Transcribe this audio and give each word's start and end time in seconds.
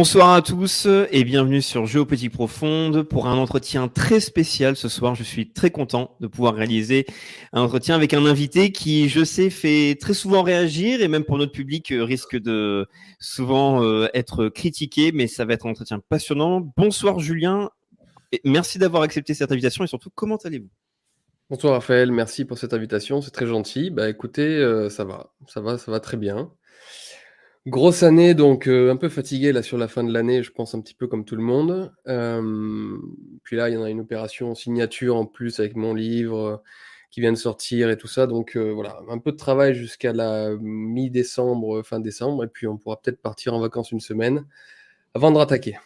Bonsoir 0.00 0.32
à 0.32 0.40
tous 0.40 0.88
et 1.12 1.24
bienvenue 1.24 1.60
sur 1.60 1.84
Géopolitique 1.84 2.32
Profonde 2.32 3.02
pour 3.02 3.26
un 3.26 3.36
entretien 3.36 3.86
très 3.86 4.18
spécial 4.18 4.74
ce 4.74 4.88
soir. 4.88 5.14
Je 5.14 5.22
suis 5.22 5.52
très 5.52 5.70
content 5.70 6.16
de 6.20 6.26
pouvoir 6.26 6.54
réaliser 6.54 7.04
un 7.52 7.60
entretien 7.60 7.96
avec 7.96 8.14
un 8.14 8.24
invité 8.24 8.72
qui, 8.72 9.10
je 9.10 9.22
sais, 9.22 9.50
fait 9.50 9.98
très 10.00 10.14
souvent 10.14 10.42
réagir 10.42 11.02
et 11.02 11.08
même 11.08 11.24
pour 11.24 11.36
notre 11.36 11.52
public 11.52 11.92
euh, 11.92 12.02
risque 12.02 12.34
de 12.40 12.88
souvent 13.18 13.84
euh, 13.84 14.08
être 14.14 14.48
critiqué, 14.48 15.12
mais 15.12 15.26
ça 15.26 15.44
va 15.44 15.52
être 15.52 15.66
un 15.66 15.70
entretien 15.72 16.00
passionnant. 16.08 16.62
Bonsoir 16.78 17.18
Julien, 17.18 17.68
merci 18.42 18.78
d'avoir 18.78 19.02
accepté 19.02 19.34
cette 19.34 19.52
invitation 19.52 19.84
et 19.84 19.86
surtout 19.86 20.08
comment 20.14 20.36
allez-vous? 20.36 20.70
Bonsoir 21.50 21.74
Raphaël, 21.74 22.10
merci 22.10 22.46
pour 22.46 22.56
cette 22.56 22.72
invitation, 22.72 23.20
c'est 23.20 23.32
très 23.32 23.46
gentil. 23.46 23.90
Bah 23.90 24.08
écoutez, 24.08 24.46
euh, 24.46 24.88
ça 24.88 25.04
va, 25.04 25.34
ça 25.46 25.60
va, 25.60 25.76
ça 25.76 25.90
va 25.90 26.00
très 26.00 26.16
bien. 26.16 26.50
Grosse 27.66 28.02
année, 28.02 28.32
donc 28.32 28.66
euh, 28.66 28.90
un 28.90 28.96
peu 28.96 29.10
fatigué 29.10 29.52
là 29.52 29.62
sur 29.62 29.76
la 29.76 29.86
fin 29.86 30.02
de 30.02 30.10
l'année, 30.10 30.42
je 30.42 30.50
pense 30.50 30.74
un 30.74 30.80
petit 30.80 30.94
peu 30.94 31.06
comme 31.06 31.26
tout 31.26 31.36
le 31.36 31.42
monde. 31.42 31.92
Euh, 32.08 32.96
puis 33.42 33.56
là, 33.56 33.68
il 33.68 33.74
y 33.74 33.76
en 33.76 33.82
a 33.82 33.90
une 33.90 34.00
opération 34.00 34.54
signature 34.54 35.14
en 35.16 35.26
plus 35.26 35.60
avec 35.60 35.76
mon 35.76 35.92
livre 35.92 36.38
euh, 36.38 36.56
qui 37.10 37.20
vient 37.20 37.32
de 37.32 37.36
sortir 37.36 37.90
et 37.90 37.98
tout 37.98 38.06
ça. 38.06 38.26
Donc 38.26 38.56
voilà, 38.56 39.00
un 39.10 39.18
peu 39.18 39.32
de 39.32 39.36
travail 39.36 39.74
jusqu'à 39.74 40.14
la 40.14 40.56
mi-décembre, 40.58 41.82
fin 41.82 42.00
décembre, 42.00 42.44
et 42.44 42.48
puis 42.48 42.66
on 42.66 42.78
pourra 42.78 42.98
peut-être 42.98 43.20
partir 43.20 43.52
en 43.52 43.60
vacances 43.60 43.90
une 43.90 44.00
semaine 44.00 44.46
avant 45.12 45.30
de 45.30 45.36
rattaquer. 45.36 45.76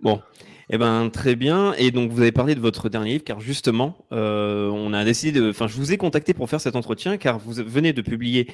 Bon, 0.00 0.22
eh 0.70 0.78
ben 0.78 1.10
très 1.10 1.36
bien. 1.36 1.74
Et 1.74 1.90
donc 1.90 2.10
vous 2.12 2.20
avez 2.22 2.32
parlé 2.32 2.54
de 2.54 2.60
votre 2.60 2.88
dernier 2.88 3.12
livre, 3.14 3.24
car 3.24 3.40
justement, 3.40 4.06
on 4.10 4.92
a 4.94 5.04
décidé 5.04 5.38
de. 5.38 5.50
Enfin, 5.50 5.66
je 5.66 5.76
vous 5.76 5.92
ai 5.92 5.96
contacté 5.98 6.34
pour 6.34 6.48
faire 6.48 6.60
cet 6.60 6.76
entretien, 6.76 7.18
car 7.18 7.38
vous 7.38 7.52
venez 7.52 7.92
de 7.92 8.00
publier 8.00 8.48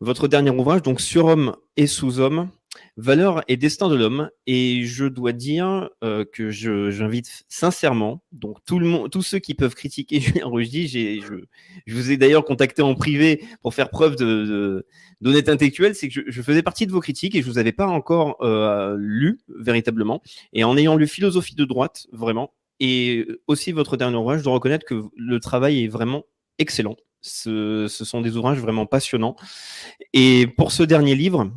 votre 0.00 0.28
dernier 0.28 0.50
ouvrage, 0.50 0.82
donc 0.82 1.00
Surhomme 1.00 1.54
et 1.76 1.86
Sous-homme, 1.86 2.50
Valeurs 2.96 3.42
et 3.48 3.56
destin 3.56 3.88
de 3.88 3.96
l'homme. 3.96 4.30
Et 4.46 4.84
je 4.84 5.04
dois 5.06 5.32
dire 5.32 5.90
euh, 6.04 6.24
que 6.32 6.50
je- 6.50 6.90
j'invite 6.90 7.42
sincèrement, 7.48 8.22
donc 8.32 8.58
tout 8.64 8.78
le 8.78 8.86
monde, 8.86 9.10
tous 9.10 9.22
ceux 9.22 9.38
qui 9.40 9.54
peuvent 9.54 9.74
critiquer 9.74 10.20
Julien 10.20 10.46
Rochdy, 10.46 10.88
je, 10.88 11.34
je 11.86 11.94
vous 11.94 12.10
ai 12.10 12.16
d'ailleurs 12.16 12.44
contacté 12.44 12.80
en 12.82 12.94
privé 12.94 13.44
pour 13.62 13.74
faire 13.74 13.90
preuve 13.90 14.16
de, 14.16 14.86
d'honnêteté 15.20 15.50
intellectuelle, 15.50 15.94
c'est 15.94 16.08
que 16.08 16.14
je, 16.14 16.20
je 16.28 16.42
faisais 16.42 16.62
partie 16.62 16.86
de 16.86 16.92
vos 16.92 17.00
critiques 17.00 17.34
et 17.34 17.42
je 17.42 17.46
vous 17.46 17.58
avais 17.58 17.72
pas 17.72 17.86
encore 17.86 18.36
euh, 18.42 18.96
lu 18.98 19.40
véritablement. 19.48 20.22
Et 20.52 20.64
en 20.64 20.76
ayant 20.76 20.96
lu 20.96 21.06
Philosophie 21.08 21.54
de 21.56 21.64
droite, 21.64 22.06
vraiment, 22.12 22.54
et 22.78 23.26
aussi 23.48 23.72
votre 23.72 23.96
dernier 23.96 24.16
ouvrage, 24.16 24.38
je 24.40 24.44
dois 24.44 24.54
reconnaître 24.54 24.86
que 24.86 25.02
le 25.16 25.40
travail 25.40 25.84
est 25.84 25.88
vraiment 25.88 26.24
excellent. 26.58 26.96
Ce, 27.22 27.86
ce 27.88 28.04
sont 28.04 28.20
des 28.20 28.36
ouvrages 28.36 28.60
vraiment 28.60 28.86
passionnants. 28.86 29.36
Et 30.12 30.46
pour 30.56 30.72
ce 30.72 30.82
dernier 30.82 31.14
livre, 31.14 31.50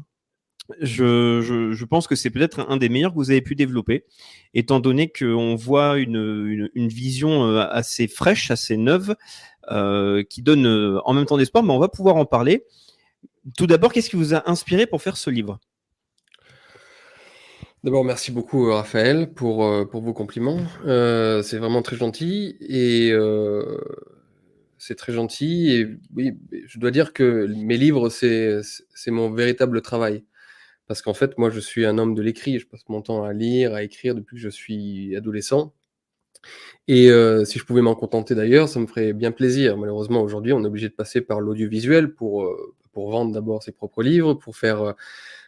je, 0.80 1.42
je, 1.42 1.72
je 1.72 1.86
pense 1.86 2.08
que 2.08 2.16
c'est 2.16 2.30
peut-être 2.30 2.66
un 2.70 2.78
des 2.78 2.90
meilleurs 2.90 3.12
que 3.12 3.18
vous 3.18 3.32
avez 3.32 3.42
pu 3.42 3.56
développer, 3.56 4.06
étant 4.54 4.80
donné 4.80 5.12
qu'on 5.12 5.56
voit 5.56 5.98
une, 5.98 6.16
une, 6.48 6.70
une 6.74 6.88
vision 6.88 7.46
euh, 7.46 7.66
assez 7.70 8.08
fraîche, 8.08 8.52
assez 8.52 8.78
neuve, 8.78 9.16
euh, 9.72 10.24
qui 10.24 10.42
donne 10.42 10.66
euh, 10.66 11.00
en 11.06 11.14
même 11.14 11.26
temps 11.26 11.38
d'espoir, 11.38 11.64
mais 11.64 11.74
on 11.74 11.80
va 11.80 11.90
pouvoir 11.90 12.16
en 12.16 12.26
parler. 12.26 12.66
Tout 13.58 13.68
d'abord, 13.68 13.92
qu'est-ce 13.92 14.10
qui 14.10 14.16
vous 14.16 14.34
a 14.34 14.50
inspiré 14.50 14.88
pour 14.88 15.02
faire 15.02 15.18
ce 15.18 15.30
livre? 15.30 15.60
D'abord, 17.84 18.06
merci 18.06 18.32
beaucoup 18.32 18.70
euh, 18.70 18.76
Raphaël 18.76 19.34
pour, 19.34 19.70
pour 19.90 20.02
vos 20.02 20.14
compliments. 20.14 20.62
Euh, 20.86 21.42
c'est 21.42 21.58
vraiment 21.58 21.82
très 21.82 21.98
gentil 21.98 22.56
et 22.62 23.12
euh, 23.12 23.78
c'est 24.86 24.96
très 24.96 25.14
gentil. 25.14 25.72
Et 25.72 25.88
oui, 26.16 26.38
je 26.68 26.80
dois 26.80 26.92
dire 26.92 27.14
que 27.14 27.48
mes 27.48 27.78
livres, 27.78 28.10
c'est 28.10 28.62
mon 29.08 29.32
véritable 29.32 29.82
travail. 29.82 30.26
Parce 30.88 31.02
qu'en 31.02 31.14
fait, 31.14 31.38
moi, 31.38 31.50
je 31.50 31.60
suis 31.60 31.86
un 31.86 31.98
homme 31.98 32.14
de 32.16 32.22
l'écrit. 32.22 32.60
Je 32.60 32.68
passe 32.68 32.82
mon 32.90 33.02
temps 33.02 33.24
à 33.24 33.34
lire, 33.34 33.74
à 33.74 33.84
écrire 33.84 34.16
depuis 34.16 34.36
que 34.36 34.42
je 34.42 34.50
suis 34.50 35.16
adolescent. 35.16 35.74
Et 36.90 37.10
euh, 37.10 37.46
si 37.46 37.60
je 37.60 37.66
pouvais 37.66 37.82
m'en 37.82 37.96
contenter 37.96 38.36
d'ailleurs, 38.36 38.68
ça 38.68 38.80
me 38.80 38.88
ferait 38.88 39.14
bien 39.14 39.32
plaisir. 39.32 39.78
Malheureusement, 39.78 40.22
aujourd'hui, 40.22 40.52
on 40.52 40.62
est 40.64 40.68
obligé 40.68 40.90
de 40.90 40.94
passer 40.94 41.22
par 41.22 41.40
l'audiovisuel 41.40 42.14
pour, 42.14 42.44
euh, 42.44 42.76
pour 42.92 43.10
vendre 43.10 43.32
d'abord 43.34 43.64
ses 43.64 43.72
propres 43.72 44.04
livres, 44.04 44.34
pour 44.34 44.58
faire, 44.58 44.96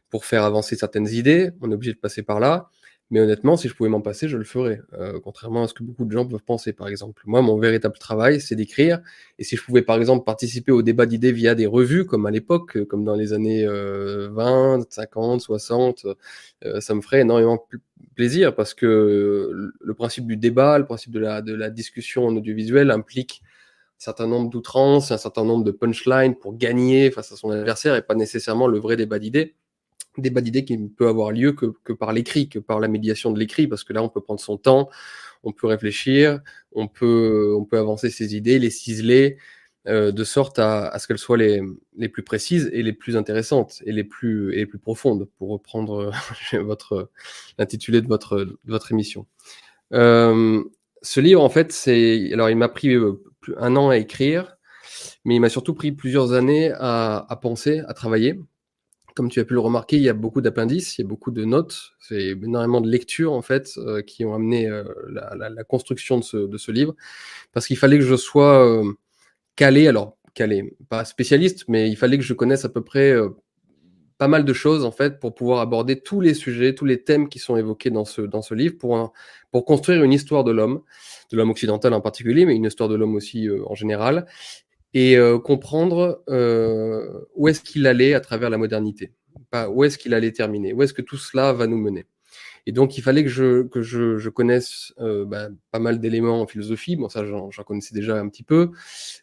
pour 0.10 0.24
faire 0.24 0.44
avancer 0.44 0.78
certaines 0.78 1.10
idées. 1.10 1.52
On 1.62 1.72
est 1.72 1.74
obligé 1.74 1.94
de 1.94 2.00
passer 2.00 2.24
par 2.24 2.40
là. 2.40 2.70
Mais 3.12 3.20
honnêtement, 3.20 3.56
si 3.56 3.68
je 3.70 3.76
pouvais 3.76 3.90
m'en 3.90 4.02
passer, 4.02 4.28
je 4.28 4.36
le 4.38 4.44
ferais. 4.44 4.82
Euh, 4.94 5.20
contrairement 5.24 5.64
à 5.64 5.68
ce 5.68 5.76
que 5.76 5.84
beaucoup 5.84 6.06
de 6.06 6.12
gens 6.12 6.26
peuvent 6.26 6.44
penser, 6.44 6.74
par 6.74 6.88
exemple. 6.88 7.22
Moi, 7.28 7.42
mon 7.44 7.58
véritable 7.60 7.98
travail, 8.00 8.42
c'est 8.42 8.56
d'écrire. 8.56 9.00
Et 9.38 9.44
si 9.44 9.56
je 9.56 9.64
pouvais, 9.64 9.84
par 9.84 9.98
exemple, 9.98 10.26
participer 10.26 10.72
au 10.72 10.82
débat 10.82 11.06
d'idées 11.06 11.32
via 11.32 11.54
des 11.54 11.68
revues, 11.68 12.06
comme 12.06 12.26
à 12.26 12.32
l'époque, 12.32 12.78
euh, 12.78 12.86
comme 12.86 13.04
dans 13.06 13.16
les 13.16 13.32
années 13.34 13.64
euh, 13.68 14.30
20, 14.32 14.92
50, 14.92 15.40
60, 15.42 16.06
euh, 16.66 16.82
ça 16.82 16.96
me 16.96 17.02
ferait 17.02 17.22
énormément 17.22 17.58
pl- 17.60 17.82
plaisir 18.16 18.56
parce 18.56 18.74
que 18.74 19.72
le 19.80 19.94
principe 19.94 20.26
du 20.26 20.38
débat, 20.38 20.80
le 20.80 20.86
principe 20.86 21.12
de 21.12 21.20
la, 21.20 21.42
de 21.42 21.54
la 21.54 21.70
discussion 21.70 22.26
en 22.26 22.36
audiovisuel 22.36 22.90
implique 22.92 23.42
un 23.44 24.04
certain 24.04 24.28
nombre 24.28 24.50
d'outrances, 24.50 25.12
un 25.12 25.18
certain 25.18 25.46
nombre 25.46 25.64
de 25.64 25.72
punchlines 25.72 26.36
pour 26.36 26.58
gagner 26.58 27.12
face 27.12 27.32
à 27.32 27.36
son 27.36 27.52
adversaire 27.52 27.96
et 27.96 28.02
pas 28.02 28.16
nécessairement 28.16 28.68
le 28.68 28.80
vrai 28.80 28.98
débat 28.98 29.20
d'idées 29.20 29.56
débat 30.22 30.42
d'idées 30.42 30.66
qui 30.66 30.78
peut 30.78 31.08
avoir 31.08 31.32
lieu 31.32 31.54
que, 31.54 31.94
par 31.94 32.14
l'écrit, 32.14 32.50
que 32.50 32.60
par 32.60 32.80
la 32.80 32.88
médiation 32.88 33.32
de 33.32 33.40
l'écrit, 33.40 33.68
parce 33.68 33.84
que 33.84 33.94
là, 33.94 34.04
on 34.04 34.10
peut 34.10 34.22
prendre 34.22 34.40
son 34.40 34.58
temps, 34.58 34.90
on 35.44 35.52
peut 35.52 35.68
réfléchir, 35.68 36.42
on 36.72 36.88
peut, 36.88 37.56
on 37.58 37.66
peut 37.66 37.78
avancer 37.78 38.10
ses 38.10 38.36
idées, 38.36 38.60
les 38.60 38.70
ciseler, 38.70 39.38
euh, 39.88 40.12
de 40.12 40.24
sorte 40.24 40.58
à, 40.58 40.98
ce 40.98 41.08
qu'elles 41.08 41.20
soient 41.20 41.38
les, 41.38 41.62
les 41.96 42.10
plus 42.10 42.24
précises 42.24 42.72
et 42.74 42.82
les 42.82 42.94
plus 42.94 43.16
intéressantes 43.16 43.84
et 43.86 43.92
les 43.92 44.04
plus, 44.04 44.52
et 44.54 44.58
les 44.58 44.66
plus 44.66 44.80
profondes, 44.80 45.28
pour 45.38 45.50
reprendre 45.50 46.12
euh, 46.54 46.60
votre, 46.64 47.12
l'intitulé 47.60 48.02
de 48.02 48.08
votre, 48.08 48.58
votre 48.66 48.92
émission. 48.92 49.28
Euh, 49.94 50.64
ce 51.04 51.20
livre, 51.20 51.44
en 51.44 51.50
fait, 51.50 51.72
c'est, 51.72 52.34
alors 52.34 52.50
il 52.50 52.58
m'a 52.58 52.70
pris 52.70 52.96
un 53.58 53.76
an 53.76 53.90
à 53.90 53.98
écrire, 53.98 54.58
mais 55.24 55.36
il 55.36 55.40
m'a 55.40 55.50
surtout 55.50 55.76
pris 55.76 55.92
plusieurs 55.92 56.34
années 56.34 56.72
à 56.76 57.40
penser, 57.40 57.84
à 57.88 57.94
travailler. 57.94 58.40
Comme 59.16 59.30
tu 59.30 59.40
as 59.40 59.46
pu 59.46 59.54
le 59.54 59.62
remarquer, 59.62 59.96
il 59.96 60.02
y 60.02 60.10
a 60.10 60.14
beaucoup 60.14 60.42
d'appendices, 60.42 60.98
il 60.98 61.02
y 61.02 61.06
a 61.06 61.08
beaucoup 61.08 61.32
de 61.32 61.46
notes, 61.46 61.94
c'est 62.00 62.32
énormément 62.32 62.82
de 62.82 62.90
lectures 62.90 63.32
en 63.32 63.42
fait 63.42 63.72
euh, 63.78 64.02
qui 64.02 64.26
ont 64.26 64.34
amené 64.36 64.68
euh, 64.68 64.84
la, 65.10 65.64
construction 65.64 66.20
de 66.20 66.58
ce, 66.58 66.72
livre, 66.72 66.94
parce 67.54 67.66
qu'il 67.66 67.78
fallait 67.78 67.98
que 67.98 68.04
je 68.04 68.18
sois 68.18 68.68
euh, 68.68 68.92
calé, 69.56 69.88
alors 69.88 70.18
calé, 70.34 70.76
pas 70.90 71.06
spécialiste, 71.06 71.64
mais 71.70 71.90
il 71.90 71.96
fallait 71.96 72.18
que 72.18 72.26
je 72.26 72.34
connaisse 72.34 72.66
à 72.66 72.70
peu 72.70 72.84
près 72.84 73.16
pas 74.18 74.28
mal 74.28 74.44
de 74.44 74.52
choses 74.52 74.84
en 74.84 74.92
fait 74.92 75.18
pour 75.18 75.34
pouvoir 75.34 75.62
aborder 75.62 76.02
tous 76.02 76.20
les 76.20 76.34
sujets, 76.34 76.76
tous 76.76 76.84
les 76.84 77.02
thèmes 77.02 77.30
qui 77.30 77.40
sont 77.40 77.56
évoqués 77.56 77.92
dans 77.92 78.04
ce, 78.04 78.54
livre 78.54 78.78
pour, 78.78 79.14
pour 79.50 79.64
construire 79.64 80.04
une 80.04 80.12
histoire 80.12 80.44
de 80.44 80.52
l'homme, 80.52 80.82
de 81.32 81.38
l'homme 81.38 81.52
occidental 81.52 81.94
en 81.94 82.02
particulier, 82.02 82.46
mais 82.46 82.54
une 82.54 82.66
histoire 82.66 82.90
de 82.90 82.96
l'homme 82.96 83.16
aussi 83.16 83.48
en 83.66 83.76
général, 83.76 84.26
et 84.96 85.18
euh, 85.18 85.38
comprendre 85.38 86.24
euh, 86.30 87.08
où 87.36 87.48
est-ce 87.50 87.62
qu'il 87.62 87.86
allait 87.86 88.16
à 88.16 88.22
travers 88.22 88.50
la 88.50 88.58
modernité, 88.58 89.12
pas 89.52 89.70
où 89.70 89.84
est-ce 89.84 90.00
qu'il 90.00 90.16
allait 90.16 90.32
terminer, 90.32 90.74
où 90.74 90.82
est-ce 90.82 90.94
que 90.94 91.04
tout 91.04 91.18
cela 91.18 91.54
va 91.54 91.68
nous 91.68 91.78
mener. 91.78 92.06
Et 92.66 92.72
donc, 92.72 92.98
il 92.98 93.02
fallait 93.02 93.24
que 93.24 93.30
je, 93.30 93.62
que 93.64 93.84
je, 93.84 94.18
je 94.18 94.30
connaisse 94.30 94.92
euh, 95.00 95.24
bah, 95.24 95.50
pas 95.70 95.78
mal 95.78 96.00
d'éléments 96.00 96.42
en 96.42 96.48
philosophie. 96.48 96.96
Bon, 96.96 97.10
ça, 97.10 97.24
j'en 97.24 97.52
connaissais 97.64 97.94
déjà 97.94 98.20
un 98.20 98.28
petit 98.28 98.42
peu. 98.42 98.72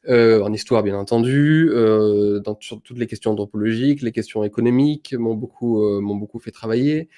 Euh, 0.09 0.41
en 0.43 0.53
histoire, 0.53 0.85
bien 0.85 0.97
entendu. 0.97 1.69
Euh, 1.73 2.39
dans, 2.39 2.57
sur 2.61 2.81
toutes 2.81 2.99
les 2.99 3.09
questions 3.09 3.33
anthropologiques, 3.33 4.03
les 4.03 4.13
questions 4.13 4.45
économiques 4.45 5.15
m'ont 5.19 5.35
beaucoup, 5.35 5.85
euh, 5.85 6.01
m'ont 6.01 6.15
beaucoup 6.15 6.39
fait 6.39 6.53
travailler. 6.53 7.09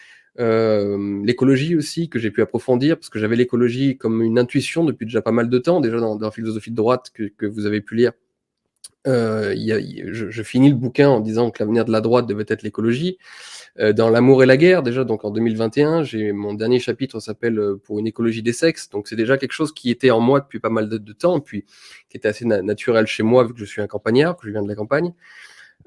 Euh, 0.41 1.23
l'écologie 1.23 1.77
aussi, 1.77 2.09
que 2.09 2.19
j'ai 2.19 2.31
pu 2.31 2.41
approfondir, 2.41 2.97
parce 2.97 3.11
que 3.11 3.19
j'avais 3.19 3.37
l'écologie 3.37 3.99
comme 3.99 4.23
une 4.23 4.39
intuition 4.39 4.83
depuis 4.85 5.05
déjà 5.05 5.21
pas 5.21 5.31
mal 5.31 5.51
de 5.51 5.59
temps, 5.59 5.81
déjà 5.83 6.01
dans, 6.01 6.17
dans 6.17 6.27
la 6.27 6.33
philosophie 6.33 6.71
de 6.71 6.77
droite 6.77 7.11
que, 7.13 7.25
que 7.25 7.45
vous 7.45 7.67
avez 7.67 7.83
pu 7.83 7.97
lire. 7.97 8.13
Euh, 9.07 9.55
y 9.57 9.73
a- 9.73 9.81
je, 10.13 10.31
je 10.31 10.43
finis 10.43 10.71
le 10.71 10.77
bouquin 10.77 11.09
en 11.09 11.21
disant 11.21 11.51
que 11.51 11.63
l'avenir 11.63 11.85
de 11.85 11.93
la 11.93 12.01
droite 12.01 12.27
devait 12.27 12.45
être 12.49 12.63
l'écologie. 12.63 13.19
Euh, 13.81 13.93
dans 13.93 14.09
L'amour 14.09 14.43
et 14.43 14.47
la 14.47 14.57
guerre, 14.57 14.83
déjà, 14.83 15.05
donc 15.05 15.25
en 15.25 15.31
2021, 15.31 16.05
j'ai 16.05 16.33
mon 16.33 16.55
dernier 16.55 16.79
chapitre 16.79 17.19
s'appelle 17.21 17.59
euh, 17.59 17.77
Pour 17.83 17.99
une 17.99 18.07
écologie 18.07 18.43
des 18.43 18.53
sexes. 18.53 18.89
Donc 18.91 19.09
c'est 19.09 19.17
déjà 19.17 19.37
quelque 19.37 19.53
chose 19.53 19.73
qui 19.75 19.91
était 19.91 20.11
en 20.11 20.21
moi 20.21 20.41
depuis 20.41 20.61
pas 20.61 20.71
mal 20.71 20.89
de, 20.89 21.13
temps, 21.13 21.41
puis 21.41 21.65
qui 22.09 22.17
était 22.17 22.29
assez 22.29 22.45
na- 22.45 22.63
naturel 22.63 23.07
chez 23.07 23.23
moi 23.23 23.45
vu 23.45 23.53
que 23.53 23.59
je 23.61 23.65
suis 23.65 23.83
un 23.83 23.87
campagnard, 23.87 24.37
que 24.37 24.47
je 24.47 24.53
viens 24.53 24.63
de 24.63 24.69
la 24.69 24.75
campagne. 24.77 25.13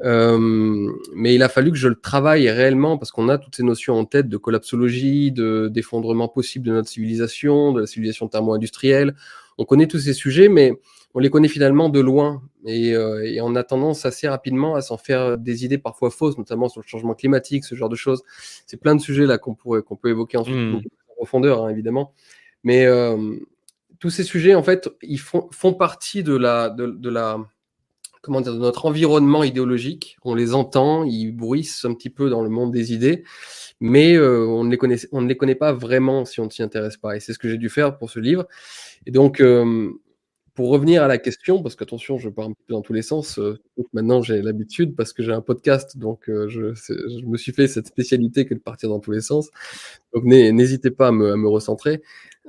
Euh, 0.01 0.91
mais 1.15 1.33
il 1.33 1.41
a 1.41 1.49
fallu 1.49 1.71
que 1.71 1.77
je 1.77 1.87
le 1.87 1.95
travaille 1.95 2.49
réellement 2.51 2.97
parce 2.99 3.11
qu'on 3.11 3.29
a 3.29 3.37
toutes 3.39 3.55
ces 3.55 3.63
notions 3.63 3.95
en 3.97 4.05
tête 4.05 4.29
de 4.29 4.37
collapsologie, 4.37 5.31
de 5.31 5.69
d'effondrement 5.69 6.27
possible 6.27 6.67
de 6.67 6.73
notre 6.73 6.89
civilisation, 6.89 7.71
de 7.71 7.81
la 7.81 7.87
civilisation 7.87 8.27
thermo-industrielle. 8.27 9.15
On 9.57 9.65
connaît 9.65 9.87
tous 9.87 9.99
ces 9.99 10.13
sujets, 10.13 10.49
mais 10.49 10.73
on 11.13 11.19
les 11.19 11.29
connaît 11.29 11.47
finalement 11.47 11.89
de 11.89 11.99
loin 11.99 12.43
et, 12.65 12.93
euh, 12.93 13.23
et 13.25 13.41
on 13.41 13.55
a 13.55 13.63
tendance 13.63 14.05
assez 14.05 14.27
rapidement 14.27 14.75
à 14.75 14.81
s'en 14.81 14.97
faire 14.97 15.37
des 15.37 15.65
idées 15.65 15.77
parfois 15.79 16.11
fausses, 16.11 16.37
notamment 16.37 16.69
sur 16.69 16.81
le 16.81 16.87
changement 16.87 17.15
climatique, 17.15 17.65
ce 17.65 17.75
genre 17.75 17.89
de 17.89 17.95
choses. 17.95 18.23
C'est 18.65 18.77
plein 18.77 18.93
de 18.95 19.01
sujets 19.01 19.25
là 19.25 19.37
qu'on 19.37 19.55
pourrait 19.55 19.81
qu'on 19.81 19.95
peut 19.95 20.09
évoquer 20.09 20.37
ensuite 20.37 20.55
Mm. 20.55 20.79
plus 20.81 20.89
en 21.09 21.15
profondeur, 21.15 21.65
hein, 21.65 21.69
évidemment. 21.69 22.13
Mais 22.63 22.85
euh, 22.85 23.35
tous 23.99 24.09
ces 24.09 24.23
sujets, 24.23 24.53
en 24.53 24.63
fait, 24.63 24.89
ils 25.01 25.19
font, 25.19 25.47
font 25.51 25.73
partie 25.73 26.21
de 26.23 26.35
la, 26.35 26.69
de, 26.69 26.87
de 26.87 27.09
la, 27.09 27.39
comment 28.21 28.41
dire, 28.41 28.53
de 28.53 28.59
notre 28.59 28.85
environnement 28.85 29.43
idéologique. 29.43 30.17
On 30.23 30.35
les 30.35 30.53
entend, 30.53 31.03
ils 31.03 31.31
bruissent 31.31 31.85
un 31.85 31.93
petit 31.93 32.09
peu 32.11 32.29
dans 32.29 32.43
le 32.43 32.49
monde 32.49 32.71
des 32.71 32.93
idées, 32.93 33.23
mais 33.79 34.15
euh, 34.15 34.45
on, 34.45 34.63
ne 34.63 34.71
les 34.71 34.77
connaît, 34.77 34.97
on 35.11 35.21
ne 35.21 35.27
les 35.27 35.37
connaît 35.37 35.55
pas 35.55 35.73
vraiment 35.73 36.25
si 36.25 36.39
on 36.39 36.45
ne 36.45 36.49
s'y 36.49 36.63
intéresse 36.63 36.97
pas. 36.97 37.15
Et 37.15 37.19
c'est 37.19 37.33
ce 37.33 37.39
que 37.39 37.49
j'ai 37.49 37.57
dû 37.57 37.69
faire 37.69 37.97
pour 37.97 38.09
ce 38.09 38.19
livre. 38.19 38.47
Et 39.05 39.11
donc, 39.11 39.39
euh, 39.41 39.89
pour 40.55 40.69
revenir 40.69 41.03
à 41.03 41.07
la 41.07 41.19
question, 41.19 41.61
parce 41.61 41.75
qu'attention, 41.75 42.17
je 42.17 42.29
pars 42.29 42.47
un 42.47 42.53
peu 42.53 42.73
dans 42.73 42.81
tous 42.81 42.93
les 42.93 43.03
sens. 43.03 43.37
euh, 43.37 43.59
maintenant, 43.93 44.23
j'ai 44.23 44.41
l'habitude 44.41 44.95
parce 44.95 45.13
que 45.13 45.21
j'ai 45.21 45.31
un 45.31 45.41
podcast, 45.41 45.97
donc 45.99 46.29
euh, 46.29 46.47
je, 46.47 46.73
je 46.73 47.25
me 47.27 47.37
suis 47.37 47.51
fait 47.51 47.67
cette 47.67 47.85
spécialité 47.85 48.45
que 48.47 48.55
de 48.55 48.59
partir 48.59 48.89
dans 48.89 48.99
tous 48.99 49.11
les 49.11 49.21
sens. 49.21 49.49
Donc, 50.15 50.23
n'hé- 50.23 50.51
n'hésitez 50.51 50.89
pas 50.89 51.09
à 51.09 51.11
me, 51.11 51.33
à 51.33 51.37
me 51.37 51.47
recentrer. 51.47 52.01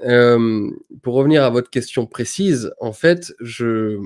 Euh, 0.05 0.71
pour 1.03 1.15
revenir 1.15 1.45
à 1.45 1.51
votre 1.51 1.69
question 1.69 2.07
précise, 2.07 2.73
en 2.81 2.95
fait, 2.95 3.35
je, 3.41 3.99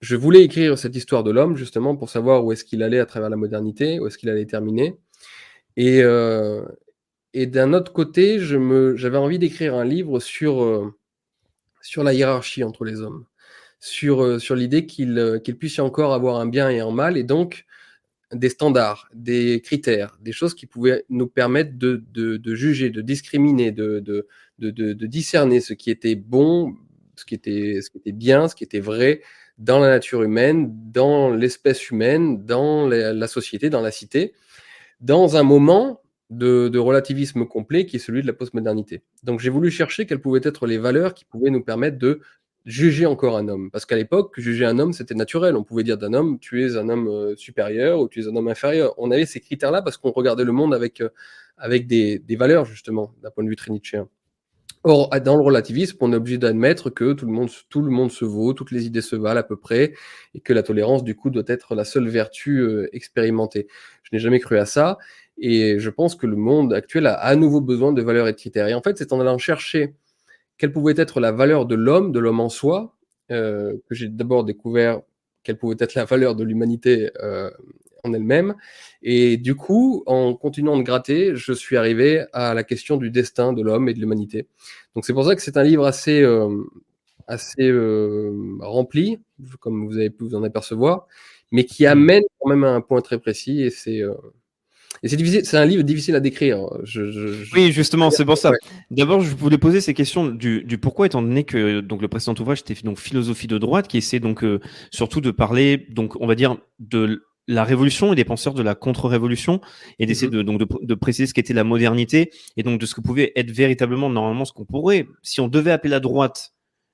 je 0.00 0.16
voulais 0.16 0.42
écrire 0.42 0.78
cette 0.78 0.96
histoire 0.96 1.22
de 1.22 1.30
l'homme 1.30 1.54
justement 1.56 1.96
pour 1.96 2.08
savoir 2.08 2.46
où 2.46 2.52
est-ce 2.52 2.64
qu'il 2.64 2.82
allait 2.82 3.00
à 3.00 3.04
travers 3.04 3.28
la 3.28 3.36
modernité, 3.36 4.00
où 4.00 4.06
est-ce 4.06 4.16
qu'il 4.16 4.30
allait 4.30 4.46
terminer. 4.46 4.96
Et, 5.78 6.02
euh, 6.02 6.64
et 7.34 7.46
d'un 7.46 7.72
autre 7.72 7.92
côté, 7.92 8.40
j'avais 8.40 9.16
envie 9.16 9.38
d'écrire 9.38 9.76
un 9.76 9.84
livre 9.84 10.18
sur, 10.18 10.64
euh, 10.64 10.92
sur 11.82 12.02
la 12.02 12.14
hiérarchie 12.14 12.64
entre 12.64 12.84
les 12.84 13.00
hommes, 13.00 13.26
sur, 13.78 14.24
euh, 14.24 14.38
sur 14.40 14.56
l'idée 14.56 14.86
qu'il 14.86 15.16
euh, 15.18 15.38
qu'il 15.38 15.56
puisse 15.56 15.76
y 15.76 15.80
encore 15.80 16.14
avoir 16.14 16.40
un 16.40 16.46
bien 16.46 16.68
et 16.68 16.80
un 16.80 16.90
mal, 16.90 17.16
et 17.16 17.22
donc 17.22 17.64
des 18.32 18.48
standards, 18.48 19.08
des 19.14 19.60
critères, 19.62 20.18
des 20.20 20.32
choses 20.32 20.54
qui 20.54 20.66
pouvaient 20.66 21.04
nous 21.10 21.28
permettre 21.28 21.78
de, 21.78 22.02
de, 22.12 22.38
de 22.38 22.54
juger, 22.56 22.90
de 22.90 23.00
discriminer, 23.00 23.70
de, 23.70 24.00
de, 24.00 25.06
discerner 25.06 25.60
ce 25.60 25.74
qui 25.74 25.90
était 25.92 26.16
bon, 26.16 26.74
ce 27.14 27.24
qui 27.24 27.36
était, 27.36 27.80
ce 27.82 27.90
qui 27.90 27.98
était 27.98 28.12
bien, 28.12 28.48
ce 28.48 28.56
qui 28.56 28.64
était 28.64 28.80
vrai 28.80 29.22
dans 29.58 29.78
la 29.78 29.88
nature 29.90 30.24
humaine, 30.24 30.72
dans 30.92 31.30
l'espèce 31.30 31.88
humaine, 31.90 32.44
dans 32.44 32.88
la 32.88 33.28
société, 33.28 33.70
dans 33.70 33.80
la 33.80 33.92
cité, 33.92 34.34
dans 35.00 35.36
un 35.36 35.42
moment 35.42 36.02
de, 36.30 36.78
relativisme 36.78 37.46
complet 37.46 37.86
qui 37.86 37.96
est 37.96 38.00
celui 38.00 38.22
de 38.22 38.26
la 38.26 38.32
postmodernité. 38.32 39.02
Donc 39.22 39.40
j'ai 39.40 39.50
voulu 39.50 39.70
chercher 39.70 40.06
quelles 40.06 40.20
pouvaient 40.20 40.40
être 40.42 40.66
les 40.66 40.78
valeurs 40.78 41.14
qui 41.14 41.24
pouvaient 41.24 41.50
nous 41.50 41.62
permettre 41.62 41.98
de 41.98 42.20
juger 42.66 43.06
encore 43.06 43.38
un 43.38 43.48
homme. 43.48 43.70
Parce 43.70 43.86
qu'à 43.86 43.96
l'époque, 43.96 44.38
juger 44.38 44.66
un 44.66 44.78
homme, 44.78 44.92
c'était 44.92 45.14
naturel. 45.14 45.56
On 45.56 45.64
pouvait 45.64 45.84
dire 45.84 45.96
d'un 45.96 46.12
homme, 46.12 46.38
tu 46.38 46.64
es 46.64 46.76
un 46.76 46.88
homme 46.90 47.08
euh, 47.08 47.36
supérieur 47.36 48.00
ou 48.00 48.08
tu 48.08 48.20
es 48.20 48.28
un 48.28 48.36
homme 48.36 48.48
inférieur. 48.48 48.94
On 48.98 49.10
avait 49.10 49.24
ces 49.24 49.40
critères-là 49.40 49.80
parce 49.80 49.96
qu'on 49.96 50.10
regardait 50.10 50.44
le 50.44 50.52
monde 50.52 50.74
avec, 50.74 51.00
euh, 51.00 51.08
avec 51.56 51.86
des, 51.86 52.18
des 52.18 52.36
valeurs, 52.36 52.66
justement, 52.66 53.14
d'un 53.22 53.30
point 53.30 53.42
de 53.42 53.48
vue 53.48 53.56
nietzschéen. 53.70 54.08
Or, 54.90 55.10
dans 55.20 55.36
le 55.36 55.42
relativisme, 55.42 55.98
on 56.00 56.14
est 56.14 56.16
obligé 56.16 56.38
d'admettre 56.38 56.88
que 56.88 57.12
tout 57.12 57.26
le, 57.26 57.32
monde, 57.32 57.50
tout 57.68 57.82
le 57.82 57.90
monde 57.90 58.10
se 58.10 58.24
vaut, 58.24 58.54
toutes 58.54 58.70
les 58.70 58.86
idées 58.86 59.02
se 59.02 59.16
valent 59.16 59.40
à 59.40 59.42
peu 59.42 59.56
près, 59.56 59.92
et 60.34 60.40
que 60.40 60.54
la 60.54 60.62
tolérance, 60.62 61.04
du 61.04 61.14
coup, 61.14 61.28
doit 61.28 61.42
être 61.46 61.74
la 61.74 61.84
seule 61.84 62.08
vertu 62.08 62.60
euh, 62.60 62.88
expérimentée. 62.94 63.66
Je 64.02 64.08
n'ai 64.14 64.18
jamais 64.18 64.40
cru 64.40 64.56
à 64.56 64.64
ça, 64.64 64.96
et 65.36 65.78
je 65.78 65.90
pense 65.90 66.16
que 66.16 66.26
le 66.26 66.36
monde 66.36 66.72
actuel 66.72 67.06
a 67.06 67.12
à 67.12 67.36
nouveau 67.36 67.60
besoin 67.60 67.92
de 67.92 68.00
valeurs 68.00 68.28
et 68.28 68.32
de 68.32 68.38
critères. 68.38 68.66
Et 68.66 68.72
en 68.72 68.80
fait, 68.80 68.96
c'est 68.96 69.12
en 69.12 69.20
allant 69.20 69.36
chercher 69.36 69.94
quelle 70.56 70.72
pouvait 70.72 70.94
être 70.96 71.20
la 71.20 71.32
valeur 71.32 71.66
de 71.66 71.74
l'homme, 71.74 72.10
de 72.10 72.18
l'homme 72.18 72.40
en 72.40 72.48
soi, 72.48 72.96
euh, 73.30 73.74
que 73.90 73.94
j'ai 73.94 74.08
d'abord 74.08 74.42
découvert 74.44 75.02
quelle 75.42 75.58
pouvait 75.58 75.76
être 75.80 75.96
la 75.96 76.06
valeur 76.06 76.34
de 76.34 76.44
l'humanité 76.44 77.10
euh, 77.22 77.50
en 78.08 78.14
elle-même. 78.14 78.54
Et 79.02 79.36
du 79.36 79.54
coup, 79.54 80.02
en 80.06 80.34
continuant 80.34 80.76
de 80.76 80.82
gratter, 80.82 81.36
je 81.36 81.52
suis 81.52 81.76
arrivé 81.76 82.24
à 82.32 82.54
la 82.54 82.64
question 82.64 82.96
du 82.96 83.10
destin 83.10 83.52
de 83.52 83.62
l'homme 83.62 83.88
et 83.88 83.94
de 83.94 84.00
l'humanité. 84.00 84.46
Donc 84.94 85.04
c'est 85.04 85.12
pour 85.12 85.24
ça 85.24 85.36
que 85.36 85.42
c'est 85.42 85.56
un 85.56 85.62
livre 85.62 85.86
assez, 85.86 86.22
euh, 86.22 86.48
assez 87.26 87.68
euh, 87.68 88.56
rempli, 88.60 89.18
comme 89.60 89.86
vous 89.86 89.96
avez 89.96 90.10
pu 90.10 90.24
vous 90.24 90.34
en 90.34 90.42
apercevoir, 90.42 91.06
mais 91.52 91.64
qui 91.64 91.86
amène 91.86 92.24
quand 92.40 92.48
même 92.50 92.64
à 92.64 92.70
un 92.70 92.80
point 92.80 93.00
très 93.00 93.18
précis. 93.18 93.62
Et 93.62 93.70
c'est 93.70 94.02
euh, 94.02 94.14
et 95.02 95.08
c'est 95.08 95.16
difficile, 95.16 95.44
c'est 95.44 95.56
un 95.56 95.64
livre 95.64 95.82
difficile 95.82 96.16
à 96.16 96.20
décrire. 96.20 96.58
Je, 96.82 97.10
je, 97.12 97.28
je... 97.28 97.54
Oui, 97.54 97.70
justement, 97.70 98.10
c'est 98.10 98.24
pour 98.24 98.36
ça. 98.36 98.50
Ouais. 98.50 98.56
D'abord, 98.90 99.20
je 99.20 99.34
voulais 99.36 99.58
poser 99.58 99.80
ces 99.80 99.94
questions 99.94 100.26
du, 100.26 100.64
du 100.64 100.78
pourquoi, 100.78 101.06
étant 101.06 101.22
donné 101.22 101.44
que 101.44 101.80
donc 101.80 102.02
le 102.02 102.08
précédent 102.08 102.34
ouvrage 102.40 102.60
était 102.60 102.74
donc 102.82 102.98
philosophie 102.98 103.46
de 103.46 103.58
droite, 103.58 103.86
qui 103.86 103.98
essaie 103.98 104.18
donc 104.18 104.42
euh, 104.42 104.60
surtout 104.90 105.20
de 105.20 105.30
parler, 105.30 105.86
donc 105.90 106.20
on 106.20 106.26
va 106.26 106.34
dire 106.34 106.56
de 106.80 107.22
la 107.48 107.64
révolution 107.64 108.12
et 108.12 108.16
des 108.16 108.24
penseurs 108.24 108.54
de 108.54 108.62
la 108.62 108.74
contre-révolution 108.74 109.60
et 109.98 110.06
d'essayer 110.06 110.28
Mhm. 110.28 110.36
de 110.36 110.42
donc 110.42 110.60
de, 110.60 110.86
de 110.86 110.94
préciser 110.94 111.26
ce 111.26 111.34
qu'était 111.34 111.54
la 111.54 111.64
modernité 111.64 112.30
et 112.56 112.62
donc 112.62 112.78
de 112.78 112.86
ce 112.86 112.94
que 112.94 113.00
pouvait 113.00 113.32
être 113.34 113.50
véritablement 113.50 114.10
normalement 114.10 114.44
ce 114.44 114.52
qu'on 114.52 114.66
pourrait, 114.66 115.08
si 115.22 115.40
on 115.40 115.48
devait 115.48 115.72
appeler 115.72 115.90
la 115.90 116.00
droite 116.00 116.52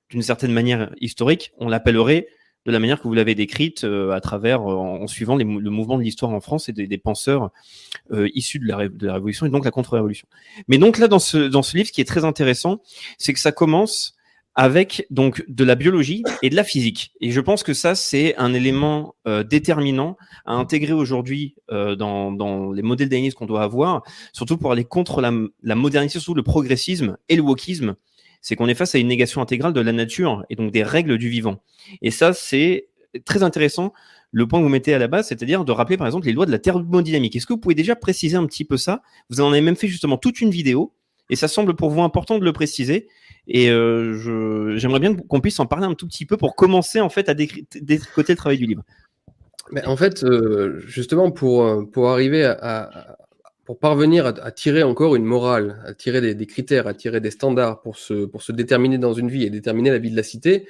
d'une 0.09 0.21
certaine 0.21 0.53
manière 0.53 0.91
historique, 1.01 1.51
on 1.57 1.67
l'appellerait 1.67 2.27
de 2.65 2.71
la 2.71 2.79
manière 2.79 2.99
que 2.99 3.07
vous 3.07 3.13
l'avez 3.13 3.35
décrite 3.35 3.83
euh, 3.83 4.11
à 4.11 4.21
travers 4.21 4.61
euh, 4.61 4.75
en, 4.75 5.07
suivant 5.07 5.35
les 5.35 5.43
le 5.43 5.69
mouvement 5.69 5.97
de 5.97 6.03
l'histoire 6.03 6.31
en 6.31 6.39
France 6.39 6.67
et 6.67 6.73
des, 6.73 6.87
des 6.87 6.97
penseurs 6.97 7.51
euh, 8.11 8.27
issus 8.33 8.59
de 8.59 8.65
la, 8.65 8.89
de 8.89 9.05
la 9.05 9.13
révolution 9.13 9.45
et 9.45 9.49
donc 9.49 9.65
la 9.65 9.71
contre-révolution. 9.71 10.27
Mais 10.67 10.77
donc 10.77 10.97
là 10.97 11.07
dans 11.07 11.19
ce 11.19 11.37
dans 11.37 11.61
ce 11.61 11.77
livre, 11.77 11.87
ce 11.87 11.93
qui 11.93 12.01
est 12.01 12.05
très 12.05 12.25
intéressant, 12.25 12.81
c'est 13.17 13.33
que 13.33 13.39
ça 13.39 13.51
commence 13.51 14.14
avec 14.55 15.05
donc 15.09 15.43
de 15.47 15.63
la 15.63 15.75
biologie 15.75 16.23
et 16.41 16.49
de 16.49 16.55
la 16.55 16.63
physique. 16.63 17.11
Et 17.21 17.31
je 17.31 17.41
pense 17.41 17.61
que 17.61 17.73
ça 17.73 17.93
c'est 17.93 18.35
un 18.37 18.53
élément 18.53 19.15
euh, 19.27 19.43
déterminant 19.43 20.17
à 20.45 20.53
intégrer 20.53 20.93
aujourd'hui 20.93 21.55
euh, 21.71 21.95
dans, 21.95 22.31
dans 22.31 22.71
les 22.71 22.81
modèles 22.81 23.09
d'analyse 23.09 23.33
qu'on 23.33 23.45
doit 23.45 23.63
avoir, 23.63 24.03
surtout 24.31 24.57
pour 24.57 24.71
aller 24.71 24.85
contre 24.85 25.21
la, 25.21 25.33
la 25.61 25.75
modernité, 25.75 26.19
surtout 26.19 26.35
le 26.35 26.43
progressisme 26.43 27.17
et 27.29 27.35
le 27.35 27.41
wokisme. 27.41 27.95
C'est 28.41 28.55
qu'on 28.55 28.67
est 28.67 28.75
face 28.75 28.93
à 28.95 28.99
une 28.99 29.07
négation 29.07 29.41
intégrale 29.41 29.73
de 29.73 29.81
la 29.81 29.91
nature 29.91 30.45
et 30.49 30.55
donc 30.55 30.71
des 30.71 30.83
règles 30.83 31.17
du 31.17 31.29
vivant. 31.29 31.63
Et 32.01 32.11
ça, 32.11 32.31
c'est 32.31 32.89
très 33.25 33.41
intéressant 33.41 33.91
le 34.31 34.47
point 34.47 34.59
que 34.59 34.63
vous 34.63 34.69
mettez 34.69 34.93
à 34.93 34.99
la 34.99 35.07
base, 35.07 35.29
c'est-à-dire 35.29 35.65
de 35.65 35.71
rappeler 35.71 35.97
par 35.97 36.05
exemple 36.05 36.27
les 36.27 36.33
lois 36.33 36.45
de 36.45 36.51
la 36.51 36.59
thermodynamique. 36.59 37.35
Est-ce 37.35 37.47
que 37.47 37.53
vous 37.53 37.59
pouvez 37.59 37.73
déjà 37.73 37.95
préciser 37.95 38.37
un 38.37 38.45
petit 38.45 38.65
peu 38.65 38.77
ça? 38.77 39.01
Vous 39.29 39.41
en 39.41 39.51
avez 39.51 39.61
même 39.61 39.75
fait 39.75 39.87
justement 39.87 40.17
toute 40.17 40.41
une 40.41 40.51
vidéo 40.51 40.93
et 41.29 41.35
ça 41.35 41.47
semble 41.47 41.75
pour 41.75 41.89
vous 41.89 42.01
important 42.01 42.37
de 42.37 42.43
le 42.45 42.53
préciser. 42.53 43.07
Et 43.47 43.69
euh, 43.69 44.77
j'aimerais 44.77 44.99
bien 44.99 45.15
qu'on 45.15 45.39
puisse 45.39 45.59
en 45.59 45.65
parler 45.65 45.85
un 45.85 45.93
tout 45.93 46.07
petit 46.07 46.25
peu 46.25 46.37
pour 46.37 46.55
commencer 46.55 46.99
en 46.99 47.09
fait 47.09 47.29
à 47.29 47.33
détricoter 47.33 48.33
le 48.33 48.37
travail 48.37 48.57
du 48.57 48.65
livre. 48.65 48.83
En 49.85 49.97
fait, 49.97 50.23
euh, 50.23 50.79
justement, 50.85 51.31
pour, 51.31 51.63
euh, 51.63 51.83
pour 51.83 52.09
arriver 52.09 52.45
à, 52.45 53.17
pour 53.65 53.79
parvenir 53.79 54.27
à, 54.27 54.29
à 54.29 54.51
tirer 54.51 54.83
encore 54.83 55.15
une 55.15 55.25
morale, 55.25 55.81
à 55.85 55.93
tirer 55.93 56.21
des, 56.21 56.35
des 56.35 56.45
critères, 56.45 56.87
à 56.87 56.93
tirer 56.93 57.19
des 57.19 57.31
standards 57.31 57.81
pour 57.81 57.97
se, 57.97 58.25
pour 58.25 58.43
se 58.43 58.51
déterminer 58.51 58.97
dans 58.97 59.13
une 59.13 59.29
vie 59.29 59.43
et 59.43 59.49
déterminer 59.49 59.89
la 59.89 59.97
vie 59.97 60.11
de 60.11 60.15
la 60.15 60.23
cité, 60.23 60.67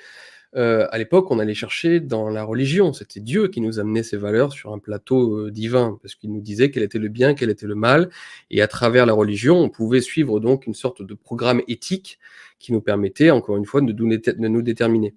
euh, 0.56 0.88
à 0.92 0.98
l'époque, 0.98 1.32
on 1.32 1.40
allait 1.40 1.54
chercher 1.54 2.00
dans 2.00 2.30
la 2.30 2.44
religion. 2.44 2.94
C'était 2.94 3.20
Dieu 3.20 3.50
qui 3.50 3.60
nous 3.60 3.80
amenait 3.80 4.04
ces 4.04 4.16
valeurs 4.16 4.54
sur 4.54 4.72
un 4.74 4.80
plateau 4.80 5.48
euh, 5.48 5.52
divin, 5.52 6.00
parce 6.02 6.16
qu'il 6.16 6.32
nous 6.32 6.42
disait 6.42 6.72
quel 6.72 6.84
était 6.84 7.00
le 7.00 7.10
bien, 7.10 7.34
quel 7.34 7.50
était 7.50 7.68
le 7.68 7.76
mal. 7.76 8.10
Et 8.52 8.62
à 8.62 8.68
travers 8.68 9.06
la 9.06 9.14
religion, 9.14 9.58
on 9.60 9.70
pouvait 9.70 10.02
suivre 10.02 10.40
donc 10.40 10.66
une 10.66 10.74
sorte 10.74 11.02
de 11.02 11.14
programme 11.14 11.62
éthique 11.68 12.20
qui 12.60 12.72
nous 12.72 12.82
permettait, 12.82 13.32
encore 13.32 13.58
une 13.58 13.66
fois, 13.66 13.82
de 13.82 13.92
nous, 13.92 14.62
déterminer. 14.62 15.14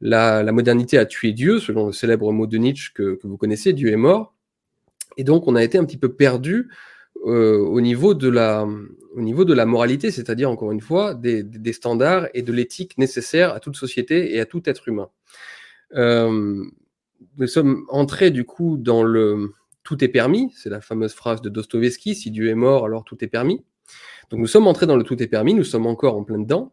La, 0.00 0.42
la, 0.42 0.52
modernité 0.52 0.96
a 0.96 1.04
tué 1.04 1.32
Dieu, 1.32 1.58
selon 1.58 1.86
le 1.86 1.92
célèbre 1.92 2.32
mot 2.32 2.46
de 2.46 2.56
Nietzsche 2.56 2.90
que, 2.94 3.16
que, 3.16 3.26
vous 3.26 3.36
connaissez, 3.36 3.74
Dieu 3.74 3.90
est 3.90 3.96
mort. 3.96 4.34
Et 5.18 5.24
donc, 5.24 5.46
on 5.46 5.56
a 5.56 5.62
été 5.62 5.76
un 5.76 5.84
petit 5.84 5.98
peu 5.98 6.14
perdu 6.14 6.70
euh, 7.26 7.58
au, 7.58 7.80
niveau 7.80 8.14
de 8.14 8.28
la, 8.28 8.66
au 9.14 9.20
niveau 9.20 9.44
de 9.44 9.52
la 9.52 9.66
moralité, 9.66 10.10
c'est-à-dire, 10.10 10.50
encore 10.50 10.72
une 10.72 10.80
fois, 10.80 11.14
des, 11.14 11.42
des 11.42 11.72
standards 11.72 12.28
et 12.34 12.42
de 12.42 12.52
l'éthique 12.52 12.96
nécessaire 12.98 13.52
à 13.52 13.60
toute 13.60 13.76
société 13.76 14.34
et 14.34 14.40
à 14.40 14.46
tout 14.46 14.62
être 14.68 14.88
humain. 14.88 15.10
Euh, 15.94 16.64
nous 17.36 17.46
sommes 17.46 17.84
entrés, 17.88 18.30
du 18.30 18.44
coup, 18.44 18.76
dans 18.76 19.02
le 19.02 19.52
tout 19.82 20.04
est 20.04 20.08
permis, 20.08 20.52
c'est 20.56 20.70
la 20.70 20.80
fameuse 20.80 21.14
phrase 21.14 21.42
de 21.42 21.48
Dostoevsky, 21.48 22.14
si 22.14 22.30
Dieu 22.30 22.48
est 22.48 22.54
mort, 22.54 22.84
alors 22.84 23.04
tout 23.04 23.22
est 23.24 23.28
permis. 23.28 23.64
Donc, 24.30 24.40
nous 24.40 24.46
sommes 24.46 24.66
entrés 24.66 24.86
dans 24.86 24.96
le 24.96 25.02
tout 25.02 25.20
est 25.22 25.26
permis, 25.26 25.54
nous 25.54 25.64
sommes 25.64 25.86
encore 25.86 26.16
en 26.16 26.22
plein 26.22 26.38
dedans. 26.38 26.72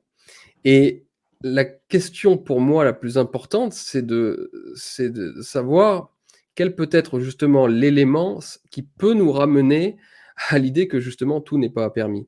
Et 0.63 1.05
la 1.41 1.65
question 1.65 2.37
pour 2.37 2.61
moi 2.61 2.83
la 2.83 2.93
plus 2.93 3.17
importante, 3.17 3.73
c'est 3.73 4.05
de, 4.05 4.51
c'est 4.75 5.09
de 5.09 5.41
savoir 5.41 6.13
quel 6.55 6.75
peut 6.75 6.89
être 6.91 7.19
justement 7.19 7.67
l'élément 7.67 8.39
qui 8.71 8.81
peut 8.81 9.13
nous 9.13 9.31
ramener 9.31 9.97
à 10.49 10.59
l'idée 10.59 10.87
que 10.87 10.99
justement 10.99 11.41
tout 11.41 11.57
n'est 11.57 11.69
pas 11.69 11.89
permis. 11.89 12.27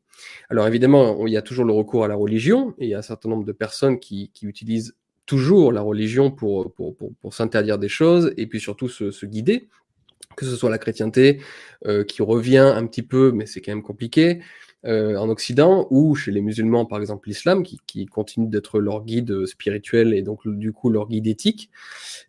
Alors 0.49 0.67
évidemment, 0.67 1.25
il 1.27 1.33
y 1.33 1.37
a 1.37 1.41
toujours 1.41 1.65
le 1.65 1.73
recours 1.73 2.03
à 2.03 2.07
la 2.07 2.15
religion, 2.15 2.73
et 2.79 2.85
il 2.85 2.89
y 2.89 2.93
a 2.93 2.99
un 2.99 3.03
certain 3.03 3.29
nombre 3.29 3.45
de 3.45 3.51
personnes 3.51 3.99
qui, 3.99 4.31
qui 4.33 4.45
utilisent 4.45 4.95
toujours 5.25 5.71
la 5.71 5.81
religion 5.81 6.31
pour, 6.31 6.73
pour, 6.73 6.95
pour, 6.95 7.13
pour 7.21 7.33
s'interdire 7.33 7.77
des 7.77 7.87
choses, 7.87 8.33
et 8.35 8.47
puis 8.47 8.59
surtout 8.59 8.89
se, 8.89 9.11
se, 9.11 9.25
guider, 9.25 9.69
que 10.35 10.45
ce 10.45 10.55
soit 10.55 10.71
la 10.71 10.79
chrétienté, 10.79 11.39
euh, 11.85 12.03
qui 12.03 12.23
revient 12.23 12.57
un 12.75 12.85
petit 12.87 13.03
peu, 13.03 13.31
mais 13.31 13.45
c'est 13.45 13.61
quand 13.61 13.71
même 13.71 13.83
compliqué, 13.83 14.39
euh, 14.85 15.17
en 15.17 15.29
Occident, 15.29 15.87
ou 15.91 16.15
chez 16.15 16.31
les 16.31 16.41
musulmans, 16.41 16.85
par 16.85 16.99
exemple 16.99 17.29
l'islam, 17.29 17.63
qui, 17.63 17.79
qui 17.85 18.07
continue 18.07 18.47
d'être 18.47 18.79
leur 18.79 19.03
guide 19.03 19.45
spirituel 19.45 20.13
et 20.13 20.21
donc 20.23 20.47
du 20.47 20.71
coup 20.73 20.89
leur 20.89 21.09
guide 21.09 21.27
éthique. 21.27 21.69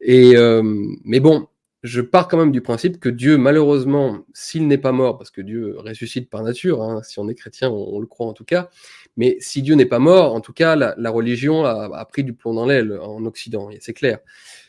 Et, 0.01 0.37
euh, 0.37 0.63
mais 1.05 1.21
bon, 1.21 1.47
je 1.83 2.01
pars 2.01 2.29
quand 2.29 2.37
même 2.37 2.53
du 2.53 2.61
principe 2.61 3.01
que 3.01 3.09
Dieu, 3.09 3.39
malheureusement, 3.39 4.25
s'il 4.35 4.67
n'est 4.69 4.79
pas 4.79 4.93
mort, 4.93 5.17
parce 5.17 5.31
que 5.31 5.41
Dieu 5.41 5.77
ressuscite 5.79 6.29
par 6.29 6.43
nature, 6.43 6.83
hein, 6.83 7.03
si 7.03 7.19
on 7.19 7.29
est 7.29 7.35
chrétien, 7.35 7.71
on, 7.71 7.99
le 7.99 8.07
croit 8.07 8.27
en 8.27 8.33
tout 8.35 8.45
cas, 8.45 8.69
mais 9.17 9.37
si 9.41 9.63
Dieu 9.63 9.75
n'est 9.75 9.87
pas 9.87 9.99
mort, 9.99 10.35
en 10.35 10.41
tout 10.41 10.53
cas, 10.53 10.77
la, 10.77 11.11
religion 11.11 11.65
a, 11.65 12.05
pris 12.05 12.25
du 12.25 12.35
plomb 12.35 12.55
dans 12.55 12.67
l'aile 12.67 12.99
en 13.01 13.25
Occident, 13.25 13.71
c'est 13.81 13.95
clair. 13.95 14.19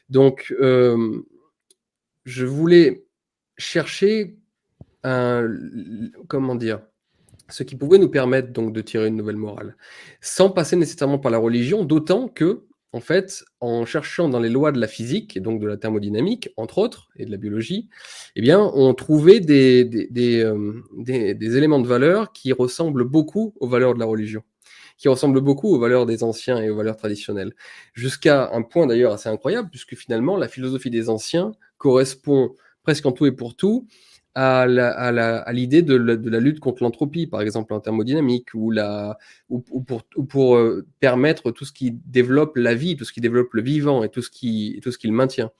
Donc, 0.09 0.53
euh, 0.59 1.21
je 2.25 2.45
voulais 2.45 3.05
chercher 3.57 4.37
comment 5.03 6.55
dire, 6.55 6.81
ce 7.49 7.63
qui 7.63 7.75
pouvait 7.75 7.97
nous 7.97 8.09
permettre 8.09 8.51
donc 8.51 8.73
de 8.73 8.81
tirer 8.81 9.07
une 9.07 9.15
nouvelle 9.15 9.37
morale, 9.37 9.75
sans 10.21 10.49
passer 10.49 10.75
nécessairement 10.75 11.19
par 11.19 11.31
la 11.31 11.37
religion, 11.37 11.83
d'autant 11.83 12.27
que 12.27 12.65
en 12.93 12.99
fait, 12.99 13.43
en 13.61 13.85
cherchant 13.85 14.27
dans 14.27 14.39
les 14.39 14.49
lois 14.49 14.71
de 14.71 14.79
la 14.79 14.87
physique 14.87 15.37
et 15.37 15.39
donc 15.39 15.61
de 15.61 15.67
la 15.67 15.77
thermodynamique, 15.77 16.49
entre 16.57 16.77
autres, 16.77 17.09
et 17.15 17.25
de 17.25 17.31
la 17.31 17.37
biologie, 17.37 17.87
eh 18.35 18.41
bien, 18.41 18.59
on 18.59 18.93
trouvait 18.93 19.39
des, 19.39 19.85
des, 19.85 20.43
euh, 20.43 20.83
des, 20.97 21.33
des 21.33 21.57
éléments 21.57 21.79
de 21.79 21.87
valeur 21.87 22.33
qui 22.33 22.51
ressemblent 22.51 23.05
beaucoup 23.05 23.53
aux 23.59 23.67
valeurs 23.67 23.93
de 23.93 23.99
la 23.99 24.05
religion, 24.05 24.43
qui 24.97 25.07
ressemblent 25.07 25.41
beaucoup 25.41 25.69
aux 25.73 25.79
valeurs 25.79 26.05
des 26.05 26.23
anciens 26.23 26.61
et 26.61 26.69
aux 26.69 26.75
valeurs 26.75 26.97
traditionnelles. 26.97 27.53
Jusqu'à 27.93 28.49
un 28.51 28.61
point 28.61 28.87
d'ailleurs 28.87 29.13
assez 29.13 29.29
incroyable, 29.29 29.69
puisque 29.69 29.95
finalement, 29.95 30.35
la 30.35 30.49
philosophie 30.49 30.89
des 30.89 31.09
anciens 31.09 31.53
correspond 31.77 32.55
presque 32.83 33.05
en 33.05 33.11
tout 33.13 33.25
et 33.25 33.31
pour 33.31 33.55
tout 33.55 33.87
à 34.33 35.51
l'idée 35.51 35.79
à 35.79 35.81
de, 35.81 35.97
de 35.97 36.29
la 36.29 36.39
lutte 36.39 36.59
contre 36.59 36.83
l'entropie, 36.83 37.27
par 37.27 37.41
exemple 37.41 37.73
en 37.73 37.79
thermodynamique, 37.79 38.53
ou, 38.53 38.71
la, 38.71 39.17
ou, 39.49 39.63
ou 39.71 39.81
pour, 39.81 40.03
ou 40.15 40.23
pour 40.23 40.55
euh, 40.55 40.85
permettre 40.99 41.51
tout 41.51 41.65
ce 41.65 41.71
qui 41.71 41.91
développe 41.91 42.55
la 42.55 42.73
vie, 42.73 42.95
tout 42.95 43.03
ce 43.03 43.13
qui 43.13 43.21
développe 43.21 43.53
le 43.53 43.61
vivant 43.61 44.03
et 44.03 44.09
tout 44.09 44.21
ce 44.21 44.29
qui, 44.29 44.79
tout 44.83 44.91
ce 44.91 44.97
qui 44.97 45.07
le 45.07 45.13
maintient. 45.13 45.51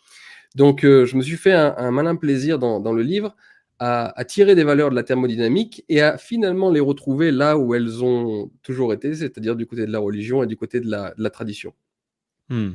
Donc 0.56 0.84
euh, 0.84 1.06
je 1.06 1.16
me 1.18 1.22
suis 1.22 1.38
fait 1.38 1.54
un, 1.54 1.92
malin 1.92 2.16
plaisir 2.16 2.60
dans, 2.60 2.80
dans 2.80 2.94
le 2.94 3.04
livre 3.04 3.36
à, 3.80 4.18
à, 4.20 4.26
tirer 4.26 4.56
des 4.56 4.64
valeurs 4.64 4.90
de 4.90 4.96
la 4.96 5.04
thermodynamique 5.04 5.84
et 5.90 6.02
à 6.02 6.18
finalement 6.18 6.70
les 6.70 6.80
retrouver 6.80 7.32
là 7.32 7.58
où 7.58 7.74
elles 7.74 8.04
ont 8.04 8.52
toujours 8.62 8.94
été, 8.94 9.14
c'est-à-dire 9.16 9.56
du 9.56 9.66
côté 9.66 9.86
de 9.86 9.92
la 9.92 10.00
religion 10.00 10.44
et 10.44 10.48
du 10.48 10.56
côté 10.56 10.80
de 10.80 10.90
la, 10.90 11.14
la 11.18 11.30
tradition. 11.30 11.74
Hmm. 12.50 12.72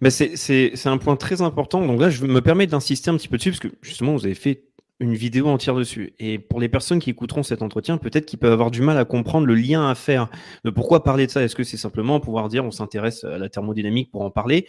Mais 0.00 0.10
c'est 0.10 0.86
un 0.86 0.98
point 0.98 1.16
très 1.16 1.42
important. 1.42 1.86
Donc 1.86 2.00
là, 2.00 2.10
je 2.10 2.24
me 2.24 2.40
permets 2.40 2.66
d'insister 2.66 3.10
un 3.10 3.16
petit 3.16 3.28
peu 3.28 3.36
dessus, 3.36 3.50
parce 3.50 3.60
que 3.60 3.68
justement, 3.82 4.14
vous 4.14 4.24
avez 4.24 4.34
fait 4.34 4.64
une 5.00 5.14
vidéo 5.14 5.48
entière 5.48 5.74
dessus. 5.74 6.14
Et 6.18 6.38
pour 6.38 6.60
les 6.60 6.68
personnes 6.68 6.98
qui 6.98 7.10
écouteront 7.10 7.42
cet 7.42 7.62
entretien, 7.62 7.98
peut-être 7.98 8.26
qu'ils 8.26 8.38
peuvent 8.38 8.52
avoir 8.52 8.70
du 8.70 8.82
mal 8.82 8.98
à 8.98 9.04
comprendre 9.04 9.46
le 9.46 9.54
lien 9.54 9.88
à 9.88 9.94
faire 9.94 10.28
de 10.64 10.70
pourquoi 10.70 11.04
parler 11.04 11.26
de 11.26 11.30
ça? 11.30 11.42
Est-ce 11.42 11.54
que 11.54 11.64
c'est 11.64 11.76
simplement 11.76 12.20
pouvoir 12.20 12.48
dire 12.48 12.64
on 12.64 12.70
s'intéresse 12.70 13.24
à 13.24 13.38
la 13.38 13.48
thermodynamique 13.48 14.10
pour 14.10 14.22
en 14.22 14.30
parler? 14.30 14.66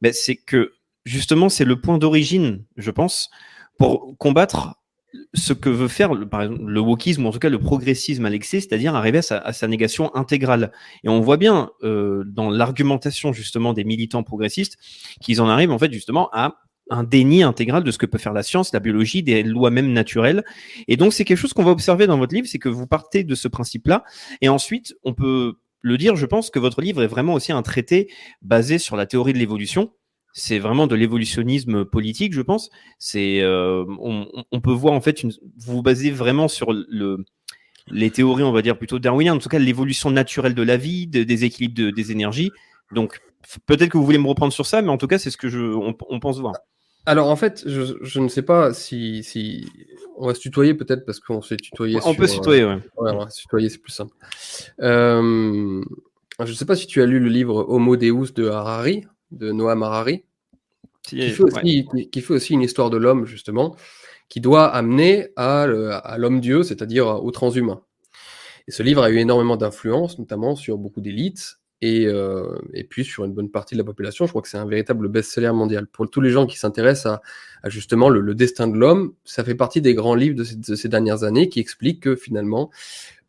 Ben, 0.00 0.12
C'est 0.12 0.36
que 0.36 0.74
justement, 1.04 1.48
c'est 1.48 1.64
le 1.64 1.80
point 1.80 1.98
d'origine, 1.98 2.64
je 2.76 2.90
pense, 2.90 3.30
pour 3.78 4.16
combattre 4.18 4.76
ce 5.32 5.52
que 5.52 5.68
veut 5.68 5.88
faire 5.88 6.14
le, 6.14 6.28
par 6.28 6.42
exemple, 6.42 6.64
le 6.64 6.80
wokisme, 6.80 7.24
ou 7.24 7.28
en 7.28 7.32
tout 7.32 7.38
cas 7.38 7.48
le 7.48 7.58
progressisme 7.58 8.24
à 8.26 8.30
l'excès, 8.30 8.60
c'est-à-dire 8.60 8.94
arriver 8.94 9.18
à 9.18 9.22
sa, 9.22 9.38
à 9.38 9.52
sa, 9.52 9.68
négation 9.68 10.14
intégrale. 10.14 10.72
Et 11.04 11.08
on 11.08 11.20
voit 11.20 11.36
bien 11.36 11.70
euh, 11.82 12.24
dans 12.26 12.50
l'argumentation 12.50 13.32
justement 13.32 13.72
des 13.72 13.84
militants 13.84 14.22
progressistes 14.22 14.76
qu'ils 15.20 15.40
en 15.40 15.48
arrivent 15.48 15.70
en 15.70 15.78
fait 15.78 15.92
justement 15.92 16.30
à 16.32 16.56
un 16.90 17.04
déni 17.04 17.42
intégral 17.42 17.82
de 17.82 17.90
ce 17.90 17.98
que 17.98 18.06
peut 18.06 18.18
faire 18.18 18.32
la 18.32 18.42
science, 18.42 18.72
la 18.72 18.80
biologie, 18.80 19.22
des 19.22 19.42
lois 19.42 19.70
même 19.70 19.92
naturelles. 19.92 20.44
Et 20.88 20.96
donc 20.96 21.12
c'est 21.12 21.24
quelque 21.24 21.38
chose 21.38 21.52
qu'on 21.52 21.64
va 21.64 21.70
observer 21.70 22.06
dans 22.06 22.18
votre 22.18 22.34
livre, 22.34 22.46
c'est 22.46 22.58
que 22.58 22.68
vous 22.68 22.86
partez 22.86 23.24
de 23.24 23.34
ce 23.34 23.48
principe-là, 23.48 24.04
et 24.40 24.48
ensuite 24.48 24.94
on 25.04 25.14
peut 25.14 25.54
le 25.80 25.98
dire, 25.98 26.16
je 26.16 26.24
pense 26.24 26.50
que 26.50 26.58
votre 26.58 26.80
livre 26.80 27.02
est 27.02 27.06
vraiment 27.06 27.34
aussi 27.34 27.52
un 27.52 27.62
traité 27.62 28.10
basé 28.40 28.78
sur 28.78 28.96
la 28.96 29.04
théorie 29.04 29.34
de 29.34 29.38
l'évolution. 29.38 29.92
C'est 30.32 30.58
vraiment 30.58 30.86
de 30.86 30.94
l'évolutionnisme 30.94 31.84
politique, 31.84 32.32
je 32.32 32.40
pense. 32.40 32.70
C'est, 32.98 33.40
euh, 33.42 33.84
on, 34.00 34.60
peut 34.62 34.72
voir 34.72 34.94
en 34.94 35.02
fait, 35.02 35.22
une, 35.22 35.30
vous 35.30 35.74
vous 35.74 35.82
basez 35.82 36.10
vraiment 36.10 36.48
sur 36.48 36.72
le, 36.72 37.24
les 37.88 38.10
théories, 38.10 38.42
on 38.42 38.50
va 38.50 38.62
dire 38.62 38.78
plutôt 38.78 38.98
darwiniennes, 38.98 39.34
en 39.34 39.38
tout 39.38 39.50
cas 39.50 39.58
l'évolution 39.58 40.10
naturelle 40.10 40.54
de 40.54 40.62
la 40.62 40.78
vie, 40.78 41.06
de, 41.06 41.22
des 41.22 41.44
équilibres 41.44 41.74
de, 41.74 41.90
des 41.90 42.12
énergies. 42.12 42.50
Donc 42.92 43.20
peut-être 43.66 43.90
que 43.90 43.98
vous 43.98 44.06
voulez 44.06 44.18
me 44.18 44.26
reprendre 44.26 44.54
sur 44.54 44.64
ça, 44.64 44.80
mais 44.80 44.88
en 44.88 44.96
tout 44.96 45.06
cas 45.06 45.18
c'est 45.18 45.30
ce 45.30 45.36
que 45.36 45.48
je, 45.48 45.60
on 45.60 46.18
pense 46.18 46.40
voir. 46.40 46.54
Alors 47.06 47.28
en 47.28 47.36
fait, 47.36 47.62
je, 47.66 47.82
je, 48.00 48.20
ne 48.20 48.28
sais 48.28 48.42
pas 48.42 48.72
si, 48.72 49.22
si 49.22 49.66
on 50.16 50.26
va 50.26 50.34
se 50.34 50.40
tutoyer 50.40 50.74
peut-être 50.74 51.04
parce 51.04 51.20
qu'on 51.20 51.42
s'est 51.42 51.56
tutoyé. 51.56 51.98
On 51.98 52.12
sur, 52.12 52.16
peut 52.16 52.26
se 52.26 52.36
tutoyer, 52.36 52.64
ouais. 52.64 52.74
ouais 52.74 53.10
on 53.12 53.18
va 53.18 53.30
se 53.30 53.40
tutoyer, 53.40 53.68
c'est 53.68 53.78
plus 53.78 53.92
simple. 53.92 54.14
Euh, 54.80 55.82
je 56.40 56.50
ne 56.50 56.56
sais 56.56 56.64
pas 56.64 56.76
si 56.76 56.86
tu 56.86 57.02
as 57.02 57.06
lu 57.06 57.20
le 57.20 57.28
livre 57.28 57.66
Homo 57.68 57.96
Deus 57.96 58.32
de 58.34 58.48
Harari, 58.48 59.04
de 59.32 59.52
Noam 59.52 59.82
Harari, 59.82 60.24
qui, 61.02 61.30
fait 61.30 61.42
aussi, 61.42 61.86
ouais. 61.92 62.06
qui, 62.06 62.20
fait 62.22 62.32
aussi 62.32 62.54
une 62.54 62.62
histoire 62.62 62.88
de 62.88 62.96
l'homme 62.96 63.26
justement, 63.26 63.76
qui 64.30 64.40
doit 64.40 64.66
amener 64.66 65.28
à, 65.36 65.62
à 65.62 66.16
l'homme 66.16 66.40
Dieu, 66.40 66.62
c'est-à-dire 66.62 67.06
au 67.06 67.30
transhumain. 67.30 67.82
Et 68.66 68.70
ce 68.70 68.82
livre 68.82 69.02
a 69.02 69.10
eu 69.10 69.18
énormément 69.18 69.58
d'influence, 69.58 70.18
notamment 70.18 70.56
sur 70.56 70.78
beaucoup 70.78 71.02
d'élites, 71.02 71.58
et, 71.84 72.06
euh, 72.06 72.56
et, 72.72 72.82
puis 72.82 73.04
sur 73.04 73.26
une 73.26 73.34
bonne 73.34 73.50
partie 73.50 73.74
de 73.74 73.78
la 73.78 73.84
population. 73.84 74.24
Je 74.24 74.32
crois 74.32 74.40
que 74.40 74.48
c'est 74.48 74.56
un 74.56 74.64
véritable 74.64 75.06
best-seller 75.08 75.52
mondial. 75.52 75.86
Pour 75.86 76.08
tous 76.08 76.22
les 76.22 76.30
gens 76.30 76.46
qui 76.46 76.58
s'intéressent 76.58 77.20
à, 77.62 77.68
justement 77.68 78.08
le, 78.08 78.34
destin 78.34 78.68
de 78.68 78.76
l'homme, 78.78 79.12
ça 79.24 79.44
fait 79.44 79.54
partie 79.54 79.82
des 79.82 79.92
grands 79.92 80.14
livres 80.14 80.34
de 80.34 80.44
ces, 80.44 80.56
de 80.56 80.74
ces, 80.74 80.88
dernières 80.88 81.24
années 81.24 81.50
qui 81.50 81.60
expliquent 81.60 82.00
que 82.00 82.16
finalement, 82.16 82.70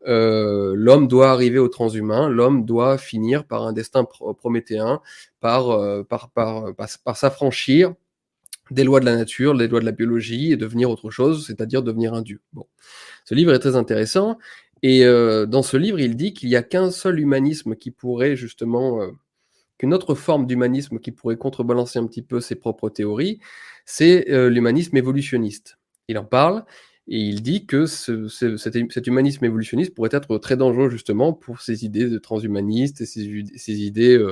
euh, 0.08 0.74
l'homme 0.74 1.10
doit 1.10 1.32
arriver 1.32 1.60
au 1.60 1.68
transhumain, 1.68 2.30
l'homme 2.30 2.64
doit 2.64 2.98
finir 2.98 3.44
par 3.44 3.64
un 3.64 3.74
destin 3.74 4.06
prométhéen, 4.06 5.02
par, 5.42 5.72
euh, 5.72 6.04
par, 6.04 6.30
par, 6.30 6.74
par, 6.76 6.88
par 7.04 7.18
s'affranchir 7.18 7.94
des 8.72 8.84
lois 8.84 9.02
de 9.02 9.06
la 9.06 9.18
nature, 9.18 9.56
des 9.56 9.68
lois 9.68 9.82
de 9.82 9.86
la 9.86 9.92
biologie 9.92 10.54
et 10.54 10.58
devenir 10.58 10.90
autre 10.90 11.12
chose, 11.12 11.46
c'est-à-dire 11.46 11.84
devenir 11.84 12.14
un 12.14 12.22
dieu. 12.22 12.40
Bon. 12.54 12.66
Ce 13.26 13.36
livre 13.36 13.54
est 13.54 13.60
très 13.60 13.76
intéressant 13.76 14.38
et 14.88 15.04
euh, 15.04 15.48
dans 15.48 15.64
ce 15.64 15.78
livre, 15.78 16.00
il 16.00 16.16
dit 16.16 16.36
qu'il 16.36 16.48
n'y 16.48 16.56
a 16.56 16.62
qu'un 16.62 16.92
seul 16.92 17.20
humanisme 17.20 17.76
qui 17.76 17.90
pourrait 17.90 18.36
justement, 18.36 19.02
euh, 19.02 19.10
qu'une 19.80 19.96
autre 19.96 20.14
forme 20.14 20.46
d'humanisme 20.46 21.00
qui 21.00 21.12
pourrait 21.12 21.38
contrebalancer 21.38 21.98
un 21.98 22.06
petit 22.06 22.22
peu 22.22 22.40
ses 22.40 22.54
propres 22.54 22.90
théories, 22.90 23.40
c'est 23.88 24.30
euh, 24.30 24.48
l'humanisme 24.48 24.96
évolutionniste. 24.96 25.80
Il 26.08 26.20
en 26.20 26.24
parle 26.24 26.66
et 27.08 27.18
il 27.18 27.42
dit 27.42 27.66
que 27.66 27.88
ce, 27.88 28.28
ce, 28.28 28.58
cet, 28.58 29.08
humanisme 29.08 29.44
évolutionniste 29.44 29.96
pourrait 29.96 30.12
être 30.12 30.38
très 30.38 30.56
dangereux 30.56 30.92
justement 30.92 31.34
pour 31.34 31.62
ses 31.62 31.84
idées 31.84 32.08
de 32.08 32.20
transhumanistes 32.20 33.02
et 33.02 33.08
ses, 33.08 33.82
idées 33.82 34.24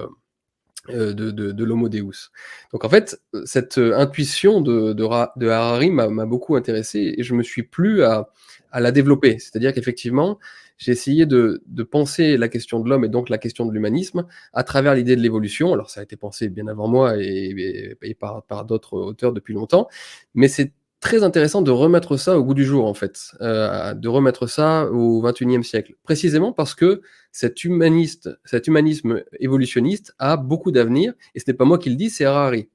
de, 0.90 1.14
de, 1.14 1.52
de 1.52 1.64
l'homo 1.64 1.90
deus. 1.90 2.32
Donc 2.72 2.84
en 2.84 2.90
fait, 2.90 3.22
cette 3.46 3.78
intuition 3.78 4.62
de, 4.62 4.94
de, 4.94 5.08
de 5.38 5.48
Harari 5.48 5.92
m'a 5.92 6.26
beaucoup 6.26 6.56
intéressé 6.56 7.16
et 7.18 7.24
je 7.24 7.34
me 7.34 7.44
suis 7.44 7.64
plus 7.64 8.04
à 8.04 8.30
à 8.74 8.80
la 8.82 8.92
développer. 8.92 9.38
C'est-à-dire 9.40 9.72
qu'effectivement, 9.74 10.40
j'ai 10.78 10.92
essayé 10.92 11.26
de, 11.26 11.62
de, 11.68 11.84
penser 11.84 12.36
la 12.38 12.50
question 12.50 12.80
de 12.80 12.90
l'homme 12.90 13.06
et 13.06 13.08
donc 13.10 13.30
la 13.30 13.38
question 13.38 13.66
de 13.66 13.72
l'humanisme 13.72 14.26
à 14.52 14.64
travers 14.64 14.96
l'idée 14.96 15.16
de 15.16 15.22
l'évolution. 15.22 15.72
Alors 15.72 15.90
ça 15.92 16.02
a 16.02 16.04
été 16.04 16.18
pensé 16.18 16.50
bien 16.50 16.68
avant 16.68 16.88
moi 16.88 17.18
et, 17.18 17.24
et, 17.24 17.96
et 18.02 18.14
par, 18.16 18.44
par 18.44 18.66
d'autres 18.66 18.98
auteurs 18.98 19.32
depuis 19.32 19.54
longtemps, 19.54 19.88
mais 20.34 20.48
c'est 20.48 20.74
très 21.04 21.22
intéressant 21.22 21.62
de 21.62 21.70
remettre 21.70 22.16
ça 22.16 22.40
au 22.40 22.44
goût 22.46 22.54
du 22.54 22.64
jour 22.64 22.86
en 22.86 22.94
fait, 22.94 23.34
euh, 23.42 23.94
de 23.94 24.08
remettre 24.08 24.48
ça 24.48 24.90
au 24.90 25.22
21e 25.22 25.62
siècle, 25.62 25.96
précisément 26.02 26.54
parce 26.54 26.76
que 26.76 27.02
cet 27.34 27.66
humaniste, 27.66 28.30
cet 28.46 28.68
humanisme 28.68 29.22
évolutionniste 29.42 30.16
a 30.18 30.38
beaucoup 30.38 30.72
d'avenir 30.72 31.14
et 31.36 31.42
ce 31.42 31.46
n'est 31.48 31.58
pas 31.58 31.66
moi 31.66 31.78
qui 31.78 31.90
le 31.90 31.98
dis, 31.98 32.10
c'est 32.10 32.24
Harari. 32.24 32.70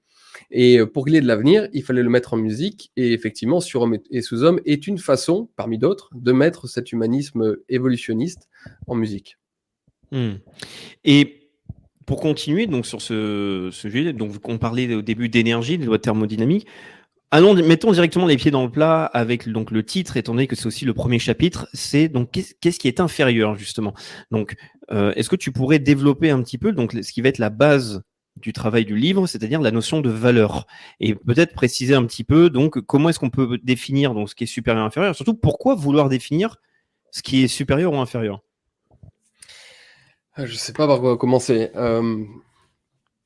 Et 0.51 0.79
pour 0.85 1.07
qu'il 1.07 1.17
ait 1.17 1.23
de 1.23 1.27
l'avenir, 1.27 1.69
il 1.73 1.83
fallait 1.83 2.03
le 2.03 2.11
mettre 2.11 2.35
en 2.35 2.37
musique. 2.37 2.93
Et 2.97 3.13
effectivement, 3.13 3.61
Surhomme 3.61 3.99
et 4.11 4.23
Sous-Homme 4.23 4.61
est 4.67 4.87
une 4.87 4.99
façon, 4.99 5.49
parmi 5.57 5.79
d'autres, 5.79 6.11
de 6.15 6.31
mettre 6.31 6.69
cet 6.69 6.93
humanisme 6.93 7.57
évolutionniste 7.69 8.49
en 8.87 8.95
musique. 8.95 9.37
Mmh. 10.13 10.35
Et 11.05 11.51
pour 12.07 12.21
continuer 12.21 12.67
donc 12.67 12.87
sur 12.87 13.03
ce 13.03 13.71
sujet, 13.73 14.13
donc 14.13 14.37
on 14.49 14.59
parlait 14.59 14.95
au 14.95 15.03
début 15.03 15.29
d'énergie, 15.29 15.77
des 15.77 15.87
lois 15.87 15.99
thermodynamiques. 15.99 16.69
Allons, 17.31 17.55
mettons 17.55 17.93
directement 17.93 18.27
les 18.27 18.37
pieds 18.37 18.51
dans 18.51 18.65
le 18.65 18.71
plat 18.71 19.05
avec 19.05 19.49
donc 19.49 19.71
le 19.71 19.85
titre, 19.85 20.17
étant 20.17 20.33
donné 20.33 20.47
que 20.47 20.57
c'est 20.57 20.67
aussi 20.67 20.85
le 20.85 20.95
premier 20.95 21.19
chapitre. 21.19 21.69
C'est 21.73 22.09
donc 22.09 22.31
qu'est-ce 22.31 22.79
qui 22.79 22.89
est 22.89 23.01
inférieur 23.01 23.57
justement? 23.57 23.95
Donc, 24.31 24.57
euh, 24.91 25.13
est-ce 25.15 25.29
que 25.29 25.37
tu 25.37 25.53
pourrais 25.53 25.79
développer 25.79 26.31
un 26.31 26.43
petit 26.43 26.59
peu 26.59 26.73
donc 26.73 26.93
ce 26.93 27.13
qui 27.13 27.21
va 27.21 27.29
être 27.29 27.39
la 27.39 27.51
base 27.51 28.03
du 28.37 28.53
travail 28.53 28.85
du 28.85 28.97
livre, 28.97 29.27
c'est-à-dire 29.27 29.61
la 29.61 29.73
notion 29.73 30.01
de 30.01 30.11
valeur, 30.11 30.67
et 31.01 31.15
peut-être 31.17 31.55
préciser 31.55 31.95
un 31.95 32.05
petit 32.05 32.23
peu 32.23 32.51
donc 32.51 32.81
comment 32.81 33.09
est-ce 33.09 33.19
qu'on 33.19 33.31
peut 33.31 33.59
définir 33.63 34.15
donc 34.15 34.31
ce 34.31 34.37
qui 34.37 34.45
est 34.45 34.47
supérieur 34.47 34.85
et 34.85 34.87
inférieur, 34.87 35.15
surtout 35.15 35.35
pourquoi 35.35 35.75
vouloir 35.75 36.09
définir 36.09 36.57
ce 37.11 37.23
qui 37.23 37.43
est 37.43 37.49
supérieur 37.49 37.93
ou 37.93 37.97
inférieur? 37.97 38.43
Je 40.37 40.43
ne 40.43 40.59
sais 40.59 40.73
pas 40.73 40.87
par 40.87 41.01
quoi 41.01 41.19
commencer. 41.19 41.71
Euh, 41.75 42.25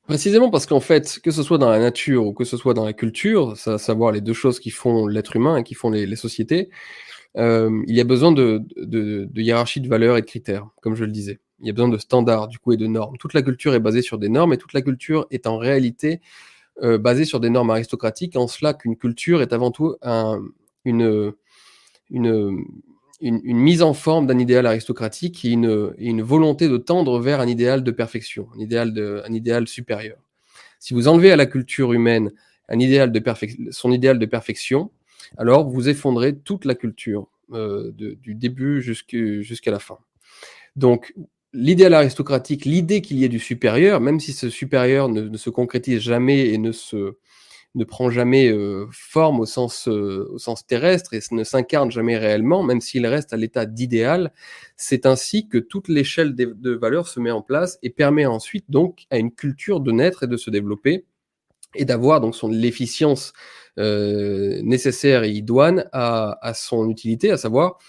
Précisément 0.07 0.49
parce 0.49 0.65
qu'en 0.65 0.81
fait, 0.81 1.19
que 1.23 1.31
ce 1.31 1.43
soit 1.43 1.57
dans 1.57 1.69
la 1.69 1.79
nature 1.79 2.27
ou 2.27 2.33
que 2.33 2.43
ce 2.43 2.57
soit 2.57 2.73
dans 2.73 2.83
la 2.83 2.91
culture, 2.91 3.55
à 3.65 3.77
savoir 3.77 4.11
les 4.11 4.19
deux 4.19 4.33
choses 4.33 4.59
qui 4.59 4.69
font 4.69 5.07
l'être 5.07 5.35
humain 5.37 5.57
et 5.57 5.63
qui 5.63 5.75
font 5.75 5.89
les, 5.89 6.15
sociétés, 6.17 6.69
euh, 7.37 7.81
il 7.87 7.95
y 7.95 8.01
a 8.01 8.03
besoin 8.03 8.33
de, 8.33 8.61
hiérarchie 9.35 9.79
de 9.79 9.87
valeurs 9.87 10.17
et 10.17 10.21
de 10.21 10.25
critères, 10.25 10.67
comme 10.81 10.95
je 10.95 11.05
le 11.05 11.11
disais. 11.11 11.39
Il 11.61 11.67
y 11.67 11.69
a 11.69 11.73
besoin 11.73 11.87
de 11.87 11.97
standards, 11.97 12.49
du 12.49 12.59
coup, 12.59 12.73
et 12.73 12.77
de 12.77 12.85
normes. 12.85 13.15
Toute 13.17 13.33
la 13.33 13.41
culture 13.41 13.73
est 13.73 13.79
basée 13.79 14.01
sur 14.01 14.17
des 14.17 14.27
normes 14.27 14.51
et 14.51 14.57
toute 14.57 14.73
la 14.73 14.81
culture 14.81 15.25
est 15.31 15.47
en 15.47 15.57
réalité 15.57 16.19
euh, 16.81 16.97
basée 16.97 17.23
sur 17.23 17.39
des 17.39 17.49
normes 17.49 17.69
aristocratiques, 17.69 18.35
en 18.35 18.47
cela 18.47 18.73
qu'une 18.73 18.97
culture 18.97 19.41
est 19.41 19.53
avant 19.53 19.71
tout 19.71 19.95
un, 20.01 20.41
une, 20.85 21.33
une, 22.09 22.65
une, 23.23 23.57
mise 23.57 23.81
en 23.81 23.93
forme 23.93 24.27
d'un 24.27 24.37
idéal 24.37 24.65
aristocratique 24.65 25.45
et 25.45 25.49
une, 25.49 25.93
une, 25.97 26.21
volonté 26.21 26.67
de 26.67 26.77
tendre 26.77 27.19
vers 27.19 27.39
un 27.39 27.47
idéal 27.47 27.81
de 27.83 27.91
perfection, 27.91 28.49
un 28.55 28.59
idéal, 28.59 28.93
de, 28.93 29.23
un 29.25 29.33
idéal 29.33 29.67
supérieur. 29.67 30.17
Si 30.79 30.93
vous 30.93 31.07
enlevez 31.07 31.31
à 31.31 31.37
la 31.37 31.45
culture 31.45 31.93
humaine 31.93 32.31
un 32.67 32.79
idéal 32.79 33.13
de 33.13 33.23
son 33.71 33.93
idéal 33.93 34.19
de 34.19 34.25
perfection, 34.25 34.91
alors 35.37 35.69
vous 35.69 35.87
effondrez 35.87 36.35
toute 36.35 36.65
la 36.65 36.75
culture 36.75 37.29
euh, 37.53 37.91
du 37.93 38.35
début 38.35 38.81
jusqu'à 38.81 39.71
la 39.71 39.79
fin. 39.79 39.97
Donc, 40.75 41.13
l'idéal 41.53 41.93
aristocratique, 41.93 42.65
l'idée 42.65 43.01
qu'il 43.01 43.17
y 43.17 43.23
ait 43.23 43.29
du 43.29 43.39
supérieur, 43.39 44.01
même 44.01 44.19
si 44.19 44.33
ce 44.33 44.49
supérieur 44.49 45.07
ne 45.07 45.37
se 45.37 45.49
concrétise 45.49 46.01
jamais 46.01 46.49
et 46.49 46.57
ne 46.57 46.73
se, 46.73 47.15
ne 47.75 47.83
prend 47.83 48.09
jamais 48.09 48.51
euh, 48.51 48.87
forme 48.91 49.39
au 49.39 49.45
sens, 49.45 49.87
euh, 49.87 50.29
au 50.31 50.37
sens 50.37 50.65
terrestre 50.65 51.13
et 51.13 51.19
ne 51.31 51.43
s'incarne 51.43 51.91
jamais 51.91 52.17
réellement, 52.17 52.63
même 52.63 52.81
s'il 52.81 53.05
reste 53.07 53.33
à 53.33 53.37
l'état 53.37 53.65
d'idéal. 53.65 54.31
C'est 54.77 55.05
ainsi 55.05 55.47
que 55.47 55.57
toute 55.57 55.87
l'échelle 55.87 56.35
de, 56.35 56.53
de 56.55 56.71
valeurs 56.71 57.07
se 57.07 57.19
met 57.19 57.31
en 57.31 57.41
place 57.41 57.79
et 57.81 57.89
permet 57.89 58.25
ensuite 58.25 58.65
donc 58.69 59.05
à 59.09 59.17
une 59.17 59.31
culture 59.31 59.79
de 59.79 59.91
naître 59.91 60.23
et 60.23 60.27
de 60.27 60.37
se 60.37 60.49
développer 60.49 61.05
et 61.75 61.85
d'avoir 61.85 62.21
donc 62.21 62.35
son 62.35 62.49
l'efficience 62.49 63.33
euh, 63.79 64.61
nécessaire 64.61 65.23
et 65.23 65.31
idoine 65.31 65.89
à 65.91 66.53
son 66.53 66.87
utilité, 66.89 67.31
à 67.31 67.37
savoir 67.37 67.79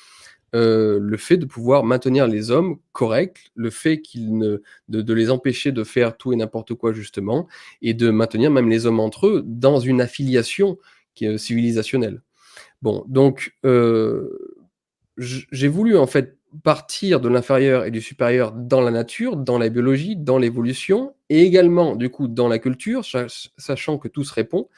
euh, 0.55 0.99
le 1.01 1.17
fait 1.17 1.37
de 1.37 1.47
pouvoir 1.47 1.85
maintenir 1.85 2.29
les 2.29 2.51
hommes 2.51 2.79
corrects, 2.93 3.51
le 3.55 3.71
fait 3.71 4.01
qu'ils 4.01 4.39
ne, 4.39 4.63
de, 4.89 5.15
les 5.15 5.31
empêcher 5.31 5.73
de 5.73 5.83
faire 5.83 6.17
tout 6.17 6.33
et 6.33 6.37
n'importe 6.37 6.75
quoi 6.75 6.93
justement, 6.93 7.49
et 7.83 7.93
de 7.93 8.11
maintenir 8.11 8.51
même 8.51 8.69
les 8.69 8.87
hommes 8.87 9.01
entre 9.01 9.27
eux 9.27 9.43
dans 9.45 9.81
une 9.81 10.01
affiliation 10.01 10.79
qui 11.15 11.27
est 11.27 11.39
civilisationnelle. 11.39 12.23
Bon, 12.83 13.05
donc 13.09 13.57
euh, 13.65 14.61
j'ai 15.17 15.69
voulu 15.69 15.97
en 15.97 16.07
fait 16.07 16.39
partir 16.63 17.21
de 17.21 17.29
l'inférieur 17.29 17.85
et 17.85 17.91
du 17.91 18.01
supérieur 18.01 18.53
dans 18.53 18.81
la 18.81 18.93
nature, 18.93 19.37
dans 19.37 19.59
la 19.59 19.69
biologie, 19.69 20.15
dans 20.17 20.39
l'évolution, 20.39 21.15
et 21.31 21.43
également 21.43 21.97
du 21.97 22.11
coup 22.11 22.29
dans 22.29 22.47
la 22.47 22.61
culture, 22.61 23.05
sachant 23.57 23.99
que 23.99 24.07
tout 24.07 24.23
se 24.23 24.33
répond, 24.33 24.69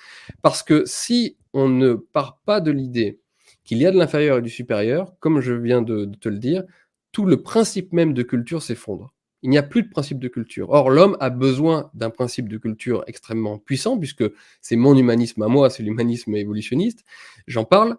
parce 0.41 0.63
que 0.63 0.85
si 0.87 1.37
on 1.53 1.69
ne 1.69 1.95
part 1.95 2.39
pas 2.47 2.61
de 2.61 2.71
l'idée 2.71 3.21
qu'il 3.67 3.79
y 3.79 3.87
a 3.87 3.91
de 3.91 3.99
l'inférieur 3.99 4.39
et 4.39 4.43
du 4.43 4.49
supérieur, 4.49 5.13
comme 5.21 5.41
je 5.41 5.53
viens 5.53 5.83
de, 5.83 6.07
te 6.21 6.29
le 6.29 6.39
dire, 6.39 6.65
tout 7.13 7.27
le 7.27 7.43
principe 7.43 7.93
même 7.93 8.15
de 8.15 8.23
culture 8.23 8.63
s'effondre. 8.63 9.13
Il 9.43 9.51
n'y 9.51 9.59
a 9.59 9.63
plus 9.63 9.83
de 9.83 9.89
principe 9.89 10.19
de 10.19 10.29
culture. 10.29 10.71
Or, 10.71 10.89
l'homme 10.89 11.17
a 11.21 11.31
besoin 11.31 11.91
d'un 11.93 12.11
principe 12.11 12.49
de 12.49 12.57
culture 12.57 13.05
extrêmement 13.07 13.59
puissant, 13.59 13.99
puisque 13.99 14.25
c'est 14.61 14.77
mon 14.77 14.97
humanisme 14.97 15.43
à 15.43 15.49
moi, 15.49 15.69
c'est 15.69 15.83
l'humanisme 15.83 16.35
évolutionniste. 16.35 17.05
J'en 17.47 17.65
parle. 17.65 17.97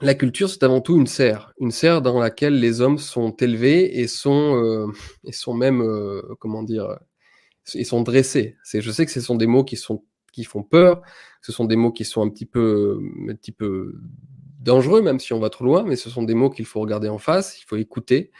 La 0.00 0.14
culture, 0.14 0.50
c'est 0.50 0.62
avant 0.62 0.80
tout 0.80 0.96
une 0.96 1.06
serre, 1.06 1.54
une 1.58 1.70
serre 1.70 2.02
dans 2.02 2.18
laquelle 2.20 2.58
les 2.58 2.80
hommes 2.80 2.98
sont 2.98 3.30
élevés 3.36 4.00
et 4.00 4.06
sont, 4.06 4.62
euh, 4.62 4.86
et 5.24 5.32
sont 5.32 5.54
même, 5.54 5.80
euh, 5.80 6.20
comment 6.40 6.62
dire, 6.62 6.98
ils 7.74 7.86
sont 7.86 8.02
dressés. 8.02 8.56
Je 8.72 8.90
sais 8.90 9.06
que 9.06 9.12
ce 9.12 9.20
sont 9.20 9.36
des 9.36 9.46
mots 9.46 9.64
qui 9.64 9.76
sont 9.76 10.04
qui 10.32 10.42
font 10.42 10.64
peur, 10.64 11.00
ce 11.42 11.52
sont 11.52 11.64
des 11.64 11.76
mots 11.76 11.92
qui 11.92 12.04
sont 12.04 12.20
un 12.20 12.28
petit 12.28 12.44
peu, 12.44 12.98
un 13.28 13.34
petit 13.36 13.52
peu 13.52 13.94
dangereux, 14.64 15.02
même 15.02 15.20
si 15.20 15.32
on 15.32 15.38
va 15.38 15.50
trop 15.50 15.64
loin, 15.64 15.84
mais 15.84 15.96
ce 15.96 16.10
sont 16.10 16.22
des 16.22 16.34
mots 16.34 16.50
qu'il 16.50 16.64
faut 16.64 16.80
regarder 16.80 17.08
en 17.08 17.18
face, 17.18 17.60
il 17.60 17.64
faut 17.64 17.76
écouter, 17.76 18.30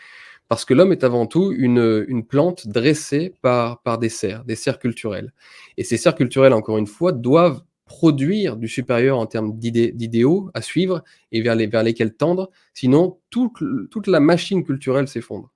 parce 0.48 0.64
que 0.64 0.74
l'homme 0.74 0.92
est 0.92 1.04
avant 1.04 1.26
tout 1.26 1.52
une, 1.52 2.04
une 2.08 2.26
plante 2.26 2.66
dressée 2.66 3.34
par, 3.42 3.82
par 3.82 3.98
des 3.98 4.08
serres, 4.08 4.44
des 4.44 4.56
serres 4.56 4.78
culturelles. 4.78 5.32
Et 5.76 5.84
ces 5.84 5.96
serres 5.96 6.14
culturelles, 6.14 6.52
encore 6.52 6.78
une 6.78 6.86
fois, 6.86 7.12
doivent 7.12 7.62
produire 7.86 8.56
du 8.56 8.66
supérieur 8.66 9.18
en 9.18 9.26
termes 9.26 9.58
d'idéaux 9.58 10.50
à 10.54 10.62
suivre 10.62 11.04
et 11.32 11.42
vers, 11.42 11.54
les, 11.54 11.66
vers 11.66 11.82
lesquels 11.82 12.14
tendre, 12.14 12.50
sinon 12.72 13.18
toute, 13.30 13.62
toute 13.90 14.06
la 14.06 14.20
machine 14.20 14.64
culturelle 14.64 15.06
s'effondre. 15.06 15.50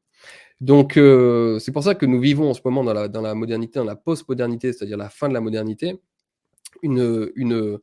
Donc 0.60 0.96
euh, 0.96 1.58
c'est 1.58 1.72
pour 1.72 1.84
ça 1.84 1.94
que 1.94 2.04
nous 2.04 2.20
vivons 2.20 2.50
en 2.50 2.54
ce 2.54 2.60
moment 2.64 2.82
dans 2.82 2.92
la, 2.92 3.08
dans 3.08 3.20
la 3.22 3.34
modernité, 3.34 3.78
dans 3.78 3.84
la 3.84 3.96
post-modernité, 3.96 4.72
c'est-à-dire 4.72 4.96
la 4.96 5.08
fin 5.08 5.28
de 5.28 5.34
la 5.34 5.40
modernité, 5.40 6.00
une, 6.82 7.30
une, 7.36 7.78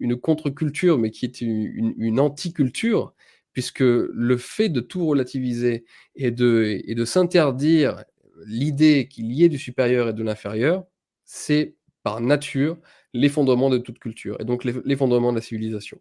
une, 0.00 0.16
contre-culture, 0.16 0.98
mais 0.98 1.10
qui 1.10 1.24
est 1.24 1.40
une, 1.40 1.94
une 1.96 2.20
anti-culture, 2.20 3.14
puisque 3.52 3.80
le 3.80 4.36
fait 4.36 4.68
de 4.68 4.80
tout 4.80 5.06
relativiser 5.06 5.84
et 6.16 6.30
de, 6.30 6.80
et 6.84 6.94
de 6.94 7.04
s'interdire 7.04 8.04
l'idée 8.46 9.08
qu'il 9.08 9.32
y 9.32 9.44
ait 9.44 9.48
du 9.48 9.58
supérieur 9.58 10.08
et 10.08 10.12
de 10.12 10.22
l'inférieur, 10.22 10.84
c'est 11.24 11.76
par 12.02 12.20
nature 12.20 12.78
l'effondrement 13.14 13.70
de 13.70 13.78
toute 13.78 13.98
culture, 13.98 14.36
et 14.40 14.44
donc 14.44 14.64
l'effondrement 14.64 15.32
de 15.32 15.36
la 15.36 15.42
civilisation. 15.42 16.00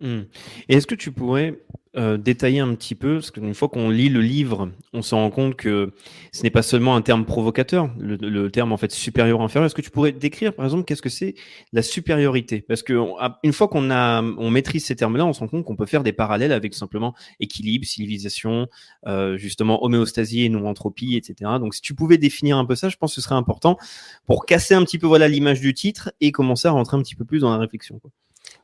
Hmm. 0.00 0.22
Et 0.68 0.76
est-ce 0.76 0.86
que 0.86 0.94
tu 0.94 1.10
pourrais 1.10 1.58
euh, 1.96 2.18
détailler 2.18 2.60
un 2.60 2.74
petit 2.74 2.94
peu, 2.94 3.14
parce 3.14 3.30
qu'une 3.30 3.54
fois 3.54 3.70
qu'on 3.70 3.88
lit 3.88 4.10
le 4.10 4.20
livre, 4.20 4.70
on 4.92 5.00
se 5.00 5.14
rend 5.14 5.30
compte 5.30 5.56
que 5.56 5.94
ce 6.30 6.42
n'est 6.42 6.50
pas 6.50 6.60
seulement 6.60 6.94
un 6.94 7.00
terme 7.00 7.24
provocateur, 7.24 7.90
le, 7.98 8.50
terme 8.50 8.72
en 8.72 8.76
fait 8.76 8.92
supérieur 8.92 9.40
inférieur. 9.40 9.64
Est-ce 9.64 9.74
que 9.74 9.80
tu 9.80 9.88
pourrais 9.88 10.12
décrire, 10.12 10.52
par 10.52 10.66
exemple, 10.66 10.84
qu'est-ce 10.84 11.00
que 11.00 11.08
c'est 11.08 11.34
la 11.72 11.80
supériorité? 11.80 12.60
Parce 12.60 12.82
que 12.82 13.00
une 13.42 13.54
fois 13.54 13.68
qu'on 13.68 13.90
a, 13.90 14.20
on 14.20 14.50
maîtrise 14.50 14.84
ces 14.84 14.94
termes-là, 14.94 15.24
on 15.24 15.32
se 15.32 15.40
rend 15.40 15.48
compte 15.48 15.64
qu'on 15.64 15.76
peut 15.76 15.86
faire 15.86 16.02
des 16.02 16.12
parallèles 16.12 16.52
avec 16.52 16.74
simplement 16.74 17.14
équilibre, 17.40 17.86
civilisation, 17.86 18.68
euh, 19.06 19.38
justement 19.38 19.82
homéostasie 19.82 20.44
et 20.44 20.50
non-entropie, 20.50 21.16
etc. 21.16 21.52
Donc, 21.58 21.74
si 21.74 21.80
tu 21.80 21.94
pouvais 21.94 22.18
définir 22.18 22.58
un 22.58 22.66
peu 22.66 22.74
ça, 22.74 22.90
je 22.90 22.98
pense 22.98 23.12
que 23.12 23.22
ce 23.22 23.22
serait 23.22 23.36
important 23.36 23.78
pour 24.26 24.44
casser 24.44 24.74
un 24.74 24.84
petit 24.84 24.98
peu 24.98 25.06
voilà 25.06 25.28
l'image 25.28 25.62
du 25.62 25.72
titre 25.72 26.12
et 26.20 26.30
commencer 26.30 26.68
à 26.68 26.72
rentrer 26.72 26.98
un 26.98 27.00
petit 27.00 27.14
peu 27.14 27.24
plus 27.24 27.38
dans 27.38 27.50
la 27.50 27.56
réflexion. 27.56 27.98
Quoi. 28.00 28.10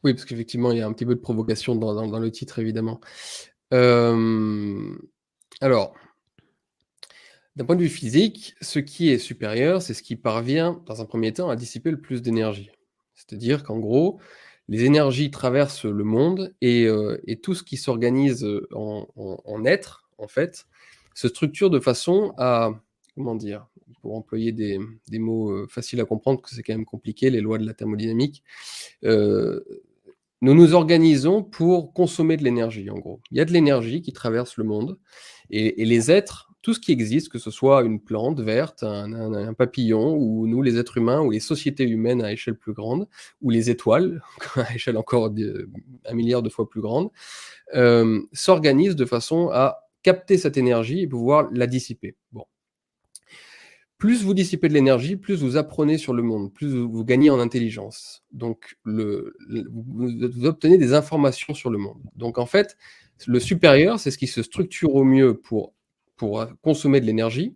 Oui, 0.04 0.14
parce 0.14 0.24
qu'effectivement, 0.24 0.72
il 0.72 0.78
y 0.78 0.80
a 0.80 0.86
un 0.86 0.92
petit 0.92 1.06
peu 1.06 1.14
de 1.14 1.20
provocation 1.20 1.74
dans, 1.74 2.18
le 2.18 2.30
titre, 2.30 2.58
évidemment. 2.58 3.00
Euh, 3.72 4.94
alors, 5.60 5.94
d'un 7.56 7.64
point 7.64 7.76
de 7.76 7.82
vue 7.82 7.88
physique, 7.88 8.54
ce 8.60 8.78
qui 8.78 9.10
est 9.10 9.18
supérieur, 9.18 9.82
c'est 9.82 9.94
ce 9.94 10.02
qui 10.02 10.16
parvient, 10.16 10.82
dans 10.86 11.00
un 11.00 11.04
premier 11.04 11.32
temps, 11.32 11.50
à 11.50 11.56
dissiper 11.56 11.90
le 11.90 12.00
plus 12.00 12.22
d'énergie. 12.22 12.70
C'est-à-dire 13.14 13.62
qu'en 13.62 13.78
gros, 13.78 14.20
les 14.68 14.84
énergies 14.84 15.30
traversent 15.30 15.84
le 15.84 16.04
monde 16.04 16.54
et, 16.60 16.86
euh, 16.86 17.18
tout 17.42 17.54
ce 17.54 17.62
qui 17.62 17.76
s'organise 17.76 18.46
en, 18.72 19.06
en, 19.16 19.64
être, 19.64 20.08
en 20.18 20.28
fait, 20.28 20.66
se 21.14 21.28
structure 21.28 21.70
de 21.70 21.78
façon 21.78 22.32
à, 22.38 22.70
comment 23.14 23.34
dire, 23.34 23.66
pour 24.00 24.16
employer 24.16 24.52
des, 24.52 24.78
mots 25.18 25.50
euh, 25.50 25.66
faciles 25.68 26.00
à 26.00 26.04
comprendre, 26.04 26.40
que 26.40 26.50
c'est 26.50 26.62
quand 26.62 26.74
même 26.74 26.84
compliqué, 26.84 27.30
les 27.30 27.40
lois 27.40 27.58
de 27.58 27.66
la 27.66 27.74
thermodynamique, 27.74 28.42
euh, 29.04 29.60
nous 30.40 30.54
nous 30.54 30.74
organisons 30.74 31.44
pour 31.44 31.92
consommer 31.92 32.36
de 32.36 32.42
l'énergie, 32.42 32.90
en 32.90 32.98
gros. 32.98 33.20
Il 33.30 33.38
y 33.38 33.40
a 33.40 33.44
de 33.44 33.52
l'énergie 33.52 34.02
qui 34.02 34.12
traverse 34.12 34.56
le 34.56 34.64
monde, 34.64 34.98
et, 35.50 35.84
les 35.84 36.10
êtres, 36.10 36.50
tout 36.62 36.74
ce 36.74 36.80
qui 36.80 36.90
existe, 36.90 37.28
que 37.28 37.38
ce 37.38 37.50
soit 37.50 37.82
une 37.82 38.00
plante 38.00 38.40
verte, 38.40 38.82
un, 38.82 39.54
papillon, 39.54 40.16
ou 40.16 40.46
nous, 40.48 40.62
les 40.62 40.78
êtres 40.78 40.98
humains, 40.98 41.20
ou 41.20 41.30
les 41.30 41.40
sociétés 41.40 41.84
humaines 41.84 42.22
à 42.22 42.32
échelle 42.32 42.56
plus 42.56 42.72
grande, 42.72 43.06
ou 43.40 43.50
les 43.50 43.70
étoiles, 43.70 44.22
à 44.56 44.74
échelle 44.74 44.96
encore 44.96 45.32
un 46.06 46.14
milliard 46.14 46.42
de 46.42 46.48
fois 46.48 46.68
plus 46.68 46.80
grande, 46.80 47.10
euh, 47.74 48.20
s'organisent 48.32 48.96
de 48.96 49.04
façon 49.04 49.50
à 49.52 49.88
capter 50.02 50.38
cette 50.38 50.56
énergie 50.56 51.02
et 51.02 51.06
pouvoir 51.06 51.48
la 51.52 51.68
dissiper. 51.68 52.16
Bon 52.32 52.46
plus 54.02 54.24
vous 54.24 54.34
dissipez 54.34 54.68
de 54.68 54.74
l'énergie, 54.74 55.14
plus 55.14 55.44
vous 55.44 55.56
apprenez 55.56 55.96
sur 55.96 56.12
le 56.12 56.24
monde, 56.24 56.52
plus 56.52 56.74
vous, 56.74 57.04
gagnez 57.04 57.30
en 57.30 57.38
intelligence. 57.38 58.24
Donc, 58.32 58.76
le, 58.82 59.36
vous, 59.72 60.44
obtenez 60.44 60.76
des 60.76 60.92
informations 60.92 61.54
sur 61.54 61.70
le 61.70 61.78
monde. 61.78 62.02
Donc, 62.16 62.36
en 62.36 62.46
fait, 62.46 62.76
le 63.28 63.38
supérieur, 63.38 64.00
c'est 64.00 64.10
ce 64.10 64.18
qui 64.18 64.26
se 64.26 64.42
structure 64.42 64.96
au 64.96 65.04
mieux 65.04 65.38
pour, 65.38 65.72
pour 66.16 66.44
consommer 66.62 67.00
de 67.00 67.06
l'énergie. 67.06 67.54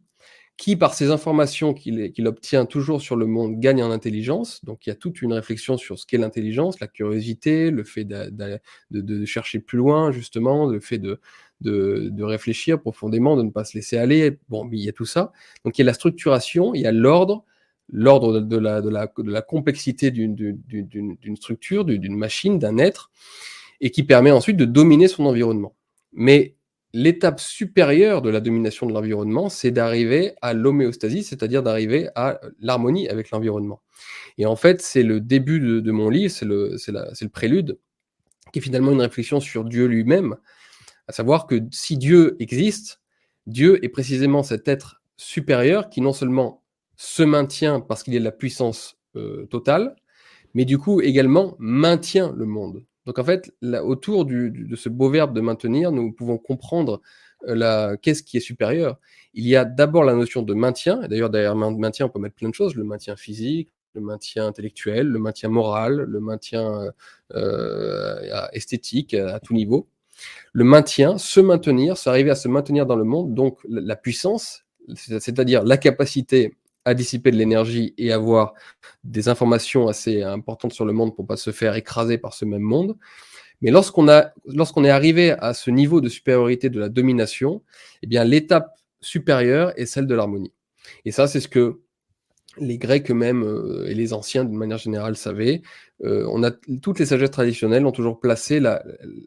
qui, 0.56 0.76
par 0.76 0.94
ces 0.94 1.10
informations 1.10 1.74
qu'il 1.74 2.26
obtient 2.28 2.64
toujours 2.64 3.02
sur 3.02 3.16
le 3.16 3.26
monde, 3.26 3.58
gagne 3.58 3.82
en 3.82 3.90
intelligence. 3.90 4.64
Donc 4.64 4.86
il 4.86 4.90
y 4.90 4.92
a 4.92 4.96
toute 4.96 5.22
une 5.22 5.32
réflexion 5.32 5.76
sur 5.76 5.98
ce 5.98 6.06
qu'est 6.06 6.16
l'intelligence, 6.16 6.78
la 6.78 6.86
curiosité, 6.86 7.72
le 7.72 7.82
fait 7.82 8.04
de, 8.04 9.24
chercher 9.24 9.58
plus 9.58 9.78
loin, 9.78 10.12
justement, 10.12 10.66
le 10.66 10.78
fait 10.78 10.98
de, 10.98 11.20
de, 11.60 12.22
réfléchir 12.22 12.80
profondément, 12.80 13.36
de 13.36 13.42
ne 13.42 13.50
pas 13.50 13.64
se 13.64 13.76
laisser 13.76 13.96
aller. 13.96 14.38
Bon, 14.48 14.68
il 14.72 14.80
y 14.80 14.88
a 14.88 14.92
tout 14.92 15.06
ça. 15.06 15.32
Donc 15.64 15.78
il 15.78 15.82
y 15.82 15.84
a 15.84 15.86
la 15.86 15.94
structuration, 15.94 16.74
il 16.74 16.82
y 16.82 16.86
a 16.86 16.92
l'ordre, 16.92 17.44
l'ordre 17.88 18.40
de 18.40 18.56
la, 18.56 18.80
de, 18.80 18.90
la, 18.90 19.06
de 19.06 19.30
la 19.30 19.42
complexité 19.42 20.10
d'une 20.10 21.36
structure, 21.36 21.84
d'une 21.84 22.16
machine, 22.16 22.58
d'un 22.58 22.78
être, 22.78 23.10
et 23.80 23.90
qui 23.90 24.02
permet 24.02 24.30
ensuite 24.30 24.56
de 24.56 24.64
dominer 24.64 25.08
son 25.08 25.26
environnement. 25.26 25.74
Mais 26.12 26.56
l'étape 26.92 27.40
supérieure 27.40 28.22
de 28.22 28.30
la 28.30 28.40
domination 28.40 28.86
de 28.86 28.92
l'environnement, 28.92 29.50
c'est 29.50 29.70
d'arriver 29.70 30.32
à 30.40 30.54
l'homéostasie, 30.54 31.22
c'est-à-dire 31.22 31.62
d'arriver 31.62 32.08
à 32.14 32.40
l'harmonie 32.58 33.08
avec 33.08 33.30
l'environnement. 33.30 33.82
Et 34.38 34.46
en 34.46 34.56
fait, 34.56 34.80
c'est 34.80 35.02
le 35.02 35.20
début 35.20 35.60
de, 35.60 35.90
mon 35.90 36.08
livre, 36.08 36.32
c'est 36.32 36.46
le, 36.46 36.76
le 36.88 37.28
prélude, 37.28 37.78
qui 38.52 38.60
est 38.60 38.62
finalement 38.62 38.92
une 38.92 39.00
réflexion 39.00 39.40
sur 39.40 39.64
Dieu 39.64 39.86
lui-même, 39.86 40.36
à 41.08 41.12
savoir 41.12 41.46
que 41.46 41.62
si 41.70 41.96
Dieu 41.96 42.36
existe, 42.40 43.00
Dieu 43.46 43.84
est 43.84 43.88
précisément 43.88 44.42
cet 44.42 44.68
être 44.68 45.02
supérieur 45.16 45.88
qui 45.88 46.00
non 46.00 46.12
seulement 46.12 46.62
se 46.96 47.22
maintient 47.22 47.80
parce 47.80 48.02
qu'il 48.02 48.14
est 48.14 48.18
de 48.18 48.24
la 48.24 48.32
puissance 48.32 48.98
euh, 49.16 49.46
totale, 49.46 49.96
mais 50.54 50.64
du 50.64 50.78
coup 50.78 51.00
également 51.00 51.56
maintient 51.58 52.32
le 52.36 52.46
monde. 52.46 52.84
Donc 53.04 53.18
en 53.20 53.24
fait, 53.24 53.54
autour 53.62 54.24
de 54.24 54.74
ce 54.74 54.88
beau 54.88 55.08
verbe 55.08 55.32
de 55.32 55.40
maintenir, 55.40 55.92
nous 55.92 56.12
pouvons 56.12 56.38
comprendre 56.38 57.00
euh, 57.46 57.96
qu'est-ce 58.02 58.22
qui 58.22 58.36
est 58.36 58.40
supérieur. 58.40 58.98
Il 59.34 59.46
y 59.46 59.54
a 59.54 59.64
d'abord 59.64 60.02
la 60.02 60.14
notion 60.14 60.42
de 60.42 60.54
maintien, 60.54 61.02
et 61.02 61.08
d'ailleurs 61.08 61.30
derrière 61.30 61.54
maintien, 61.54 62.06
on 62.06 62.08
peut 62.08 62.18
mettre 62.18 62.34
plein 62.34 62.48
de 62.48 62.54
choses, 62.54 62.74
le 62.74 62.82
maintien 62.82 63.14
physique, 63.14 63.70
le 63.94 64.00
maintien 64.00 64.46
intellectuel, 64.46 65.06
le 65.06 65.18
maintien 65.18 65.48
moral, 65.48 65.96
le 65.96 66.20
maintien 66.20 66.90
euh, 67.34 68.48
esthétique 68.52 69.14
à, 69.14 69.38
tout 69.40 69.54
niveau. 69.54 69.88
Le 70.52 70.64
maintien, 70.64 71.18
se 71.18 71.40
maintenir, 71.40 71.96
s'arriver 71.96 72.30
à 72.30 72.34
se 72.34 72.48
maintenir 72.48 72.86
dans 72.86 72.96
le 72.96 73.04
monde, 73.04 73.34
donc 73.34 73.58
la 73.68 73.96
puissance, 73.96 74.64
c'est-à-dire 74.94 75.64
la 75.64 75.76
capacité 75.76 76.56
à 76.84 76.94
dissiper 76.94 77.32
de 77.32 77.36
l'énergie 77.36 77.94
et 77.98 78.12
avoir 78.12 78.54
des 79.02 79.28
informations 79.28 79.88
assez 79.88 80.22
importantes 80.22 80.72
sur 80.72 80.84
le 80.84 80.92
monde 80.92 81.14
pour 81.16 81.26
pas 81.26 81.36
se 81.36 81.50
faire 81.50 81.74
écraser 81.74 82.16
par 82.16 82.32
ce 82.32 82.44
même 82.44 82.62
monde. 82.62 82.96
Mais 83.60 83.70
lorsqu'on 83.70 84.08
a, 84.08 84.32
lorsqu'on 84.46 84.84
est 84.84 84.90
arrivé 84.90 85.32
à 85.32 85.52
ce 85.52 85.70
niveau 85.70 86.00
de 86.00 86.08
supériorité 86.08 86.70
de 86.70 86.78
la 86.78 86.88
domination, 86.88 87.62
eh 88.02 88.06
bien, 88.06 88.22
l'étape 88.22 88.78
supérieure 89.00 89.72
est 89.76 89.86
celle 89.86 90.06
de 90.06 90.14
l'harmonie. 90.14 90.52
Et 91.04 91.10
ça, 91.10 91.26
c'est 91.26 91.40
ce 91.40 91.48
que 91.48 91.80
les 92.58 92.78
Grecs 92.78 93.10
eux-mêmes 93.10 93.42
euh, 93.42 93.86
et 93.88 93.94
les 93.94 94.12
anciens, 94.12 94.44
d'une 94.44 94.56
manière 94.56 94.78
générale, 94.78 95.16
savaient. 95.16 95.62
Euh, 96.04 96.26
on 96.30 96.42
a, 96.42 96.50
toutes 96.82 96.98
les 96.98 97.06
sagesses 97.06 97.30
traditionnelles 97.30 97.86
ont 97.86 97.92
toujours 97.92 98.20
placé 98.20 98.60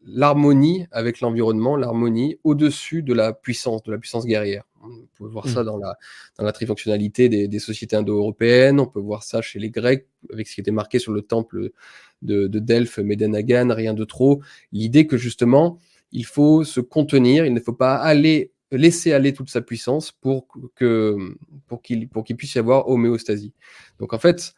l'harmonie 0.05 0.85
avec 0.91 1.19
l'environnement, 1.19 1.75
l'harmonie 1.75 2.37
au-dessus 2.43 3.01
de 3.01 3.13
la 3.13 3.33
puissance, 3.33 3.83
de 3.83 3.91
la 3.91 3.97
puissance 3.97 4.25
guerrière. 4.25 4.63
On 4.81 5.07
peut 5.17 5.27
voir 5.27 5.47
ça 5.47 5.61
mmh. 5.61 5.65
dans 5.65 5.77
la, 5.77 5.97
dans 6.37 6.45
la 6.45 6.51
trifonctionnalité 6.51 7.27
des, 7.27 7.47
des 7.47 7.59
sociétés 7.59 7.95
indo-européennes. 7.95 8.79
On 8.79 8.85
peut 8.85 8.99
voir 8.99 9.23
ça 9.23 9.41
chez 9.41 9.59
les 9.59 9.69
Grecs, 9.69 10.07
avec 10.31 10.47
ce 10.47 10.55
qui 10.55 10.61
était 10.61 10.71
marqué 10.71 10.99
sur 10.99 11.11
le 11.11 11.21
temple 11.21 11.71
de, 12.21 12.47
de 12.47 12.59
Delphes, 12.59 12.99
Médenagan, 12.99 13.73
rien 13.73 13.93
de 13.93 14.05
trop. 14.05 14.41
L'idée 14.71 15.07
que 15.07 15.17
justement, 15.17 15.79
il 16.11 16.25
faut 16.25 16.63
se 16.63 16.79
contenir, 16.79 17.45
il 17.45 17.53
ne 17.53 17.59
faut 17.59 17.73
pas 17.73 17.95
aller 17.95 18.51
laisser 18.71 19.13
aller 19.13 19.33
toute 19.33 19.49
sa 19.49 19.61
puissance 19.61 20.11
pour 20.11 20.47
que 20.75 21.17
pour 21.67 21.81
qu'il 21.81 22.07
pour 22.07 22.23
qu'il 22.23 22.35
puisse 22.35 22.55
y 22.55 22.59
avoir 22.59 22.89
homéostasie. 22.89 23.53
Donc 23.99 24.13
en 24.13 24.19
fait, 24.19 24.53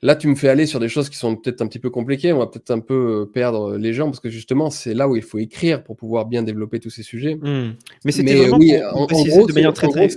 Là, 0.00 0.14
tu 0.14 0.28
me 0.28 0.36
fais 0.36 0.48
aller 0.48 0.66
sur 0.66 0.78
des 0.78 0.88
choses 0.88 1.08
qui 1.08 1.16
sont 1.16 1.34
peut-être 1.34 1.60
un 1.60 1.66
petit 1.66 1.80
peu 1.80 1.90
compliquées. 1.90 2.32
On 2.32 2.38
va 2.38 2.46
peut-être 2.46 2.70
un 2.70 2.78
peu 2.78 3.22
euh, 3.22 3.26
perdre 3.26 3.76
les 3.76 3.92
gens 3.92 4.06
parce 4.06 4.20
que 4.20 4.30
justement, 4.30 4.70
c'est 4.70 4.94
là 4.94 5.08
où 5.08 5.16
il 5.16 5.22
faut 5.22 5.38
écrire 5.38 5.82
pour 5.82 5.96
pouvoir 5.96 6.26
bien 6.26 6.44
développer 6.44 6.78
tous 6.78 6.90
ces 6.90 7.02
sujets. 7.02 7.34
Mmh. 7.34 7.74
Mais 8.04 8.12
c'était 8.12 8.36
vraiment 8.36 8.58
oui, 8.58 8.76
en, 8.92 9.06
gros, 9.06 9.46
de 9.46 9.52
manière 9.52 9.72
très, 9.72 9.88
très... 9.88 10.08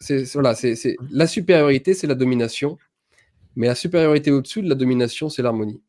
C'est 0.00 0.32
voilà, 0.32 0.54
c'est 0.54 0.96
la 1.10 1.26
supériorité, 1.26 1.92
c'est 1.92 2.06
la 2.06 2.14
domination, 2.14 2.78
mais 3.56 3.66
la 3.66 3.74
supériorité 3.74 4.30
au-dessus 4.30 4.62
de 4.62 4.68
la 4.68 4.76
domination, 4.76 5.28
c'est 5.28 5.42
l'harmonie. 5.42 5.80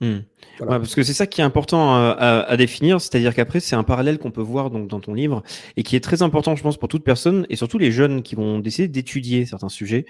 Mmh. 0.00 0.18
parce 0.60 0.94
que 0.94 1.02
c'est 1.02 1.12
ça 1.12 1.26
qui 1.26 1.40
est 1.40 1.44
important 1.44 1.92
à, 1.92 2.56
définir, 2.56 3.00
c'est-à-dire 3.00 3.34
qu'après 3.34 3.58
c'est 3.58 3.74
un 3.74 3.82
parallèle 3.82 4.18
qu'on 4.18 4.30
peut 4.30 4.40
voir 4.40 4.70
donc 4.70 4.86
dans 4.86 5.00
ton 5.00 5.12
livre 5.12 5.42
et 5.76 5.82
qui 5.82 5.96
est 5.96 6.00
très 6.00 6.22
important, 6.22 6.54
je 6.54 6.62
pense, 6.62 6.76
pour 6.76 6.88
toute 6.88 7.02
personne 7.02 7.46
et 7.50 7.56
surtout 7.56 7.78
les 7.78 7.90
jeunes 7.90 8.22
qui 8.22 8.36
vont 8.36 8.60
décider 8.60 8.86
d'étudier 8.86 9.44
certains 9.44 9.68
sujets 9.68 10.06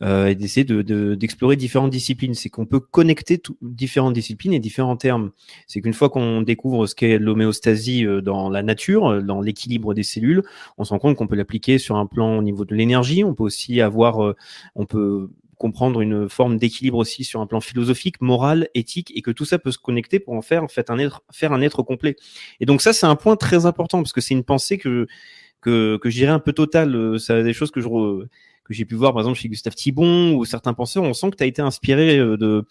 euh, 0.00 0.28
et 0.28 0.36
d'essayer 0.36 0.62
de, 0.62 1.16
d'explorer 1.16 1.56
différentes 1.56 1.90
disciplines. 1.90 2.34
C'est 2.34 2.50
qu'on 2.50 2.66
peut 2.66 2.78
connecter 2.78 3.42
différentes 3.62 4.12
disciplines 4.12 4.52
et 4.52 4.60
différents 4.60 4.96
termes. 4.96 5.32
C'est 5.66 5.80
qu'une 5.80 5.92
fois 5.92 6.08
qu'on 6.08 6.42
découvre 6.42 6.86
ce 6.86 6.94
qu'est 6.94 7.18
l'homéostasie 7.18 8.06
euh, 8.06 8.20
dans 8.20 8.48
la 8.48 8.62
nature, 8.62 9.08
euh, 9.08 9.22
dans 9.22 9.40
l'équilibre 9.40 9.92
des 9.92 10.04
cellules, 10.04 10.44
on 10.78 10.84
se 10.84 10.90
rend 10.90 11.00
compte 11.00 11.16
qu'on 11.16 11.26
peut 11.26 11.34
l'appliquer 11.34 11.78
sur 11.78 11.96
un 11.96 12.06
plan 12.06 12.38
au 12.38 12.42
niveau 12.42 12.64
de 12.64 12.76
l'énergie. 12.76 13.24
On 13.24 13.34
peut 13.34 13.42
aussi 13.42 13.80
avoir, 13.80 14.34
on 14.76 14.86
peut 14.86 15.30
comprendre 15.62 16.00
une 16.00 16.28
forme 16.28 16.58
d'équilibre 16.58 16.98
aussi 16.98 17.22
sur 17.22 17.40
un 17.40 17.46
plan 17.46 17.60
philosophique, 17.60 18.20
moral, 18.20 18.68
éthique, 18.74 19.12
et 19.14 19.22
que 19.22 19.30
tout 19.30 19.44
ça 19.44 19.60
peut 19.60 19.70
se 19.70 19.78
connecter 19.78 20.18
pour 20.18 20.34
en 20.34 20.42
faire 20.42 20.64
en 20.64 20.68
fait 20.68 20.90
un 20.90 20.98
être, 20.98 21.22
faire 21.30 21.52
un 21.52 21.62
être 21.62 21.84
complet. 21.84 22.16
Et 22.58 22.66
donc 22.66 22.82
ça, 22.82 22.92
c'est 22.92 23.06
un 23.06 23.14
point 23.14 23.36
très 23.36 23.64
important 23.64 23.98
parce 24.02 24.12
que 24.12 24.20
c'est 24.20 24.34
une 24.34 24.44
pensée 24.44 24.76
que 24.76 25.06
que, 25.60 25.96
que 25.98 26.10
je 26.10 26.16
dirais 26.16 26.32
un 26.32 26.40
peu 26.40 26.52
totale. 26.52 27.20
Ça 27.20 27.40
des 27.42 27.52
choses 27.52 27.70
que 27.70 27.80
je 27.80 27.88
que 28.64 28.74
j'ai 28.74 28.84
pu 28.84 28.96
voir 28.96 29.12
par 29.12 29.22
exemple 29.22 29.38
chez 29.38 29.48
Gustave 29.48 29.74
Thibon 29.74 30.34
ou 30.34 30.44
certains 30.44 30.74
penseurs, 30.74 31.04
on 31.04 31.14
sent 31.14 31.30
que 31.30 31.36
tu 31.36 31.44
as 31.44 31.46
été 31.46 31.62
inspiré 31.62 32.18
euh, 32.18 32.36
de 32.36 32.66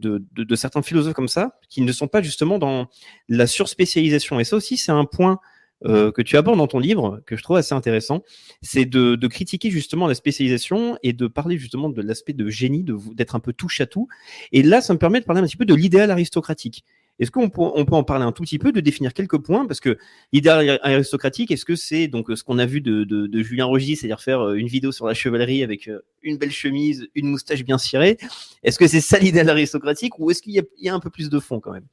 de, 0.00 0.24
de, 0.32 0.42
de, 0.42 0.54
certains 0.56 0.82
philosophes 0.82 1.14
comme 1.14 1.28
ça, 1.28 1.60
qui 1.68 1.80
ne 1.82 1.92
sont 1.92 2.08
pas 2.08 2.22
justement 2.22 2.58
dans 2.58 2.88
la 3.28 3.46
surspécialisation. 3.46 4.40
Et 4.40 4.44
ça 4.44 4.56
aussi, 4.56 4.76
c'est 4.76 4.90
un 4.90 5.04
point 5.04 5.38
euh, 5.84 6.12
que 6.12 6.22
tu 6.22 6.36
abordes 6.36 6.58
dans 6.58 6.66
ton 6.66 6.78
livre, 6.78 7.22
que 7.26 7.36
je 7.36 7.42
trouve 7.42 7.56
assez 7.56 7.74
intéressant, 7.74 8.22
c'est 8.60 8.84
de, 8.84 9.16
de, 9.16 9.26
critiquer 9.26 9.70
justement 9.70 10.06
la 10.06 10.14
spécialisation 10.14 10.98
et 11.02 11.12
de 11.12 11.26
parler 11.26 11.58
justement 11.58 11.88
de 11.88 12.02
l'aspect 12.02 12.32
de 12.32 12.48
génie, 12.48 12.84
d'être 13.14 13.34
un 13.34 13.40
peu 13.40 13.52
touche 13.52 13.80
à 13.80 13.86
tout. 13.86 14.08
Et 14.52 14.62
là, 14.62 14.80
ça 14.80 14.92
me 14.92 14.98
permet 14.98 15.20
de 15.20 15.24
parler 15.24 15.40
un 15.40 15.44
petit 15.44 15.56
peu 15.56 15.64
de 15.64 15.74
l'idéal 15.74 16.10
aristocratique. 16.10 16.84
Est-ce 17.18 17.30
qu'on 17.30 17.50
peut, 17.50 17.60
on 17.60 17.84
peut 17.84 17.94
en 17.94 18.04
parler 18.04 18.24
un 18.24 18.32
tout 18.32 18.42
petit 18.42 18.58
peu, 18.58 18.72
de 18.72 18.80
définir 18.80 19.12
quelques 19.12 19.38
points? 19.38 19.66
Parce 19.66 19.80
que 19.80 19.98
l'idéal 20.32 20.80
aristocratique, 20.82 21.50
est-ce 21.50 21.64
que 21.64 21.76
c'est 21.76 22.08
donc 22.08 22.26
ce 22.34 22.42
qu'on 22.42 22.58
a 22.58 22.66
vu 22.66 22.80
de, 22.80 23.04
de, 23.04 23.26
de 23.26 23.42
Julien 23.42 23.66
Rogy, 23.66 23.96
c'est-à-dire 23.96 24.20
faire 24.20 24.40
euh, 24.40 24.54
une 24.54 24.66
vidéo 24.66 24.92
sur 24.92 25.06
la 25.06 25.14
chevalerie 25.14 25.62
avec 25.62 25.88
euh, 25.88 26.00
une 26.22 26.38
belle 26.38 26.50
chemise, 26.50 27.08
une 27.14 27.28
moustache 27.28 27.64
bien 27.64 27.78
cirée? 27.78 28.16
Est-ce 28.62 28.78
que 28.78 28.88
c'est 28.88 29.00
ça 29.00 29.18
l'idéal 29.18 29.48
aristocratique 29.50 30.18
ou 30.18 30.30
est-ce 30.30 30.42
qu'il 30.42 30.54
y, 30.54 30.62
y, 30.84 30.88
a 30.88 30.94
un 30.94 31.00
peu 31.00 31.10
plus 31.10 31.28
de 31.28 31.38
fond 31.38 31.60
quand 31.60 31.72
même? 31.72 31.86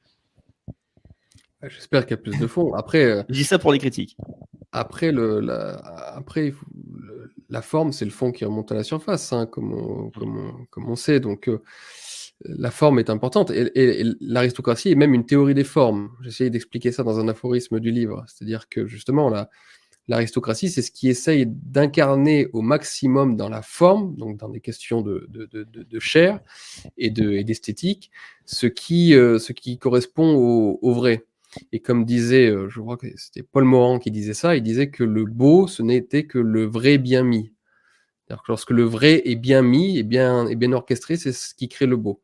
J'espère 1.63 2.05
qu'il 2.05 2.11
y 2.11 2.19
a 2.19 2.21
plus 2.21 2.37
de 2.39 2.47
fond. 2.47 2.73
Après, 2.73 3.03
euh, 3.03 3.23
je 3.29 3.33
dis 3.33 3.43
ça 3.43 3.59
pour 3.59 3.71
les 3.71 3.79
critiques. 3.79 4.15
Après, 4.71 5.11
le, 5.11 5.39
la, 5.39 5.75
après 6.15 6.53
la 7.49 7.61
forme, 7.61 7.91
c'est 7.91 8.05
le 8.05 8.11
fond 8.11 8.31
qui 8.31 8.45
remonte 8.45 8.71
à 8.71 8.75
la 8.75 8.83
surface, 8.83 9.33
hein, 9.33 9.45
comme, 9.45 9.73
on, 9.73 10.09
comme, 10.11 10.65
comme, 10.69 10.89
on, 10.89 10.95
sait. 10.95 11.19
Donc, 11.19 11.49
euh, 11.49 11.61
la 12.45 12.71
forme 12.71 12.99
est 12.99 13.09
importante. 13.09 13.51
Et, 13.51 13.71
et, 13.75 14.05
l'aristocratie 14.21 14.91
est 14.91 14.95
même 14.95 15.13
une 15.13 15.25
théorie 15.25 15.53
des 15.53 15.63
formes. 15.63 16.11
J'essaye 16.21 16.49
d'expliquer 16.49 16.91
ça 16.91 17.03
dans 17.03 17.19
un 17.19 17.27
aphorisme 17.27 17.79
du 17.79 17.91
livre. 17.91 18.23
C'est-à-dire 18.27 18.69
que 18.69 18.85
justement, 18.85 19.29
la, 19.29 19.49
l'aristocratie, 20.09 20.69
c'est 20.69 20.81
ce 20.81 20.91
qui 20.91 21.09
essaye 21.09 21.45
d'incarner 21.47 22.47
au 22.53 22.61
maximum 22.61 23.35
dans 23.35 23.49
la 23.49 23.61
forme, 23.61 24.15
donc 24.15 24.37
dans 24.37 24.49
des 24.49 24.59
questions 24.61 25.01
de, 25.01 25.27
de, 25.29 25.45
de, 25.45 25.63
de 25.63 25.99
chair 25.99 26.39
et 26.97 27.09
d'esthétique, 27.11 28.11
ce, 28.45 28.67
qui, 28.67 29.13
euh, 29.13 29.39
ce 29.39 29.51
qui 29.53 29.77
correspond 29.77 30.35
au, 30.35 30.79
au 30.81 30.93
vrai. 30.93 31.25
Et 31.71 31.79
comme 31.79 32.05
disait, 32.05 32.49
euh, 32.49 32.69
je 32.69 32.79
crois 32.79 32.97
que 32.97 33.07
c'était 33.17 33.43
Paul 33.43 33.63
Morand 33.63 33.99
qui 33.99 34.11
disait 34.11 34.33
ça, 34.33 34.55
il 34.55 34.63
disait 34.63 34.89
que 34.89 35.03
le 35.03 35.25
beau, 35.25 35.67
ce 35.67 35.81
n'était 35.81 36.25
que 36.25 36.37
le 36.39 36.65
vrai 36.65 36.97
bien 36.97 37.23
mis. 37.23 37.51
Lorsque 38.47 38.69
le 38.69 38.83
vrai 38.83 39.23
est 39.25 39.35
bien 39.35 39.63
mis 39.63 39.97
et 39.97 40.03
bien, 40.03 40.45
est 40.47 40.55
bien 40.55 40.71
orchestré, 40.73 41.17
c'est 41.17 41.31
ce 41.33 41.55
qui 41.55 41.67
crée 41.67 41.87
le 41.87 41.97
beau. 41.97 42.21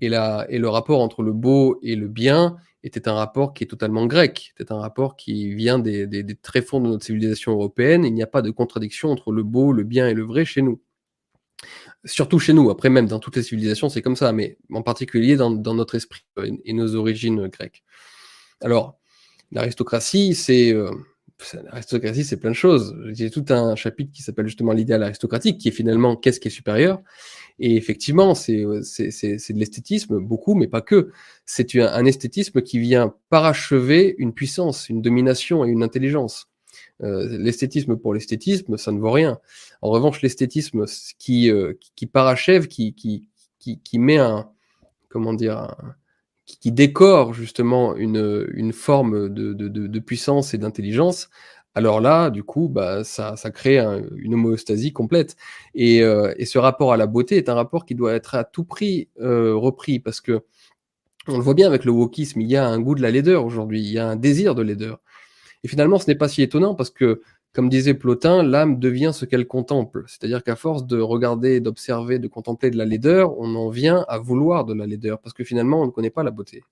Et, 0.00 0.06
et 0.06 0.58
le 0.58 0.68
rapport 0.68 1.00
entre 1.00 1.22
le 1.22 1.32
beau 1.32 1.78
et 1.82 1.96
le 1.96 2.06
bien 2.06 2.56
était 2.84 3.08
un 3.08 3.14
rapport 3.14 3.54
qui 3.54 3.64
est 3.64 3.66
totalement 3.66 4.06
grec, 4.06 4.52
c'était 4.56 4.72
un 4.72 4.78
rapport 4.78 5.16
qui 5.16 5.52
vient 5.54 5.78
des, 5.78 6.06
des, 6.06 6.22
des 6.22 6.36
tréfonds 6.36 6.80
de 6.80 6.88
notre 6.88 7.04
civilisation 7.04 7.52
européenne. 7.52 8.04
Il 8.04 8.14
n'y 8.14 8.22
a 8.22 8.26
pas 8.26 8.42
de 8.42 8.50
contradiction 8.50 9.10
entre 9.10 9.32
le 9.32 9.42
beau, 9.42 9.72
le 9.72 9.84
bien 9.84 10.06
et 10.06 10.14
le 10.14 10.22
vrai 10.22 10.44
chez 10.44 10.62
nous. 10.62 10.80
Surtout 12.04 12.38
chez 12.38 12.52
nous, 12.52 12.70
après 12.70 12.90
même 12.90 13.06
dans 13.06 13.18
toutes 13.18 13.36
les 13.36 13.42
civilisations, 13.42 13.88
c'est 13.88 14.02
comme 14.02 14.16
ça, 14.16 14.32
mais 14.32 14.58
en 14.72 14.82
particulier 14.82 15.36
dans, 15.36 15.50
dans 15.50 15.74
notre 15.74 15.96
esprit 15.96 16.22
et 16.64 16.72
nos 16.72 16.94
origines 16.94 17.48
grecques. 17.48 17.82
Alors, 18.60 18.98
l'aristocratie, 19.52 20.34
c'est 20.34 20.72
euh, 20.72 20.90
l'aristocratie, 21.64 22.24
c'est 22.24 22.38
plein 22.38 22.50
de 22.50 22.56
choses. 22.56 22.96
J'ai 23.12 23.30
tout 23.30 23.44
un 23.50 23.76
chapitre 23.76 24.12
qui 24.12 24.22
s'appelle 24.22 24.46
justement 24.46 24.72
l'idéal 24.72 25.02
aristocratique, 25.02 25.58
qui 25.58 25.68
est 25.68 25.72
finalement 25.72 26.16
qu'est-ce 26.16 26.40
qui 26.40 26.48
est 26.48 26.52
supérieur? 26.52 27.00
Et 27.60 27.76
effectivement, 27.76 28.34
c'est 28.34 28.64
euh, 28.64 28.80
de 28.80 29.58
l'esthétisme, 29.58 30.18
beaucoup, 30.18 30.54
mais 30.54 30.68
pas 30.68 30.80
que. 30.80 31.10
C'est 31.44 31.74
un, 31.76 32.04
esthétisme 32.04 32.62
qui 32.62 32.78
vient 32.78 33.14
parachever 33.30 34.14
une 34.18 34.32
puissance, 34.32 34.88
une 34.88 35.02
domination 35.02 35.64
et 35.64 35.68
une 35.68 35.82
intelligence. 35.82 36.48
Euh, 37.02 37.38
l'esthétisme 37.38 37.96
pour 37.96 38.14
l'esthétisme, 38.14 38.76
ça 38.76 38.92
ne 38.92 38.98
vaut 38.98 39.10
rien. 39.10 39.38
En 39.82 39.90
revanche, 39.90 40.22
l'esthétisme 40.22 40.84
qui, 41.18 41.50
qui 41.96 42.06
parachève, 42.06 42.66
qui, 42.68 42.94
met 43.94 44.18
un, 44.18 44.50
comment 45.08 45.32
dire, 45.32 45.74
qui, 46.60 46.72
décore 46.72 47.34
justement 47.34 47.94
une, 47.94 48.46
une 48.54 48.72
forme 48.72 49.28
de, 49.28 49.52
de, 49.52 49.68
de 49.68 49.98
puissance 50.00 50.54
et 50.54 50.58
d'intelligence, 50.58 51.28
alors 51.74 52.00
là, 52.00 52.30
du 52.30 52.42
coup, 52.42 52.68
bah, 52.68 53.04
ça, 53.04 53.36
ça 53.36 53.50
crée 53.52 53.78
une 53.78 54.34
homéostasie 54.34 54.92
complète. 54.92 55.36
Et, 55.74 56.02
euh, 56.02 56.34
et, 56.36 56.44
ce 56.44 56.58
rapport 56.58 56.92
à 56.92 56.96
la 56.96 57.06
beauté 57.06 57.36
est 57.36 57.48
un 57.48 57.54
rapport 57.54 57.84
qui 57.84 57.94
doit 57.94 58.14
être 58.14 58.34
à 58.34 58.42
tout 58.42 58.64
prix 58.64 59.08
euh, 59.20 59.54
repris 59.54 60.00
parce 60.00 60.20
que 60.20 60.42
on 61.28 61.36
le 61.36 61.42
voit 61.42 61.54
bien 61.54 61.68
avec 61.68 61.84
le 61.84 61.92
wokisme, 61.92 62.40
il 62.40 62.48
y 62.48 62.56
a 62.56 62.66
un 62.66 62.80
goût 62.80 62.96
de 62.96 63.02
la 63.02 63.10
laideur 63.10 63.44
aujourd'hui, 63.44 63.80
il 63.80 63.92
y 63.92 63.98
a 63.98 64.08
un 64.08 64.16
désir 64.16 64.56
de 64.56 64.62
laideur. 64.62 65.00
Et 65.62 65.68
finalement, 65.68 65.98
ce 65.98 66.06
n'est 66.10 66.16
pas 66.16 66.28
si 66.28 66.42
étonnant 66.42 66.74
parce 66.74 66.90
que 66.90 67.22
comme 67.54 67.68
disait 67.68 67.94
Plotin, 67.94 68.42
l'âme 68.42 68.78
devient 68.78 69.10
ce 69.14 69.24
qu'elle 69.24 69.46
contemple. 69.46 70.04
C'est-à-dire 70.06 70.44
qu'à 70.44 70.54
force 70.54 70.86
de 70.86 71.00
regarder, 71.00 71.60
d'observer, 71.60 72.18
de 72.18 72.28
contempler 72.28 72.70
de 72.70 72.76
la 72.76 72.84
laideur, 72.84 73.38
on 73.38 73.54
en 73.54 73.68
vient 73.68 74.04
à 74.08 74.18
vouloir 74.18 74.64
de 74.64 74.74
la 74.74 74.86
laideur, 74.86 75.18
parce 75.18 75.32
que 75.32 75.44
finalement, 75.44 75.82
on 75.82 75.86
ne 75.86 75.90
connaît 75.90 76.10
pas 76.10 76.22
la 76.22 76.30
beauté. 76.30 76.62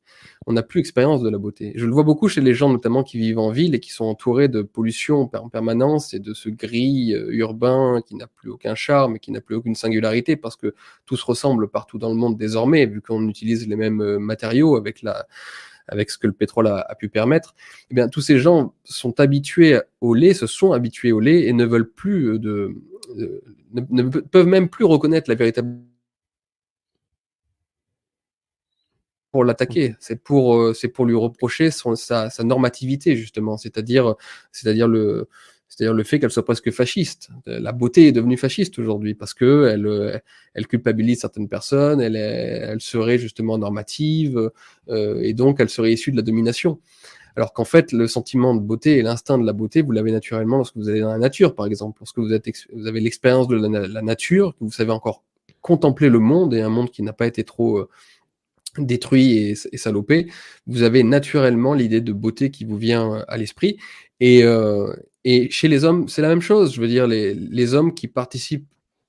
On 0.47 0.53
n'a 0.53 0.63
plus 0.63 0.81
expérience 0.81 1.23
de 1.23 1.31
la 1.31 1.39
beauté. 1.39 1.73
Je 1.77 1.87
le 1.87 1.93
vois 1.93 2.03
beaucoup 2.03 2.29
chez 2.29 2.41
les 2.41 2.55
gens, 2.55 2.69
notamment 2.69 3.03
qui 3.03 3.19
vivent 3.19 3.39
en 3.39 3.51
ville 3.51 3.75
et 3.75 3.81
qui 3.81 3.91
sont 3.91 4.05
entourés 4.05 4.49
de 4.49 4.63
pollution 4.63 5.29
en 5.33 5.49
permanence 5.49 6.15
et 6.15 6.19
de 6.19 6.35
ce 6.35 6.51
gris 6.51 7.15
euh, 7.15 7.33
urbain 7.33 8.03
qui 8.07 8.15
n'a 8.15 8.27
plus 8.27 8.51
aucun 8.51 8.75
charme 8.75 9.17
et 9.17 9.19
qui 9.19 9.33
n'a 9.33 9.41
plus 9.41 9.57
aucune 9.57 9.75
singularité, 9.75 10.37
parce 10.37 10.57
que 10.57 10.75
tout 11.07 11.17
se 11.17 11.25
ressemble 11.25 11.69
partout 11.69 11.99
dans 11.99 12.11
le 12.11 12.17
monde 12.17 12.37
désormais, 12.37 12.87
vu 12.87 13.01
qu'on 13.01 13.27
utilise 13.29 13.67
les 13.67 13.77
mêmes 13.77 14.03
euh, 14.03 14.19
matériaux 14.19 14.77
avec 14.77 15.03
la 15.03 15.27
avec 15.89 16.11
ce 16.11 16.19
que 16.19 16.27
le 16.27 16.33
pétrole 16.33 16.67
a, 16.67 16.95
pu 16.99 17.09
permettre, 17.09 17.55
eh 17.91 17.95
bien, 17.95 18.09
tous 18.09 18.21
ces 18.21 18.39
gens 18.39 18.75
sont 18.85 19.21
habitués 19.21 19.81
au 20.01 20.15
lait, 20.15 20.35
se 20.35 20.47
sont 20.47 20.73
habitués 20.73 21.13
au 21.13 21.21
lait 21.21 21.47
et 21.47 21.53
ne 21.53 21.65
veulent 21.65 21.91
plus 21.91 22.39
de, 22.39 22.75
ne, 23.73 24.03
peuvent 24.03 24.47
même 24.47 24.69
plus 24.69 24.85
reconnaître 24.85 25.31
la 25.31 25.37
véritable 25.37 25.79
pour 29.33 29.45
l'attaquer, 29.45 29.95
c'est 30.01 30.23
pour, 30.23 30.57
euh, 30.57 30.73
c'est 30.73 30.89
pour 30.89 31.05
lui 31.05 31.15
reprocher 31.15 31.71
son, 31.71 31.95
sa, 31.95 32.31
sa 32.31 32.43
normativité 32.43 33.17
justement, 33.17 33.59
c'est-à-dire, 33.59 34.15
c'est-à-dire 34.51 34.89
le, 34.89 35.29
c'est-à-dire 35.69 35.95
le 35.95 36.05
fait 36.05 36.19
qu'elle 36.19 36.31
soit 36.31 36.45
presque 36.45 36.71
fasciste. 36.71 37.31
La 37.47 37.73
beauté 37.73 38.09
est 38.09 38.13
devenue 38.13 38.37
fasciste 38.37 38.79
aujourd'hui 38.79 39.15
parce 39.15 39.35
que 39.35 39.69
elle, 39.69 39.87
euh, 39.87 40.19
elle 40.55 40.67
culpabilise 40.67 41.21
certaines 41.21 41.49
personnes, 41.49 42.01
elle, 42.01 42.17
elle 42.17 42.81
serait 42.81 43.19
justement 43.19 43.59
normative 43.59 44.51
euh, 44.89 45.21
et 45.23 45.35
donc 45.35 45.61
elle 45.61 45.69
serait 45.69 45.93
issue 45.93 46.13
de 46.13 46.17
la 46.17 46.23
domination. 46.23 46.79
Alors 47.37 47.53
qu'en 47.53 47.67
fait, 47.67 47.93
le 47.93 48.07
sentiment 48.07 48.55
de 48.55 48.61
beauté 48.61 48.97
et 48.97 49.03
l'instinct 49.03 49.37
de 49.37 49.45
la 49.45 49.53
beauté, 49.53 49.83
vous 49.83 49.93
l'avez 49.93 50.11
naturellement 50.11 50.57
lorsque 50.57 50.77
vous 50.77 50.89
allez 50.89 51.01
dans 51.01 51.13
la 51.13 51.19
nature, 51.19 51.55
par 51.55 51.67
exemple, 51.67 51.99
lorsque 52.01 52.19
vous, 52.19 52.33
êtes, 52.33 52.49
vous 52.73 52.87
avez 52.87 53.01
l'expérience 53.01 53.47
de 53.47 53.57
la, 53.57 54.01
nature, 54.01 54.55
que 54.59 54.65
vous 54.65 54.73
savez 54.73 54.93
encore 54.93 55.23
contempler 55.61 56.09
le 56.09 56.19
monde 56.19 56.55
et 56.55 56.63
un 56.63 56.71
monde 56.71 56.91
qui 56.91 57.03
n'a 57.03 57.13
pas 57.13 57.27
été 57.27 57.45
trop 57.45 57.77
euh, 57.77 57.89
détruit 58.79 59.37
et, 59.37 59.55
et, 59.73 59.77
salopé, 59.77 60.31
vous 60.67 60.83
avez 60.83 61.03
naturellement 61.03 61.75
l'idée 61.75 62.01
de 62.01 62.13
beauté 62.15 62.51
qui 62.51 62.65
vous 62.65 62.79
vient 62.79 63.23
à 63.29 63.37
l'esprit. 63.37 63.77
Et, 64.21 64.43
euh, 64.43 64.95
et 65.29 65.51
chez 65.51 65.67
les 65.67 65.83
hommes, 65.83 66.07
c'est 66.07 66.23
la 66.23 66.29
même 66.29 66.41
chose. 66.41 66.73
Je 66.73 66.81
veux 66.81 66.87
dire, 66.87 67.09
les, 67.09 67.35
les, 67.35 67.75
hommes 67.75 67.93
qui 67.93 68.07
participent 68.07 68.69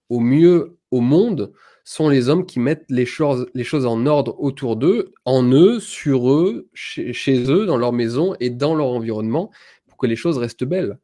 au 0.09 0.19
mieux 0.19 0.75
au 0.89 0.99
monde 0.99 1.53
sont 1.83 2.09
les 2.09 2.27
hommes 2.27 2.47
qui 2.47 2.59
mettent 2.59 2.85
les 2.89 3.05
choses, 3.05 3.45
les 3.53 3.63
choses 3.63 3.85
en 3.85 4.03
ordre 4.07 4.35
autour 4.39 4.77
d'eux, 4.77 5.13
en 5.25 5.43
eux, 5.53 5.79
sur 5.79 6.31
eux, 6.31 6.69
chez, 6.73 7.13
chez, 7.13 7.51
eux, 7.51 7.67
dans 7.67 7.77
leur 7.77 7.93
maison 7.93 8.35
et 8.39 8.49
dans 8.49 8.73
leur 8.73 8.87
environnement, 8.87 9.51
pour 9.85 9.99
que 9.99 10.07
les 10.07 10.15
choses 10.15 10.39
restent 10.39 10.63
belles. 10.63 10.97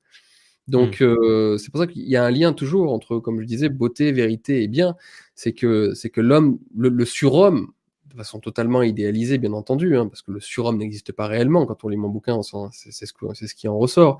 Donc, 0.67 0.99
mmh. 0.99 1.03
euh, 1.03 1.57
c'est 1.59 1.69
pour 1.69 1.79
ça 1.79 1.85
qu'il 1.85 2.09
y 2.09 2.15
a 2.15 2.25
un 2.25 2.31
lien 2.31 2.51
toujours 2.51 2.91
entre, 2.91 3.19
comme 3.19 3.39
je 3.39 3.45
disais, 3.45 3.69
beauté, 3.69 4.11
vérité 4.13 4.63
et 4.63 4.67
bien. 4.67 4.95
C'est 5.35 5.53
que, 5.53 5.93
c'est 5.93 6.09
que 6.09 6.21
l'homme, 6.21 6.57
le, 6.75 6.89
le 6.89 7.05
surhomme, 7.05 7.67
de 8.13 8.17
façon 8.17 8.39
totalement 8.39 8.83
idéalisée, 8.83 9.37
bien 9.37 9.53
entendu, 9.53 9.97
hein, 9.97 10.07
parce 10.07 10.21
que 10.21 10.31
le 10.31 10.39
surhomme 10.39 10.77
n'existe 10.77 11.11
pas 11.11 11.27
réellement. 11.27 11.65
Quand 11.65 11.83
on 11.83 11.89
lit 11.89 11.97
mon 11.97 12.09
bouquin, 12.09 12.39
c'est 12.71 12.91
ce, 12.91 13.05
ce, 13.05 13.53
qui 13.55 13.67
en 13.67 13.77
ressort. 13.77 14.19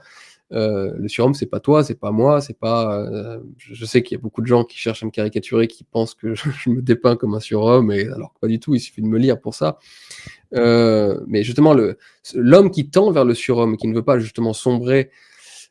Euh, 0.52 0.94
le 0.98 1.08
surhomme, 1.08 1.34
c'est 1.34 1.46
pas 1.46 1.60
toi, 1.60 1.84
c'est 1.84 2.00
pas 2.00 2.12
moi, 2.12 2.42
c'est 2.42 2.58
pas. 2.58 3.00
Euh, 3.00 3.40
je 3.58 3.86
sais 3.86 4.02
qu'il 4.04 4.18
y 4.18 4.20
a 4.20 4.22
beaucoup 4.22 4.42
de 4.42 4.48
gens 4.48 4.64
qui 4.64 4.78
cherchent 4.78 5.04
à 5.04 5.06
me 5.06 5.12
caricaturer, 5.12 5.68
qui 5.68 5.84
pensent 5.84 6.16
que 6.16 6.34
je, 6.36 6.70
me 6.70 6.82
dépeins 6.82 7.16
comme 7.16 7.36
un 7.36 7.40
surhomme, 7.40 7.92
et 7.92 8.08
alors 8.08 8.34
pas 8.42 8.48
du 8.48 8.60
tout. 8.60 8.74
Il 8.74 8.80
suffit 8.80 9.02
de 9.02 9.08
me 9.08 9.20
lire 9.20 9.40
pour 9.40 9.54
ça. 9.54 9.78
Euh, 10.56 11.20
mais 11.28 11.44
justement, 11.44 11.76
l'homme 12.36 12.72
qui 12.72 12.90
tend 12.90 13.12
vers 13.12 13.26
le 13.26 13.36
surhomme, 13.36 13.78
qui 13.78 13.88
ne 13.88 13.96
veut 13.96 14.04
pas 14.04 14.20
justement 14.20 14.54
sombrer 14.54 15.12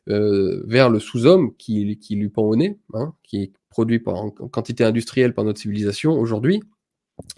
euh, 0.09 0.63
vers 0.65 0.89
le 0.89 0.99
sous-homme 0.99 1.55
qui, 1.55 1.97
qui, 1.97 2.15
lui 2.15 2.27
pend 2.27 2.43
au 2.43 2.55
nez, 2.57 2.77
hein, 2.93 3.13
qui 3.23 3.43
est 3.43 3.51
produit 3.69 3.99
par, 3.99 4.15
en 4.15 4.29
quantité 4.31 4.83
industrielle 4.83 5.33
par 5.33 5.45
notre 5.45 5.61
civilisation 5.61 6.19
aujourd'hui, 6.19 6.61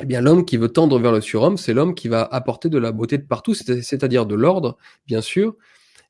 eh 0.02 0.06
bien, 0.06 0.22
l'homme 0.22 0.46
qui 0.46 0.58
veut 0.58 0.70
tendre 0.70 1.00
vers 1.00 1.12
le 1.12 1.22
surhomme, 1.22 1.58
c'est 1.58 1.74
l'homme 1.74 1.96
qui 1.96 2.08
va 2.08 2.24
apporter 2.24 2.70
de 2.70 2.78
la 2.78 2.92
beauté 2.92 3.18
de 3.18 3.24
partout, 3.24 3.54
c'est-à-dire 3.54 4.26
de 4.26 4.36
l'ordre, 4.36 4.78
bien 5.08 5.22
sûr, 5.22 5.56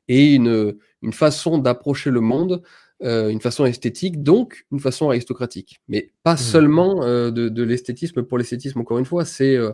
et 0.07 0.33
une, 0.33 0.75
une 1.01 1.13
façon 1.13 1.57
d'approcher 1.57 2.11
le 2.11 2.21
monde, 2.21 2.61
euh, 3.03 3.29
une 3.29 3.41
façon 3.41 3.65
esthétique, 3.65 4.23
donc 4.23 4.65
une 4.71 4.79
façon 4.79 5.09
aristocratique. 5.09 5.81
Mais 5.87 6.11
pas 6.23 6.35
mmh. 6.35 6.37
seulement 6.37 7.03
euh, 7.03 7.31
de, 7.31 7.49
de 7.49 7.63
l'esthétisme 7.63 8.23
pour 8.23 8.37
l'esthétisme, 8.37 8.79
encore 8.79 8.99
une 8.99 9.05
fois, 9.05 9.25
c'est 9.25 9.55
euh, 9.55 9.73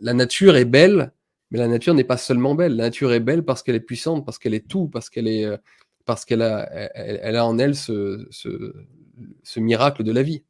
la 0.00 0.14
nature 0.14 0.56
est 0.56 0.64
belle, 0.64 1.12
mais 1.50 1.58
la 1.58 1.68
nature 1.68 1.94
n'est 1.94 2.04
pas 2.04 2.16
seulement 2.16 2.54
belle. 2.54 2.76
La 2.76 2.84
nature 2.84 3.12
est 3.12 3.20
belle 3.20 3.44
parce 3.44 3.62
qu'elle 3.62 3.74
est 3.74 3.80
puissante, 3.80 4.24
parce 4.24 4.38
qu'elle 4.38 4.54
est 4.54 4.68
tout, 4.68 4.86
parce 4.88 5.10
qu'elle 5.10 5.26
est, 5.26 5.48
parce 6.04 6.24
qu'elle 6.24 6.42
a, 6.42 6.70
elle, 6.94 7.20
elle, 7.22 7.36
a 7.36 7.44
en 7.44 7.58
elle 7.58 7.74
ce, 7.74 8.26
ce, 8.30 8.72
ce 9.42 9.60
miracle 9.60 10.04
de 10.04 10.12
la 10.12 10.22
vie. 10.22 10.44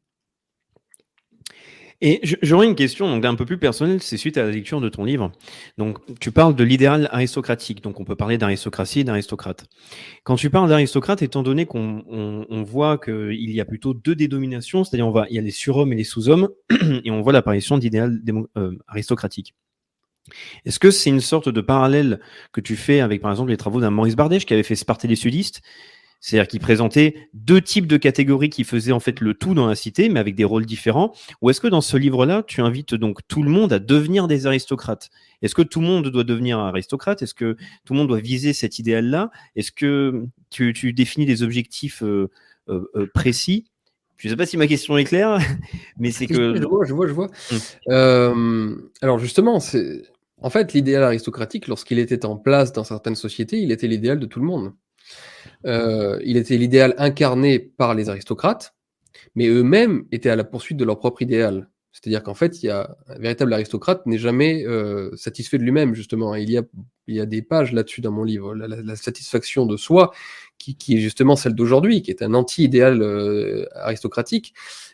Et 2.03 2.19
j'aurais 2.41 2.65
une 2.65 2.75
question 2.75 3.07
donc 3.07 3.23
un 3.25 3.35
peu 3.35 3.45
plus 3.45 3.59
personnelle, 3.59 4.01
c'est 4.01 4.17
suite 4.17 4.37
à 4.37 4.43
la 4.43 4.49
lecture 4.49 4.81
de 4.81 4.89
ton 4.89 5.03
livre. 5.03 5.31
Donc 5.77 5.99
tu 6.19 6.31
parles 6.31 6.55
de 6.55 6.63
l'idéal 6.63 7.07
aristocratique, 7.11 7.83
donc 7.83 7.99
on 7.99 8.05
peut 8.05 8.15
parler 8.15 8.39
d'aristocratie 8.39 9.01
et 9.01 9.03
d'aristocrate. 9.03 9.65
Quand 10.23 10.35
tu 10.35 10.49
parles 10.49 10.69
d'aristocrate, 10.69 11.21
étant 11.21 11.43
donné 11.43 11.67
qu'on 11.67 12.03
on, 12.09 12.47
on 12.49 12.63
voit 12.63 12.97
qu'il 12.97 13.51
y 13.51 13.61
a 13.61 13.65
plutôt 13.65 13.93
deux 13.93 14.15
dénominations, 14.15 14.83
c'est-à-dire 14.83 15.07
on 15.07 15.11
va 15.11 15.27
il 15.29 15.35
y 15.35 15.39
a 15.39 15.43
les 15.43 15.51
surhommes 15.51 15.93
et 15.93 15.95
les 15.95 16.03
sous-hommes, 16.03 16.49
et 17.03 17.11
on 17.11 17.21
voit 17.21 17.33
l'apparition 17.33 17.77
d'idéal 17.77 18.19
euh, 18.57 18.71
aristocratique. 18.87 19.53
Est-ce 20.65 20.79
que 20.79 20.89
c'est 20.89 21.09
une 21.09 21.21
sorte 21.21 21.49
de 21.49 21.61
parallèle 21.61 22.19
que 22.51 22.61
tu 22.61 22.75
fais 22.75 22.99
avec 22.99 23.21
par 23.21 23.31
exemple 23.31 23.51
les 23.51 23.57
travaux 23.57 23.79
d'un 23.79 23.91
Maurice 23.91 24.15
Bardèche 24.15 24.45
qui 24.45 24.53
avait 24.53 24.63
fait 24.63 24.75
Sparte 24.75 25.05
des 25.05 25.15
sudistes 25.15 25.61
c'est-à-dire 26.21 26.47
qu'il 26.47 26.59
présentait 26.59 27.29
deux 27.33 27.61
types 27.61 27.87
de 27.87 27.97
catégories 27.97 28.51
qui 28.51 28.63
faisaient 28.63 28.91
en 28.91 28.99
fait 28.99 29.19
le 29.19 29.33
tout 29.33 29.55
dans 29.55 29.65
la 29.65 29.75
cité, 29.75 30.07
mais 30.07 30.19
avec 30.19 30.35
des 30.35 30.43
rôles 30.43 30.67
différents. 30.67 31.13
Ou 31.41 31.49
est-ce 31.49 31.59
que 31.59 31.67
dans 31.67 31.81
ce 31.81 31.97
livre-là, 31.97 32.43
tu 32.45 32.61
invites 32.61 32.93
donc 32.93 33.27
tout 33.27 33.41
le 33.41 33.49
monde 33.49 33.73
à 33.73 33.79
devenir 33.79 34.27
des 34.27 34.45
aristocrates? 34.45 35.09
Est-ce 35.41 35.55
que 35.55 35.63
tout 35.63 35.81
le 35.81 35.87
monde 35.87 36.07
doit 36.07 36.23
devenir 36.23 36.59
aristocrate? 36.59 37.23
Est-ce 37.23 37.33
que 37.33 37.57
tout 37.85 37.93
le 37.93 37.99
monde 37.99 38.07
doit 38.07 38.19
viser 38.19 38.53
cet 38.53 38.77
idéal-là? 38.77 39.31
Est-ce 39.55 39.71
que 39.71 40.27
tu, 40.51 40.73
tu, 40.73 40.93
définis 40.93 41.25
des 41.25 41.41
objectifs 41.41 42.03
euh, 42.03 42.29
euh, 42.69 42.87
euh 42.95 43.07
précis? 43.11 43.65
Je 44.17 44.27
ne 44.27 44.33
sais 44.33 44.37
pas 44.37 44.45
si 44.45 44.55
ma 44.55 44.67
question 44.67 44.99
est 44.99 45.05
claire, 45.05 45.39
mais 45.97 46.11
c'est 46.11 46.27
que. 46.27 46.55
Je 46.55 46.63
vois, 46.63 46.85
je 46.85 46.93
vois, 46.93 47.07
je 47.07 47.13
vois. 47.13 47.29
Hum. 47.51 47.59
Euh, 47.89 48.75
alors 49.01 49.17
justement, 49.17 49.59
c'est 49.59 50.03
en 50.39 50.51
fait 50.51 50.73
l'idéal 50.73 51.01
aristocratique, 51.01 51.67
lorsqu'il 51.67 51.97
était 51.97 52.25
en 52.25 52.37
place 52.37 52.71
dans 52.71 52.83
certaines 52.83 53.15
sociétés, 53.15 53.57
il 53.57 53.71
était 53.71 53.87
l'idéal 53.87 54.19
de 54.19 54.27
tout 54.27 54.39
le 54.39 54.45
monde. 54.45 54.73
Euh, 55.65 56.19
il 56.23 56.37
était 56.37 56.57
l'idéal 56.57 56.95
incarné 56.97 57.59
par 57.59 57.93
les 57.93 58.09
aristocrates, 58.09 58.75
mais 59.35 59.47
eux-mêmes 59.47 60.05
étaient 60.11 60.29
à 60.29 60.35
la 60.35 60.43
poursuite 60.43 60.77
de 60.77 60.85
leur 60.85 60.99
propre 60.99 61.21
idéal. 61.21 61.69
C'est-à-dire 61.91 62.23
qu'en 62.23 62.33
fait, 62.33 62.63
il 62.63 62.67
y 62.67 62.69
a 62.69 62.95
un 63.07 63.19
véritable 63.19 63.53
aristocrate 63.53 64.05
n'est 64.05 64.17
jamais 64.17 64.65
euh, 64.65 65.15
satisfait 65.15 65.57
de 65.57 65.63
lui-même, 65.63 65.93
justement. 65.93 66.35
Il 66.35 66.49
y 66.49 66.57
a, 66.57 66.63
il 67.07 67.15
y 67.15 67.19
a 67.19 67.25
des 67.25 67.41
pages 67.41 67.73
là-dessus 67.73 68.01
dans 68.01 68.11
mon 68.11 68.23
livre. 68.23 68.55
La, 68.55 68.95
satisfaction 68.95 69.65
de 69.65 69.75
soi, 69.75 70.11
qui, 70.61 70.75
qui, 70.75 70.97
est 70.97 70.99
justement 70.99 71.35
celle 71.35 71.55
d'aujourd'hui, 71.55 72.01
qui 72.01 72.11
est 72.11 72.21
un 72.21 72.33
anti-idéal 72.33 73.01
euh, 73.01 73.65
aristocratique, 73.75 74.53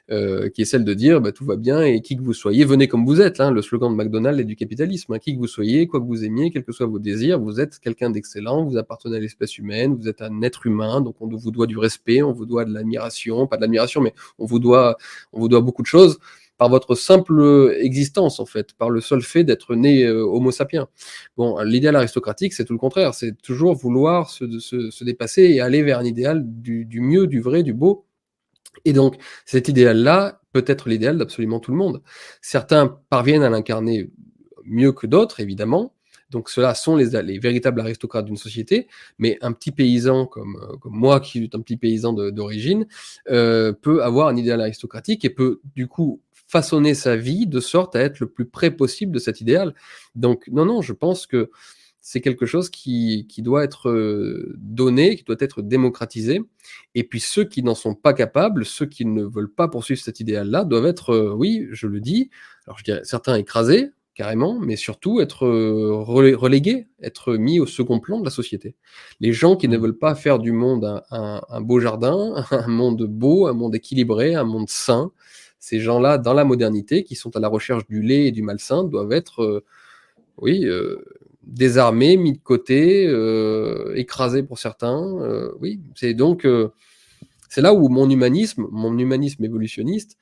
euh, 0.10 0.50
qui 0.50 0.62
est 0.62 0.66
celle 0.66 0.86
de 0.86 0.94
dire 0.94 1.20
bah, 1.20 1.34
tout 1.34 1.46
va 1.46 1.58
bien 1.58 1.82
et 1.82 2.02
qui 2.02 2.16
que 2.16 2.22
vous 2.22 2.34
soyez, 2.34 2.64
venez 2.64 2.88
comme 2.88 3.06
vous 3.06 3.20
êtes. 3.20 3.42
Hein, 3.42 3.52
le 3.52 3.62
slogan 3.62 3.92
de 3.92 3.96
McDonald's 3.96 4.40
et 4.40 4.46
du 4.46 4.56
capitalisme. 4.56 5.14
Hein, 5.14 5.20
qui 5.20 5.36
que 5.36 5.40
vous 5.40 5.48
soyez, 5.48 5.86
quoi 5.88 6.00
que 6.00 6.06
vous 6.06 6.24
aimiez, 6.24 6.50
quels 6.52 6.64
que 6.64 6.72
soient 6.72 6.88
vos 6.88 7.00
désirs, 7.00 7.40
vous 7.40 7.60
êtes 7.60 7.80
quelqu'un 7.80 8.10
d'excellent, 8.10 8.64
vous 8.64 8.78
appartenez 8.78 9.18
à 9.18 9.20
l'espèce 9.20 9.58
humaine, 9.58 9.96
vous 9.96 10.08
êtes 10.08 10.22
un 10.22 10.42
être 10.42 10.66
humain, 10.66 11.02
donc 11.02 11.16
on 11.20 11.28
vous 11.28 11.52
doit 11.52 11.68
du 11.68 11.78
respect, 11.78 12.24
on 12.24 12.32
vous 12.32 12.46
doit 12.46 12.64
de 12.64 12.74
l'admiration, 12.74 13.48
pas 13.48 13.58
de 13.58 13.62
l'admiration, 13.62 14.02
mais 14.02 14.14
on 14.40 14.46
vous 14.46 14.60
doit, 14.60 14.98
on 15.34 15.40
vous 15.40 15.50
doit 15.50 15.62
beaucoup 15.62 15.82
de 15.82 15.88
choses 15.88 16.20
par 16.58 16.70
votre 16.70 16.96
simple 16.96 17.76
existence 17.80 18.40
en 18.40 18.46
fait, 18.46 18.74
par 18.74 18.90
le 18.90 19.02
seul 19.02 19.22
fait 19.22 19.44
d'être 19.44 19.76
né 19.76 20.04
euh, 20.06 20.24
Homo 20.24 20.52
sapiens. 20.52 20.88
Bon, 21.38 21.60
l'idéal 21.62 21.96
aristocratique, 21.96 22.54
c'est 22.54 22.66
tout 22.66 22.74
le 22.74 22.80
contraire, 22.80 23.14
c'est 23.14 23.40
toujours 23.42 23.76
vouloir 23.76 24.30
se, 24.30 24.60
se, 24.60 24.90
se, 24.90 25.04
dépasser 25.04 25.44
et 25.44 25.62
aller 25.62 25.84
vers 25.84 26.00
un 26.00 26.06
idéal 26.06 26.44
du, 26.46 26.86
du 26.86 27.02
mieux, 27.02 27.28
du 27.28 27.42
vrai, 27.42 27.64
du 27.64 27.74
beau, 27.74 28.08
et 28.86 28.94
donc, 28.94 29.16
cet 29.46 29.68
idéal-là 29.68 30.42
peut 30.54 30.64
être 30.68 30.90
l'idéal 30.90 31.18
d'absolument 31.18 31.60
tout 31.60 31.72
le 31.72 31.78
monde. 31.78 32.02
Certains 32.42 33.00
parviennent 33.10 33.44
à 33.44 33.50
l'incarner 33.50 34.10
mieux 34.66 34.92
que 34.92 35.08
d'autres, 35.08 35.40
évidemment. 35.40 35.94
Donc 36.30 36.50
ceux-là 36.50 36.76
sont 36.76 36.98
les, 36.98 37.22
les 37.22 37.40
véritables 37.40 37.80
aristocrates 37.80 38.26
d'une 38.26 38.36
société, 38.38 38.88
mais 39.18 39.38
un 39.42 39.54
petit 39.54 39.72
paysan 39.72 40.26
comme, 40.26 40.58
euh, 40.62 40.76
moi, 40.84 41.22
qui 41.22 41.44
est 41.44 41.56
un 41.56 41.62
petit 41.62 41.78
paysan 41.78 42.12
d'origine, 42.12 42.86
euh, 43.30 43.72
peut 43.72 44.04
avoir 44.04 44.28
un 44.28 44.36
idéal 44.36 44.60
aristocratique 44.60 45.24
et 45.24 45.30
peut 45.30 45.62
du 45.74 45.88
coup 45.88 46.22
façonner 46.48 46.96
sa 46.96 47.16
vie 47.16 47.46
de 47.46 47.60
sorte 47.60 47.96
à 47.96 48.02
être 48.02 48.20
le 48.20 48.30
plus 48.30 48.46
près 48.46 48.72
possible 48.72 49.12
de 49.12 49.20
cet 49.20 49.42
idéal. 49.42 49.76
Donc 50.16 50.48
non, 50.52 50.66
non, 50.66 50.82
je 50.82 50.94
pense 50.94 51.28
que 51.28 51.52
c'est 52.08 52.22
quelque 52.22 52.46
chose 52.46 52.70
qui, 52.70 53.28
qui, 53.28 53.42
doit 53.42 53.66
être 53.66 53.90
euh, 53.90 54.56
donné, 54.58 55.18
qui 55.18 55.26
doit 55.26 55.36
être 55.40 55.62
démocratisé. 55.62 56.42
Et 56.96 57.04
puis 57.04 57.20
ceux 57.20 57.44
qui 57.44 57.64
n'en 57.64 57.76
sont 57.76 57.96
pas 57.96 58.14
capables, 58.14 58.66
ceux 58.66 58.86
qui 58.86 59.06
ne 59.06 59.24
veulent 59.24 59.54
pas 59.54 59.68
poursuivre 59.68 60.00
cet 60.00 60.22
idéal-là, 60.22 60.64
doivent 60.64 60.86
être, 60.86 61.10
euh, 61.10 61.34
oui, 61.36 61.68
je 61.72 61.86
le 61.86 62.00
dis, 62.00 62.30
alors 62.66 62.78
je 62.78 62.86
dirais 62.86 63.02
certains 63.04 63.36
écrasés, 63.36 63.90
carrément, 64.16 64.58
mais 64.58 64.78
surtout 64.78 65.20
être 65.20 65.46
euh, 65.46 65.92
relégués, 65.94 66.88
être 67.02 67.36
mis 67.36 67.60
au 67.60 67.66
second 67.66 68.00
plan 68.00 68.20
de 68.20 68.26
la 68.26 68.32
société. 68.32 68.74
Les 69.20 69.34
gens 69.34 69.58
qui 69.58 69.68
ne 69.68 69.78
mmh. 69.78 69.82
veulent 69.82 69.98
pas 69.98 70.16
faire 70.16 70.40
du 70.40 70.54
monde 70.54 71.04
un, 71.12 71.42
un 71.50 71.62
beau 71.62 71.82
jardin, 71.82 72.46
un 72.52 72.68
monde 72.68 73.04
beau, 73.04 73.48
un 73.48 73.54
monde 73.54 73.76
équilibré, 73.76 74.34
un 74.34 74.46
monde 74.46 74.70
sain, 74.70 75.12
ces 75.68 75.80
gens-là, 75.80 76.18
dans 76.18 76.34
la 76.34 76.46
modernité, 76.46 77.04
qui 77.04 77.16
sont 77.16 77.36
à 77.36 77.40
la 77.40 77.48
recherche 77.48 77.86
du 77.88 78.02
lait 78.02 78.28
et 78.28 78.32
du 78.32 78.42
malsain, 78.42 78.84
doivent 78.84 79.12
être, 79.12 79.64
oui, 80.38 80.66
désarmé, 81.48 82.18
mis 82.18 82.34
de 82.34 82.40
côté, 82.40 83.08
euh, 83.08 83.94
écrasé 83.96 84.44
pour 84.44 84.60
certains. 84.60 85.04
Euh, 85.22 85.52
oui, 85.60 85.80
c'est 85.96 86.14
donc 86.14 86.46
euh, 86.46 86.70
c'est 87.50 87.62
là 87.62 87.74
où 87.74 87.90
mon 87.90 88.10
humanisme, 88.10 88.68
mon 88.72 88.98
humanisme 88.98 89.44
évolutionniste, 89.44 90.18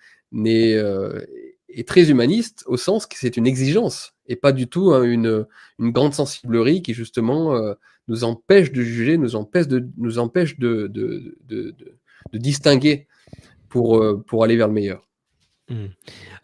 est, 0.46 1.88
très 1.88 2.10
humaniste 2.10 2.64
au 2.68 2.78
sens 2.78 3.06
que 3.06 3.16
c'est 3.18 3.38
une 3.38 3.48
exigence 3.48 4.14
et 4.28 4.36
pas 4.36 4.54
du 4.54 4.68
tout 4.68 4.92
hein, 4.92 5.04
une, 5.04 5.46
une 5.78 5.92
grande 5.92 6.14
sensiblerie 6.14 6.82
qui 6.82 6.94
justement 6.94 7.54
nous 8.08 8.24
empêche 8.24 8.72
de 8.72 8.82
juger, 8.82 9.18
nous 9.18 9.36
empêche 9.36 9.68
de 9.68 9.88
nous 9.98 10.18
empêche 10.18 10.58
de, 10.58 10.88
de, 10.88 11.36
de 11.48 12.38
distinguer 12.38 13.08
pour, 13.68 14.02
pour 14.26 14.44
aller 14.44 14.56
vers 14.56 14.68
le 14.68 14.74
meilleur. 14.74 15.06
Mmh. 15.68 15.86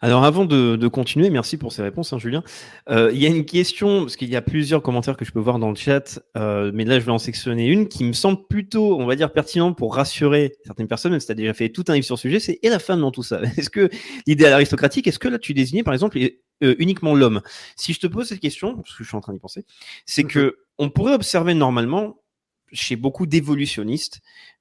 Alors 0.00 0.24
avant 0.24 0.44
de, 0.44 0.88
continuer, 0.88 1.30
merci 1.30 1.56
pour 1.56 1.72
ces 1.72 1.82
réponses, 1.82 2.12
hein, 2.12 2.18
Julien. 2.18 2.42
Euh, 2.90 3.12
il 3.14 3.22
y 3.22 3.26
a 3.26 3.28
une 3.28 3.44
question, 3.44 4.00
parce 4.00 4.16
qu'il 4.16 4.28
y 4.28 4.34
a 4.34 4.42
plusieurs 4.42 4.82
commentaires 4.82 5.16
que 5.16 5.24
je 5.24 5.30
peux 5.30 5.38
voir 5.38 5.60
dans 5.60 5.70
le 5.70 5.76
chat, 5.76 6.20
euh, 6.36 6.72
mais 6.74 6.84
là 6.84 6.98
je 6.98 7.04
vais 7.04 7.12
en 7.12 7.20
sectionner 7.20 7.68
une 7.68 7.86
qui 7.86 8.02
me 8.02 8.14
semble 8.14 8.44
plutôt, 8.48 8.98
on 9.00 9.06
va 9.06 9.14
dire, 9.14 9.32
pertinente 9.32 9.78
pour 9.78 9.94
rassurer 9.94 10.54
certaines 10.64 10.88
personnes, 10.88 11.12
même 11.12 11.20
si 11.20 11.26
tu 11.26 11.32
as 11.32 11.36
déjà 11.36 11.54
fait 11.54 11.68
tout 11.68 11.84
un 11.86 11.94
livre 11.94 12.04
sur 12.04 12.16
le 12.16 12.20
sujet, 12.20 12.40
c'est 12.40 12.58
et 12.62 12.68
la 12.68 12.80
femme 12.80 13.00
dans 13.00 13.12
tout 13.12 13.22
ça? 13.22 13.40
Est-ce 13.56 13.70
que 13.70 13.90
l'idéal 14.26 14.54
aristocratique, 14.54 15.06
est-ce 15.06 15.20
que 15.20 15.28
là 15.28 15.38
tu 15.38 15.54
désignais 15.54 15.84
par 15.84 15.94
exemple 15.94 16.18
euh, 16.18 16.74
uniquement 16.78 17.14
l'homme? 17.14 17.42
Si 17.76 17.92
je 17.92 18.00
te 18.00 18.08
pose 18.08 18.26
cette 18.26 18.40
question, 18.40 18.74
parce 18.74 18.96
que 18.96 19.04
je 19.04 19.08
suis 19.08 19.16
en 19.16 19.20
train 19.20 19.32
d'y 19.32 19.38
penser, 19.38 19.64
c'est 20.04 20.24
mmh 20.24 20.28
que 20.28 20.56
on 20.78 20.90
pourrait 20.90 21.14
observer 21.14 21.54
normalement 21.54 22.21
chez 22.72 22.96
beaucoup 22.96 23.26
d'évolutionnistes, 23.26 24.20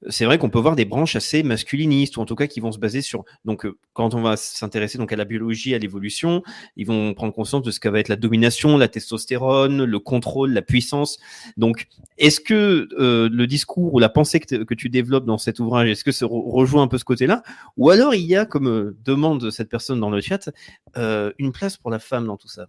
c'est 0.09 0.25
vrai 0.25 0.37
qu'on 0.37 0.49
peut 0.49 0.59
voir 0.59 0.75
des 0.75 0.85
branches 0.85 1.15
assez 1.15 1.43
masculinistes 1.43 2.17
ou 2.17 2.21
en 2.21 2.25
tout 2.25 2.35
cas 2.35 2.47
qui 2.47 2.59
vont 2.59 2.71
se 2.71 2.79
baser 2.79 3.01
sur 3.01 3.23
donc 3.45 3.65
euh, 3.65 3.77
quand 3.93 4.13
on 4.13 4.21
va 4.21 4.35
s'intéresser 4.37 4.97
donc 4.97 5.11
à 5.13 5.15
la 5.15 5.25
biologie, 5.25 5.73
à 5.73 5.77
l'évolution, 5.77 6.43
ils 6.75 6.85
vont 6.85 7.13
prendre 7.13 7.33
conscience 7.33 7.63
de 7.63 7.71
ce 7.71 7.79
qu'va 7.79 7.99
être 7.99 8.09
la 8.09 8.15
domination, 8.15 8.77
la 8.77 8.87
testostérone, 8.87 9.83
le 9.83 9.99
contrôle, 9.99 10.53
la 10.53 10.61
puissance. 10.61 11.19
Donc, 11.57 11.87
est-ce 12.17 12.39
que 12.39 12.87
euh, 12.99 13.29
le 13.31 13.47
discours 13.47 13.93
ou 13.93 13.99
la 13.99 14.09
pensée 14.09 14.39
que, 14.39 14.73
tu 14.73 14.89
développes 14.89 15.25
dans 15.25 15.37
cet 15.37 15.59
ouvrage, 15.59 15.89
est-ce 15.89 16.03
que 16.03 16.11
ça 16.11 16.25
rejoint 16.29 16.83
un 16.83 16.87
peu 16.87 16.97
ce 16.97 17.03
côté-là, 17.03 17.43
ou 17.77 17.89
alors 17.89 18.15
il 18.15 18.25
y 18.25 18.35
a, 18.35 18.45
comme 18.45 18.67
euh, 18.67 18.97
demande 19.03 19.51
cette 19.51 19.69
personne 19.69 19.99
dans 19.99 20.09
le 20.09 20.21
chat, 20.21 20.49
une 20.95 21.51
place 21.51 21.77
pour 21.77 21.91
la 21.91 21.99
femme 21.99 22.25
dans 22.25 22.37
tout 22.37 22.47
ça? 22.47 22.67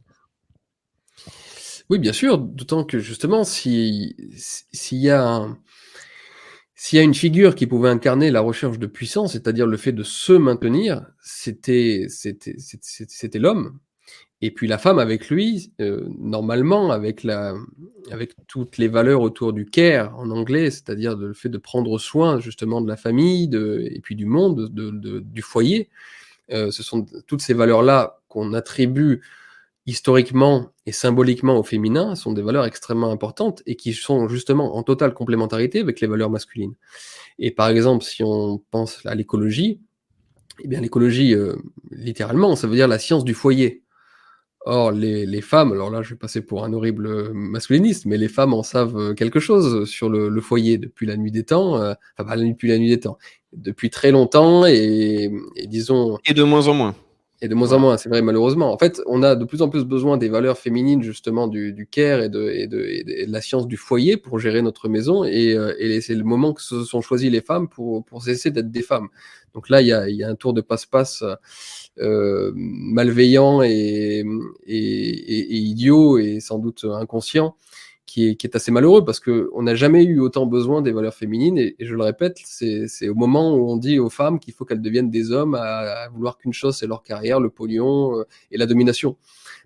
Oui, 1.92 1.98
bien 1.98 2.14
sûr, 2.14 2.38
d'autant 2.38 2.84
que 2.84 2.98
justement, 2.98 3.44
s'il 3.44 4.14
y 4.92 5.10
a 5.10 5.46
s'il 6.74 6.96
y 6.96 7.00
a 7.00 7.04
une 7.04 7.12
figure 7.12 7.54
qui 7.54 7.66
pouvait 7.66 7.90
incarner 7.90 8.30
la 8.30 8.40
recherche 8.40 8.78
de 8.78 8.86
puissance, 8.86 9.32
c'est-à-dire 9.32 9.66
le 9.66 9.76
fait 9.76 9.92
de 9.92 10.02
se 10.02 10.32
maintenir, 10.32 11.04
c'était 11.20 12.08
l'homme. 13.34 13.78
Et 14.40 14.50
puis 14.50 14.68
la 14.68 14.78
femme 14.78 14.98
avec 14.98 15.28
lui, 15.28 15.74
euh, 15.82 16.08
normalement, 16.18 16.90
avec 16.92 17.24
la 17.24 17.54
avec 18.10 18.32
toutes 18.48 18.78
les 18.78 18.88
valeurs 18.88 19.20
autour 19.20 19.52
du 19.52 19.66
care 19.66 20.18
en 20.18 20.30
anglais, 20.30 20.70
c'est-à-dire 20.70 21.14
le 21.14 21.34
fait 21.34 21.50
de 21.50 21.58
prendre 21.58 21.98
soin 21.98 22.40
justement 22.40 22.80
de 22.80 22.88
la 22.88 22.96
famille, 22.96 23.50
et 23.54 24.00
puis 24.00 24.16
du 24.16 24.24
monde, 24.24 24.70
de, 24.72 25.20
du 25.20 25.42
foyer. 25.42 25.90
Euh, 26.52 26.70
ce 26.70 26.82
sont 26.82 27.04
toutes 27.26 27.42
ces 27.42 27.52
valeurs-là 27.52 28.22
qu'on 28.28 28.54
attribue 28.54 29.20
historiquement 29.86 30.70
et 30.86 30.92
symboliquement 30.92 31.58
au 31.58 31.62
féminin 31.62 32.14
sont 32.14 32.32
des 32.32 32.42
valeurs 32.42 32.64
extrêmement 32.64 33.10
importantes 33.10 33.62
et 33.66 33.76
qui 33.76 33.92
sont 33.92 34.28
justement 34.28 34.76
en 34.76 34.82
totale 34.82 35.14
complémentarité 35.14 35.80
avec 35.80 36.00
les 36.00 36.06
valeurs 36.06 36.30
masculines. 36.30 36.74
Et 37.38 37.50
par 37.50 37.68
exemple, 37.68 38.04
si 38.04 38.22
on 38.22 38.62
pense 38.70 39.04
à 39.06 39.14
l'écologie, 39.14 39.80
eh 40.62 40.68
bien 40.68 40.80
l'écologie, 40.80 41.34
euh, 41.34 41.56
littéralement, 41.90 42.54
ça 42.56 42.66
veut 42.66 42.74
dire 42.74 42.88
la 42.88 42.98
science 42.98 43.24
du 43.24 43.34
foyer. 43.34 43.82
Or, 44.64 44.92
les, 44.92 45.26
les, 45.26 45.40
femmes, 45.40 45.72
alors 45.72 45.90
là 45.90 46.02
je 46.02 46.10
vais 46.10 46.16
passer 46.16 46.40
pour 46.40 46.64
un 46.64 46.72
horrible 46.72 47.32
masculiniste, 47.32 48.06
mais 48.06 48.16
les 48.16 48.28
femmes 48.28 48.54
en 48.54 48.62
savent 48.62 48.96
euh, 48.96 49.12
quelque 49.12 49.40
chose 49.40 49.90
sur 49.90 50.08
le, 50.08 50.40
foyer 50.40 50.78
depuis 50.78 51.04
la 51.04 51.16
nuit 51.16 51.32
des 51.32 51.42
temps, 51.42 51.82
euh, 51.82 51.94
enfin 52.16 52.28
pas 52.28 52.36
depuis 52.36 52.68
la 52.68 52.78
nuit 52.78 52.90
des 52.90 53.00
temps, 53.00 53.18
depuis 53.52 53.90
très 53.90 54.12
longtemps 54.12 54.64
et 54.64 55.32
disons... 55.66 56.16
Et 56.26 56.32
de 56.32 56.44
moins 56.44 56.68
en 56.68 56.74
moins. 56.74 56.94
Et 57.44 57.48
de 57.48 57.56
moins 57.56 57.72
en 57.72 57.80
moins, 57.80 57.96
c'est 57.96 58.08
vrai, 58.08 58.22
malheureusement. 58.22 58.72
En 58.72 58.78
fait, 58.78 59.02
on 59.04 59.24
a 59.24 59.34
de 59.34 59.44
plus 59.44 59.62
en 59.62 59.68
plus 59.68 59.84
besoin 59.84 60.16
des 60.16 60.28
valeurs 60.28 60.58
féminines, 60.58 61.02
justement, 61.02 61.48
du, 61.48 61.72
du 61.72 61.88
care 61.88 62.22
et 62.22 62.28
de, 62.28 62.48
et, 62.48 62.68
de, 62.68 62.80
et 62.84 63.02
de, 63.02 63.32
la 63.32 63.40
science 63.40 63.66
du 63.66 63.76
foyer 63.76 64.16
pour 64.16 64.38
gérer 64.38 64.62
notre 64.62 64.88
maison. 64.88 65.24
Et, 65.24 65.52
euh, 65.54 65.74
et 65.80 66.00
c'est 66.00 66.14
le 66.14 66.22
moment 66.22 66.52
que 66.52 66.62
se 66.62 66.84
sont 66.84 67.00
choisies 67.00 67.30
les 67.30 67.40
femmes 67.40 67.68
pour, 67.68 68.04
pour 68.04 68.22
cesser 68.22 68.52
d'être 68.52 68.70
des 68.70 68.82
femmes. 68.82 69.08
Donc 69.54 69.70
là, 69.70 69.80
il 69.80 69.88
y 69.88 69.92
a, 69.92 70.08
y 70.08 70.22
a 70.22 70.28
un 70.28 70.36
tour 70.36 70.52
de 70.52 70.60
passe-passe 70.60 71.24
euh, 71.98 72.52
malveillant 72.54 73.60
et, 73.62 74.24
et, 74.64 75.56
idiot 75.56 76.18
et 76.18 76.38
sans 76.38 76.60
doute 76.60 76.84
inconscient 76.84 77.56
qui 78.12 78.46
est, 78.46 78.56
assez 78.56 78.70
malheureux 78.70 79.06
parce 79.06 79.20
qu'on 79.20 79.62
n'a 79.62 79.74
jamais 79.74 80.04
eu 80.04 80.20
autant 80.20 80.44
besoin 80.44 80.82
des 80.82 80.92
valeurs 80.92 81.14
féminines. 81.14 81.56
Et, 81.56 81.74
je 81.80 81.94
le 81.94 82.02
répète, 82.02 82.38
c'est 82.44 83.08
au 83.08 83.14
moment 83.14 83.54
où 83.54 83.70
on 83.70 83.78
dit 83.78 83.98
aux 83.98 84.10
femmes 84.10 84.38
qu'il 84.38 84.52
faut 84.52 84.66
qu'elles 84.66 84.82
deviennent 84.82 85.10
des 85.10 85.32
hommes 85.32 85.54
à, 85.54 86.08
vouloir 86.12 86.36
qu'une 86.36 86.52
chose, 86.52 86.76
c'est 86.76 86.86
leur 86.86 87.02
carrière, 87.02 87.40
le 87.40 87.48
pognon 87.48 88.18
euh, 88.18 88.24
et 88.50 88.58
la 88.58 88.66
domination. 88.66 89.16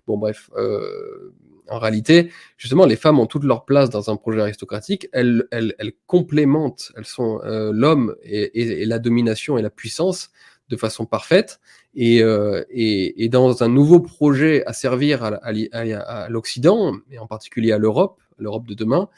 Bon, 0.07 0.17
bref. 0.17 0.49
Euh, 0.55 1.33
en 1.69 1.79
réalité, 1.79 2.31
justement, 2.55 2.85
les 2.85 2.95
femmes 2.95 3.19
ont 3.19 3.25
toute 3.25 3.43
leur 3.43 3.65
place 3.65 3.89
dans 3.89 4.09
un 4.09 4.15
projet 4.15 4.39
aristocratique. 4.39 5.09
Elles, 5.11 5.45
elles, 5.51 5.75
elles 5.77 5.91
complémentent, 6.05 6.93
elles 6.95 7.05
sont 7.05 7.41
euh, 7.43 7.73
l'homme 7.73 8.15
et, 8.23 8.81
et, 8.81 8.85
la 8.85 8.99
domination 8.99 9.57
et 9.57 9.61
la 9.61 9.69
puissance 9.69 10.29
de 10.69 10.77
façon 10.77 11.05
parfaite. 11.05 11.59
Et, 11.95 12.23
euh, 12.23 12.63
et, 12.69 13.25
et, 13.25 13.27
dans 13.27 13.61
un 13.61 13.67
nouveau 13.67 13.99
projet 13.99 14.63
à 14.65 14.71
servir 14.71 15.25
à, 15.25 15.35
à, 15.41 15.51
à 15.81 16.29
l'Occident, 16.29 16.95
et 17.11 17.19
en 17.19 17.27
particulier 17.27 17.73
à 17.73 17.77
l'Europe, 17.77 18.21
l'Europe 18.37 18.67
de 18.67 18.73
demain, 18.73 19.09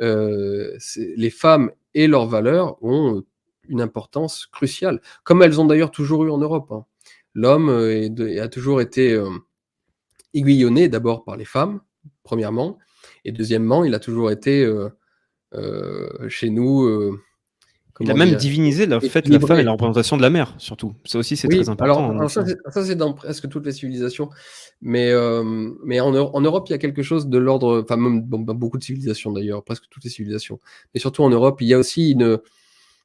euh, 0.00 0.76
les 1.16 1.30
femmes 1.30 1.70
et 1.94 2.06
leurs 2.06 2.26
valeurs 2.26 2.82
ont 2.82 3.22
une 3.68 3.80
importance 3.80 4.46
cruciale, 4.46 5.00
comme 5.22 5.42
elles 5.42 5.60
ont 5.60 5.64
d'ailleurs 5.64 5.90
toujours 5.90 6.24
eu 6.24 6.30
en 6.30 6.38
Europe. 6.38 6.70
Hein. 6.70 6.84
L'homme 7.34 7.68
euh, 7.68 8.42
a 8.42 8.48
toujours 8.48 8.80
été 8.80 9.12
euh, 9.12 9.30
aiguillonné 10.34 10.88
d'abord 10.88 11.24
par 11.24 11.36
les 11.36 11.44
femmes, 11.44 11.80
premièrement, 12.22 12.78
et 13.24 13.32
deuxièmement, 13.32 13.84
il 13.84 13.94
a 13.94 14.00
toujours 14.00 14.30
été 14.30 14.66
chez 16.28 16.50
nous 16.50 17.18
il 18.00 18.10
a 18.10 18.14
même 18.14 18.34
divinisé 18.34 18.86
le 18.86 18.98
fait 19.00 19.22
de 19.26 19.32
la 19.32 19.40
femme 19.40 19.60
et 19.60 19.62
la 19.62 19.72
représentation 19.72 20.16
de 20.16 20.22
la 20.22 20.30
mère, 20.30 20.54
surtout. 20.58 20.94
Ça 21.04 21.18
aussi, 21.18 21.36
c'est 21.36 21.48
très 21.48 21.68
important. 21.68 22.10
Alors, 22.10 22.30
ça, 22.30 22.44
c'est 22.84 22.96
dans 22.96 23.12
presque 23.12 23.48
toutes 23.48 23.66
les 23.66 23.72
civilisations. 23.72 24.30
Mais, 24.82 25.10
euh, 25.10 25.42
mais 25.84 26.00
en, 26.00 26.14
en, 26.14 26.40
Europe, 26.40 26.66
il 26.68 26.72
y 26.72 26.74
a 26.74 26.78
quelque 26.78 27.02
chose 27.02 27.28
de 27.28 27.38
l'ordre, 27.38 27.82
enfin, 27.82 27.96
même 27.96 28.22
beaucoup 28.22 28.78
de 28.78 28.84
civilisations 28.84 29.32
d'ailleurs, 29.32 29.62
presque 29.62 29.84
toutes 29.90 30.04
les 30.04 30.10
civilisations. 30.10 30.58
Mais 30.92 31.00
surtout 31.00 31.22
en 31.22 31.30
Europe, 31.30 31.60
il 31.60 31.68
y 31.68 31.74
a 31.74 31.78
aussi 31.78 32.12
une. 32.12 32.38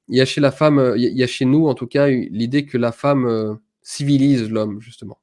Il 0.07 0.17
y 0.17 0.21
a 0.21 0.25
chez 0.25 0.41
la 0.41 0.51
femme, 0.51 0.95
il 0.97 1.03
y 1.03 1.23
a 1.23 1.27
chez 1.27 1.45
nous 1.45 1.67
en 1.67 1.75
tout 1.75 1.85
cas, 1.85 2.07
l'idée 2.07 2.65
que 2.65 2.79
la 2.79 2.91
femme 2.91 3.27
euh, 3.27 3.53
civilise 3.83 4.49
l'homme, 4.49 4.81
justement. 4.81 5.19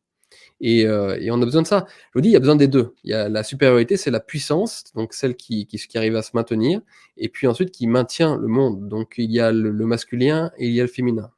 Euh, 0.65 1.17
et, 1.21 1.31
on 1.31 1.41
a 1.41 1.45
besoin 1.45 1.63
de 1.63 1.67
ça. 1.67 1.87
Je 1.89 2.11
vous 2.15 2.21
dis, 2.21 2.31
il 2.31 2.33
y 2.33 2.37
a 2.37 2.41
besoin 2.41 2.57
des 2.57 2.69
deux. 2.69 2.95
Il 3.05 3.11
y 3.11 3.15
a 3.15 3.29
la 3.29 3.43
supériorité, 3.43 3.97
c'est 3.97 4.11
la 4.11 4.21
puissance, 4.21 4.85
donc 4.95 5.13
celle 5.13 5.37
qui, 5.37 5.67
qui, 5.67 5.79
qui, 5.79 5.99
arrive 5.99 6.17
à 6.17 6.23
se 6.23 6.31
maintenir, 6.35 6.81
et 7.17 7.29
puis 7.29 7.47
ensuite 7.47 7.71
qui 7.71 7.87
maintient 7.87 8.37
le 8.37 8.47
monde. 8.47 8.89
Donc 8.89 9.15
il 9.19 9.31
y 9.31 9.41
a 9.41 9.53
le, 9.53 9.73
masculin 9.87 10.51
et 10.59 10.67
il 10.67 10.73
y 10.73 10.81
a 10.81 10.85
le 10.85 10.89
féminin. 10.89 11.31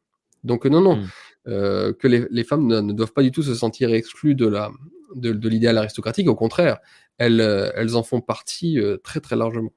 Donc 0.45 0.67
non, 0.67 0.81
non, 0.81 0.97
hmm. 0.97 1.07
euh, 1.49 1.93
que 1.93 2.07
les, 2.07 2.27
les 2.31 2.45
femmes 2.45 2.67
ne, 2.67 2.93
doivent 2.93 3.13
pas 3.13 3.23
du 3.23 3.33
tout 3.33 3.43
se 3.43 3.55
sentir 3.55 3.93
exclues 3.93 4.35
de 4.35 4.47
la 4.47 4.71
de, 5.15 5.33
de 5.33 5.49
l'idéal 5.49 5.79
aristocratique. 5.79 6.29
Au 6.29 6.35
contraire, 6.35 6.79
elles, 7.17 7.41
euh, 7.41 7.71
elles 7.75 7.97
en 7.97 8.03
font 8.03 8.21
partie 8.21 8.79
très 9.03 9.21
très 9.21 9.37
largement. 9.37 9.73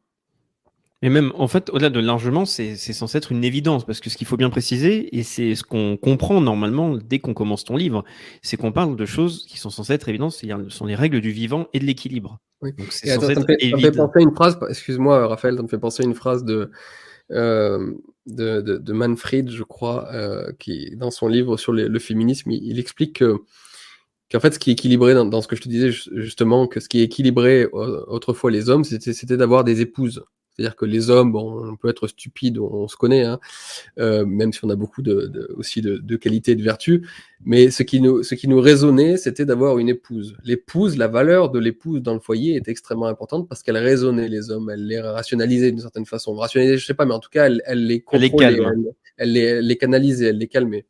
Mais 1.01 1.09
même, 1.09 1.31
en 1.35 1.47
fait, 1.47 1.69
au-delà 1.71 1.89
de 1.89 1.99
largement, 1.99 2.45
c'est 2.45 2.75
censé 2.75 3.17
être 3.17 3.31
une 3.31 3.43
évidence, 3.43 3.85
parce 3.85 3.99
que 3.99 4.09
ce 4.11 4.17
qu'il 4.17 4.27
faut 4.27 4.37
bien 4.37 4.51
préciser, 4.51 5.17
et 5.17 5.23
c'est 5.23 5.55
ce 5.55 5.63
qu'on 5.63 5.97
comprend 5.97 6.41
normalement 6.41 6.95
dès 6.95 7.17
qu'on 7.17 7.33
commence 7.33 7.63
ton 7.63 7.75
livre, 7.75 8.03
c'est 8.43 8.55
qu'on 8.55 8.71
parle 8.71 8.95
de 8.95 9.05
choses 9.05 9.45
qui 9.47 9.57
sont 9.57 9.71
censées 9.71 9.93
être 9.93 10.09
évidentes, 10.09 10.33
ce 10.33 10.47
sont 10.69 10.85
les 10.85 10.95
règles 10.95 11.19
du 11.21 11.31
vivant 11.31 11.67
et 11.73 11.79
de 11.79 11.85
l'équilibre. 11.85 12.39
Oui. 12.61 12.73
Donc 12.77 12.91
c'est 12.91 13.09
attends, 13.09 13.21
censé 13.21 13.31
être 13.31 13.47
fait, 13.47 13.57
ça 13.59 13.65
me 13.75 13.81
fait 13.81 13.87
évident. 13.87 14.05
penser 14.05 14.19
à 14.19 14.21
une 14.21 14.35
phrase, 14.35 14.59
excuse-moi 14.69 15.27
Raphaël, 15.27 15.55
ça 15.57 15.63
me 15.63 15.67
fait 15.67 15.79
penser 15.79 16.03
à 16.03 16.05
une 16.05 16.13
phrase 16.13 16.43
de, 16.45 16.69
euh, 17.31 17.93
de, 18.27 18.61
de, 18.61 18.77
de 18.77 18.93
Manfred, 18.93 19.49
je 19.49 19.63
crois, 19.63 20.07
euh, 20.13 20.51
qui 20.59 20.95
dans 20.97 21.09
son 21.09 21.27
livre 21.27 21.57
sur 21.57 21.73
les- 21.73 21.87
le 21.87 21.97
féminisme, 21.99 22.51
il, 22.51 22.63
il 22.63 22.77
explique 22.77 23.13
que 23.17 23.37
qu'en 24.31 24.39
fait 24.39 24.53
ce 24.53 24.59
qui 24.59 24.69
est 24.69 24.73
équilibré 24.73 25.15
dans, 25.15 25.25
dans 25.25 25.41
ce 25.41 25.47
que 25.47 25.55
je 25.55 25.61
te 25.61 25.69
disais 25.69 25.91
ju- 25.91 26.11
justement, 26.21 26.67
que 26.67 26.79
ce 26.79 26.87
qui 26.87 27.01
équilibrait 27.01 27.67
euh, 27.73 28.03
autrefois 28.07 28.51
les 28.51 28.69
hommes, 28.69 28.83
c'était 28.83 29.37
d'avoir 29.37 29.63
des 29.63 29.81
épouses. 29.81 30.23
C'est-à-dire 30.53 30.75
que 30.75 30.85
les 30.85 31.09
hommes, 31.09 31.31
bon, 31.31 31.71
on 31.71 31.75
peut 31.77 31.87
être 31.87 32.07
stupide, 32.07 32.57
on, 32.59 32.65
on 32.65 32.87
se 32.87 32.97
connaît, 32.97 33.23
hein, 33.23 33.39
euh, 33.99 34.25
même 34.25 34.51
si 34.51 34.59
on 34.63 34.69
a 34.69 34.75
beaucoup 34.75 35.01
de, 35.01 35.27
de- 35.27 35.49
aussi 35.55 35.81
de, 35.81 35.97
de 35.97 36.15
qualités 36.17 36.51
et 36.51 36.55
de 36.55 36.63
vertus. 36.63 37.01
Mais 37.45 37.71
ce 37.71 37.83
qui 37.83 38.01
nous, 38.01 38.21
ce 38.21 38.35
qui 38.35 38.47
nous 38.47 38.59
résonnait, 38.59 39.17
c'était 39.17 39.45
d'avoir 39.45 39.79
une 39.79 39.89
épouse. 39.89 40.35
L'épouse, 40.43 40.97
la 40.97 41.07
valeur 41.07 41.49
de 41.51 41.57
l'épouse 41.59 42.01
dans 42.01 42.13
le 42.13 42.19
foyer 42.19 42.55
est 42.55 42.67
extrêmement 42.67 43.07
importante 43.07 43.47
parce 43.47 43.63
qu'elle 43.63 43.77
raisonnait 43.77 44.27
les 44.27 44.51
hommes, 44.51 44.69
elle 44.69 44.85
les 44.85 44.99
rationalisait 44.99 45.71
d'une 45.71 45.79
certaine 45.79 46.05
façon. 46.05 46.35
Rationalisait, 46.35 46.77
je 46.77 46.85
sais 46.85 46.93
pas, 46.93 47.05
mais 47.05 47.13
en 47.13 47.19
tout 47.19 47.29
cas, 47.31 47.45
elle, 47.47 47.61
elle 47.65 47.87
les 47.87 48.01
contrôlait, 48.01 48.47
elle, 48.71 48.93
elle 49.17 49.31
les, 49.31 49.61
les 49.61 49.77
canalisait, 49.77 50.25
elle 50.27 50.37
les 50.37 50.47
calmait. 50.47 50.85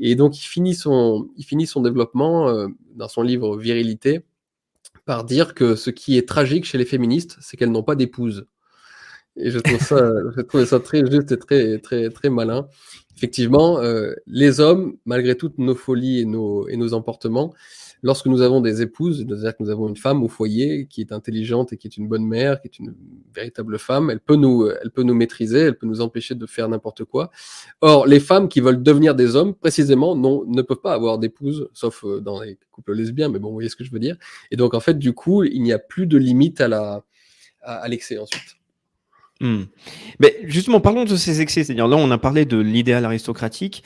Et 0.00 0.16
donc, 0.16 0.36
il 0.36 0.44
finit 0.46 0.74
son, 0.74 1.28
il 1.36 1.44
finit 1.44 1.66
son 1.68 1.80
développement 1.80 2.48
euh, 2.48 2.66
dans 2.96 3.06
son 3.08 3.22
livre 3.22 3.56
Virilité 3.56 4.22
par 5.04 5.24
dire 5.24 5.54
que 5.54 5.76
ce 5.76 5.90
qui 5.90 6.16
est 6.18 6.26
tragique 6.28 6.64
chez 6.64 6.78
les 6.78 6.84
féministes, 6.84 7.36
c'est 7.40 7.56
qu'elles 7.56 7.70
n'ont 7.70 7.82
pas 7.82 7.94
d'épouse. 7.94 8.46
Et 9.36 9.50
je 9.50 9.58
trouve 9.58 9.80
ça, 9.80 10.12
je 10.36 10.64
ça 10.64 10.80
très 10.80 11.04
juste 11.10 11.32
et 11.32 11.38
très, 11.38 11.78
très, 11.78 12.10
très 12.10 12.30
malin. 12.30 12.68
Effectivement, 13.16 13.80
euh, 13.80 14.12
les 14.26 14.60
hommes, 14.60 14.96
malgré 15.04 15.36
toutes 15.36 15.58
nos 15.58 15.74
folies 15.74 16.20
et 16.20 16.24
nos, 16.24 16.68
et 16.68 16.76
nos 16.76 16.94
emportements, 16.94 17.52
lorsque 18.02 18.26
nous 18.26 18.42
avons 18.42 18.60
des 18.60 18.82
épouses, 18.82 19.24
c'est-à-dire 19.26 19.56
que 19.56 19.62
nous 19.62 19.70
avons 19.70 19.88
une 19.88 19.96
femme 19.96 20.22
au 20.22 20.28
foyer 20.28 20.86
qui 20.86 21.00
est 21.00 21.12
intelligente 21.12 21.72
et 21.72 21.76
qui 21.76 21.86
est 21.86 21.96
une 21.96 22.06
bonne 22.06 22.26
mère, 22.26 22.60
qui 22.60 22.68
est 22.68 22.78
une 22.78 22.94
véritable 23.34 23.78
femme, 23.78 24.10
elle 24.10 24.20
peut 24.20 24.36
nous, 24.36 24.68
elle 24.68 24.90
peut 24.90 25.02
nous 25.02 25.14
maîtriser, 25.14 25.60
elle 25.60 25.78
peut 25.78 25.86
nous 25.86 26.00
empêcher 26.00 26.34
de 26.34 26.46
faire 26.46 26.68
n'importe 26.68 27.04
quoi. 27.04 27.30
Or, 27.80 28.06
les 28.06 28.20
femmes 28.20 28.48
qui 28.48 28.60
veulent 28.60 28.82
devenir 28.82 29.14
des 29.14 29.36
hommes, 29.36 29.54
précisément, 29.54 30.14
non, 30.16 30.44
ne 30.46 30.62
peuvent 30.62 30.82
pas 30.82 30.92
avoir 30.92 31.18
d'épouse, 31.18 31.68
sauf 31.72 32.04
euh, 32.04 32.20
dans 32.20 32.42
les 32.42 32.58
couples 32.72 32.94
lesbiens, 32.94 33.28
mais 33.28 33.38
bon, 33.38 33.48
vous 33.48 33.54
voyez 33.54 33.68
ce 33.68 33.76
que 33.76 33.84
je 33.84 33.90
veux 33.90 34.00
dire. 34.00 34.16
Et 34.50 34.56
donc, 34.56 34.74
en 34.74 34.80
fait, 34.80 34.98
du 34.98 35.12
coup, 35.12 35.44
il 35.44 35.62
n'y 35.62 35.72
a 35.72 35.78
plus 35.78 36.06
de 36.06 36.18
limite 36.18 36.60
à 36.60 36.68
la, 36.68 37.04
à 37.62 37.88
l'excès 37.88 38.18
ensuite. 38.18 38.56
Hmm. 39.40 39.64
Mais 40.20 40.36
justement, 40.44 40.80
parlons 40.80 41.04
de 41.04 41.16
ces 41.16 41.40
excès. 41.40 41.64
C'est-à-dire, 41.64 41.88
là, 41.88 41.96
on 41.96 42.10
a 42.10 42.18
parlé 42.18 42.44
de 42.44 42.58
l'idéal 42.58 43.04
aristocratique. 43.04 43.82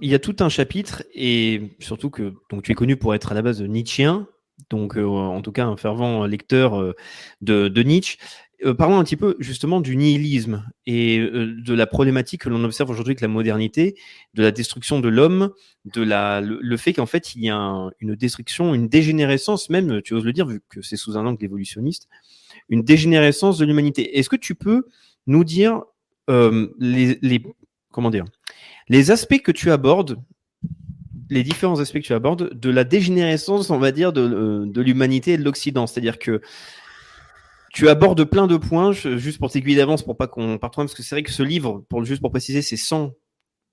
Il 0.00 0.08
y 0.08 0.14
a 0.14 0.18
tout 0.18 0.36
un 0.40 0.48
chapitre, 0.48 1.02
et 1.14 1.76
surtout 1.80 2.10
que 2.10 2.34
donc, 2.50 2.62
tu 2.62 2.72
es 2.72 2.74
connu 2.74 2.96
pour 2.96 3.14
être 3.14 3.32
à 3.32 3.34
la 3.34 3.42
base 3.42 3.58
de 3.58 3.66
Nietzschéen, 3.66 4.28
donc 4.70 4.96
euh, 4.96 5.04
en 5.06 5.42
tout 5.42 5.52
cas 5.52 5.66
un 5.66 5.76
fervent 5.76 6.24
lecteur 6.26 6.80
euh, 6.80 6.94
de, 7.40 7.82
Nietzsche. 7.82 8.16
Euh, 8.64 8.72
parlons 8.72 8.98
un 8.98 9.04
petit 9.04 9.16
peu 9.16 9.36
justement 9.38 9.80
du 9.82 9.96
nihilisme 9.96 10.64
et 10.86 11.18
de 11.18 11.74
la 11.74 11.86
problématique 11.86 12.42
que 12.42 12.48
l'on 12.48 12.64
observe 12.64 12.88
aujourd'hui 12.88 13.10
avec 13.10 13.20
la 13.20 13.28
modernité, 13.28 13.96
de 14.32 14.42
la 14.42 14.50
destruction 14.50 14.98
de 15.00 15.08
l'homme, 15.08 15.50
de 15.84 16.02
la, 16.02 16.40
le, 16.40 16.76
fait 16.78 16.94
qu'en 16.94 17.04
fait 17.04 17.34
il 17.34 17.44
y 17.44 17.50
a 17.50 17.56
un- 17.56 17.90
une 18.00 18.14
destruction, 18.14 18.74
une 18.74 18.88
dégénérescence 18.88 19.68
même, 19.68 20.00
tu 20.00 20.14
oses 20.14 20.24
le 20.24 20.32
dire 20.32 20.46
vu 20.46 20.62
que 20.70 20.80
c'est 20.80 20.96
sous 20.96 21.18
un 21.18 21.26
angle 21.26 21.44
évolutionniste, 21.44 22.08
une 22.68 22.82
dégénérescence 22.82 23.58
de 23.58 23.64
l'humanité. 23.64 24.18
Est-ce 24.18 24.28
que 24.28 24.36
tu 24.36 24.54
peux 24.54 24.86
nous 25.26 25.44
dire 25.44 25.82
euh, 26.30 26.68
les, 26.78 27.18
les- 27.22 27.42
comment 27.92 28.10
dire 28.10 28.24
les 28.88 29.10
aspects 29.10 29.40
que 29.42 29.52
tu 29.52 29.70
abordes, 29.72 30.16
les 31.28 31.42
différents 31.42 31.80
aspects 31.80 31.94
que 31.98 32.06
tu 32.06 32.12
abordes 32.12 32.54
de 32.54 32.70
la 32.70 32.84
dégénérescence, 32.84 33.70
on 33.70 33.78
va 33.78 33.90
dire, 33.90 34.12
de, 34.12 34.20
euh, 34.20 34.64
de 34.66 34.80
l'humanité 34.80 35.32
et 35.32 35.38
de 35.38 35.42
l'Occident? 35.44 35.86
C'est-à-dire 35.86 36.18
que 36.18 36.40
tu 37.72 37.88
abordes 37.88 38.24
plein 38.24 38.46
de 38.46 38.56
points, 38.56 38.92
juste 38.92 39.38
pour 39.38 39.50
t'aiguiller 39.50 39.76
d'avance, 39.76 40.02
pour 40.02 40.16
pas 40.16 40.28
qu'on 40.28 40.56
parte 40.58 40.76
loin, 40.76 40.84
parce 40.86 40.94
que 40.94 41.02
c'est 41.02 41.14
vrai 41.14 41.22
que 41.22 41.32
ce 41.32 41.42
livre, 41.42 41.84
pour, 41.88 42.04
juste 42.04 42.22
pour 42.22 42.30
préciser, 42.30 42.62
c'est 42.62 42.76
100 42.76 43.12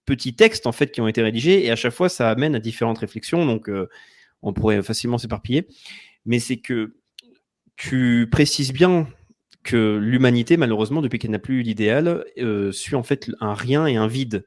petits 0.06 0.36
textes 0.36 0.68
en 0.68 0.74
fait 0.74 0.92
qui 0.92 1.00
ont 1.00 1.08
été 1.08 1.22
rédigés, 1.22 1.64
et 1.64 1.72
à 1.72 1.76
chaque 1.78 1.94
fois, 1.94 2.10
ça 2.10 2.30
amène 2.30 2.56
à 2.56 2.60
différentes 2.60 2.98
réflexions, 2.98 3.46
donc 3.46 3.70
euh, 3.70 3.88
on 4.42 4.52
pourrait 4.52 4.82
facilement 4.84 5.18
s'éparpiller. 5.18 5.68
Mais 6.26 6.40
c'est 6.40 6.58
que 6.58 6.96
tu 7.76 8.28
précises 8.32 8.74
bien 8.74 9.08
que 9.64 9.98
l'humanité, 9.98 10.58
malheureusement, 10.58 11.02
depuis 11.02 11.20
qu'elle 11.20 11.32
n'a 11.32 11.40
plus 11.40 11.62
l'idéal, 11.64 12.26
euh, 12.38 12.72
suit 12.72 12.96
en 12.96 13.04
fait 13.04 13.32
un 13.40 13.54
rien 13.54 13.88
et 13.88 13.96
un 13.96 14.08
vide. 14.08 14.46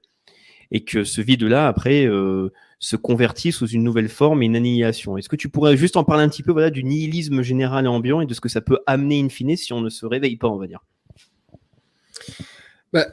Et 0.71 0.85
que 0.85 1.05
ce 1.05 1.21
vide-là, 1.21 1.69
après, 1.69 2.07
euh, 2.07 2.53
se 2.79 2.97
convertit 2.97 3.53
sous 3.53 3.69
une 3.69 3.83
nouvelle 3.83 4.09
forme 4.09 4.43
et 4.43 4.47
une 4.47 4.57
annihilation. 4.57 5.17
Est-ce 5.17 5.29
que 5.29 5.37
tu 5.37 5.49
pourrais 5.49 5.77
juste 5.77 5.97
en 5.97 6.05
parler 6.05 6.25
un 6.25 6.29
petit 6.29 6.43
peu 6.43 6.53
voilà, 6.53 6.71
du 6.71 6.85
nihilisme 6.85 7.43
général 7.43 7.87
et 7.87 7.89
ambiant 7.89 8.21
et 8.21 8.27
de 8.27 8.35
ce 8.35 8.41
que 8.41 8.49
ça 8.49 8.61
peut 8.61 8.79
amener 8.87 9.21
in 9.21 9.29
fine 9.29 9.57
si 9.57 9.73
on 9.73 9.81
ne 9.81 9.89
se 9.89 10.05
réveille 10.05 10.37
pas, 10.37 10.49
on 10.49 10.59
va 10.59 10.67
dire? 10.67 10.81
Bah, 12.93 13.07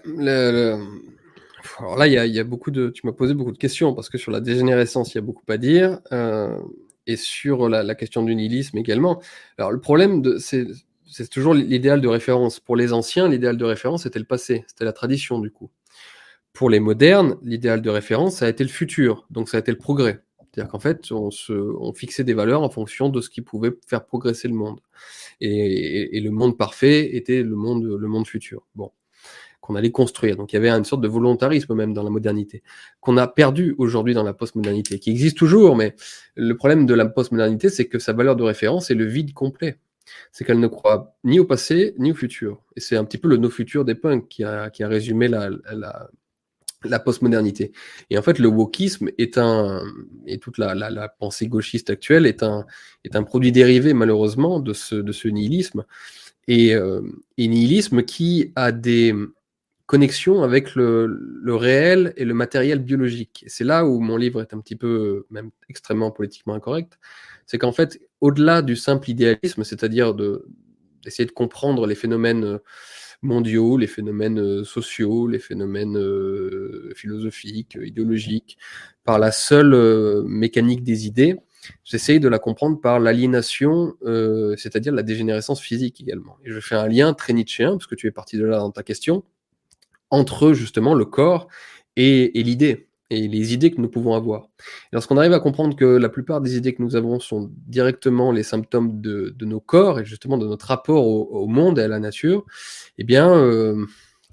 Alors 1.79 1.97
là, 1.97 2.07
il 2.07 2.13
y 2.13 2.17
a, 2.17 2.25
il 2.25 2.33
y 2.33 2.39
a 2.39 2.43
beaucoup 2.43 2.71
de. 2.71 2.89
Tu 2.89 3.05
m'as 3.05 3.13
posé 3.13 3.33
beaucoup 3.33 3.51
de 3.51 3.57
questions 3.57 3.93
parce 3.93 4.09
que 4.09 4.17
sur 4.17 4.31
la 4.31 4.41
dégénérescence, 4.41 5.13
il 5.13 5.15
y 5.15 5.19
a 5.19 5.21
beaucoup 5.21 5.43
à 5.47 5.57
dire. 5.57 5.99
euh, 6.11 6.57
et 7.07 7.15
sur 7.17 7.69
la, 7.69 7.95
question 7.95 8.23
du 8.23 8.35
nihilisme 8.35 8.77
également. 8.77 9.21
Alors, 9.57 9.71
le 9.71 9.79
problème, 9.79 10.23
c'est 10.39 11.29
toujours 11.29 11.53
l'idéal 11.53 12.01
de 12.01 12.07
référence. 12.07 12.59
Pour 12.59 12.75
les 12.75 12.93
anciens, 12.93 13.27
l'idéal 13.29 13.57
de 13.57 13.65
référence, 13.65 14.03
c'était 14.03 14.19
le 14.19 14.25
passé, 14.25 14.63
c'était 14.67 14.85
la 14.85 14.93
tradition, 14.93 15.39
du 15.39 15.51
coup. 15.51 15.69
Pour 16.53 16.69
les 16.69 16.79
modernes, 16.79 17.37
l'idéal 17.43 17.81
de 17.81 17.89
référence, 17.89 18.37
ça 18.37 18.45
a 18.45 18.49
été 18.49 18.63
le 18.63 18.69
futur, 18.69 19.25
donc 19.31 19.49
ça 19.49 19.57
a 19.57 19.59
été 19.59 19.71
le 19.71 19.77
progrès. 19.77 20.21
C'est-à-dire 20.51 20.71
qu'en 20.71 20.79
fait, 20.79 21.11
on, 21.11 21.31
se, 21.31 21.53
on 21.53 21.93
fixait 21.93 22.23
des 22.23 22.35
valeurs 22.35 22.61
en 22.61 22.69
fonction 22.69 23.09
de 23.09 23.21
ce 23.21 23.29
qui 23.31 23.41
pouvait 23.41 23.71
faire 23.87 24.05
progresser 24.05 24.47
le 24.47 24.53
monde. 24.53 24.79
Et, 25.41 25.49
et- 25.49 26.17
et 26.17 26.21
le 26.21 26.29
monde 26.29 26.57
parfait 26.57 27.15
était 27.15 27.41
le 27.41 27.55
monde, 27.55 27.83
le 27.83 28.07
monde 28.07 28.27
futur. 28.27 28.67
Bon 28.75 28.91
qu'on 29.63 29.75
allait 29.75 29.91
construire. 29.91 30.35
Donc 30.35 30.51
il 30.51 30.57
y 30.57 30.59
avait 30.59 30.69
une 30.69 30.83
sorte 30.83 31.01
de 31.01 31.07
volontarisme 31.07 31.73
même 31.73 31.93
dans 31.93 32.03
la 32.03 32.09
modernité, 32.09 32.63
qu'on 32.99 33.15
a 33.15 33.27
perdu 33.27 33.75
aujourd'hui 33.77 34.13
dans 34.13 34.23
la 34.23 34.33
postmodernité, 34.33 34.99
qui 34.99 35.09
existe 35.09 35.37
toujours, 35.37 35.77
mais 35.77 35.95
le 36.35 36.53
problème 36.57 36.85
de 36.85 36.93
la 36.93 37.05
postmodernité, 37.05 37.69
c'est 37.69 37.85
que 37.87 37.97
sa 37.97 38.11
valeur 38.11 38.35
de 38.35 38.43
référence 38.43 38.91
est 38.91 38.95
le 38.95 39.05
vide 39.05 39.33
complet. 39.33 39.77
C'est 40.33 40.43
qu'elle 40.43 40.59
ne 40.59 40.67
croit 40.67 41.15
ni 41.23 41.39
au 41.39 41.45
passé, 41.45 41.95
ni 41.97 42.11
au 42.11 42.15
futur. 42.15 42.61
Et 42.75 42.81
c'est 42.81 42.97
un 42.97 43.05
petit 43.05 43.17
peu 43.17 43.29
le 43.29 43.37
no 43.37 43.49
futur 43.49 43.85
des 43.85 43.95
punks 43.95 44.27
qui 44.27 44.43
a, 44.43 44.69
qui 44.69 44.83
a 44.83 44.89
résumé 44.89 45.29
la, 45.29 45.49
la, 45.71 46.09
la 46.83 46.99
postmodernité. 46.99 47.71
Et 48.09 48.17
en 48.17 48.21
fait, 48.21 48.39
le 48.39 48.49
wokisme 48.49 49.11
est 49.17 49.37
un, 49.37 49.81
et 50.27 50.39
toute 50.39 50.57
la, 50.57 50.75
la, 50.75 50.89
la 50.89 51.07
pensée 51.07 51.47
gauchiste 51.47 51.89
actuelle 51.89 52.25
est 52.25 52.43
un, 52.43 52.65
est 53.05 53.15
un 53.15 53.23
produit 53.23 53.53
dérivé, 53.53 53.93
malheureusement, 53.93 54.59
de 54.59 54.73
ce, 54.73 54.95
de 54.95 55.13
ce 55.13 55.29
nihilisme. 55.29 55.85
Et, 56.49 56.75
euh, 56.75 57.01
et 57.37 57.47
nihilisme 57.47 58.03
qui 58.03 58.51
a 58.57 58.73
des 58.73 59.15
connexion 59.93 60.41
avec 60.41 60.73
le, 60.73 61.55
réel 61.55 62.13
et 62.17 62.25
le 62.25 62.33
matériel 62.33 62.79
biologique. 62.79 63.45
C'est 63.45 63.63
là 63.63 63.85
où 63.85 63.99
mon 63.99 64.17
livre 64.17 64.41
est 64.41 64.51
un 64.51 64.59
petit 64.59 64.75
peu, 64.75 65.27
même 65.29 65.51
extrêmement 65.69 66.09
politiquement 66.09 66.55
incorrect. 66.55 66.97
C'est 67.45 67.59
qu'en 67.59 67.71
fait, 67.71 67.99
au-delà 68.19 68.63
du 68.63 68.75
simple 68.75 69.11
idéalisme, 69.11 69.63
c'est-à-dire 69.63 70.15
de, 70.15 70.47
d'essayer 71.03 71.27
de 71.27 71.31
comprendre 71.31 71.85
les 71.85 71.93
phénomènes 71.93 72.57
mondiaux, 73.21 73.77
les 73.77 73.85
phénomènes 73.85 74.39
euh, 74.39 74.63
sociaux, 74.63 75.27
les 75.27 75.37
phénomènes 75.37 75.95
euh, 75.95 76.91
philosophiques, 76.95 77.77
idéologiques, 77.79 78.57
par 79.03 79.19
la 79.19 79.31
seule 79.31 79.75
euh, 79.75 80.23
mécanique 80.25 80.83
des 80.83 81.05
idées, 81.05 81.37
j'essaye 81.83 82.19
de 82.19 82.27
la 82.27 82.39
comprendre 82.39 82.79
par 82.79 82.99
l'aliénation, 82.99 83.95
euh, 84.03 84.55
c'est-à-dire 84.57 84.93
la 84.93 85.03
dégénérescence 85.03 85.61
physique 85.61 86.01
également. 86.01 86.37
Et 86.43 86.51
je 86.51 86.59
fais 86.59 86.75
un 86.75 86.87
lien 86.87 87.13
très 87.13 87.33
nietzschéen, 87.33 87.71
parce 87.71 87.87
que 87.87 87.95
tu 87.95 88.07
es 88.07 88.11
parti 88.11 88.37
de 88.37 88.45
là 88.45 88.57
dans 88.57 88.71
ta 88.71 88.83
question, 88.83 89.23
entre 90.13 90.53
justement 90.53 90.93
le 90.93 91.05
corps 91.05 91.47
et, 91.95 92.31
l'idée, 92.35 92.87
et 93.09 93.27
les 93.27 93.53
idées 93.53 93.71
que 93.71 93.81
nous 93.81 93.89
pouvons 93.89 94.13
avoir. 94.13 94.47
Lorsqu'on 94.91 95.17
arrive 95.17 95.33
à 95.33 95.39
comprendre 95.39 95.75
que 95.75 95.85
la 95.85 96.07
plupart 96.07 96.39
des 96.39 96.55
idées 96.55 96.75
que 96.75 96.83
nous 96.83 96.95
avons 96.95 97.19
sont 97.19 97.51
directement 97.65 98.31
les 98.31 98.43
symptômes 98.43 99.01
de, 99.01 99.35
nos 99.41 99.59
corps 99.59 99.99
et 99.99 100.05
justement 100.05 100.37
de 100.37 100.45
notre 100.45 100.67
rapport 100.67 101.07
au, 101.07 101.47
monde 101.47 101.79
et 101.79 101.81
à 101.81 101.87
la 101.87 101.99
nature, 101.99 102.45
eh 102.99 103.03
bien, 103.03 103.27
euh, 103.27 103.87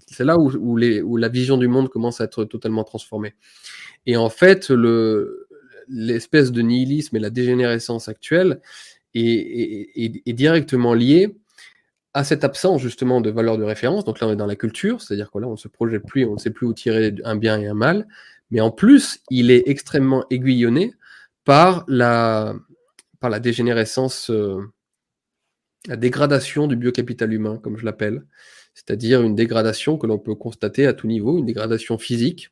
c'est 0.06 0.24
là 0.24 0.36
où, 0.38 0.76
la 0.76 1.28
vision 1.30 1.56
du 1.56 1.66
monde 1.66 1.88
commence 1.88 2.20
à 2.20 2.24
être 2.24 2.44
totalement 2.44 2.84
transformée. 2.84 3.32
Et 4.04 4.18
en 4.18 4.28
fait, 4.28 4.68
le, 4.68 5.48
l'espèce 5.88 6.52
de 6.52 6.60
nihilisme 6.60 7.16
et 7.16 7.20
la 7.20 7.30
dégénérescence 7.30 8.06
actuelle 8.08 8.60
est 9.14 10.32
directement 10.34 10.92
liée 10.92 11.34
à 12.14 12.24
cette 12.24 12.44
absence 12.44 12.80
justement 12.80 13.20
de 13.20 13.30
valeur 13.30 13.58
de 13.58 13.64
référence. 13.64 14.04
Donc 14.04 14.20
là, 14.20 14.26
on 14.26 14.32
est 14.32 14.36
dans 14.36 14.46
la 14.46 14.56
culture, 14.56 15.00
c'est-à-dire 15.00 15.30
que 15.30 15.38
là, 15.38 15.46
on 15.46 15.52
ne 15.52 15.56
se 15.56 15.68
projette 15.68 16.04
plus, 16.06 16.24
on 16.24 16.34
ne 16.34 16.38
sait 16.38 16.50
plus 16.50 16.66
où 16.66 16.74
tirer 16.74 17.14
un 17.24 17.36
bien 17.36 17.60
et 17.60 17.66
un 17.66 17.74
mal. 17.74 18.08
Mais 18.50 18.60
en 18.60 18.70
plus, 18.70 19.20
il 19.30 19.50
est 19.50 19.62
extrêmement 19.66 20.24
aiguillonné 20.30 20.94
par 21.44 21.84
la, 21.86 22.54
dégénérescence, 23.40 24.30
euh, 24.30 24.60
la 25.86 25.96
dégradation 25.96 26.66
du 26.66 26.76
biocapital 26.76 27.32
humain, 27.32 27.58
comme 27.62 27.76
je 27.76 27.84
l'appelle. 27.84 28.24
C'est-à-dire 28.74 29.22
une 29.22 29.34
dégradation 29.34 29.98
que 29.98 30.06
l'on 30.06 30.18
peut 30.18 30.34
constater 30.34 30.86
à 30.86 30.92
tout 30.92 31.06
niveau, 31.06 31.38
une 31.38 31.46
dégradation 31.46 31.98
physique, 31.98 32.50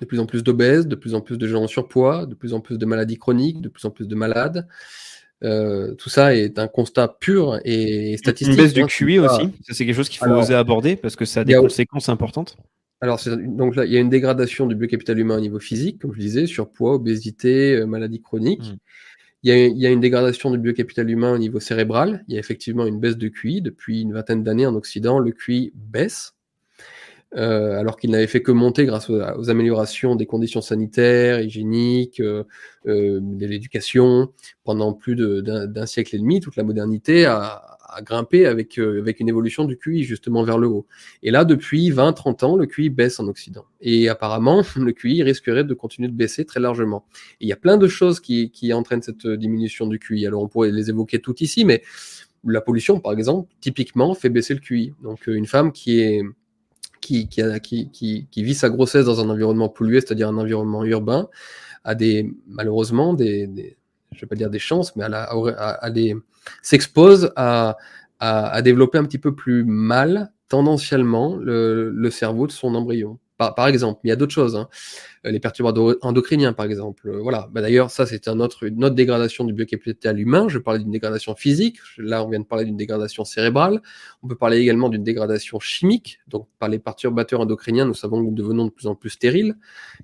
de 0.00 0.06
plus 0.06 0.20
en 0.20 0.26
plus 0.26 0.42
d'obèses, 0.42 0.86
de 0.86 0.96
plus 0.96 1.14
en 1.14 1.20
plus 1.20 1.36
de 1.36 1.46
gens 1.46 1.64
en 1.64 1.66
surpoids, 1.66 2.26
de 2.26 2.34
plus 2.34 2.54
en 2.54 2.60
plus 2.60 2.78
de 2.78 2.86
maladies 2.86 3.18
chroniques, 3.18 3.60
de 3.60 3.68
plus 3.68 3.84
en 3.84 3.90
plus 3.90 4.08
de 4.08 4.14
malades, 4.14 4.66
Euh, 5.42 5.94
tout 5.94 6.10
ça 6.10 6.34
est 6.36 6.58
un 6.58 6.68
constat 6.68 7.08
pur 7.20 7.58
et 7.64 8.16
statistique. 8.18 8.56
Une 8.56 8.62
baisse 8.62 8.74
du 8.74 8.84
QI 8.86 9.18
pas- 9.18 9.36
aussi, 9.36 9.48
ça 9.66 9.74
c'est 9.74 9.86
quelque 9.86 9.96
chose 9.96 10.08
qu'il 10.10 10.18
faut 10.18 10.26
Alors, 10.26 10.40
oser 10.42 10.54
aborder 10.54 10.96
parce 10.96 11.16
que 11.16 11.24
ça 11.24 11.40
a 11.40 11.44
des 11.44 11.54
a- 11.54 11.60
conséquences 11.60 12.08
importantes. 12.10 12.56
Alors, 13.00 13.18
donc 13.46 13.76
là, 13.76 13.86
il 13.86 13.92
y 13.92 13.96
a 13.96 14.00
une 14.00 14.10
dégradation 14.10 14.66
du 14.66 14.74
biocapital 14.74 15.18
humain 15.18 15.38
au 15.38 15.40
niveau 15.40 15.58
physique, 15.58 16.00
comme 16.02 16.12
je 16.12 16.20
disais, 16.20 16.46
surpoids, 16.46 16.92
obésité, 16.94 17.76
euh, 17.76 17.86
maladies 17.86 18.20
chroniques. 18.20 18.60
Mm. 18.72 18.76
Il, 19.42 19.48
y 19.48 19.52
a, 19.54 19.66
il 19.68 19.78
y 19.78 19.86
a 19.86 19.90
une 19.90 20.00
dégradation 20.00 20.50
du 20.50 20.58
biocapital 20.58 21.08
humain 21.08 21.32
au 21.32 21.38
niveau 21.38 21.60
cérébral. 21.60 22.22
Il 22.28 22.34
y 22.34 22.36
a 22.36 22.40
effectivement 22.40 22.84
une 22.84 23.00
baisse 23.00 23.16
de 23.16 23.28
QI. 23.28 23.62
Depuis 23.62 24.02
une 24.02 24.12
vingtaine 24.12 24.44
d'années 24.44 24.66
en 24.66 24.74
Occident, 24.74 25.18
le 25.18 25.30
QI 25.32 25.72
baisse, 25.74 26.34
euh, 27.36 27.78
alors 27.78 27.96
qu'il 27.96 28.10
n'avait 28.10 28.26
fait 28.26 28.42
que 28.42 28.52
monter 28.52 28.84
grâce 28.84 29.08
aux, 29.10 29.50
améliorations 29.50 30.16
des 30.16 30.26
conditions 30.26 30.60
sanitaires, 30.60 31.40
hygiéniques, 31.40 32.20
euh, 32.20 32.44
euh, 32.86 33.20
de 33.22 33.46
l'éducation. 33.46 34.32
Pendant 34.64 34.92
plus 34.92 35.16
d'un 35.16 35.86
siècle 35.86 36.14
et 36.16 36.18
demi, 36.18 36.40
toute 36.40 36.56
la 36.56 36.62
modernité 36.62 37.26
a, 37.26 37.78
a 37.92 38.02
grimpé 38.02 38.46
avec, 38.46 38.78
euh, 38.78 39.00
avec 39.00 39.20
une 39.20 39.28
évolution 39.28 39.64
du 39.64 39.76
QI 39.76 40.04
justement 40.04 40.42
vers 40.42 40.58
le 40.58 40.68
haut. 40.68 40.86
Et 41.22 41.30
là, 41.30 41.44
depuis 41.44 41.90
20-30 41.90 42.44
ans, 42.44 42.56
le 42.56 42.66
QI 42.66 42.88
baisse 42.88 43.20
en 43.20 43.28
Occident. 43.28 43.64
Et 43.80 44.08
apparemment, 44.08 44.62
le 44.76 44.92
QI 44.92 45.22
risquerait 45.22 45.64
de 45.64 45.74
continuer 45.74 46.08
de 46.08 46.14
baisser 46.14 46.44
très 46.44 46.60
largement. 46.60 47.04
Et 47.40 47.46
il 47.46 47.48
y 47.48 47.52
a 47.52 47.56
plein 47.56 47.76
de 47.76 47.88
choses 47.88 48.20
qui, 48.20 48.50
qui 48.50 48.72
entraînent 48.72 49.02
cette 49.02 49.26
diminution 49.26 49.86
du 49.86 49.98
QI. 49.98 50.26
Alors, 50.26 50.42
on 50.42 50.48
pourrait 50.48 50.70
les 50.70 50.90
évoquer 50.90 51.20
toutes 51.20 51.40
ici, 51.40 51.64
mais 51.64 51.82
la 52.44 52.60
pollution, 52.60 53.00
par 53.00 53.12
exemple, 53.12 53.52
typiquement, 53.60 54.14
fait 54.14 54.30
baisser 54.30 54.54
le 54.54 54.60
QI. 54.60 54.94
Donc, 55.02 55.28
euh, 55.28 55.34
une 55.34 55.46
femme 55.46 55.72
qui 55.72 56.00
est 56.00 56.22
qui, 57.00 57.28
qui, 57.28 57.90
qui, 57.90 58.42
vit 58.42 58.54
sa 58.54 58.68
grossesse 58.70 59.06
dans 59.06 59.20
un 59.20 59.28
environnement 59.28 59.68
pollué, 59.68 60.00
c'est-à-dire 60.00 60.28
un 60.28 60.36
environnement 60.36 60.84
urbain, 60.84 61.28
a 61.84 61.94
des, 61.94 62.32
malheureusement, 62.46 63.14
des, 63.14 63.48
je 64.12 64.16
ne 64.16 64.20
vais 64.20 64.26
pas 64.26 64.36
dire 64.36 64.50
des 64.50 64.58
chances, 64.58 64.94
mais 64.96 65.04
des, 65.92 66.16
s'expose 66.62 67.32
à, 67.36 67.76
à, 68.18 68.50
à 68.50 68.62
développer 68.62 68.98
un 68.98 69.04
petit 69.04 69.18
peu 69.18 69.34
plus 69.34 69.64
mal, 69.64 70.32
tendanciellement, 70.48 71.36
le, 71.36 71.90
le 71.90 72.10
cerveau 72.10 72.46
de 72.46 72.52
son 72.52 72.74
embryon. 72.74 73.18
Par, 73.38 73.54
par 73.54 73.68
exemple, 73.68 74.00
il 74.04 74.08
y 74.08 74.12
a 74.12 74.16
d'autres 74.16 74.34
choses, 74.34 74.56
hein. 74.56 74.68
Euh, 75.26 75.30
les 75.30 75.40
perturbateurs 75.40 75.96
endocriniens, 76.00 76.54
par 76.54 76.64
exemple. 76.64 77.08
Euh, 77.08 77.20
Voilà. 77.20 77.48
Bah, 77.52 77.60
D'ailleurs, 77.60 77.90
ça, 77.90 78.06
c'est 78.06 78.26
un 78.26 78.40
autre, 78.40 78.64
une 78.66 78.82
autre 78.84 78.94
dégradation 78.94 79.44
du 79.44 79.52
biocapital 79.52 80.18
humain. 80.18 80.46
Je 80.48 80.58
parlais 80.58 80.78
d'une 80.78 80.90
dégradation 80.90 81.34
physique. 81.34 81.76
Là, 81.98 82.24
on 82.24 82.30
vient 82.30 82.40
de 82.40 82.46
parler 82.46 82.64
d'une 82.64 82.78
dégradation 82.78 83.24
cérébrale. 83.26 83.82
On 84.22 84.28
peut 84.28 84.34
parler 84.34 84.58
également 84.58 84.88
d'une 84.88 85.04
dégradation 85.04 85.60
chimique. 85.60 86.20
Donc, 86.28 86.48
par 86.58 86.70
les 86.70 86.78
perturbateurs 86.78 87.40
endocriniens, 87.40 87.84
nous 87.84 87.94
savons 87.94 88.20
que 88.20 88.30
nous 88.30 88.34
devenons 88.34 88.64
de 88.64 88.70
plus 88.70 88.86
en 88.86 88.94
plus 88.94 89.10
stériles. 89.10 89.56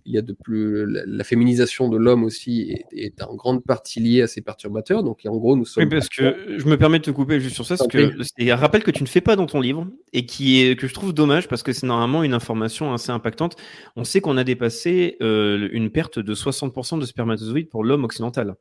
Il 0.04 0.12
y 0.12 0.18
a 0.18 0.22
de 0.22 0.34
plus, 0.34 0.84
la, 0.86 1.00
la 1.06 1.24
féminisation 1.24 1.88
de 1.88 1.96
l'homme 1.96 2.22
aussi 2.24 2.84
est, 2.92 3.06
est, 3.06 3.22
en 3.22 3.34
grande 3.34 3.64
partie 3.64 4.00
liée 4.00 4.20
à 4.20 4.26
ces 4.26 4.42
perturbateurs. 4.42 5.02
Donc, 5.02 5.20
en 5.26 5.36
gros, 5.38 5.56
nous 5.56 5.64
sommes. 5.64 5.84
Oui, 5.84 5.90
parce 5.90 6.10
que 6.10 6.56
je 6.58 6.66
me 6.66 6.76
permets 6.76 6.98
de 6.98 7.04
te 7.04 7.10
couper 7.10 7.40
juste 7.40 7.54
sur 7.54 7.64
ça, 7.64 7.78
parce 7.78 7.88
que 7.88 8.12
c'est 8.22 8.50
un 8.50 8.56
rappel 8.56 8.82
que 8.82 8.90
tu 8.90 9.02
ne 9.02 9.08
fais 9.08 9.22
pas 9.22 9.36
dans 9.36 9.46
ton 9.46 9.62
livre 9.62 9.86
et 10.12 10.26
qui 10.26 10.60
est, 10.60 10.78
que 10.78 10.86
je 10.86 10.92
trouve 10.92 11.14
dommage 11.14 11.48
parce 11.48 11.62
que 11.62 11.72
c'est 11.72 11.86
normalement 11.86 12.22
une 12.22 12.34
information 12.34 12.92
assez 12.92 13.10
impactante. 13.10 13.56
On 13.96 14.04
sait 14.04 14.20
qu'on 14.20 14.36
a 14.36 14.44
dépassé 14.44 15.05
euh, 15.20 15.68
une 15.72 15.90
perte 15.90 16.18
de 16.18 16.34
60% 16.34 16.98
de 16.98 17.06
spermatozoïdes 17.06 17.68
pour 17.68 17.84
l'homme 17.84 18.04
occidental. 18.04 18.56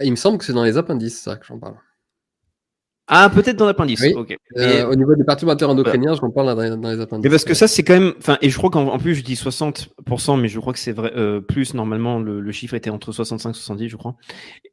Il 0.00 0.10
me 0.10 0.16
semble 0.16 0.38
que 0.38 0.44
c'est 0.44 0.52
dans 0.52 0.64
les 0.64 0.76
appendices, 0.76 1.28
que 1.40 1.46
j'en 1.46 1.58
parle. 1.58 1.76
Ah, 3.10 3.30
peut-être 3.34 3.56
dans 3.56 3.64
l'appendice. 3.64 4.02
Oui. 4.02 4.12
ok. 4.14 4.36
Euh, 4.58 4.86
au 4.86 4.94
niveau 4.94 5.14
des 5.14 5.24
perturbateurs 5.24 5.70
endocriniens, 5.70 6.14
je 6.14 6.20
j'en 6.20 6.30
parle 6.30 6.54
dans, 6.54 6.76
dans, 6.76 6.90
les 6.90 7.00
appendices. 7.00 7.24
Mais 7.24 7.30
parce 7.30 7.44
que 7.44 7.54
ça, 7.54 7.66
c'est 7.66 7.82
quand 7.82 7.98
même. 7.98 8.12
Enfin, 8.18 8.36
et 8.42 8.50
je 8.50 8.56
crois 8.58 8.68
qu'en 8.68 8.98
plus, 8.98 9.14
je 9.14 9.24
dis 9.24 9.34
60%, 9.34 10.38
mais 10.38 10.48
je 10.48 10.60
crois 10.60 10.74
que 10.74 10.78
c'est 10.78 10.92
vrai. 10.92 11.12
Euh, 11.16 11.40
plus 11.40 11.72
normalement, 11.72 12.18
le, 12.18 12.40
le, 12.40 12.52
chiffre 12.52 12.74
était 12.74 12.90
entre 12.90 13.12
65 13.12 13.50
et 13.50 13.54
70, 13.54 13.88
je 13.88 13.96
crois. 13.96 14.16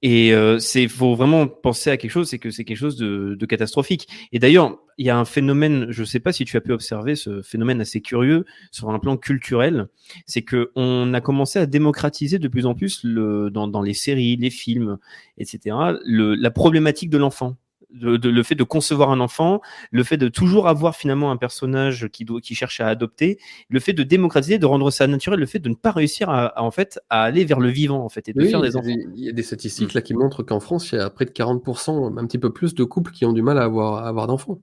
Et 0.02 0.34
euh, 0.34 0.60
c'est 0.60 0.90
faut 0.90 1.16
vraiment 1.16 1.48
penser 1.48 1.90
à 1.90 1.98
quelque 1.98 2.12
chose, 2.12 2.30
c'est 2.30 2.40
que 2.40 2.52
c'est 2.52 2.66
quelque 2.66 2.78
chose 2.78 2.98
de, 2.98 3.36
de 3.40 3.46
catastrophique. 3.46 4.08
Et 4.34 4.40
d'ailleurs, 4.40 4.80
il 4.98 5.06
y 5.06 5.10
a 5.10 5.18
un 5.18 5.26
phénomène. 5.26 5.88
Je 5.90 6.04
sais 6.04 6.20
pas 6.20 6.34
si 6.34 6.44
tu 6.44 6.58
as 6.58 6.62
pu 6.62 6.74
observer 6.74 7.16
ce 7.16 7.42
phénomène 7.42 7.80
assez 7.80 8.02
curieux 8.02 8.46
sur 8.72 8.90
un 8.90 9.00
plan 9.00 9.16
culturel, 9.16 9.88
c'est 10.26 10.42
que 10.42 10.72
on 10.76 11.14
a 11.14 11.22
commencé 11.22 11.58
à 11.58 11.66
démocratiser 11.68 12.38
de 12.38 12.48
plus 12.50 12.66
en 12.66 12.76
plus 12.76 13.02
le 13.04 13.50
dans, 13.50 13.70
dans 13.70 13.82
les 13.82 13.94
séries, 13.94 14.36
les 14.36 14.50
films, 14.50 14.98
etc. 15.38 15.78
Le, 16.06 16.36
la 16.36 16.52
problématique 16.52 17.10
de 17.10 17.18
l'enfant. 17.18 17.56
De, 17.96 18.18
de, 18.18 18.30
le 18.30 18.44
fait 18.44 18.56
de 18.56 18.64
concevoir 18.64 19.10
un 19.10 19.20
enfant, 19.20 19.62
le 19.92 20.04
fait 20.04 20.18
de 20.18 20.28
toujours 20.28 20.68
avoir 20.68 20.96
finalement 20.96 21.32
un 21.32 21.38
personnage 21.38 22.10
qui, 22.12 22.26
doit, 22.26 22.42
qui 22.42 22.54
cherche 22.54 22.82
à 22.82 22.88
adopter, 22.88 23.40
le 23.70 23.80
fait 23.80 23.94
de 23.94 24.04
démocratiser, 24.04 24.58
de 24.58 24.66
rendre 24.66 24.92
ça 24.92 25.08
naturel, 25.08 25.40
le 25.40 25.46
fait 25.46 25.60
de 25.60 25.70
ne 25.70 25.76
pas 25.76 25.92
réussir 25.92 26.30
à, 26.30 26.48
à 26.48 26.62
en 26.62 26.72
fait 26.72 27.00
à 27.10 27.24
aller 27.24 27.46
vers 27.46 27.60
le 27.60 27.70
vivant 27.70 28.04
en 28.04 28.10
fait 28.10 28.28
et 28.28 28.34
de 28.34 28.42
oui, 28.42 28.50
faire 28.50 28.62
des 28.62 28.76
enfants. 28.76 28.88
Il 29.16 29.24
y 29.24 29.30
a 29.30 29.32
des 29.32 29.44
statistiques 29.44 29.94
là 29.94 30.02
qui 30.02 30.14
montrent 30.14 30.44
qu'en 30.44 30.60
France, 30.60 30.92
il 30.92 30.96
y 30.96 31.00
a 31.00 31.10
près 31.10 31.26
de 31.26 31.32
40%, 31.32 32.18
un 32.18 32.26
petit 32.26 32.38
peu 32.38 32.52
plus 32.52 32.76
de 32.76 32.84
couples 32.84 33.12
qui 33.12 33.26
ont 33.26 33.34
du 33.34 33.42
mal 33.42 33.58
à 33.58 33.64
avoir, 33.64 34.04
à 34.04 34.08
avoir 34.08 34.28
d'enfants. 34.28 34.60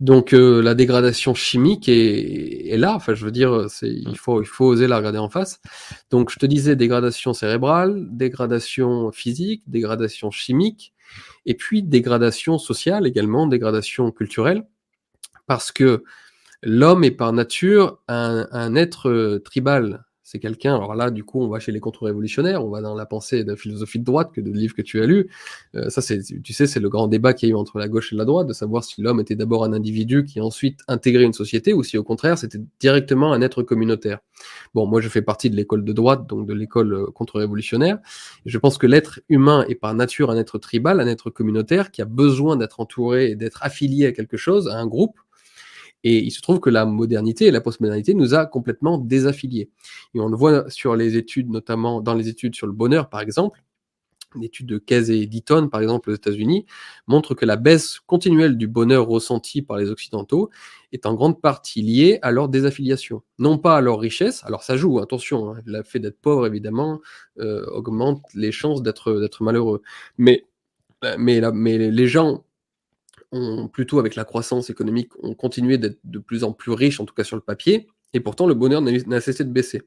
Donc 0.00 0.32
euh, 0.32 0.62
la 0.62 0.74
dégradation 0.74 1.34
chimique 1.34 1.88
est, 1.88 2.68
est, 2.68 2.76
là. 2.76 2.94
Enfin, 2.94 3.14
je 3.14 3.24
veux 3.24 3.30
dire, 3.30 3.66
il 3.82 4.16
faut 4.16 4.42
il 4.42 4.46
faut 4.46 4.66
oser 4.66 4.86
la 4.86 4.96
regarder 4.98 5.18
en 5.18 5.28
face. 5.28 5.60
Donc 6.10 6.30
je 6.30 6.38
te 6.38 6.46
disais 6.46 6.76
dégradation 6.76 7.32
cérébrale, 7.32 8.06
dégradation 8.10 9.10
physique, 9.10 9.62
dégradation 9.66 10.30
chimique, 10.30 10.92
et 11.46 11.54
puis 11.54 11.82
dégradation 11.82 12.58
sociale 12.58 13.06
également, 13.06 13.46
dégradation 13.46 14.10
culturelle, 14.10 14.66
parce 15.46 15.72
que 15.72 16.04
l'homme 16.62 17.04
est 17.04 17.10
par 17.10 17.32
nature 17.32 18.00
un, 18.08 18.74
être 18.74 19.38
tribal. 19.44 20.04
C'est 20.30 20.40
quelqu'un, 20.40 20.74
alors 20.74 20.94
là, 20.94 21.10
du 21.10 21.24
coup, 21.24 21.40
on 21.40 21.48
va 21.48 21.58
chez 21.58 21.72
les 21.72 21.80
contre-révolutionnaires, 21.80 22.62
on 22.62 22.68
va 22.68 22.82
dans 22.82 22.94
la 22.94 23.06
pensée 23.06 23.44
de 23.44 23.52
la 23.52 23.56
philosophie 23.56 23.98
de 23.98 24.04
droite, 24.04 24.30
que 24.30 24.42
de 24.42 24.52
livres 24.52 24.74
que 24.74 24.82
tu 24.82 25.00
as 25.00 25.06
lus. 25.06 25.30
Euh, 25.74 25.88
ça, 25.88 26.02
c'est, 26.02 26.20
tu 26.20 26.52
sais, 26.52 26.66
c'est 26.66 26.80
le 26.80 26.90
grand 26.90 27.08
débat 27.08 27.32
qu'il 27.32 27.48
y 27.48 27.50
a 27.50 27.54
eu 27.54 27.56
entre 27.56 27.78
la 27.78 27.88
gauche 27.88 28.12
et 28.12 28.16
la 28.16 28.26
droite, 28.26 28.46
de 28.46 28.52
savoir 28.52 28.84
si 28.84 29.00
l'homme 29.00 29.20
était 29.20 29.36
d'abord 29.36 29.64
un 29.64 29.72
individu 29.72 30.26
qui 30.26 30.42
ensuite 30.42 30.80
intégré 30.86 31.24
une 31.24 31.32
société, 31.32 31.72
ou 31.72 31.82
si 31.82 31.96
au 31.96 32.04
contraire, 32.04 32.36
c'était 32.36 32.60
directement 32.78 33.32
un 33.32 33.40
être 33.40 33.62
communautaire. 33.62 34.18
Bon, 34.74 34.84
moi, 34.84 35.00
je 35.00 35.08
fais 35.08 35.22
partie 35.22 35.48
de 35.48 35.56
l'école 35.56 35.82
de 35.82 35.94
droite, 35.94 36.26
donc 36.26 36.46
de 36.46 36.52
l'école 36.52 37.10
contre-révolutionnaire. 37.14 37.96
Je 38.44 38.58
pense 38.58 38.76
que 38.76 38.86
l'être 38.86 39.20
humain 39.30 39.64
est 39.66 39.76
par 39.76 39.94
nature 39.94 40.30
un 40.30 40.36
être 40.36 40.58
tribal, 40.58 41.00
un 41.00 41.06
être 41.06 41.30
communautaire, 41.30 41.90
qui 41.90 42.02
a 42.02 42.04
besoin 42.04 42.56
d'être 42.56 42.80
entouré 42.80 43.30
et 43.30 43.34
d'être 43.34 43.62
affilié 43.62 44.04
à 44.04 44.12
quelque 44.12 44.36
chose, 44.36 44.68
à 44.68 44.74
un 44.74 44.86
groupe, 44.86 45.18
et 46.04 46.18
il 46.18 46.30
se 46.30 46.40
trouve 46.40 46.60
que 46.60 46.70
la 46.70 46.86
modernité 46.86 47.46
et 47.46 47.50
la 47.50 47.60
postmodernité 47.60 48.14
nous 48.14 48.34
a 48.34 48.46
complètement 48.46 48.98
désaffiliés. 48.98 49.70
Et 50.14 50.20
on 50.20 50.28
le 50.28 50.36
voit 50.36 50.70
sur 50.70 50.96
les 50.96 51.16
études, 51.16 51.50
notamment 51.50 52.00
dans 52.00 52.14
les 52.14 52.28
études 52.28 52.54
sur 52.54 52.66
le 52.66 52.72
bonheur, 52.72 53.08
par 53.08 53.20
exemple. 53.20 53.62
L'étude 54.36 54.66
de 54.66 54.76
Keyes 54.76 55.10
et 55.10 55.26
d'Eaton, 55.26 55.68
par 55.68 55.80
exemple, 55.80 56.10
aux 56.10 56.14
États-Unis, 56.14 56.66
montre 57.06 57.34
que 57.34 57.46
la 57.46 57.56
baisse 57.56 57.98
continuelle 58.00 58.58
du 58.58 58.68
bonheur 58.68 59.06
ressenti 59.06 59.62
par 59.62 59.78
les 59.78 59.88
Occidentaux 59.88 60.50
est 60.92 61.06
en 61.06 61.14
grande 61.14 61.40
partie 61.40 61.80
liée 61.80 62.18
à 62.20 62.30
leur 62.30 62.50
désaffiliation. 62.50 63.22
Non 63.38 63.56
pas 63.56 63.78
à 63.78 63.80
leur 63.80 63.98
richesse, 63.98 64.44
alors 64.44 64.62
ça 64.62 64.76
joue, 64.76 64.98
attention, 64.98 65.54
hein, 65.54 65.62
le 65.64 65.82
fait 65.82 65.98
d'être 65.98 66.20
pauvre, 66.20 66.46
évidemment, 66.46 67.00
euh, 67.38 67.64
augmente 67.70 68.22
les 68.34 68.52
chances 68.52 68.82
d'être 68.82 69.42
malheureux. 69.42 69.80
Mais, 70.18 70.44
mais, 71.16 71.40
la, 71.40 71.50
mais 71.50 71.78
les 71.78 72.06
gens 72.06 72.44
plutôt 73.72 73.98
avec 73.98 74.14
la 74.14 74.24
croissance 74.24 74.70
économique, 74.70 75.10
ont 75.22 75.34
continué 75.34 75.78
d'être 75.78 75.98
de 76.04 76.18
plus 76.18 76.44
en 76.44 76.52
plus 76.52 76.72
riches, 76.72 77.00
en 77.00 77.04
tout 77.04 77.14
cas 77.14 77.24
sur 77.24 77.36
le 77.36 77.42
papier, 77.42 77.88
et 78.14 78.20
pourtant 78.20 78.46
le 78.46 78.54
bonheur 78.54 78.80
n'a 78.80 79.20
cessé 79.20 79.44
de 79.44 79.50
baisser. 79.50 79.82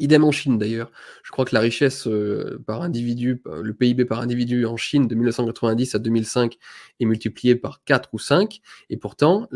Idem 0.00 0.22
en 0.22 0.30
Chine 0.30 0.58
d'ailleurs. 0.58 0.92
Je 1.24 1.32
crois 1.32 1.44
que 1.44 1.54
la 1.54 1.60
richesse 1.60 2.06
euh, 2.06 2.62
par 2.66 2.82
individu, 2.82 3.42
le 3.46 3.72
PIB 3.74 4.04
par 4.04 4.20
individu 4.20 4.64
en 4.66 4.76
Chine 4.76 5.08
de 5.08 5.14
1990 5.14 5.94
à 5.94 5.98
2005 5.98 6.56
est 7.00 7.04
multiplié 7.04 7.56
par 7.56 7.82
4 7.84 8.10
ou 8.12 8.18
5, 8.18 8.60
et 8.90 8.96
pourtant 8.96 9.48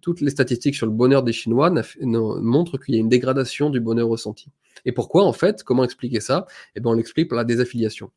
toutes 0.00 0.20
les 0.20 0.30
statistiques 0.30 0.76
sur 0.76 0.86
le 0.86 0.92
bonheur 0.92 1.22
des 1.22 1.32
Chinois 1.32 1.72
montrent 2.00 2.78
qu'il 2.78 2.94
y 2.94 2.96
a 2.96 3.00
une 3.00 3.08
dégradation 3.08 3.70
du 3.70 3.80
bonheur 3.80 4.08
ressenti. 4.08 4.50
Et 4.86 4.92
pourquoi 4.92 5.24
en 5.24 5.32
fait? 5.32 5.62
Comment 5.62 5.84
expliquer 5.84 6.20
ça? 6.20 6.46
Eh 6.74 6.80
bien 6.80 6.92
on 6.92 6.94
l'explique 6.94 7.28
par 7.28 7.36
la 7.36 7.44
désaffiliation. 7.44 8.10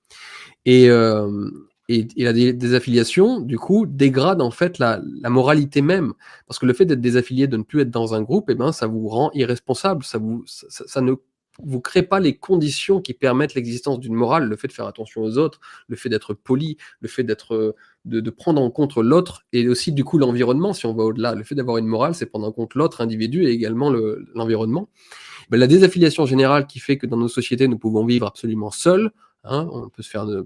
Et, 0.66 0.90
euh, 0.90 1.50
et, 1.94 2.24
la 2.24 2.34
désaffiliation, 2.34 3.40
du 3.40 3.58
coup, 3.58 3.86
dégrade 3.86 4.42
en 4.42 4.52
fait 4.52 4.80
la, 4.80 5.02
moralité 5.24 5.82
même. 5.82 6.14
Parce 6.48 6.60
que 6.60 6.66
le 6.66 6.74
fait 6.74 6.86
d'être 6.86 7.02
désaffilié, 7.02 7.48
de 7.48 7.58
ne 7.58 7.64
plus 7.64 7.82
être 7.82 7.92
dans 7.92 8.14
un 8.14 8.22
groupe, 8.22 8.50
eh 8.50 8.56
ben, 8.56 8.72
ça 8.72 8.88
vous 8.88 9.08
rend 9.08 9.32
irresponsable. 9.34 10.04
Ça, 10.04 10.18
vous, 10.18 10.44
ça, 10.48 11.02
ne 11.02 11.14
vous 11.60 11.82
crée 11.82 12.04
pas 12.04 12.20
les 12.20 12.36
conditions 12.36 13.02
qui 13.02 13.14
permettent 13.14 13.54
l'existence 13.54 14.00
d'une 14.00 14.16
morale, 14.16 14.46
le 14.46 14.56
fait 14.56 14.68
de 14.68 14.74
faire 14.74 14.88
attention 14.88 15.22
aux 15.22 15.38
autres, 15.38 15.60
le 15.88 15.96
fait 15.96 16.10
d'être 16.10 16.34
poli, 16.34 16.78
le 17.00 17.08
fait 17.08 17.24
d'être 17.24 17.76
de, 18.06 18.20
de, 18.20 18.30
prendre 18.30 18.62
en 18.62 18.72
compte 18.72 18.96
l'autre 18.96 19.46
et 19.54 19.68
aussi 19.70 19.92
du 19.92 20.04
coup 20.04 20.18
l'environnement 20.18 20.74
si 20.74 20.86
on 20.88 20.94
va 20.94 21.04
au-delà. 21.04 21.36
Le 21.36 21.44
fait 21.44 21.56
d'avoir 21.56 21.78
une 21.78 21.86
morale, 21.86 22.16
c'est 22.16 22.26
prendre 22.26 22.48
en 22.48 22.52
compte 22.52 22.74
l'autre 22.74 23.02
individu 23.02 23.44
et 23.46 23.52
également 23.52 23.92
l'environnement. 24.34 24.90
Le, 24.92 25.52
ben, 25.52 25.60
la 25.60 25.68
désaffiliation 25.68 26.26
générale 26.26 26.66
qui 26.66 26.80
fait 26.80 26.98
que 26.98 27.06
dans 27.06 27.18
nos 27.18 27.28
sociétés 27.28 27.68
nous 27.68 27.78
pouvons 27.78 28.06
vivre 28.06 28.26
absolument 28.26 28.72
seuls. 28.72 29.12
Hein, 29.44 29.68
on 29.72 29.90
peut 29.90 30.02
se 30.04 30.10
faire 30.10 30.26
de, 30.26 30.46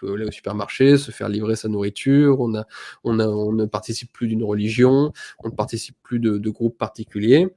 peut 0.00 0.12
aller 0.12 0.24
au 0.24 0.30
supermarché, 0.30 0.96
se 0.96 1.10
faire 1.10 1.28
livrer 1.28 1.56
sa 1.56 1.68
nourriture, 1.68 2.40
on, 2.40 2.54
a, 2.54 2.66
on, 3.04 3.18
a, 3.20 3.26
on 3.26 3.52
ne 3.52 3.66
participe 3.66 4.12
plus 4.12 4.28
d'une 4.28 4.44
religion, 4.44 5.12
on 5.44 5.48
ne 5.48 5.54
participe 5.54 5.96
plus 6.02 6.20
de, 6.20 6.50
groupes 6.50 6.78
particuliers. 6.78 7.48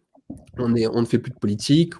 on, 0.57 0.75
est, 0.75 0.87
on 0.87 1.01
ne 1.01 1.05
fait 1.05 1.19
plus 1.19 1.31
de 1.31 1.39
politique, 1.39 1.93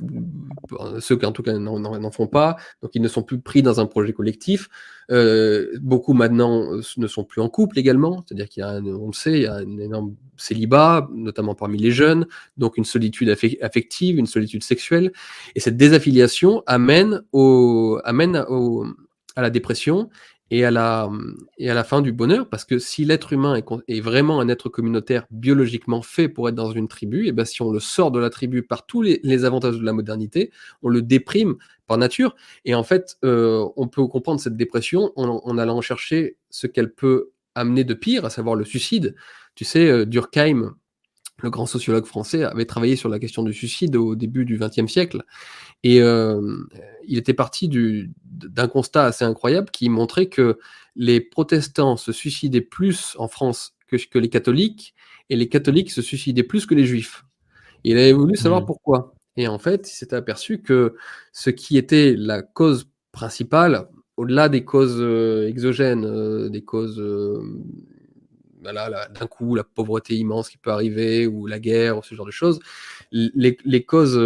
ceux 1.00 1.18
qui 1.18 1.26
en 1.26 1.32
tout 1.32 1.44
cas 1.44 1.58
n'en 1.58 2.12
font 2.12 2.28
pas, 2.28 2.58
donc 2.82 2.92
ils 2.94 3.02
ne 3.02 3.08
sont 3.08 3.24
plus 3.24 3.40
pris 3.40 3.62
dans 3.62 3.80
un 3.80 3.86
projet 3.86 4.14
collectif. 4.14 4.70
Euh, 5.12 5.78
beaucoup 5.82 6.14
maintenant 6.14 6.74
euh, 6.74 6.82
ne 6.96 7.08
sont 7.08 7.26
plus 7.26 7.42
en 7.42 7.50
couple 7.50 7.78
également, 7.78 8.24
c'est-à-dire 8.26 8.48
qu'il 8.48 8.62
y 8.62 8.64
a, 8.64 8.80
on 8.80 9.08
le 9.08 9.14
sait, 9.14 9.34
il 9.34 9.42
y 9.42 9.46
a 9.46 9.56
un 9.56 9.78
énorme 9.78 10.16
célibat, 10.38 11.10
notamment 11.14 11.54
parmi 11.54 11.78
les 11.78 11.92
jeunes, 11.92 12.28
donc 12.58 12.78
une 12.78 12.86
solitude 12.86 13.30
affective, 13.30 14.18
une 14.18 14.26
solitude 14.26 14.64
sexuelle, 14.64 15.12
et 15.56 15.60
cette 15.60 15.76
désaffiliation 15.76 16.64
amène, 16.66 17.24
au, 17.34 18.00
amène 18.06 18.46
au, 18.48 18.86
à 19.36 19.42
la 19.42 19.50
dépression 19.50 20.10
et 20.52 20.66
à 20.66 20.72
la, 20.72 21.10
et 21.58 21.70
à 21.70 21.74
la 21.74 21.86
fin 21.86 22.02
du 22.02 22.12
bonheur, 22.12 22.50
parce 22.50 22.66
que 22.66 22.78
si 22.78 23.06
l'être 23.06 23.32
humain 23.32 23.62
est, 23.88 24.02
vraiment 24.02 24.42
un 24.42 24.50
être 24.50 24.68
communautaire 24.68 25.26
biologiquement 25.32 26.02
fait 26.02 26.28
pour 26.28 26.50
être 26.50 26.56
dans 26.56 26.74
une 26.74 26.90
tribu, 26.90 27.26
et 27.28 27.32
ben 27.32 27.46
si 27.46 27.62
on 27.62 27.72
le 27.72 27.80
sort 27.80 28.12
de 28.12 28.20
la 28.20 28.30
tribu 28.30 28.62
par 28.62 28.86
tous 28.86 29.02
les, 29.02 29.22
les 29.24 29.46
avantages 29.46 29.78
de 29.78 29.86
la 29.86 29.94
modernité, 29.94 30.52
on 30.84 30.90
le 30.90 31.02
déprime 31.02 31.56
par 31.88 31.98
nature. 31.98 32.36
Et 32.66 32.76
en 32.76 32.84
fait, 32.84 33.18
euh, 33.24 33.66
on 33.78 33.88
peut 33.88 34.06
comprendre 34.08 34.42
cette 34.42 34.58
dépression 34.58 35.14
en, 35.16 35.42
en 35.42 35.58
allant 35.58 35.80
chercher 35.80 36.36
ce 36.50 36.68
qu'elle 36.68 36.94
peut 36.94 37.32
amener 37.56 37.86
de 37.86 37.94
pire, 37.94 38.26
à 38.26 38.30
savoir 38.30 38.56
le 38.56 38.66
suicide. 38.66 39.16
Tu 39.56 39.64
sais, 39.64 39.88
euh, 39.90 40.06
Durkheim, 40.06 40.76
le 41.42 41.50
grand 41.50 41.66
sociologue 41.66 42.06
français, 42.06 42.44
avait 42.44 42.66
travaillé 42.66 42.96
sur 42.96 43.10
la 43.10 43.20
question 43.20 43.44
du 43.44 43.54
suicide 43.54 43.96
au 43.96 44.16
début 44.16 44.46
du 44.46 44.58
XXe 44.58 44.92
siècle. 44.92 45.24
Et 45.84 46.02
euh, 46.02 46.58
il 47.08 47.18
était 47.18 47.34
parti 47.34 47.70
d'un 48.24 48.68
constat 48.68 49.06
assez 49.06 49.26
incroyable 49.26 49.70
qui 49.72 49.90
montrait 49.90 50.28
que 50.28 50.60
les 50.96 51.22
protestants 51.22 51.98
se 51.98 52.12
suicidaient 52.12 52.62
plus 52.62 53.16
en 53.18 53.28
France 53.28 53.76
que, 53.88 53.98
que 54.10 54.20
les 54.20 54.30
catholiques, 54.30 54.94
et 55.30 55.36
les 55.36 55.48
catholiques 55.48 55.92
se 55.92 56.02
suicidaient 56.02 56.44
plus 56.44 56.66
que 56.66 56.76
les 56.76 56.86
juifs. 56.86 57.26
il 57.84 57.98
avait 57.98 58.12
voulu 58.12 58.36
savoir 58.36 58.62
mmh. 58.62 58.66
pourquoi. 58.66 59.16
Et 59.38 59.48
en 59.48 59.60
fait, 59.60 59.90
il 59.90 59.94
s'était 59.94 60.18
aperçu 60.18 60.62
que 60.62 60.96
ce 61.32 61.50
qui 61.50 61.78
était 61.78 62.16
la 62.18 62.42
cause 62.42 62.90
principale, 63.14 63.88
au-delà 64.18 64.50
des 64.50 64.66
causes 64.66 65.00
euh, 65.00 65.48
exogènes, 65.48 66.06
euh, 66.06 66.50
des 66.50 66.64
causes 66.64 67.02
euh, 68.66 68.72
voilà, 68.72 69.08
d'un 69.08 69.28
coup, 69.28 69.56
la 69.56 69.64
pauvreté 69.64 70.16
immense 70.16 70.50
qui 70.50 70.58
peut 70.58 70.72
arriver, 70.72 71.28
ou 71.28 71.48
la 71.48 71.60
guerre, 71.60 71.98
ou 71.98 72.04
ce 72.04 72.16
genre 72.16 72.26
de 72.26 72.32
choses, 72.32 72.60
les, 73.12 73.58
les 73.64 73.84
causes 73.84 74.20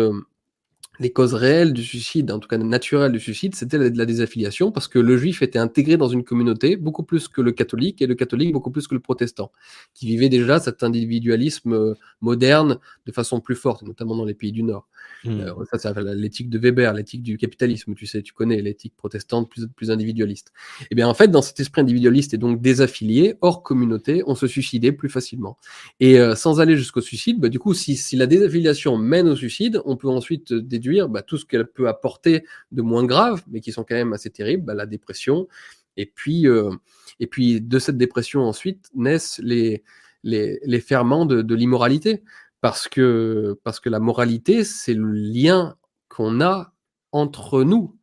les 1.00 1.12
causes 1.12 1.34
réelles 1.34 1.74
du 1.74 1.84
suicide, 1.84 2.32
en 2.32 2.40
tout 2.40 2.48
cas 2.48 2.58
naturelles 2.58 3.12
du 3.12 3.20
suicide, 3.20 3.56
c'était 3.56 3.78
la, 3.78 3.90
la, 3.90 4.06
désaffiliation, 4.06 4.72
parce 4.72 4.88
que 4.88 5.00
le 5.00 5.18
juif 5.18 5.42
était 5.42 5.60
intégré 5.60 5.98
dans 5.98 6.08
une 6.08 6.24
communauté 6.24 6.76
beaucoup 6.76 7.04
plus 7.04 7.28
que 7.28 7.42
le 7.42 7.52
catholique, 7.52 8.02
et 8.02 8.08
le 8.08 8.16
catholique 8.16 8.52
beaucoup 8.54 8.72
plus 8.72 8.88
que 8.88 8.96
le 8.96 9.02
protestant, 9.02 9.52
qui 9.94 10.08
vivait 10.08 10.30
déjà 10.30 10.60
cet 10.60 10.84
individualisme 10.84 11.74
euh, 11.74 11.94
moderne 12.22 12.80
de 13.06 13.12
façon 13.12 13.40
plus 13.40 13.56
forte, 13.56 13.84
notamment 13.84 14.16
dans 14.16 14.26
les 14.26 14.34
pays 14.34 14.52
du 14.52 14.64
Nord. 14.64 14.88
Mmh. 15.24 15.40
Euh, 15.42 15.54
ça, 15.72 15.78
c'est 15.78 16.16
l'éthique 16.16 16.50
de 16.50 16.60
Weber, 16.60 16.94
l'éthique 16.94 17.24
du 17.24 17.38
capitalisme, 17.38 17.94
tu 17.96 18.06
sais, 18.06 18.22
tu 18.22 18.34
connais 18.34 18.62
l'éthique 18.62 18.94
protestante 18.96 19.50
plus, 19.50 19.68
plus 19.68 19.92
individualiste. 19.92 20.52
Et 20.82 20.88
eh 20.92 20.96
bien 20.96 21.08
en 21.08 21.14
fait, 21.14 21.30
dans 21.30 21.42
cet 21.42 21.60
esprit 21.60 21.82
individualiste 21.82 22.34
et 22.34 22.38
donc 22.38 22.62
désaffilié, 22.62 23.36
hors 23.42 23.64
communauté, 23.64 24.24
on 24.28 24.36
se 24.36 24.48
suicidait 24.48 24.92
plus 24.92 25.10
facilement. 25.10 25.58
Et 26.00 26.20
euh, 26.20 26.36
sans 26.36 26.60
aller 26.60 26.78
jusqu'au 26.78 27.02
suicide, 27.02 27.40
bah, 27.40 27.50
du 27.50 27.60
coup, 27.60 27.74
si, 27.74 27.96
si 27.96 28.16
la 28.16 28.28
désaffiliation 28.28 28.98
mène 28.98 29.28
au 29.28 29.36
suicide, 29.36 29.82
on 29.86 29.98
peut 29.98 30.10
ensuite 30.10 30.54
déduire 30.54 30.85
bah, 31.10 31.22
tout 31.22 31.38
ce 31.38 31.46
qu'elle 31.46 31.68
peut 31.68 31.88
apporter 31.88 32.46
de 32.72 32.82
moins 32.82 33.06
grave, 33.06 33.44
mais 33.48 33.62
qui 33.62 33.72
sont 33.72 33.84
quand 33.84 33.96
même 33.96 34.14
assez 34.14 34.30
terribles, 34.30 34.64
bah, 34.64 34.74
la 34.74 34.86
dépression. 34.86 35.48
Et 35.98 36.06
puis, 36.06 36.48
euh, 36.48 36.72
et 37.20 37.28
puis 37.28 37.62
de 37.62 37.80
cette 37.80 37.98
dépression 37.98 38.42
ensuite 38.42 38.90
naissent 38.94 39.40
les, 39.44 39.84
les, 40.24 40.60
les 40.64 40.80
ferments 40.82 41.26
de, 41.26 41.56
l'immoralité, 41.56 42.24
parce 42.62 42.88
que, 42.88 43.60
parce 43.64 43.80
que 43.80 43.90
la 43.90 44.00
moralité, 44.00 44.64
c'est 44.64 44.94
le 44.94 45.12
lien 45.12 45.76
qu'on 46.10 46.42
a 46.42 46.74
entre 47.12 47.64
nous. 47.64 47.96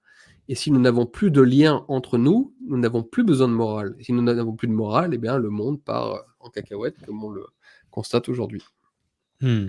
Et 0.49 0.55
si 0.55 0.71
nous 0.71 0.81
n'avons 0.81 1.07
plus 1.07 1.31
de 1.31 1.41
lien 1.41 1.85
entre 1.89 2.19
nous, 2.19 2.55
nous 2.67 2.77
n'avons 2.77 3.03
plus 3.03 3.25
besoin 3.25 3.49
de 3.49 3.55
morale. 3.55 3.97
Si 4.01 4.13
nous 4.13 4.23
n'avons 4.23 4.55
plus 4.55 4.69
de 4.69 4.73
morale, 4.73 5.15
eh 5.15 5.19
bien, 5.19 5.39
le 5.39 5.51
monde 5.51 5.83
part 5.83 6.25
en 6.41 6.51
cacahuète, 6.51 6.97
comme 7.07 7.23
on 7.23 7.31
le 7.31 7.45
constate 7.91 8.29
aujourd'hui. 8.29 8.63
Hmm. 9.41 9.69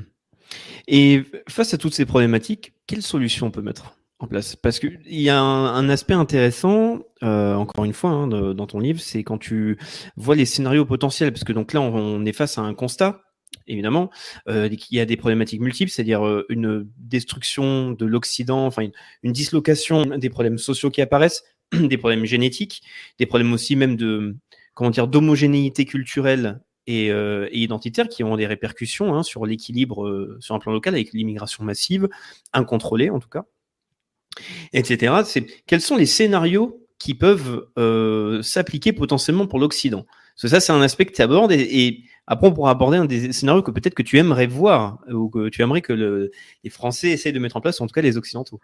Et 0.87 1.23
face 1.49 1.73
à 1.73 1.77
toutes 1.77 1.93
ces 1.93 2.05
problématiques, 2.05 2.73
quelles 2.87 3.01
solutions 3.01 3.47
on 3.47 3.51
peut 3.51 3.61
mettre 3.61 3.97
en 4.19 4.27
place? 4.27 4.55
Parce 4.55 4.79
qu'il 4.79 4.99
y 5.05 5.29
a 5.29 5.39
un, 5.39 5.89
aspect 5.89 6.13
intéressant, 6.13 6.99
euh, 7.23 7.55
encore 7.55 7.85
une 7.85 7.93
fois, 7.93 8.11
hein, 8.11 8.27
dans 8.27 8.67
ton 8.67 8.79
livre, 8.79 8.99
c'est 8.99 9.23
quand 9.23 9.37
tu 9.37 9.77
vois 10.17 10.35
les 10.35 10.45
scénarios 10.45 10.85
potentiels, 10.85 11.31
parce 11.31 11.43
que 11.43 11.53
donc 11.53 11.73
là, 11.73 11.81
on, 11.81 12.25
est 12.25 12.33
face 12.33 12.57
à 12.57 12.61
un 12.61 12.73
constat, 12.73 13.21
évidemment, 13.67 14.09
euh, 14.49 14.67
qu'il 14.69 14.97
y 14.97 14.99
a 14.99 15.05
des 15.05 15.17
problématiques 15.17 15.61
multiples, 15.61 15.91
c'est-à-dire 15.91 16.25
euh, 16.25 16.45
une 16.49 16.87
destruction 16.97 17.91
de 17.91 18.05
l'Occident, 18.05 18.65
enfin 18.65 18.83
une, 18.83 18.91
une, 19.23 19.31
dislocation 19.31 20.17
des 20.17 20.29
problèmes 20.29 20.57
sociaux 20.57 20.89
qui 20.89 21.01
apparaissent, 21.01 21.43
des 21.71 21.97
problèmes 21.97 22.25
génétiques, 22.25 22.81
des 23.19 23.25
problèmes 23.25 23.53
aussi 23.53 23.75
même 23.75 23.95
de 23.95 24.35
comment 24.73 24.89
dire 24.89 25.07
d'homogénéité 25.07 25.85
culturelle 25.85 26.59
et, 26.87 27.11
euh, 27.11 27.47
et, 27.51 27.59
identitaires 27.59 28.09
qui 28.09 28.23
ont 28.23 28.35
des 28.35 28.47
répercussions 28.47 29.13
hein, 29.13 29.23
sur 29.23 29.45
l'équilibre 29.45 30.05
euh, 30.05 30.37
sur 30.39 30.55
un 30.55 30.59
plan 30.59 30.71
local 30.71 30.93
avec 30.93 31.13
l'immigration 31.13 31.63
massive, 31.63 32.09
incontrôlée 32.51 33.09
en 33.09 33.19
tout 33.19 33.29
cas, 33.29 33.45
etc. 34.73 35.13
Quels 35.65 35.81
sont 35.81 35.95
les 35.95 36.05
scénarios 36.05 36.85
qui 36.99 37.13
peuvent 37.13 37.67
euh, 37.77 38.41
s'appliquer 38.41 38.93
potentiellement 38.93 39.47
pour 39.47 39.59
l'Occident? 39.59 40.05
Parce 40.35 40.41
que 40.43 40.47
ça, 40.47 40.59
c'est 40.59 40.71
un 40.71 40.81
aspect 40.81 41.05
que 41.05 41.13
tu 41.13 41.21
abordes 41.21 41.51
et, 41.51 42.03
après, 42.25 42.47
on 42.47 42.53
pourra 42.53 42.71
aborder 42.71 42.97
un 42.97 43.05
des 43.05 43.33
scénarios 43.33 43.61
que 43.61 43.71
peut-être 43.71 43.93
que 43.93 44.01
tu 44.01 44.17
aimerais 44.17 44.47
voir 44.47 44.99
ou 45.09 45.29
que 45.29 45.49
tu 45.49 45.61
aimerais 45.61 45.81
que 45.81 45.91
le, 45.91 46.31
les 46.63 46.69
Français 46.69 47.09
essayent 47.09 47.33
de 47.33 47.39
mettre 47.39 47.57
en 47.57 47.61
place, 47.61 47.81
en 47.81 47.87
tout 47.87 47.93
cas 47.93 48.01
les 48.01 48.15
Occidentaux. 48.15 48.61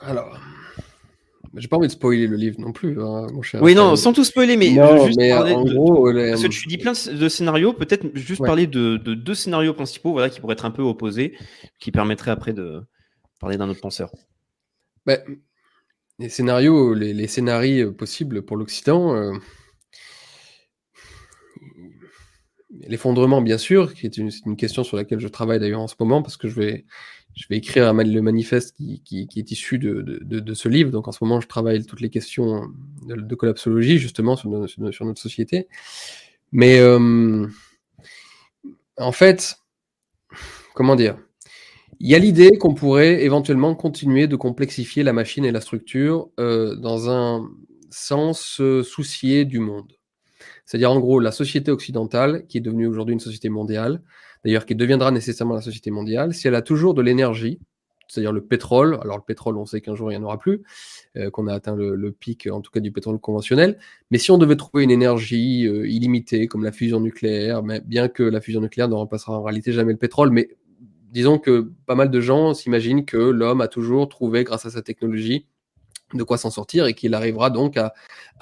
Alors, 0.00 0.40
j'ai 1.56 1.68
pas 1.68 1.76
envie 1.76 1.86
de 1.86 1.92
spoiler 1.92 2.26
le 2.26 2.36
livre 2.36 2.60
non 2.60 2.72
plus, 2.72 3.00
hein, 3.00 3.26
mon 3.32 3.42
cher. 3.42 3.62
Oui, 3.62 3.74
non, 3.74 3.94
sans 3.96 4.12
tout 4.12 4.24
spoiler, 4.24 4.56
mais, 4.56 4.68
juste 4.68 5.18
parler 5.18 5.52
en 5.52 5.64
de, 5.64 5.74
gros, 5.74 6.10
les... 6.10 6.30
parce 6.30 6.42
que 6.42 6.48
tu 6.48 6.66
dis 6.66 6.78
plein 6.78 6.92
de 6.92 7.28
scénarios, 7.28 7.74
peut-être 7.74 8.06
juste 8.14 8.40
ouais. 8.40 8.46
parler 8.46 8.66
de, 8.66 8.96
de, 8.96 9.14
deux 9.14 9.34
scénarios 9.34 9.74
principaux, 9.74 10.12
voilà, 10.12 10.30
qui 10.30 10.40
pourraient 10.40 10.54
être 10.54 10.64
un 10.64 10.70
peu 10.70 10.82
opposés, 10.82 11.36
qui 11.78 11.92
permettraient 11.92 12.30
après 12.30 12.54
de 12.54 12.82
parler 13.38 13.58
d'un 13.58 13.68
autre 13.68 13.80
penseur. 13.80 14.10
Ben, 15.04 15.20
les 16.18 16.30
scénarios, 16.30 16.94
les, 16.94 17.12
les 17.12 17.26
scénarios 17.26 17.92
possibles 17.92 18.42
pour 18.42 18.56
l'Occident, 18.56 19.14
euh... 19.14 19.32
l'effondrement, 22.88 23.42
bien 23.42 23.58
sûr, 23.58 23.92
qui 23.92 24.06
est 24.06 24.16
une, 24.16 24.30
une, 24.46 24.56
question 24.56 24.84
sur 24.84 24.96
laquelle 24.96 25.20
je 25.20 25.28
travaille 25.28 25.60
d'ailleurs 25.60 25.80
en 25.80 25.88
ce 25.88 25.96
moment, 26.00 26.22
parce 26.22 26.38
que 26.38 26.48
je 26.48 26.54
vais 26.54 26.86
je 27.34 27.46
vais 27.48 27.56
écrire 27.56 27.92
le 27.92 28.20
manifeste 28.20 28.76
qui, 28.76 29.28
est 29.36 29.50
issu 29.50 29.78
de, 29.78 30.54
ce 30.54 30.68
livre. 30.68 30.90
Donc 30.90 31.08
en 31.08 31.12
ce 31.12 31.22
moment, 31.22 31.40
je 31.40 31.48
travaille 31.48 31.84
toutes 31.84 32.00
les 32.00 32.10
questions 32.10 32.68
de, 33.06 33.34
collapsologie, 33.34 33.98
justement, 33.98 34.36
sur, 34.36 34.50
notre 34.50 35.20
société. 35.20 35.68
Mais 36.52 36.78
euh, 36.80 37.46
en 38.98 39.12
fait, 39.12 39.56
comment 40.74 40.96
dire? 40.96 41.16
Il 42.00 42.10
y 42.10 42.16
a 42.16 42.18
l'idée 42.18 42.58
qu'on 42.58 42.74
pourrait 42.74 43.22
éventuellement 43.22 43.74
continuer 43.76 44.26
de 44.26 44.34
complexifier 44.34 45.04
la 45.04 45.12
machine 45.12 45.44
et 45.44 45.52
la 45.52 45.60
structure 45.60 46.28
euh, 46.40 46.74
dans 46.74 47.08
un 47.08 47.48
sens 47.90 48.60
euh, 48.60 48.82
du 49.44 49.60
monde. 49.60 49.92
C'est-à-dire 50.64 50.90
en 50.90 50.98
gros 50.98 51.20
la 51.20 51.30
société 51.30 51.70
occidentale, 51.70 52.46
qui 52.48 52.58
est 52.58 52.60
devenue 52.60 52.86
aujourd'hui 52.86 53.12
une 53.12 53.20
société 53.20 53.50
mondiale, 53.50 54.02
d'ailleurs 54.44 54.66
qui 54.66 54.74
deviendra 54.74 55.10
nécessairement 55.10 55.54
la 55.54 55.60
société 55.60 55.90
mondiale, 55.90 56.34
si 56.34 56.48
elle 56.48 56.54
a 56.54 56.62
toujours 56.62 56.94
de 56.94 57.02
l'énergie, 57.02 57.58
c'est-à-dire 58.08 58.32
le 58.32 58.44
pétrole, 58.44 58.98
alors 59.02 59.16
le 59.16 59.22
pétrole 59.22 59.56
on 59.56 59.64
sait 59.64 59.80
qu'un 59.80 59.94
jour 59.94 60.12
il 60.12 60.18
n'y 60.18 60.22
en 60.22 60.26
aura 60.26 60.38
plus, 60.38 60.62
euh, 61.16 61.30
qu'on 61.30 61.46
a 61.46 61.54
atteint 61.54 61.76
le, 61.76 62.12
pic 62.12 62.48
en 62.50 62.60
tout 62.60 62.70
cas 62.70 62.80
du 62.80 62.92
pétrole 62.92 63.18
conventionnel, 63.18 63.78
mais 64.10 64.18
si 64.18 64.30
on 64.30 64.38
devait 64.38 64.56
trouver 64.56 64.84
une 64.84 64.90
énergie 64.90 65.66
euh, 65.66 65.88
illimitée 65.88 66.46
comme 66.46 66.64
la 66.64 66.72
fusion 66.72 67.00
nucléaire, 67.00 67.62
bien 67.62 68.08
que 68.08 68.22
la 68.22 68.40
fusion 68.40 68.60
nucléaire 68.60 68.88
ne 68.88 68.94
remplacera 68.94 69.38
en 69.38 69.42
réalité 69.42 69.72
jamais 69.72 69.92
le 69.92 69.98
pétrole, 69.98 70.30
mais 70.30 70.50
disons 71.10 71.38
que 71.38 71.70
pas 71.86 71.94
mal 71.94 72.10
de 72.10 72.20
gens 72.20 72.54
s'imaginent 72.54 73.04
que 73.04 73.16
l'homme 73.16 73.60
a 73.60 73.68
toujours 73.68 74.08
trouvé 74.08 74.44
grâce 74.44 74.66
à 74.66 74.70
sa 74.70 74.82
technologie 74.82 75.46
de 76.14 76.22
quoi 76.24 76.38
s'en 76.38 76.50
sortir 76.50 76.86
et 76.86 76.94
qu'il 76.94 77.14
arrivera 77.14 77.50
donc 77.50 77.76
à, 77.76 77.92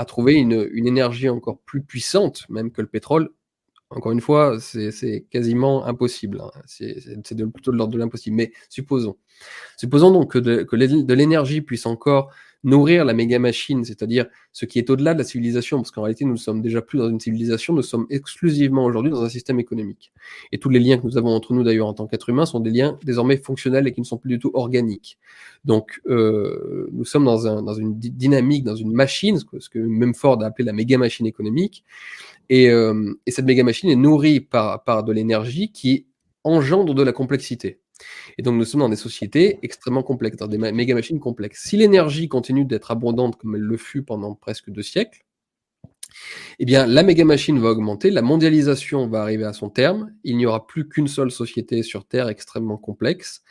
trouver 0.05 0.34
une, 0.34 0.53
énergie 0.74 1.28
encore 1.28 1.59
plus 1.59 1.82
puissante 1.82 2.46
même 2.48 2.70
que 2.70 2.80
le 2.80 2.88
pétrole 2.88 3.30
encore 3.91 4.12
une 4.12 4.20
fois, 4.20 4.59
c'est 4.61 5.26
quasiment 5.30 5.84
impossible. 5.84 6.41
Hein. 6.41 6.51
C'est 6.66 7.34
plutôt 7.53 7.72
de 7.72 7.76
l'ordre 7.76 7.93
de 7.93 7.99
l'impossible. 7.99 8.36
Mais 8.36 8.53
supposons. 8.68 9.16
Supposons 9.76 10.12
donc 10.12 10.32
que 10.32 10.38
de, 10.38 10.62
que 10.62 10.76
de 10.76 11.14
l'énergie 11.14 11.61
puisse 11.61 11.86
encore 11.86 12.30
nourrir 12.62 13.04
la 13.04 13.14
méga 13.14 13.38
machine, 13.38 13.84
c'est-à-dire 13.84 14.26
ce 14.52 14.66
qui 14.66 14.78
est 14.78 14.90
au-delà 14.90 15.14
de 15.14 15.18
la 15.18 15.24
civilisation, 15.24 15.78
parce 15.78 15.90
qu'en 15.90 16.02
réalité, 16.02 16.24
nous 16.24 16.32
ne 16.32 16.36
sommes 16.36 16.61
déjà 16.61 16.82
plus 16.82 16.98
dans 16.98 17.08
une 17.08 17.20
civilisation, 17.20 17.72
nous 17.72 17.82
sommes 17.82 18.06
exclusivement 18.11 18.84
aujourd'hui 18.84 19.11
dans 19.11 19.22
un 19.22 19.28
système 19.28 19.58
économique. 19.58 20.12
Et 20.52 20.58
tous 20.58 20.68
les 20.68 20.78
liens 20.78 20.98
que 20.98 21.06
nous 21.06 21.16
avons 21.16 21.30
entre 21.30 21.54
nous, 21.54 21.62
d'ailleurs, 21.62 21.86
en 21.86 21.94
tant 21.94 22.06
qu'être 22.06 22.28
humain, 22.28 22.46
sont 22.46 22.61
des 22.61 22.70
liens 22.70 22.98
désormais 23.04 23.38
fonctionnels 23.38 23.86
et 23.86 23.92
qui 23.92 24.00
ne 24.00 24.06
sont 24.06 24.18
plus 24.18 24.30
du 24.30 24.38
tout 24.38 24.50
organiques. 24.54 25.18
Donc, 25.64 26.00
euh, 26.08 26.88
nous 26.92 27.04
sommes 27.04 27.24
dans, 27.24 27.46
un, 27.46 27.62
dans 27.62 27.74
une 27.74 27.98
dynamique, 27.98 28.64
dans 28.64 28.76
une 28.76 28.92
machine, 28.92 29.38
ce 29.38 29.44
que, 29.44 29.58
ce 29.58 29.70
que 29.70 29.78
même 29.78 30.14
Ford 30.14 30.42
a 30.42 30.46
appelé 30.46 30.66
la 30.66 30.72
méga 30.72 30.98
machine 30.98 31.26
économique, 31.26 31.84
et, 32.50 32.68
euh, 32.68 33.14
et 33.26 33.30
cette 33.30 33.46
méga 33.46 33.64
machine 33.64 33.88
est 33.90 33.96
nourrie 33.96 34.40
par, 34.40 34.84
par 34.84 35.04
de 35.04 35.12
l'énergie 35.12 35.72
qui 35.72 36.06
engendre 36.44 36.94
de 36.94 37.02
la 37.02 37.12
complexité. 37.12 37.79
Et 38.38 38.42
donc 38.42 38.57
nous 38.57 38.64
sommes 38.64 38.80
dans 38.80 38.88
des 38.88 38.96
sociétés 38.96 39.59
extrêmement 39.62 40.03
complexes, 40.03 40.36
dans 40.36 40.48
des 40.48 40.59
méga 40.59 40.94
machines 40.94 41.20
complexes. 41.20 41.62
Si 41.64 41.76
l'énergie 41.76 42.28
continue 42.28 42.64
d'être 42.64 42.90
abondante 42.90 43.36
comme 43.36 43.55
elle 43.55 43.62
le 43.62 43.76
fut 43.76 44.03
pendant 44.03 44.34
presque 44.34 44.70
deux 44.70 44.82
siècles, 44.82 45.24
eh 46.59 46.64
bien, 46.64 46.86
la 46.86 47.03
méga 47.03 47.24
machine 47.24 47.59
va 47.59 47.70
augmenter, 47.70 48.11
la 48.11 48.22
mondialisation 48.22 49.07
va 49.09 49.22
arriver 49.22 49.44
à 49.44 49.53
son 49.53 49.70
terme, 49.70 50.12
il 50.24 50.36
n'y 50.36 50.46
aura 50.46 50.66
plus 50.66 50.88
qu'une 50.88 51.09
seule 51.09 51.30
société 51.30 51.82
sur 51.82 52.05
Terre 52.05 52.28
extrêmement 52.28 52.76
complexe, 52.76 53.42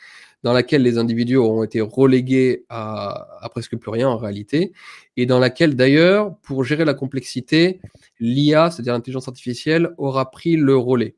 dans 0.42 0.52
laquelle 0.52 0.82
les 0.82 0.96
individus 0.98 1.36
auront 1.36 1.62
été 1.62 1.80
relégués 1.80 2.64
à, 2.68 3.48
presque 3.50 3.76
plus 3.76 3.90
rien 3.90 4.08
en 4.08 4.16
réalité, 4.16 4.72
et 5.16 5.26
dans 5.26 5.38
laquelle 5.38 5.76
d'ailleurs, 5.76 6.36
pour 6.38 6.64
gérer 6.64 6.84
la 6.84 6.94
complexité, 6.94 7.80
l'IA, 8.20 8.70
c'est-à-dire 8.70 8.94
l'intelligence 8.94 9.28
artificielle, 9.28 9.90
aura 9.98 10.30
pris 10.30 10.56
le 10.56 10.76
relais. 10.76 11.16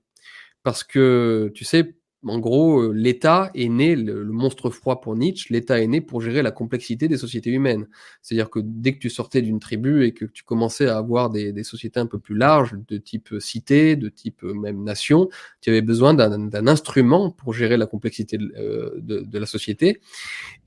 Parce 0.63 0.85
que, 0.85 1.51
tu 1.55 1.65
sais, 1.65 1.95
en 2.25 2.39
gros, 2.39 2.81
euh, 2.81 2.93
l'État 2.93 3.51
est 3.55 3.69
né, 3.69 3.97
le, 3.97 4.25
monstre 4.25 4.71
froid 4.71 5.01
pour 5.01 5.17
Nietzsche, 5.17 5.53
l'État 5.53 5.81
est 5.81 5.87
né 5.89 6.01
pour 6.01 6.21
gérer 6.21 6.43
la 6.43 6.53
complexité 6.53 7.09
des 7.09 7.17
sociétés 7.17 7.51
humaines. 7.51 7.89
C'est-à-dire 8.23 8.49
que 8.49 8.61
dès 8.63 8.95
que 8.95 8.99
tu 9.01 9.11
sortais 9.11 9.43
d'une 9.43 9.59
tribu 9.59 10.05
et 10.05 10.13
que 10.13 10.25
tu 10.25 10.45
commençais 10.45 10.87
à 10.87 10.99
avoir 10.99 11.31
des, 11.31 11.65
sociétés 11.65 11.99
un 11.99 12.07
peu 12.07 12.19
plus 12.19 12.37
larges, 12.37 12.75
de 12.89 12.97
type 12.97 13.35
cité, 13.41 13.97
de 13.97 14.09
type 14.09 14.45
euh, 14.45 14.55
même 14.55 14.85
nation, 14.85 15.29
tu 15.61 15.71
avais 15.71 15.83
besoin 15.83 16.15
d'un 16.15 16.67
instrument 16.67 17.31
pour 17.31 17.53
gérer 17.53 17.77
la 17.77 17.87
complexité 17.87 18.39
de, 18.39 18.53
euh, 18.57 19.25
la 19.33 19.47
société. 19.47 20.01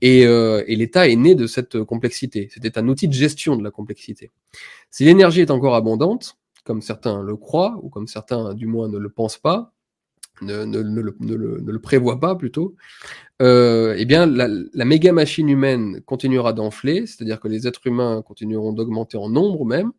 Et, 0.02 0.22
et 0.22 0.76
l'État 0.76 1.08
est 1.08 1.16
né 1.16 1.34
de 1.34 1.46
cette 1.46 1.82
complexité. 1.84 2.48
C'était 2.52 2.78
un 2.78 2.88
outil 2.88 3.08
de 3.08 3.12
gestion 3.12 3.56
de 3.56 3.64
la 3.64 3.70
complexité. 3.70 4.30
Si 4.90 5.04
l'énergie 5.04 5.40
est 5.40 5.50
encore 5.50 5.74
abondante, 5.74 6.36
comme 6.64 6.82
certains 6.82 7.22
le 7.22 7.36
croient, 7.36 7.78
ou 7.82 7.88
comme 7.88 8.06
certains 8.06 8.54
du 8.54 8.66
moins 8.66 8.88
ne 8.88 8.98
le 8.98 9.08
pensent 9.08 9.38
pas, 9.38 9.72
ne, 10.42 10.64
le, 10.80 11.78
prévoit 11.78 12.20
pas 12.20 12.34
plutôt, 12.34 12.76
euh, 13.42 13.94
eh 13.96 14.04
bien 14.04 14.26
la, 14.26 14.84
méga 14.84 15.12
machine 15.12 15.48
humaine 15.48 16.00
continuera 16.04 16.52
d'enfler, 16.52 17.06
c'est-à-dire 17.06 17.40
que 17.40 17.48
les 17.48 17.66
êtres 17.66 17.86
humains 17.86 18.22
continueront 18.22 18.72
d'augmenter 18.72 19.16
en 19.16 19.28
nombre 19.28 19.64
même, 19.64 19.92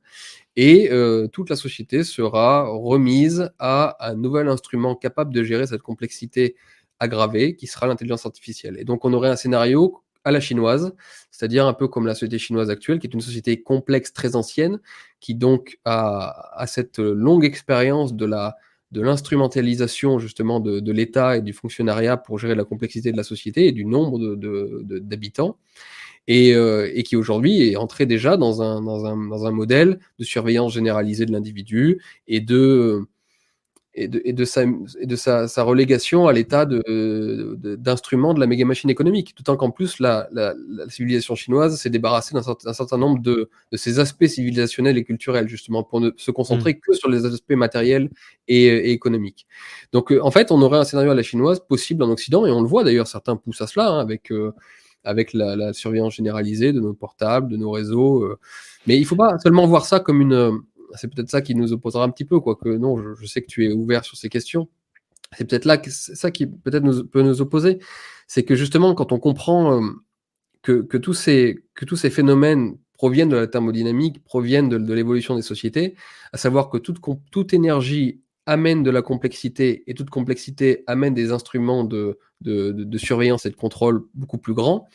et 0.55 0.91
euh, 0.91 1.27
toute 1.27 1.49
la 1.49 1.55
société 1.55 2.03
sera 2.03 2.67
remise 2.67 3.51
à 3.59 3.97
un 4.07 4.15
nouvel 4.15 4.47
instrument 4.47 4.95
capable 4.95 5.33
de 5.33 5.43
gérer 5.43 5.67
cette 5.67 5.81
complexité 5.81 6.55
aggravée, 6.99 7.55
qui 7.55 7.67
sera 7.67 7.85
l'intelligence 7.88 8.25
artificielle. 8.25 8.77
Et 8.79 8.83
donc 8.83 9.05
on 9.05 9.13
aurait 9.13 9.29
un 9.29 9.35
scénario 9.35 10.01
à 10.23 10.31
la 10.31 10.39
chinoise, 10.39 10.93
c'est-à-dire 11.31 11.65
un 11.67 11.73
peu 11.73 11.88
comme 11.88 12.05
la 12.05 12.13
société 12.13 12.38
chinoise 12.38 12.69
actuelle, 12.69 12.99
qui 12.99 13.07
est 13.07 13.13
une 13.13 13.21
société 13.21 13.61
complexe, 13.61 14.13
très 14.13 14.35
ancienne, 14.35 14.79
qui 15.19 15.35
donc 15.35 15.79
a 15.85 16.65
cette 16.67 16.99
longue 16.99 17.45
expérience 17.45 18.13
de 18.13 18.25
la 18.25 18.57
de 18.97 19.03
l'instrumentalisation 19.03 20.17
justement 20.17 20.59
de, 20.59 20.91
l'État 20.91 21.37
et 21.37 21.41
du 21.41 21.53
fonctionnariat 21.53 22.17
pour 22.17 22.39
gérer 22.39 22.55
la 22.55 22.63
complexité 22.63 23.11
de 23.11 23.17
la 23.17 23.23
société 23.23 23.67
et 23.67 23.71
du 23.71 23.85
nombre 23.85 24.35
d'habitants, 24.99 25.57
et, 26.27 26.55
euh, 26.55 26.91
et, 26.93 27.03
qui 27.03 27.15
aujourd'hui 27.15 27.69
est 27.69 27.75
entré 27.75 28.05
déjà 28.05 28.35
dans 28.37 28.61
un 28.61 29.51
modèle 29.51 29.99
de 30.19 30.23
surveillance 30.25 30.73
généralisée 30.73 31.25
de 31.25 31.31
l'individu 31.31 32.01
et 32.27 32.41
de 32.41 33.07
et 33.97 34.07
de, 34.07 34.21
et 34.23 34.31
de, 34.31 34.45
sa, 34.45 34.63
et 34.63 35.05
de 35.07 35.15
sa, 35.15 35.47
sa, 35.47 35.63
relégation 35.63 36.27
à 36.27 36.33
l'état 36.33 36.65
d'instrument 36.65 38.29
de, 38.29 38.35
de, 38.35 38.39
la 38.39 38.47
méga 38.47 38.63
machine 38.63 38.89
économique. 38.91 39.35
D'autant 39.35 39.57
qu'en 39.57 39.71
plus, 39.71 39.99
la, 39.99 40.29
la, 40.31 40.53
la, 40.69 40.87
civilisation 40.87 41.33
chinoise 41.33 41.75
s'est 41.79 41.89
débarrassée 41.89 42.35
d'un 42.35 42.43
certain, 42.43 42.73
certain, 42.73 42.97
nombre 42.97 43.19
de, 43.21 43.49
de 43.71 43.77
ses 43.77 43.97
aspects 43.99 44.27
civilisationnels 44.27 44.97
et 44.97 45.03
culturels, 45.03 45.47
justement, 45.47 45.83
pour 45.83 45.99
ne 45.99 46.11
se 46.15 46.29
concentrer 46.29 46.73
mmh. 46.73 46.79
que 46.79 46.93
sur 46.93 47.09
les 47.09 47.25
aspects 47.25 47.53
matériels 47.53 48.09
et, 48.47 48.65
et 48.65 48.91
économiques. 48.91 49.47
Donc, 49.91 50.11
euh, 50.11 50.23
en 50.23 50.29
fait, 50.29 50.51
on 50.51 50.61
aurait 50.61 50.77
un 50.77 50.83
scénario 50.83 51.11
à 51.11 51.15
la 51.15 51.23
chinoise 51.23 51.59
possible 51.59 52.03
en 52.03 52.11
Occident, 52.11 52.45
et 52.45 52.51
on 52.51 52.61
le 52.61 52.67
voit 52.67 52.83
d'ailleurs, 52.83 53.07
certains 53.07 53.35
poussent 53.35 53.61
à 53.61 53.67
cela, 53.67 53.89
hein, 53.89 53.99
avec, 53.99 54.31
euh, 54.31 54.53
avec 55.03 55.33
la, 55.33 55.55
la, 55.55 55.73
surveillance 55.73 56.13
généralisée 56.13 56.71
de 56.71 56.79
nos 56.79 56.93
portables, 56.93 57.49
de 57.49 57.57
nos 57.57 57.71
réseaux. 57.71 58.23
Euh. 58.23 58.37
Mais 58.85 58.97
il 58.97 59.01
ne 59.01 59.05
faut 59.05 59.15
pas 59.15 59.39
seulement 59.39 59.65
voir 59.65 59.85
ça 59.85 59.99
comme 59.99 60.21
une 60.21 60.61
c'est 60.95 61.13
peut-être 61.13 61.29
ça 61.29 61.41
qui 61.41 61.55
nous 61.55 61.73
opposera 61.73 62.03
un 62.03 62.09
petit 62.09 62.25
peu, 62.25 62.39
quoique 62.39 62.69
non, 62.69 63.15
je, 63.15 63.25
sais 63.25 63.41
que 63.41 63.47
tu 63.47 63.65
es 63.65 63.71
ouvert 63.73 64.05
sur 64.05 64.17
ces 64.17 64.29
questions. 64.29 64.69
C'est 65.38 65.45
peut-être 65.45 65.65
là 65.65 65.77
que 65.77 65.91
ça 65.91 66.31
qui 66.31 66.47
peut-être 66.47 66.83
nous, 66.83 67.03
peut 67.05 67.21
nous 67.21 67.41
opposer, 67.41 67.79
c'est 68.27 68.43
que 68.43 68.55
justement 68.55 68.95
quand 68.95 69.11
on 69.11 69.19
comprend 69.19 69.81
euh, 69.81 69.89
que, 70.61 70.81
que, 70.81 70.97
tous 70.97 71.13
ces, 71.13 71.63
que 71.75 71.85
tous 71.85 71.97
ces 71.97 72.09
phénomènes 72.09 72.77
proviennent 72.97 73.29
de 73.29 73.35
la 73.35 73.47
thermodynamique, 73.47 74.23
proviennent 74.23 74.69
de, 74.69 74.93
l'évolution 74.93 75.35
des 75.35 75.41
sociétés, 75.41 75.95
à 76.33 76.38
savoir 76.38 76.69
que 76.69 76.77
toute, 76.77 76.97
toute 77.31 77.53
énergie 77.53 78.21
amène 78.45 78.83
de 78.83 78.89
la 78.89 79.01
complexité 79.01 79.83
et 79.88 79.93
toute 79.93 80.09
complexité 80.09 80.83
amène 80.88 81.13
des 81.13 81.31
instruments 81.31 81.83
de, 81.83 82.17
de, 82.41 82.97
surveillance 82.97 83.45
et 83.45 83.49
de 83.49 83.55
contrôle 83.55 84.05
beaucoup 84.13 84.38
plus 84.38 84.53
grands, 84.53 84.88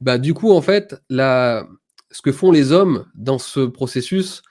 bah, 0.00 0.18
du 0.18 0.34
coup, 0.34 0.50
en 0.50 0.60
fait, 0.60 0.96
ce 1.08 2.22
que 2.22 2.32
font 2.32 2.50
les 2.50 2.72
hommes 2.72 3.06
dans 3.14 3.38
ce 3.38 3.60
processus, 3.60 4.42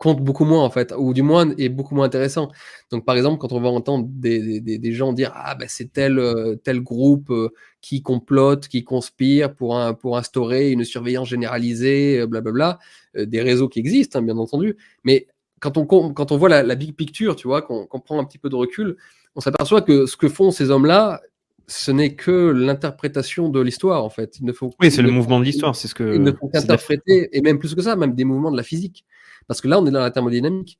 compte 0.00 0.22
beaucoup 0.22 0.46
moins 0.46 0.64
en 0.64 0.70
fait, 0.70 0.94
ou 0.96 1.12
du 1.12 1.22
moins 1.22 1.54
est 1.58 1.68
beaucoup 1.68 1.94
moins 1.94 2.06
intéressant. 2.06 2.48
Donc 2.90 3.04
par 3.04 3.16
exemple, 3.16 3.38
quand 3.38 3.52
on 3.52 3.60
va 3.60 3.68
entendre 3.68 4.06
des, 4.08 4.60
des, 4.60 4.78
des 4.78 4.92
gens 4.92 5.12
dire 5.12 5.30
ah 5.34 5.54
ben 5.54 5.66
c'est 5.68 5.92
tel 5.92 6.18
euh, 6.18 6.56
tel 6.56 6.80
groupe 6.80 7.30
euh, 7.30 7.50
qui 7.82 8.00
complote, 8.00 8.66
qui 8.66 8.82
conspire 8.82 9.54
pour 9.54 9.76
un, 9.78 9.92
pour 9.92 10.16
instaurer 10.16 10.70
une 10.72 10.84
surveillance 10.84 11.28
généralisée, 11.28 12.26
blablabla, 12.26 12.78
euh, 13.16 13.26
des 13.26 13.42
réseaux 13.42 13.68
qui 13.68 13.78
existent 13.78 14.18
hein, 14.18 14.22
bien 14.22 14.38
entendu, 14.38 14.78
mais 15.04 15.26
quand 15.60 15.76
on 15.76 15.84
quand 15.84 16.32
on 16.32 16.36
voit 16.38 16.48
la, 16.48 16.62
la 16.62 16.74
big 16.76 16.94
picture, 16.96 17.36
tu 17.36 17.46
vois, 17.46 17.60
qu'on 17.60 17.86
prend 18.00 18.18
un 18.18 18.24
petit 18.24 18.38
peu 18.38 18.48
de 18.48 18.56
recul, 18.56 18.96
on 19.36 19.40
s'aperçoit 19.40 19.82
que 19.82 20.06
ce 20.06 20.16
que 20.16 20.30
font 20.30 20.50
ces 20.50 20.70
hommes-là, 20.70 21.20
ce 21.66 21.90
n'est 21.90 22.14
que 22.14 22.50
l'interprétation 22.50 23.50
de 23.50 23.60
l'histoire 23.60 24.02
en 24.02 24.10
fait. 24.10 24.38
Il 24.40 24.46
ne 24.46 24.52
faut, 24.54 24.70
oui, 24.80 24.90
c'est 24.90 25.02
le 25.02 25.10
mouvement 25.10 25.38
de 25.38 25.44
l'histoire, 25.44 25.76
c'est 25.76 25.88
ce 25.88 25.94
que. 25.94 26.14
Ils 26.14 26.22
ne 26.22 26.32
font 26.32 26.48
qu'interpréter, 26.48 27.28
et 27.36 27.42
même 27.42 27.58
plus 27.58 27.74
que 27.74 27.82
ça, 27.82 27.96
même 27.96 28.14
des 28.14 28.24
mouvements 28.24 28.50
de 28.50 28.56
la 28.56 28.62
physique. 28.62 29.04
Parce 29.46 29.60
que 29.60 29.68
là, 29.68 29.78
on 29.80 29.86
est 29.86 29.90
dans 29.90 30.00
la 30.00 30.10
thermodynamique. 30.10 30.78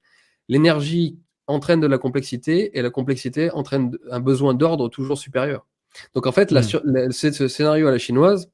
L'énergie 0.48 1.18
entraîne 1.46 1.80
de 1.80 1.86
la 1.86 1.98
complexité 1.98 2.78
et 2.78 2.82
la 2.82 2.90
complexité 2.90 3.50
entraîne 3.52 3.96
un 4.10 4.20
besoin 4.20 4.54
d'ordre 4.54 4.88
toujours 4.88 5.18
supérieur. 5.18 5.66
Donc 6.14 6.26
en 6.26 6.32
fait, 6.32 6.52
hmm. 6.52 7.10
ce 7.10 7.48
scénario 7.48 7.88
à 7.88 7.90
la 7.90 7.98
chinoise, 7.98 8.50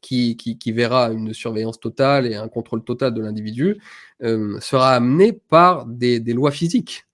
qui, 0.00 0.36
qui, 0.36 0.72
verra 0.72 1.12
une 1.12 1.32
surveillance 1.32 1.78
totale 1.78 2.26
et 2.26 2.34
un 2.34 2.48
contrôle 2.48 2.82
total 2.82 3.14
de 3.14 3.22
l'individu, 3.22 3.78
euh, 4.24 4.58
sera 4.58 4.94
amené 4.94 5.32
par 5.32 5.86
des, 5.86 6.18
des 6.18 6.32
lois 6.32 6.50
physiques 6.50 7.06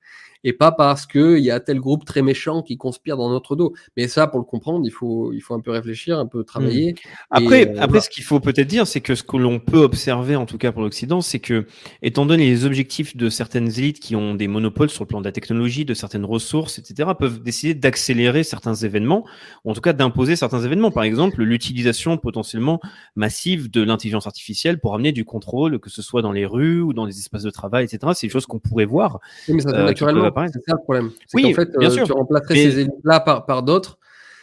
et 0.45 0.53
pas 0.53 0.73
parce 0.73 1.07
qu'il 1.07 1.39
y 1.39 1.51
a 1.51 1.61
tel 1.61 1.81
groupe 1.81 2.05
très 2.05 2.23
méchant 2.23 2.63
qui 2.63 2.77
conspire 2.77 3.17
dans 3.17 3.29
notre 3.29 3.57
dos. 3.57 3.75
Mais 3.97 4.09
ça, 4.09 4.27
pour 4.27 4.39
le 4.39 4.45
comprendre, 4.45 4.87
il 4.87 4.91
faut, 4.91 5.33
il 5.33 5.41
faut 5.41 5.55
un 5.55 5.61
peu 5.61 5.71
réfléchir, 5.71 6.19
un 6.19 6.27
peu 6.27 6.45
travailler. 6.45 6.93
Mmh. 6.93 7.09
Après, 7.31 7.69
euh, 7.69 7.81
après 7.81 8.01
ce 8.01 8.11
qu'il 8.11 8.25
faut 8.25 8.41
peut-être 8.41 8.69
dire, 8.69 8.87
c'est 8.87 9.01
que 9.01 9.15
ce 9.15 9.23
que 9.23 9.37
l'on 9.37 9.59
peut 9.59 9.79
observer, 9.79 10.37
en 10.37 10.47
tout 10.47 10.59
cas 10.59 10.73
pour 10.73 10.83
l'Occident, 10.83 11.21
c'est 11.21 11.41
que, 11.41 11.67
étant 12.03 12.27
donné 12.27 12.47
les 12.47 12.65
objectifs 12.65 13.17
de 13.17 13.29
certaines 13.29 13.69
élites 13.69 14.01
qui 14.01 14.17
ont 14.17 14.35
des 14.35 14.49
monopoles 14.49 14.91
sur 14.91 15.05
le 15.05 15.09
plan 15.09 15.21
de 15.21 15.25
la 15.25 15.33
technologie, 15.33 15.85
de 15.85 15.95
certaines 15.95 16.25
ressources, 16.25 16.79
etc., 16.79 17.11
peuvent 17.19 17.43
décider 17.43 17.75
d'accélérer 17.75 18.45
certains 18.45 18.75
événements, 18.75 19.25
ou 19.65 19.71
en 19.71 19.75
tout 19.75 19.81
cas 19.81 19.93
d'imposer 19.93 20.37
certains 20.37 20.63
événements. 20.63 20.91
Par 20.91 21.05
exemple, 21.05 21.43
l'utilisation 21.43 22.17
potentiellement 22.17 22.81
massive 23.17 23.71
de 23.71 23.83
l'intelligence 23.83 24.27
artificielle 24.27 24.79
pour 24.79 24.95
amener 24.95 25.13
du 25.13 25.25
contrôle, 25.25 25.79
que 25.79 25.91
ce 25.91 26.03
soit 26.03 26.23
dans 26.23 26.33
les 26.33 26.47
rues 26.47 26.81
ou 26.81 26.93
dans 26.93 27.05
les 27.05 27.19
espaces 27.19 27.43
de 27.43 27.51
travail, 27.51 27.85
etc. 27.85 28.13
C'est 28.15 28.27
des 28.27 28.33
choses 28.33 28.47
qu'on 28.47 28.59
pourrait 28.59 28.85
voir. 28.85 29.21
Oui, 29.49 29.55
mais 29.55 29.63
ça, 29.63 29.71
euh, 29.71 29.85
naturellement, 29.85 30.31
c'est 30.53 30.61
ça 30.61 30.75
le 30.75 30.83
problème. 30.83 31.11
Oui, 31.35 31.53
fait, 31.55 31.71
bien 31.79 31.91
euh, 31.91 32.05
tu 32.05 32.13
remplacerais 32.13 32.55
ces 32.55 32.79
élites-là 32.81 33.21
par, 33.21 33.47
par 33.47 33.63
d'autres. 33.63 33.99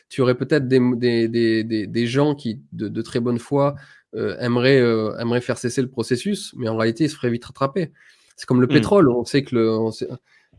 Tu 0.10 0.22
aurais 0.22 0.36
peut-être 0.36 0.68
des, 0.68 0.80
des, 0.96 1.28
des, 1.28 1.88
des, 1.88 2.08
gens 2.08 2.36
qui, 2.36 2.62
de, 2.74 2.88
de 2.88 3.02
très 3.02 3.20
bonne 3.20 3.40
foi, 3.40 3.76
euh, 4.16 4.38
aimeraient, 4.40 4.80
euh, 4.80 5.18
aimeraient 5.18 5.42
faire 5.42 5.58
cesser 5.58 5.82
le 5.82 5.90
processus, 5.90 6.54
mais 6.56 6.70
en 6.70 6.78
réalité, 6.78 7.06
ils 7.06 7.10
se 7.10 7.16
feraient 7.16 7.32
vite 7.32 7.46
rattraper. 7.46 7.92
C'est 8.36 8.46
comme 8.46 8.62
le 8.62 8.68
hmm. 8.68 8.74
pétrole. 8.74 9.10
On 9.10 9.26
sait 9.26 9.44
que 9.44 9.56
le, 9.56 9.78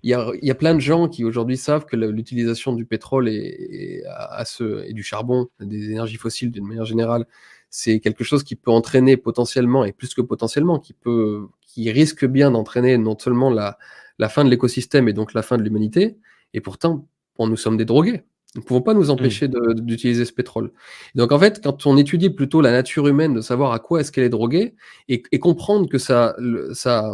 il, 0.03 0.11
y 0.11 0.15
a, 0.15 0.31
il 0.43 0.47
y 0.47 0.51
a 0.51 0.55
plein 0.55 0.75
de 0.75 0.81
gens 0.81 1.09
qui 1.09 1.25
aujourd'hui 1.25 1.57
savent 1.57 1.85
que 1.85 1.97
l'utilisation 1.97 2.73
du 2.73 2.85
pétrole 2.85 3.29
et, 3.29 4.03
à, 4.09 4.45
ce, 4.45 4.85
et 4.87 4.93
du 4.93 5.03
charbon, 5.03 5.49
des 5.61 5.91
énergies 5.91 6.17
fossiles 6.17 6.51
d'une 6.51 6.67
manière 6.67 6.85
générale, 6.85 7.27
c'est 7.71 8.01
quelque 8.01 8.25
chose 8.25 8.45
qui 8.45 8.57
peut 8.57 8.71
entraîner 8.71 9.17
potentiellement, 9.17 9.85
et 9.85 9.93
plus 9.93 10.15
que 10.15 10.23
potentiellement, 10.23 10.79
qui 10.79 10.93
peut, 10.93 11.47
qui 11.63 11.91
risque 11.91 12.25
bien 12.25 12.51
d'entraîner 12.51 12.99
non 12.99 13.19
seulement 13.19 13.51
la, 13.51 13.79
la 14.19 14.29
fin 14.29 14.45
de 14.45 14.51
l'écosystème 14.51 15.09
et 15.09 15.13
donc 15.13 15.35
la 15.35 15.43
fin 15.43 15.57
de 15.57 15.63
l'humanité. 15.63 16.17
Et 16.55 16.61
pourtant, 16.61 17.07
nous 17.39 17.57
sommes 17.57 17.77
des 17.77 17.85
drogués. 17.85 18.23
Nous 18.55 18.63
ne 18.63 18.67
pouvons 18.67 18.81
pas 18.81 18.95
nous 18.95 19.11
empêcher 19.11 19.49
mm. 19.49 19.81
d'utiliser 19.81 20.25
ce 20.25 20.33
pétrole. 20.33 20.73
donc 21.15 21.33
en 21.33 21.39
fait, 21.39 21.63
quand 21.63 21.87
on 21.87 21.97
étudie 21.97 22.31
plutôt 22.31 22.63
la 22.63 22.73
nature 22.73 23.07
humaine, 23.07 23.35
de 23.35 23.41
savoir 23.43 23.73
à 23.73 23.79
quoi 23.79 24.01
est-ce 24.01 24.11
qu'elle 24.11 24.25
est 24.25 24.31
droguée, 24.31 24.75
et, 25.09 25.21
comprendre 25.39 25.89
que 25.89 25.99
ça, 25.99 26.35
ça 26.73 27.13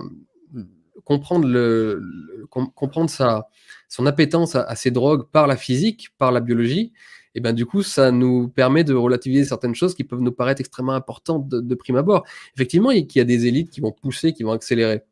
comprendre, 1.05 1.48
le, 1.48 2.00
comprendre 2.48 3.11
sa, 3.11 3.48
son 3.88 4.07
appétence 4.07 4.55
à, 4.55 4.74
ces 4.76 4.92
drogues 4.92 5.24
par 5.32 5.48
la 5.48 5.57
physique, 5.57 6.11
par 6.16 6.30
la 6.30 6.40
biologie, 6.40 6.92
et 7.34 7.40
ben 7.40 7.55
du 7.55 7.64
coup, 7.64 7.82
ça 7.82 8.12
nous 8.12 8.48
permet 8.48 8.84
de 8.84 8.92
relativiser 8.92 9.46
certaines 9.46 9.74
choses 9.74 9.94
qui 9.94 10.05
peuvent 10.05 10.20
nous 10.20 10.32
paraître 10.32 10.61
extrêmement 10.61 10.92
importantes 10.92 11.48
de, 11.48 11.61
de 11.61 11.74
prime 11.74 11.96
abord. 11.96 12.26
Effectivement, 12.55 12.90
il 12.90 13.11
y 13.14 13.20
a 13.20 13.24
des 13.24 13.46
élites 13.46 13.70
qui 13.70 13.80
vont 13.80 13.90
pousser, 13.90 14.34
qui 14.34 14.42
vont 14.42 14.53
accélérer. 14.53 15.03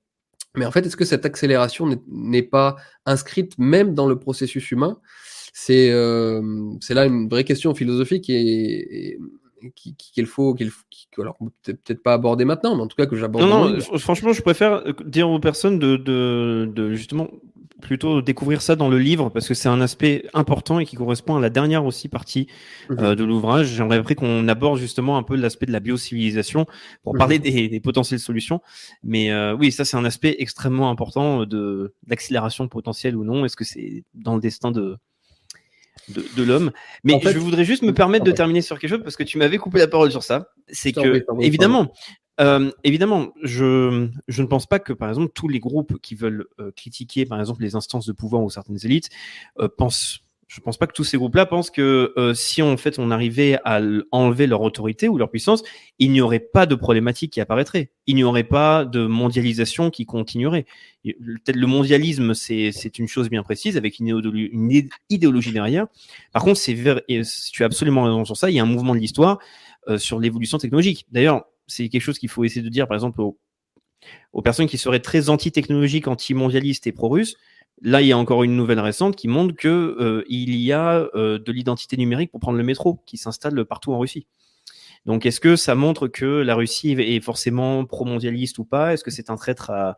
Mais 0.56 0.66
en 0.66 0.70
fait, 0.70 0.84
est-ce 0.86 0.96
que 0.96 1.04
cette 1.04 1.24
accélération 1.26 1.88
n'est 2.08 2.42
pas 2.42 2.76
inscrite 3.06 3.56
même 3.58 3.94
dans 3.94 4.06
le 4.08 4.18
processus 4.18 4.70
humain? 4.70 4.98
C'est 5.52 5.90
euh, 5.90 6.42
c'est 6.80 6.94
là 6.94 7.06
une 7.06 7.28
vraie 7.28 7.44
question 7.44 7.74
philosophique 7.74 8.30
et, 8.30 9.10
et 9.12 9.18
qui- 9.74 9.94
qui- 9.96 10.12
qu'il 10.12 10.26
faut, 10.26 10.54
qu'il 10.54 10.70
que- 11.12 11.20
alors 11.20 11.36
peut- 11.62 11.74
peut-être 11.74 12.02
pas 12.02 12.14
aborder 12.14 12.44
maintenant, 12.44 12.74
mais 12.76 12.82
en 12.82 12.86
tout 12.86 12.96
cas 12.96 13.06
que 13.06 13.16
j'aborde. 13.16 13.44
Non, 13.48 13.68
non, 13.68 13.76
fr- 13.78 13.98
franchement, 13.98 14.32
je 14.32 14.42
préfère 14.42 14.74
euh, 14.86 14.92
dire 15.04 15.28
aux 15.28 15.40
personnes 15.40 15.78
de, 15.78 15.96
de, 15.96 16.70
de 16.74 16.94
justement 16.94 17.28
plutôt 17.80 18.22
découvrir 18.22 18.62
ça 18.62 18.76
dans 18.76 18.88
le 18.88 18.98
livre 18.98 19.28
parce 19.30 19.48
que 19.48 19.54
c'est 19.54 19.68
un 19.68 19.80
aspect 19.80 20.24
important 20.34 20.78
et 20.78 20.86
qui 20.86 20.94
correspond 20.96 21.36
à 21.36 21.40
la 21.40 21.50
dernière 21.50 21.84
aussi 21.84 22.08
partie 22.08 22.46
euh, 22.90 23.14
de 23.14 23.24
l'ouvrage. 23.24 23.66
J'aimerais 23.68 23.96
après 23.98 24.14
qu'on 24.14 24.46
aborde 24.48 24.78
justement 24.78 25.16
un 25.18 25.22
peu 25.22 25.34
l'aspect 25.36 25.66
de 25.66 25.72
la 25.72 25.80
biocivilisation 25.80 26.66
pour 27.02 27.14
Mhm. 27.14 27.18
parler 27.18 27.38
des, 27.38 27.68
des 27.68 27.80
potentielles 27.80 28.20
solutions. 28.20 28.60
Mais 29.02 29.30
euh, 29.32 29.56
oui, 29.56 29.72
ça 29.72 29.84
c'est 29.84 29.96
un 29.96 30.04
aspect 30.04 30.36
extrêmement 30.38 30.90
important 30.90 31.44
de 31.46 31.94
d'accélération 32.06 32.68
potentielle 32.68 33.16
ou 33.16 33.24
non. 33.24 33.44
Est-ce 33.44 33.56
que 33.56 33.64
c'est 33.64 34.04
dans 34.14 34.34
le 34.36 34.40
destin 34.40 34.70
de 34.70 34.96
de, 36.08 36.24
de 36.36 36.42
l'homme? 36.42 36.70
Mais 37.04 37.14
En 37.14 37.20
fait- 37.20 37.32
je 37.32 37.38
voudrais 37.38 37.64
juste 37.64 37.82
me 37.82 37.92
permettre 37.92 38.24
de 38.24 38.32
terminer 38.32 38.62
sur 38.62 38.78
quelque 38.78 38.90
chose 38.90 39.02
parce 39.02 39.16
que 39.16 39.22
tu 39.22 39.38
m'avais 39.38 39.58
coupé 39.58 39.78
la 39.78 39.86
parole 39.88 40.10
sur 40.10 40.22
ça. 40.22 40.48
C'est 40.68 40.92
que 40.92 41.24
évidemment. 41.40 41.92
Euh, 42.40 42.70
évidemment, 42.84 43.32
je, 43.42 44.08
je 44.28 44.42
ne 44.42 44.46
pense 44.46 44.66
pas 44.66 44.78
que, 44.78 44.92
par 44.92 45.08
exemple, 45.08 45.30
tous 45.34 45.48
les 45.48 45.60
groupes 45.60 46.00
qui 46.00 46.14
veulent 46.14 46.46
euh, 46.58 46.70
critiquer, 46.72 47.26
par 47.26 47.38
exemple, 47.38 47.62
les 47.62 47.74
instances 47.74 48.06
de 48.06 48.12
pouvoir 48.12 48.42
ou 48.42 48.50
certaines 48.50 48.78
élites, 48.84 49.10
euh, 49.58 49.68
pensent. 49.68 50.20
Je 50.46 50.60
pense 50.60 50.76
pas 50.78 50.88
que 50.88 50.92
tous 50.92 51.04
ces 51.04 51.16
groupes-là 51.16 51.46
pensent 51.46 51.70
que 51.70 52.12
euh, 52.16 52.34
si 52.34 52.60
en 52.60 52.76
fait 52.76 52.98
on 52.98 53.12
arrivait 53.12 53.60
à 53.64 53.80
enlever 54.10 54.48
leur 54.48 54.62
autorité 54.62 55.08
ou 55.08 55.16
leur 55.16 55.30
puissance, 55.30 55.62
il 56.00 56.10
n'y 56.10 56.20
aurait 56.20 56.40
pas 56.40 56.66
de 56.66 56.74
problématique 56.74 57.32
qui 57.32 57.40
apparaîtrait. 57.40 57.92
Il 58.08 58.16
n'y 58.16 58.24
aurait 58.24 58.42
pas 58.42 58.84
de 58.84 59.06
mondialisation 59.06 59.90
qui 59.90 60.06
continuerait. 60.06 60.66
Peut-être 61.04 61.54
le 61.54 61.68
mondialisme, 61.68 62.34
c'est 62.34 62.98
une 62.98 63.06
chose 63.06 63.30
bien 63.30 63.44
précise 63.44 63.76
avec 63.76 64.00
une 64.00 64.08
idéologie, 65.08 65.52
derrière. 65.52 65.86
Par 66.32 66.42
contre, 66.42 66.58
c'est 66.58 66.74
tu 67.52 67.62
as 67.62 67.66
absolument 67.66 68.02
raison 68.02 68.24
sur 68.24 68.36
ça. 68.36 68.50
Il 68.50 68.56
y 68.56 68.58
a 68.58 68.64
un 68.64 68.66
mouvement 68.66 68.96
de 68.96 69.00
l'histoire 69.00 69.38
euh, 69.88 69.98
sur 69.98 70.18
l'évolution 70.18 70.58
technologique. 70.58 71.06
D'ailleurs, 71.12 71.44
c'est 71.70 71.88
quelque 71.88 72.02
chose 72.02 72.18
qu'il 72.18 72.28
faut 72.28 72.44
essayer 72.44 72.62
de 72.62 72.68
dire, 72.68 72.86
par 72.86 72.96
exemple, 72.96 73.20
aux, 73.20 74.42
personnes 74.42 74.66
qui 74.66 74.78
seraient 74.78 75.00
très 75.00 75.28
anti-technologiques, 75.28 76.08
anti-mondialistes 76.08 76.86
et 76.86 76.92
pro-russes. 76.92 77.36
Là, 77.82 78.02
il 78.02 78.08
y 78.08 78.12
a 78.12 78.18
encore 78.18 78.42
une 78.42 78.56
nouvelle 78.56 78.80
récente 78.80 79.16
qui 79.16 79.28
montre 79.28 79.54
que 79.54 79.68
euh, 79.68 80.24
y 80.28 80.72
a 80.72 81.08
euh, 81.14 81.38
de 81.38 81.52
l'identité 81.52 81.96
numérique 81.96 82.30
pour 82.30 82.40
prendre 82.40 82.58
le 82.58 82.64
métro 82.64 83.00
qui 83.06 83.16
s'installe 83.16 83.64
partout 83.64 83.92
en 83.92 83.98
Russie. 83.98 84.26
Donc, 85.06 85.24
est-ce 85.24 85.40
que 85.40 85.56
ça 85.56 85.74
montre 85.74 86.08
que 86.08 86.26
la 86.26 86.54
Russie 86.54 86.92
est 86.92 87.20
forcément 87.20 87.86
pro-mondialiste 87.86 88.58
ou 88.58 88.64
pas? 88.64 88.92
Est-ce 88.92 89.02
que 89.02 89.10
c'est 89.10 89.30
un 89.30 89.36
traître 89.36 89.70
à, 89.70 89.96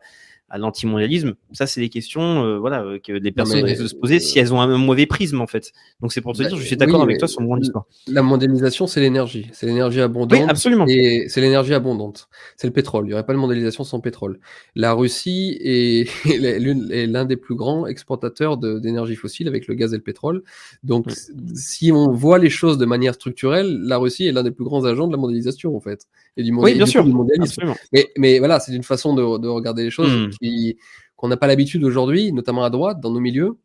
à 0.53 0.59
l'antimondialisme 0.59 1.33
Ça, 1.51 1.65
c'est 1.65 1.81
des 1.81 1.89
questions 1.89 2.45
euh, 2.45 2.59
voilà, 2.59 2.83
euh, 2.83 2.99
que 2.99 3.11
les 3.11 3.31
personnes 3.31 3.61
doivent 3.61 3.87
se 3.87 3.95
poser 3.95 4.19
si 4.19 4.37
elles 4.37 4.53
ont 4.53 4.61
un 4.61 4.77
mauvais 4.77 5.07
prisme, 5.07 5.41
en 5.41 5.47
fait. 5.47 5.71
Donc, 5.99 6.13
c'est 6.13 6.21
pour 6.21 6.33
te 6.33 6.43
Bah, 6.43 6.47
dire, 6.47 6.57
je 6.57 6.63
suis 6.63 6.77
d'accord 6.77 6.99
oui, 6.99 7.05
avec 7.05 7.17
toi 7.17 7.27
sur 7.27 7.41
le 7.41 7.55
l'histoire. 7.57 7.85
La 8.07 8.21
mondialisation, 8.21 8.85
c'est 8.85 9.01
l'énergie. 9.01 9.49
C'est 9.51 9.65
l'énergie 9.65 9.99
abondante. 9.99 10.39
Oui, 10.39 10.45
absolument. 10.47 10.85
Et 10.87 11.25
c'est 11.27 11.41
l'énergie 11.41 11.73
abondante. 11.73 12.29
C'est 12.55 12.67
le 12.67 12.73
pétrole. 12.73 13.05
Il 13.05 13.07
n'y 13.07 13.13
aurait 13.13 13.25
pas 13.25 13.33
de 13.33 13.39
mondialisation 13.39 13.83
sans 13.83 13.99
pétrole. 13.99 14.39
La 14.75 14.93
Russie 14.93 15.57
est, 15.59 16.07
l'un 17.07 17.25
des 17.25 17.37
plus 17.37 17.55
grands 17.55 17.87
exportateurs 17.87 18.57
d'énergie 18.57 19.15
fossile 19.15 19.47
avec 19.47 19.65
le 19.65 19.73
gaz 19.73 19.91
et 19.95 19.97
le 19.97 20.03
pétrole. 20.03 20.43
Donc, 20.83 21.07
si 21.55 21.91
on 21.91 22.11
voit 22.11 22.37
les 22.37 22.51
choses 22.51 22.77
de 22.77 22.85
manière 22.85 23.15
structurelle, 23.15 23.79
la 23.81 23.97
Russie 23.97 24.27
est 24.27 24.31
l'un 24.31 24.43
des 24.43 24.51
plus 24.51 24.65
grands 24.65 24.85
agents 24.85 25.07
de 25.07 25.13
la 25.13 25.17
mondialisation, 25.17 25.75
en 25.75 25.79
fait. 25.79 26.05
Et 26.37 26.43
du, 26.43 26.51
mondi- 26.51 26.63
Oui, 26.65 26.73
bien 26.75 26.85
du 26.85 26.91
sûr. 26.91 27.05
mondialisme. 27.05 27.73
Mais, 27.91 28.09
mais 28.17 28.39
voilà, 28.39 28.59
c'est 28.59 28.73
une 28.73 28.83
façon 28.83 29.13
de, 29.13 29.37
de 29.39 29.47
regarder 29.47 29.83
les 29.83 29.91
choses 29.91 30.11
Mm. 30.11 30.29
qui, 30.41 30.77
qu'on 31.15 31.27
n'a 31.27 31.37
pas 31.37 31.47
l'habitude 31.47 31.83
aujourd'hui, 31.83 32.31
notamment 32.33 32.63
à 32.63 32.69
droite, 32.69 32.99
dans 32.99 33.11
nos 33.11 33.19
milieux, 33.19 33.57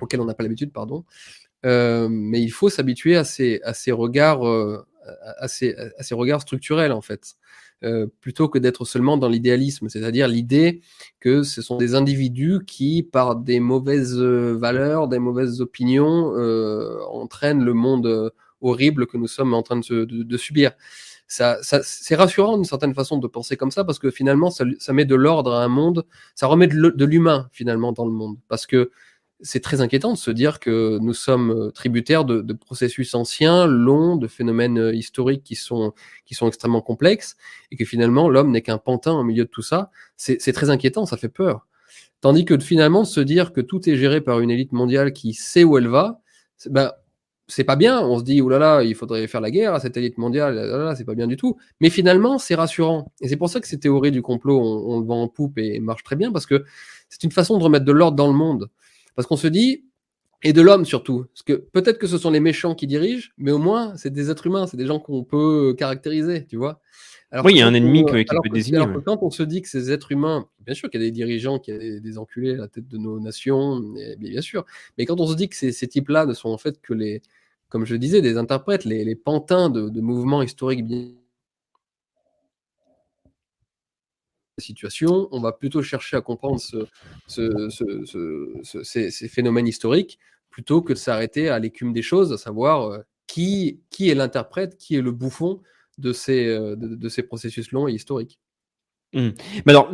auxquels 0.00 0.20
on 0.20 0.24
n'a 0.24 0.34
pas 0.34 0.42
l'habitude, 0.44 0.72
pardon. 0.72 1.04
Euh, 1.64 2.08
mais 2.10 2.40
il 2.40 2.50
faut 2.50 2.68
s'habituer 2.68 3.16
à 3.16 3.24
ces, 3.24 3.60
à 3.64 3.74
ces 3.74 3.90
regards, 3.92 4.46
euh, 4.46 4.78
à, 5.38 5.48
ces, 5.48 5.74
à 5.98 6.02
ces 6.02 6.14
regards 6.14 6.40
structurels 6.42 6.92
en 6.92 7.00
fait, 7.00 7.34
euh, 7.82 8.06
plutôt 8.20 8.48
que 8.48 8.58
d'être 8.58 8.84
seulement 8.84 9.16
dans 9.16 9.28
l'idéalisme, 9.28 9.88
c'est-à-dire 9.88 10.28
l'idée 10.28 10.80
que 11.18 11.42
ce 11.42 11.60
sont 11.62 11.76
des 11.76 11.94
individus 11.94 12.60
qui, 12.66 13.02
par 13.02 13.36
des 13.36 13.58
mauvaises 13.58 14.16
valeurs, 14.18 15.08
des 15.08 15.18
mauvaises 15.18 15.60
opinions, 15.60 16.32
euh, 16.36 16.98
entraînent 17.10 17.64
le 17.64 17.74
monde 17.74 18.32
horrible 18.60 19.06
que 19.06 19.16
nous 19.16 19.26
sommes 19.28 19.52
en 19.54 19.62
train 19.62 19.76
de, 19.76 19.84
se- 19.84 20.04
de- 20.04 20.22
de 20.22 20.36
subir. 20.36 20.72
Ça, 21.28 21.58
ça, 21.62 21.80
c'est 21.82 22.14
rassurant 22.14 22.56
d'une 22.56 22.64
certaine 22.64 22.94
façon 22.94 23.18
de 23.18 23.26
penser 23.26 23.56
comme 23.56 23.72
ça 23.72 23.82
parce 23.84 23.98
que 23.98 24.10
finalement 24.10 24.50
ça, 24.50 24.64
ça 24.78 24.92
met 24.92 25.04
de 25.04 25.16
l'ordre 25.16 25.54
à 25.54 25.64
un 25.64 25.68
monde, 25.68 26.06
ça 26.36 26.46
remet 26.46 26.68
de 26.68 27.04
l'humain 27.04 27.48
finalement 27.50 27.92
dans 27.92 28.04
le 28.04 28.12
monde 28.12 28.36
parce 28.48 28.66
que 28.66 28.90
c'est 29.40 29.60
très 29.60 29.80
inquiétant 29.80 30.12
de 30.12 30.18
se 30.18 30.30
dire 30.30 30.60
que 30.60 30.98
nous 31.00 31.12
sommes 31.12 31.50
euh, 31.50 31.70
tributaires 31.70 32.24
de, 32.24 32.40
de 32.40 32.52
processus 32.52 33.14
anciens, 33.14 33.66
longs, 33.66 34.16
de 34.16 34.26
phénomènes 34.28 34.78
euh, 34.78 34.94
historiques 34.94 35.42
qui 35.44 35.54
sont, 35.56 35.92
qui 36.24 36.34
sont 36.34 36.48
extrêmement 36.48 36.80
complexes, 36.80 37.36
et 37.70 37.76
que 37.76 37.84
finalement 37.84 38.28
l'homme 38.28 38.50
n'est 38.50 38.62
qu'un 38.62 38.78
pantin 38.78 39.12
au 39.12 39.24
milieu 39.24 39.44
de 39.44 39.50
tout 39.50 39.62
ça. 39.62 39.90
C'est 40.16 40.52
très 40.52 40.70
inquiétant, 40.70 41.06
ça 41.06 41.16
fait 41.16 41.28
peur. 41.28 41.66
Tandis 42.20 42.44
que 42.44 42.58
finalement 42.58 43.04
se 43.04 43.20
dire 43.20 43.52
que 43.52 43.60
tout 43.60 43.88
est 43.88 43.96
géré 43.96 44.20
par 44.20 44.40
une 44.40 44.50
élite 44.50 44.72
mondiale 44.72 45.12
qui 45.12 45.34
sait 45.34 45.64
où 45.64 45.76
elle 45.76 45.88
va, 45.88 46.20
ben, 46.70 46.92
c'est 47.48 47.64
pas 47.64 47.76
bien. 47.76 48.00
On 48.00 48.18
se 48.18 48.24
dit, 48.24 48.40
oulala, 48.40 48.82
il 48.82 48.94
faudrait 48.94 49.26
faire 49.26 49.40
la 49.40 49.50
guerre 49.50 49.74
à 49.74 49.80
cette 49.80 49.96
élite 49.96 50.18
mondiale, 50.18 50.54
là, 50.54 50.66
là, 50.66 50.78
là, 50.78 50.94
c'est 50.96 51.04
pas 51.04 51.14
bien 51.14 51.26
du 51.26 51.36
tout. 51.36 51.56
Mais 51.80 51.90
finalement, 51.90 52.38
c'est 52.38 52.54
rassurant. 52.54 53.12
Et 53.20 53.28
c'est 53.28 53.36
pour 53.36 53.48
ça 53.50 53.60
que 53.60 53.68
ces 53.68 53.78
théories 53.78 54.10
du 54.10 54.22
complot, 54.22 54.58
on, 54.60 54.94
on 54.96 55.00
le 55.00 55.06
vend 55.06 55.22
en 55.22 55.28
poupe 55.28 55.58
et 55.58 55.78
marche 55.80 56.02
très 56.02 56.16
bien, 56.16 56.32
parce 56.32 56.46
que 56.46 56.64
c'est 57.08 57.22
une 57.22 57.32
façon 57.32 57.58
de 57.58 57.62
remettre 57.62 57.84
de 57.84 57.92
l'ordre 57.92 58.16
dans 58.16 58.26
le 58.26 58.32
monde. 58.34 58.68
Parce 59.14 59.26
qu'on 59.28 59.36
se 59.36 59.46
dit, 59.46 59.84
et 60.42 60.52
de 60.52 60.60
l'homme 60.60 60.84
surtout, 60.84 61.24
parce 61.32 61.42
que 61.42 61.54
peut-être 61.54 61.98
que 61.98 62.06
ce 62.06 62.18
sont 62.18 62.30
les 62.30 62.40
méchants 62.40 62.74
qui 62.74 62.86
dirigent, 62.86 63.30
mais 63.38 63.52
au 63.52 63.58
moins, 63.58 63.96
c'est 63.96 64.10
des 64.12 64.30
êtres 64.30 64.46
humains, 64.46 64.66
c'est 64.66 64.76
des 64.76 64.86
gens 64.86 65.00
qu'on 65.00 65.24
peut 65.24 65.74
caractériser, 65.78 66.44
tu 66.46 66.56
vois. 66.56 66.80
Alors 67.32 67.46
Oui, 67.46 67.54
il 67.54 67.58
y 67.58 67.62
a 67.62 67.66
un 67.66 67.74
ennemi 67.74 68.04
qui 68.04 68.12
peut 68.12 68.22
que- 68.22 68.52
désigner, 68.52 68.76
alors 68.76 68.92
que 68.92 68.98
quand 69.00 69.18
on 69.22 69.30
se 69.30 69.42
dit 69.42 69.62
que 69.62 69.68
ces 69.68 69.90
êtres 69.90 70.12
humains, 70.12 70.46
bien 70.64 70.74
sûr 70.74 70.90
qu'il 70.90 71.00
y 71.00 71.04
a 71.04 71.06
des 71.06 71.10
dirigeants, 71.10 71.58
qu'il 71.58 71.74
y 71.74 71.76
a 71.76 71.80
des, 71.80 72.00
des 72.00 72.18
enculés 72.18 72.52
à 72.52 72.56
la 72.58 72.68
tête 72.68 72.86
de 72.86 72.98
nos 72.98 73.18
nations, 73.18 73.82
et 73.96 74.16
bien, 74.16 74.30
bien 74.30 74.40
sûr, 74.42 74.64
mais 74.98 75.06
quand 75.06 75.20
on 75.20 75.26
se 75.26 75.34
dit 75.34 75.48
que 75.48 75.56
ces, 75.56 75.72
ces 75.72 75.88
types-là 75.88 76.26
ne 76.26 76.34
sont 76.34 76.50
en 76.50 76.58
fait 76.58 76.80
que 76.80 76.92
les, 76.94 77.22
comme 77.76 77.84
je 77.84 77.94
disais, 77.94 78.22
des 78.22 78.38
interprètes, 78.38 78.86
les, 78.86 79.14
pantins 79.14 79.68
de, 79.68 80.00
mouvements 80.00 80.40
historiques 80.40 80.86
bien 80.86 81.10
situation, 84.56 85.28
on 85.30 85.40
va 85.40 85.52
plutôt 85.52 85.82
chercher 85.82 86.16
à 86.16 86.22
comprendre 86.22 86.58
ce, 86.58 86.86
ce- 87.26 87.68
ce- 87.68 88.06
ce- 88.06 88.82
ce- 88.82 88.82
ces, 89.10 89.28
phénomènes 89.28 89.66
historiques 89.68 90.18
plutôt 90.48 90.80
que 90.80 90.94
de 90.94 90.98
s'arrêter 90.98 91.50
à 91.50 91.58
l'écume 91.58 91.92
des 91.92 92.00
choses, 92.00 92.32
à 92.32 92.38
savoir 92.38 92.90
euh, 92.90 93.00
qui, 93.26 93.82
est 94.00 94.14
l'interprète, 94.14 94.78
qui 94.78 94.96
est 94.96 95.02
le 95.02 95.12
bouffon 95.12 95.60
de 95.98 96.14
ces, 96.14 96.46
euh, 96.46 96.76
processus 97.28 97.72
longs 97.72 97.88
et 97.88 97.92
historiques. 97.92 98.40
Alors, 99.66 99.92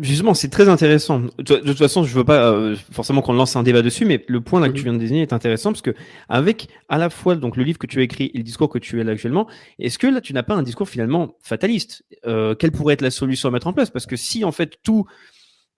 justement, 0.00 0.34
c'est 0.34 0.48
très 0.48 0.68
intéressant. 0.68 1.20
De, 1.38 1.56
toute 1.56 1.78
façon, 1.78 2.04
je 2.04 2.14
veux 2.14 2.24
pas 2.24 2.50
euh, 2.52 2.76
forcément 2.92 3.22
qu'on 3.22 3.32
lance 3.32 3.56
un 3.56 3.62
débat 3.62 3.82
dessus, 3.82 4.04
mais 4.04 4.24
le 4.28 4.40
point 4.40 4.60
là 4.60 4.66
que 4.68 4.72
Mhm. 4.72 4.76
tu 4.76 4.82
viens 4.84 4.92
de 4.92 4.98
désigner 4.98 5.22
est 5.22 5.32
intéressant 5.32 5.70
parce 5.70 5.82
que 5.82 5.94
avec 6.28 6.68
à 6.88 6.98
la 6.98 7.10
fois 7.10 7.36
donc 7.36 7.56
le 7.56 7.64
livre 7.64 7.78
que 7.78 7.86
tu 7.86 8.00
as 8.00 8.02
écrit 8.02 8.30
et 8.34 8.38
le 8.38 8.44
discours 8.44 8.68
que 8.68 8.78
tu 8.78 9.00
as 9.00 9.04
là 9.04 9.12
actuellement, 9.12 9.48
est-ce 9.78 9.98
que 9.98 10.06
là 10.06 10.20
tu 10.20 10.32
n'as 10.32 10.42
pas 10.42 10.54
un 10.54 10.62
discours 10.62 10.88
finalement 10.88 11.36
fataliste? 11.40 12.04
Euh, 12.26 12.54
Quelle 12.54 12.72
pourrait 12.72 12.94
être 12.94 13.02
la 13.02 13.10
solution 13.10 13.48
à 13.48 13.52
mettre 13.52 13.66
en 13.66 13.72
place? 13.72 13.90
Parce 13.90 14.06
que 14.06 14.16
si 14.16 14.44
en 14.44 14.52
fait 14.52 14.78
tout, 14.82 15.06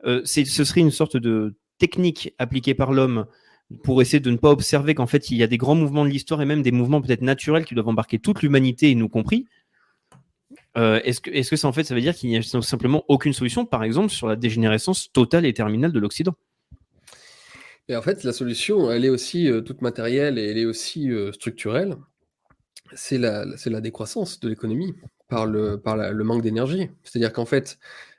euh, 0.07 0.23
ce 0.25 0.45
serait 0.65 0.81
une 0.81 0.91
sorte 0.91 1.17
de 1.17 1.57
technique 1.79 2.33
appliquée 2.39 2.75
par 2.75 2.93
l'homme 2.93 3.27
pour 3.83 4.01
essayer 4.01 4.21
de 4.21 4.31
ne 4.31 4.37
pas 4.37 4.51
observer 4.51 4.95
qu'en 4.95 5.07
fait 5.07 5.31
il 5.31 5.37
y 5.37 5.43
a 5.43 5.47
des 5.47 5.59
grands 5.59 5.75
mouvements 5.75 6.05
de 6.05 6.11
l'histoire 6.11 6.41
et 6.41 6.47
même 6.47 6.63
des 6.63 6.73
mouvements 6.73 7.03
peut-être 7.03 7.23
naturels 7.23 7.65
qui 7.65 7.75
doivent 7.75 7.89
embarquer 7.89 8.19
toute 8.19 8.43
l'humanité 8.43 8.91
et 8.91 8.95
nous 8.95 9.09
compris. 9.09 9.47
Euh, 10.77 11.01
est-ce 11.05 11.21
que, 11.21 11.31
est-ce 11.31 11.51
que 11.51 11.57
ça 11.57 11.69
en 11.69 11.73
fait, 11.73 11.85
ça 11.85 11.95
veut 11.95 12.01
dire 12.01 12.15
qu'il 12.15 12.29
n'y 12.29 12.37
a 12.37 12.43
simplement 12.43 13.05
aucune 13.09 13.33
solution, 13.33 13.65
par 13.65 13.83
exemple, 13.83 14.11
sur 14.11 14.27
la 14.27 14.37
dégénérescence 14.37 15.11
totale 15.13 15.47
et 15.47 15.55
terminale 15.55 15.93
de 15.93 15.99
l'Occident? 15.99 16.35
Et 17.89 17.97
en 17.97 18.03
fait, 18.03 18.25
la 18.25 18.33
solution, 18.33 18.91
elle 18.91 19.05
est 19.05 19.09
aussi 19.09 19.49
euh, 19.49 19.61
toute 19.61 19.81
matérielle 19.81 20.39
et 20.39 20.51
elle 20.51 20.59
est 20.59 20.67
aussi 20.67 21.11
euh, 21.11 21.33
structurelle. 21.33 21.97
C'est 22.95 23.19
la, 23.19 23.45
c'est 23.57 23.71
la 23.71 23.81
décroissance 23.81 24.39
de 24.41 24.49
l'économie 24.49 24.95
par 25.29 25.47
le, 25.47 25.81
par 25.81 25.97
le 25.97 26.25
manque 26.25 26.43
d'énergie. 26.43 26.89
C'est-à-dire 27.03 27.33
qu'en 27.33 27.47
fait, 27.47 27.79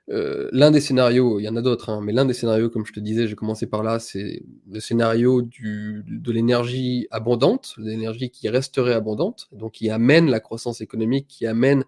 l'un 0.09 0.71
des 0.71 0.81
scénarios, 0.81 1.39
il 1.39 1.43
y 1.43 1.49
en 1.49 1.55
a 1.55 1.61
d'autres, 1.61 1.89
hein, 1.89 2.01
mais 2.03 2.11
l'un 2.11 2.25
des 2.25 2.33
scénarios, 2.33 2.69
comme 2.69 2.85
je 2.85 2.91
te 2.91 2.99
disais, 2.99 3.27
j'ai 3.29 3.35
commencé 3.35 3.65
par 3.65 3.81
là, 3.81 3.99
c'est 3.99 4.43
le 4.69 4.81
scénario 4.81 5.41
du, 5.41 6.03
de 6.05 6.31
l'énergie 6.33 7.07
abondante, 7.11 7.75
l'énergie 7.77 8.29
qui 8.29 8.49
resterait 8.49 8.93
abondante, 8.93 9.47
donc 9.53 9.73
qui 9.73 9.89
amène 9.89 10.29
la 10.29 10.41
croissance 10.41 10.81
économique, 10.81 11.27
qui 11.29 11.45
amène 11.45 11.85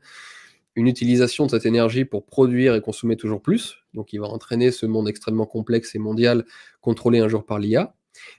une 0.76 0.88
utilisation 0.88 1.46
de 1.46 1.52
cette 1.52 1.66
énergie 1.66 2.06
pour 2.06 2.26
produire 2.26 2.76
et 2.76 2.82
consommer 2.82 3.18
toujours 3.18 3.42
plus. 3.42 3.78
Donc, 3.94 4.14
il 4.14 4.20
va 4.20 4.28
entraîner 4.28 4.72
ce 4.72 4.86
monde 4.86 5.10
extrêmement 5.10 5.46
complexe 5.46 5.96
et 5.96 6.00
mondial 6.00 6.46
contrôlé 6.82 7.20
un 7.20 7.28
jour 7.28 7.46
par 7.46 7.60
l'IA. 7.60 7.96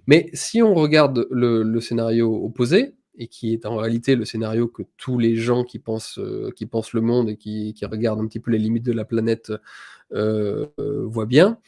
Mais 0.06 0.30
si 0.32 0.62
on 0.62 0.74
regarde 0.74 1.26
le, 1.30 1.80
scénario 1.80 2.44
opposé, 2.44 2.94
et 3.18 3.26
qui 3.26 3.52
est 3.52 3.66
en 3.66 3.76
réalité 3.76 4.16
le 4.16 4.24
scénario 4.24 4.68
que 4.68 4.82
tous 4.96 5.18
les 5.18 5.36
gens 5.36 5.64
qui 5.64 5.78
pensent, 5.78 6.18
euh, 6.18 6.50
qui 6.56 6.64
pensent 6.64 6.94
le 6.94 7.02
monde 7.02 7.28
et 7.28 7.36
qui, 7.36 7.74
qui 7.74 7.84
regardent 7.84 8.20
un 8.20 8.26
petit 8.26 8.40
peu 8.40 8.50
les 8.50 8.58
limites 8.58 8.84
de 8.84 8.92
la 8.92 9.04
planète 9.04 9.52
euh, 10.12 10.66
voient 10.78 11.26
bien, 11.26 11.58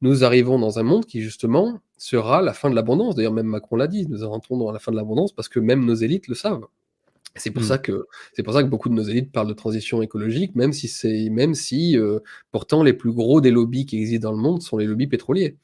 nous 0.00 0.24
arrivons 0.24 0.58
dans 0.58 0.78
un 0.78 0.82
monde 0.82 1.06
qui, 1.06 1.22
justement, 1.22 1.80
sera 1.96 2.42
la 2.42 2.52
fin 2.52 2.70
de 2.70 2.74
l'abondance. 2.74 3.14
D'ailleurs, 3.14 3.32
même 3.32 3.46
Macron 3.46 3.76
l'a 3.76 3.86
dit, 3.86 4.06
nous 4.08 4.28
rentrons 4.28 4.56
dans 4.58 4.70
la 4.70 4.78
fin 4.78 4.92
de 4.92 4.96
l'abondance 4.96 5.32
parce 5.32 5.48
que 5.48 5.60
même 5.60 5.84
nos 5.84 5.94
élites 5.94 6.28
le 6.28 6.34
savent. 6.34 6.66
C'est 7.36 7.50
pour, 7.50 7.62
Mm. 7.62 7.66
ça 7.66 7.78
que, 7.78 8.06
c'est 8.32 8.42
pour 8.42 8.54
ça 8.54 8.62
que 8.62 8.68
beaucoup 8.68 8.88
de 8.88 8.94
nos 8.94 9.02
élites 9.02 9.32
parlent 9.32 9.48
de 9.48 9.54
transition 9.54 10.02
écologique, 10.02 10.54
même 10.54 10.72
si, 10.72 10.88
c'est, 10.88 11.28
même 11.30 11.54
si 11.54 11.98
euh, 11.98 12.20
pourtant 12.50 12.82
les 12.82 12.92
plus 12.92 13.12
gros 13.12 13.40
des 13.40 13.50
lobbies 13.50 13.86
qui 13.86 13.98
existent 13.98 14.28
dans 14.30 14.36
le 14.36 14.42
monde 14.42 14.62
sont 14.62 14.76
les 14.76 14.86
lobbies 14.86 15.06
pétroliers. 15.06 15.56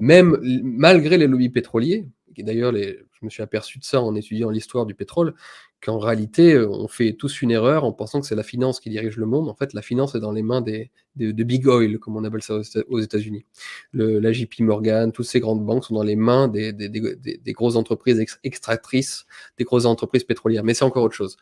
Même 0.00 0.38
malgré 0.62 1.18
les 1.18 1.26
lobbies 1.26 1.50
pétroliers, 1.50 2.06
et 2.36 2.42
d'ailleurs 2.42 2.72
les, 2.72 2.98
je 3.22 3.26
me 3.26 3.30
suis 3.30 3.42
aperçu 3.42 3.78
de 3.78 3.84
ça 3.84 4.02
en 4.02 4.14
étudiant 4.14 4.50
l'histoire 4.50 4.84
du 4.84 4.94
pétrole, 4.94 5.32
qu'en 5.80 5.98
réalité 5.98 6.52
euh, 6.54 6.68
on 6.68 6.86
fait 6.88 7.14
tous 7.14 7.40
une 7.42 7.50
erreur 7.50 7.84
en 7.84 7.92
pensant 7.92 8.20
que 8.20 8.26
c'est 8.26 8.34
la 8.36 8.42
finance 8.42 8.78
qui 8.80 8.90
dirige 8.90 9.16
le 9.16 9.26
monde. 9.26 9.48
En 9.48 9.54
fait, 9.54 9.72
la 9.72 9.82
finance 9.82 10.14
est 10.14 10.20
dans 10.20 10.30
les 10.32 10.42
mains 10.42 10.60
des, 10.60 10.90
des- 11.16 11.32
de 11.32 11.44
big 11.44 11.66
oil, 11.66 11.98
comme 11.98 12.16
on 12.16 12.24
appelle 12.24 12.42
ça 12.42 12.54
aux 12.54 12.60
Éta- 12.62 12.84
aux 12.88 13.00
États-Unis. 13.00 13.44
La 13.92 14.32
JP 14.32 14.60
Morgan, 14.60 15.10
toutes 15.12 15.26
ces 15.26 15.40
grandes 15.40 15.64
banques 15.64 15.84
sont 15.84 15.94
dans 15.94 16.02
les 16.04 16.16
mains 16.16 16.46
des, 16.48 16.72
des, 16.72 17.52
grosses 17.52 17.76
entreprises 17.76 18.18
ex- 18.20 18.38
extractrices 18.44 19.26
des 19.58 19.64
grosses 19.64 19.84
entreprises 19.86 20.24
pétrolières. 20.24 20.62
Mais 20.64 20.74
c'est 20.74 20.84
encore 20.84 21.04
autre 21.04 21.14
chose. 21.16 21.36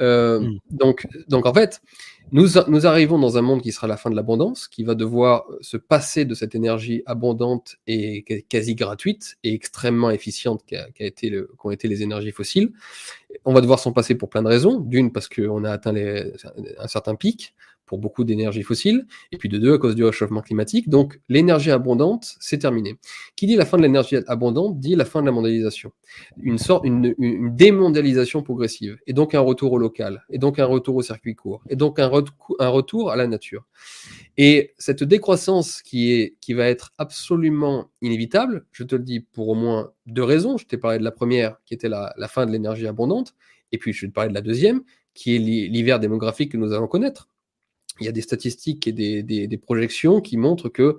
Euh, 0.00 0.40
Mm. 0.40 0.58
donc, 0.70 1.06
donc, 1.28 1.46
en 1.46 1.52
fait, 1.54 1.80
nous, 2.32 2.46
nous 2.68 2.86
arrivons 2.86 3.18
dans 3.18 3.36
un 3.38 3.42
monde 3.42 3.60
qui 3.60 3.72
sera 3.72 3.86
la 3.88 3.96
fin 3.96 4.08
de 4.10 4.14
l'abondance, 4.16 4.68
qui 4.68 4.84
va 4.84 4.94
devoir 4.94 5.44
se 5.60 5.76
passer 5.76 6.24
de 6.24 6.34
cette 6.34 6.54
énergie 6.54 7.02
abondante 7.06 7.76
et 7.88 8.22
qua- 8.22 8.40
quasi 8.48 8.74
gratuite 8.76 9.36
et 9.42 9.52
extrêmement 9.52 10.10
efficiente 10.10 10.62
qu'a 10.64 10.90
qu'a 10.92 11.04
été 11.04 11.19
qu'ont 11.56 11.70
été 11.70 11.88
les 11.88 12.02
énergies 12.02 12.32
fossiles. 12.32 12.72
On 13.44 13.52
va 13.52 13.60
devoir 13.60 13.78
s'en 13.78 13.92
passer 13.92 14.14
pour 14.14 14.28
plein 14.28 14.42
de 14.42 14.48
raisons. 14.48 14.80
D'une, 14.80 15.12
parce 15.12 15.28
qu'on 15.28 15.64
a 15.64 15.70
atteint 15.70 15.94
un 15.94 16.88
certain 16.88 17.14
pic 17.14 17.54
pour 17.90 17.98
beaucoup 17.98 18.22
d'énergie 18.22 18.62
fossile, 18.62 19.04
et 19.32 19.36
puis 19.36 19.48
de 19.48 19.58
deux, 19.58 19.74
à 19.74 19.78
cause 19.78 19.96
du 19.96 20.04
réchauffement 20.04 20.42
climatique. 20.42 20.88
Donc, 20.88 21.18
l'énergie 21.28 21.72
abondante, 21.72 22.36
c'est 22.38 22.58
terminé. 22.58 23.00
Qui 23.34 23.48
dit 23.48 23.56
la 23.56 23.66
fin 23.66 23.78
de 23.78 23.82
l'énergie 23.82 24.16
abondante 24.28 24.78
dit 24.78 24.94
la 24.94 25.04
fin 25.04 25.22
de 25.22 25.26
la 25.26 25.32
mondialisation. 25.32 25.90
Une 26.40 26.58
sorte, 26.58 26.84
une, 26.86 27.12
démondialisation 27.56 28.44
progressive, 28.44 28.96
et 29.08 29.12
donc 29.12 29.34
un 29.34 29.40
retour 29.40 29.72
au 29.72 29.78
local, 29.78 30.22
et 30.30 30.38
donc 30.38 30.60
un 30.60 30.66
retour 30.66 30.94
au 30.94 31.02
circuit 31.02 31.34
court, 31.34 31.64
et 31.68 31.74
donc 31.74 31.98
un 31.98 32.06
retour 32.06 33.10
à 33.10 33.16
la 33.16 33.26
nature. 33.26 33.64
Et 34.36 34.74
cette 34.78 35.04
décroissance 35.04 35.82
qui, 35.82 36.12
est, 36.12 36.36
qui 36.40 36.54
va 36.54 36.66
être 36.68 36.92
absolument 36.98 37.90
inévitable, 38.00 38.66
je 38.72 38.84
te 38.84 38.94
le 38.96 39.02
dis 39.02 39.20
pour 39.20 39.48
au 39.48 39.54
moins 39.54 39.92
deux 40.06 40.22
raisons. 40.24 40.56
Je 40.56 40.66
t'ai 40.66 40.78
parlé 40.78 40.98
de 40.98 41.04
la 41.04 41.10
première, 41.10 41.56
qui 41.64 41.74
était 41.74 41.88
la, 41.88 42.14
fin 42.28 42.46
de 42.46 42.52
l'énergie 42.52 42.86
abondante, 42.86 43.34
et 43.72 43.78
puis 43.78 43.92
je 43.92 44.02
vais 44.02 44.08
te 44.08 44.14
parler 44.14 44.30
de 44.30 44.34
la 44.34 44.40
deuxième, 44.40 44.82
qui 45.14 45.34
est 45.36 45.38
l'hi- 45.38 45.68
l'hiver 45.68 46.00
démographique 46.00 46.52
que 46.52 46.56
nous 46.56 46.72
allons 46.72 46.88
connaître. 46.88 47.28
Il 48.00 48.06
y 48.06 48.08
a 48.08 48.12
des 48.12 48.22
statistiques 48.22 48.86
et 48.86 48.92
des- 48.92 49.22
des 49.22 49.58
projections 49.58 50.20
qui 50.20 50.36
montrent 50.36 50.68
que 50.70 50.98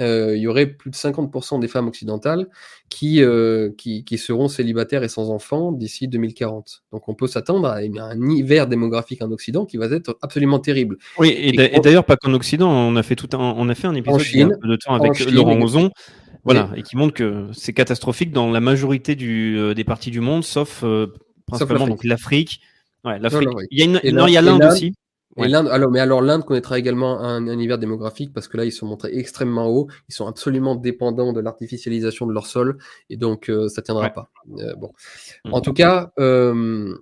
euh, 0.00 0.36
il 0.36 0.42
y 0.42 0.46
aurait 0.46 0.66
plus 0.66 0.90
de 0.90 0.96
50% 0.96 1.60
des 1.60 1.68
femmes 1.68 1.88
occidentales 1.88 2.46
qui, 2.88 3.22
euh, 3.22 3.70
qui, 3.76 4.04
qui 4.04 4.16
seront 4.18 4.48
célibataires 4.48 5.02
et 5.02 5.08
sans 5.08 5.30
enfants 5.30 5.72
d'ici 5.72 6.08
2040. 6.08 6.82
Donc 6.92 7.08
on 7.08 7.14
peut 7.14 7.26
s'attendre 7.26 7.66
à 7.68 7.78
un 7.78 8.30
hiver 8.30 8.66
démographique 8.68 9.22
en 9.22 9.30
Occident 9.30 9.66
qui 9.66 9.76
va 9.76 9.86
être 9.86 10.16
absolument 10.22 10.58
terrible. 10.60 10.98
Oui, 11.18 11.34
et, 11.36 11.52
d'ailleurs, 11.80 12.04
pas 12.04 12.16
qu'en 12.16 12.32
Occident, 12.32 12.70
on 12.70 12.96
a 12.96 13.02
fait 13.02 13.16
tout 13.16 13.28
un, 13.36 13.38
on 13.56 13.68
a 13.68 13.74
fait 13.74 13.86
un 13.88 13.94
épisode 13.94 14.20
il 14.20 14.38
y 14.38 14.42
a 14.42 14.46
Chine, 14.46 14.52
un 14.54 14.58
peu 14.60 14.68
de 14.68 14.76
temps 14.76 14.94
avec 14.94 15.14
Chine, 15.14 15.34
Laurent. 15.34 15.60
Ozon, 15.60 15.90
voilà, 16.44 16.70
et 16.76 16.82
qui 16.82 16.96
montre 16.96 17.14
que 17.14 17.46
c'est 17.52 17.72
catastrophique 17.72 18.32
dans 18.32 18.50
la 18.50 18.60
majorité 18.60 19.16
du, 19.16 19.58
euh, 19.58 19.74
des 19.74 19.84
parties 19.84 20.10
du 20.10 20.20
monde, 20.20 20.44
sauf 20.44 20.82
euh, 20.84 21.08
principalement 21.46 21.86
l'Afrique. 21.86 22.04
l'Afrique. 22.04 22.60
Ouais, 23.04 23.18
l'Afrique. 23.18 23.48
l'Afrique. 23.48 23.68
Il 23.70 23.78
y 23.78 23.82
a 23.82 23.84
une, 23.84 24.00
Et 24.02 24.12
non, 24.12 24.26
il 24.26 24.32
y 24.32 24.36
a 24.36 24.42
l'Inde- 24.42 24.48
et 24.48 24.50
l'Inde 24.52 24.62
l'Inde- 24.62 24.72
aussi. 24.72 24.92
Et 25.38 25.42
Ouais. 25.42 25.48
l'Inde, 25.48 25.68
alors, 25.68 25.90
mais 25.90 26.00
alors 26.00 26.20
l'Inde 26.20 26.44
connaîtra 26.44 26.78
également 26.78 27.20
un, 27.20 27.46
un 27.48 27.58
hiver 27.58 27.78
démographique 27.78 28.32
parce 28.34 28.48
que 28.48 28.56
là, 28.56 28.64
ils 28.64 28.72
sont 28.72 28.86
montrés 28.86 29.10
extrêmement 29.16 29.68
hauts. 29.68 29.88
Ils 30.08 30.14
sont 30.14 30.26
absolument 30.26 30.74
dépendants 30.76 31.32
de 31.32 31.40
l'artificialisation 31.40 32.26
de 32.26 32.32
leur 32.32 32.46
sol 32.46 32.78
et 33.08 33.16
donc 33.16 33.48
euh, 33.48 33.68
ça 33.68 33.80
tiendra 33.82 34.04
Ouais. 34.04 34.10
pas. 34.12 34.30
Euh, 34.58 34.74
bon, 34.76 34.92
Mm. 35.44 35.54
en 35.54 35.60
tout 35.60 35.72
cas, 35.72 36.12
euh, 36.18 36.94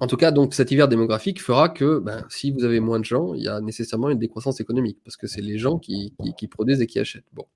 en 0.00 0.06
tout 0.06 0.16
cas, 0.16 0.30
donc 0.30 0.54
cet 0.54 0.70
hiver 0.70 0.88
démographique 0.88 1.42
fera 1.42 1.68
que 1.68 1.98
ben, 1.98 2.24
si 2.28 2.50
vous 2.50 2.64
avez 2.64 2.80
moins 2.80 2.98
de 3.00 3.04
gens, 3.04 3.34
il 3.34 3.42
y 3.42 3.48
a 3.48 3.60
nécessairement 3.60 4.10
une 4.10 4.18
décroissance 4.18 4.60
économique 4.60 4.98
parce 5.04 5.16
que 5.16 5.26
c'est 5.26 5.40
les 5.42 5.58
gens 5.58 5.78
qui, 5.78 6.14
qui, 6.22 6.34
qui 6.34 6.48
produisent 6.48 6.80
et 6.82 6.86
qui 6.86 6.98
achètent. 6.98 7.24
Bon, 7.32 7.46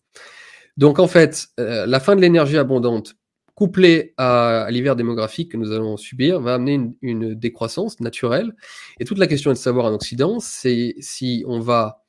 donc 0.76 0.98
en 0.98 1.06
fait, 1.06 1.48
euh, 1.58 1.86
la 1.86 2.00
fin 2.00 2.16
de 2.16 2.20
l'énergie 2.20 2.56
abondante 2.58 3.14
couplée 3.60 4.14
à, 4.16 4.68
l'hiver 4.70 4.96
démographique 4.96 5.52
que 5.52 5.58
nous 5.58 5.70
allons 5.70 5.98
subir 5.98 6.40
va 6.40 6.54
amener 6.54 6.80
une, 7.02 7.34
décroissance 7.34 8.00
naturelle. 8.00 8.56
Et 8.98 9.04
toute 9.04 9.18
la 9.18 9.26
question 9.26 9.50
est 9.50 9.54
de 9.54 9.58
savoir 9.58 9.84
en 9.84 9.92
Occident, 9.92 10.40
c'est 10.40 10.94
si 11.00 11.44
on 11.46 11.60
va 11.60 12.02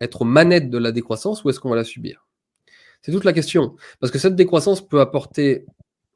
être 0.00 0.22
aux 0.22 0.24
manettes 0.24 0.70
de 0.70 0.78
la 0.78 0.92
décroissance 0.92 1.44
ou 1.44 1.50
est-ce 1.50 1.60
qu'on 1.60 1.68
va 1.68 1.76
la 1.76 1.84
subir. 1.84 2.26
C'est 3.02 3.12
toute 3.12 3.24
la 3.24 3.34
question. 3.34 3.76
Parce 4.00 4.10
que 4.10 4.18
cette 4.18 4.36
décroissance 4.36 4.80
peut 4.88 5.02
apporter 5.02 5.66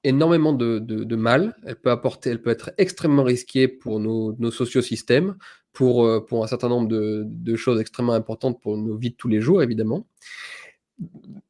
énormément 0.02 0.54
de, 0.54 1.14
mal. 1.14 1.54
Elle 1.66 1.76
peut 1.76 1.90
apporter, 1.90 2.30
elle 2.30 2.40
peut 2.40 2.48
être 2.48 2.70
extrêmement 2.78 3.24
risquée 3.24 3.68
pour 3.68 4.00
nos, 4.00 4.50
sociosystèmes, 4.50 5.36
pour, 5.74 6.06
euh, 6.06 6.24
pour 6.24 6.42
un 6.42 6.46
certain 6.46 6.70
nombre 6.70 6.88
de, 6.88 7.24
de 7.26 7.54
choses 7.54 7.82
extrêmement 7.82 8.14
importantes 8.14 8.62
pour 8.62 8.78
nos 8.78 8.96
vies 8.96 9.10
de 9.10 9.16
tous 9.16 9.28
les 9.28 9.42
jours, 9.42 9.62
évidemment. 9.62 10.06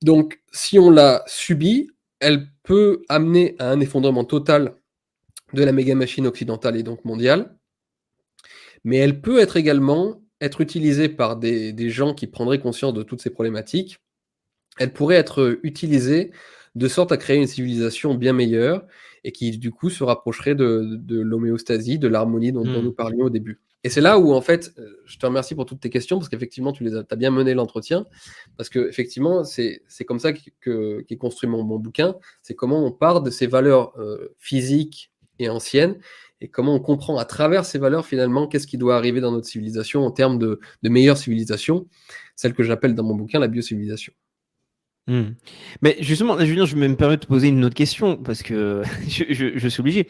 Donc, 0.02 0.40
si 0.50 0.80
on 0.80 0.90
la 0.90 1.22
subit, 1.28 1.92
elle 2.20 2.48
peut 2.62 3.02
amener 3.08 3.56
à 3.58 3.70
un 3.70 3.80
effondrement 3.80 4.24
total 4.24 4.74
de 5.54 5.64
la 5.64 5.72
méga 5.72 5.94
machine 5.94 6.26
occidentale 6.26 6.76
et 6.76 6.82
donc 6.82 7.04
mondiale. 7.04 7.56
Mais 8.84 8.96
elle 8.96 9.20
peut 9.20 9.38
être 9.40 9.56
également 9.56 10.22
être 10.40 10.60
utilisée 10.60 11.08
par 11.08 11.36
des, 11.36 11.72
des 11.72 11.90
gens 11.90 12.14
qui 12.14 12.26
prendraient 12.26 12.60
conscience 12.60 12.94
de 12.94 13.02
toutes 13.02 13.20
ces 13.20 13.30
problématiques. 13.30 13.98
Elle 14.78 14.92
pourrait 14.92 15.16
être 15.16 15.60
utilisée 15.62 16.32
de 16.76 16.88
sorte 16.88 17.12
à 17.12 17.16
créer 17.18 17.36
une 17.38 17.46
civilisation 17.46 18.14
bien 18.14 18.32
meilleure 18.32 18.86
et 19.24 19.32
qui 19.32 19.58
du 19.58 19.70
coup 19.72 19.90
se 19.90 20.04
rapprocherait 20.04 20.54
de, 20.54 20.96
de 20.96 21.20
l'homéostasie, 21.20 21.98
de 21.98 22.08
l'harmonie 22.08 22.52
dont, 22.52 22.66
dont 22.68 22.82
Mm. 22.82 22.84
nous 22.84 22.92
parlions 22.92 23.26
au 23.26 23.30
début. 23.30 23.60
Et 23.82 23.88
c'est 23.88 24.00
là 24.02 24.18
où 24.18 24.32
en 24.34 24.42
fait, 24.42 24.72
euh, 24.78 25.00
je 25.06 25.16
te 25.18 25.24
remercie 25.24 25.54
pour 25.54 25.64
toutes 25.64 25.80
tes 25.80 25.88
questions 25.90 26.18
parce 26.18 26.28
qu'effectivement 26.28 26.72
tu 26.72 26.84
les 26.84 26.94
as, 26.96 27.02
as 27.10 27.16
bien 27.16 27.30
mené 27.30 27.54
l'entretien 27.54 28.04
parce 28.58 28.68
que 28.68 28.88
effectivement 28.88 29.42
c'est 29.42 29.80
comme 30.06 30.18
ça 30.18 30.32
que, 30.34 30.40
que- 30.60 31.00
qu'est 31.08 31.16
construit 31.16 31.48
mon, 31.48 31.64
bouquin. 31.78 32.14
C'est 32.42 32.54
comment 32.54 32.84
on 32.84 32.92
part 32.92 33.22
de 33.22 33.30
ces 33.30 33.46
valeurs 33.46 33.98
euh, 33.98 34.34
physiques 34.38 35.12
et 35.38 35.48
anciennes 35.48 35.98
et 36.42 36.48
comment 36.48 36.74
on 36.74 36.80
comprend 36.80 37.16
à 37.16 37.24
travers 37.24 37.64
ces 37.64 37.78
valeurs 37.78 38.04
finalement 38.06 38.46
qu'est-ce 38.48 38.66
qui 38.66 38.76
doit 38.76 38.96
arriver 38.96 39.20
dans 39.22 39.32
notre 39.32 39.46
civilisation 39.46 40.04
en 40.04 40.10
termes 40.10 40.38
de, 40.38 40.60
de 40.82 40.88
meilleure 40.90 41.16
civilisation, 41.16 41.86
celle 42.36 42.52
que 42.54 42.62
j'appelle 42.62 42.94
dans 42.94 43.04
mon 43.04 43.14
bouquin 43.14 43.38
la 43.38 43.48
biocivilisation. 43.48 44.12
Hmm. 45.06 45.30
Mais 45.80 45.96
justement, 46.00 46.38
Julien, 46.38 46.66
je 46.66 46.76
vais 46.76 46.86
me 46.88 46.96
permettre 46.96 47.20
de 47.22 47.24
te 47.26 47.30
poser 47.32 47.48
une 47.48 47.64
autre 47.64 47.74
question 47.74 48.16
parce 48.18 48.42
que 48.42 48.82
je- 49.08 49.52
je 49.56 49.68
suis 49.68 49.80
obligé. 49.80 50.08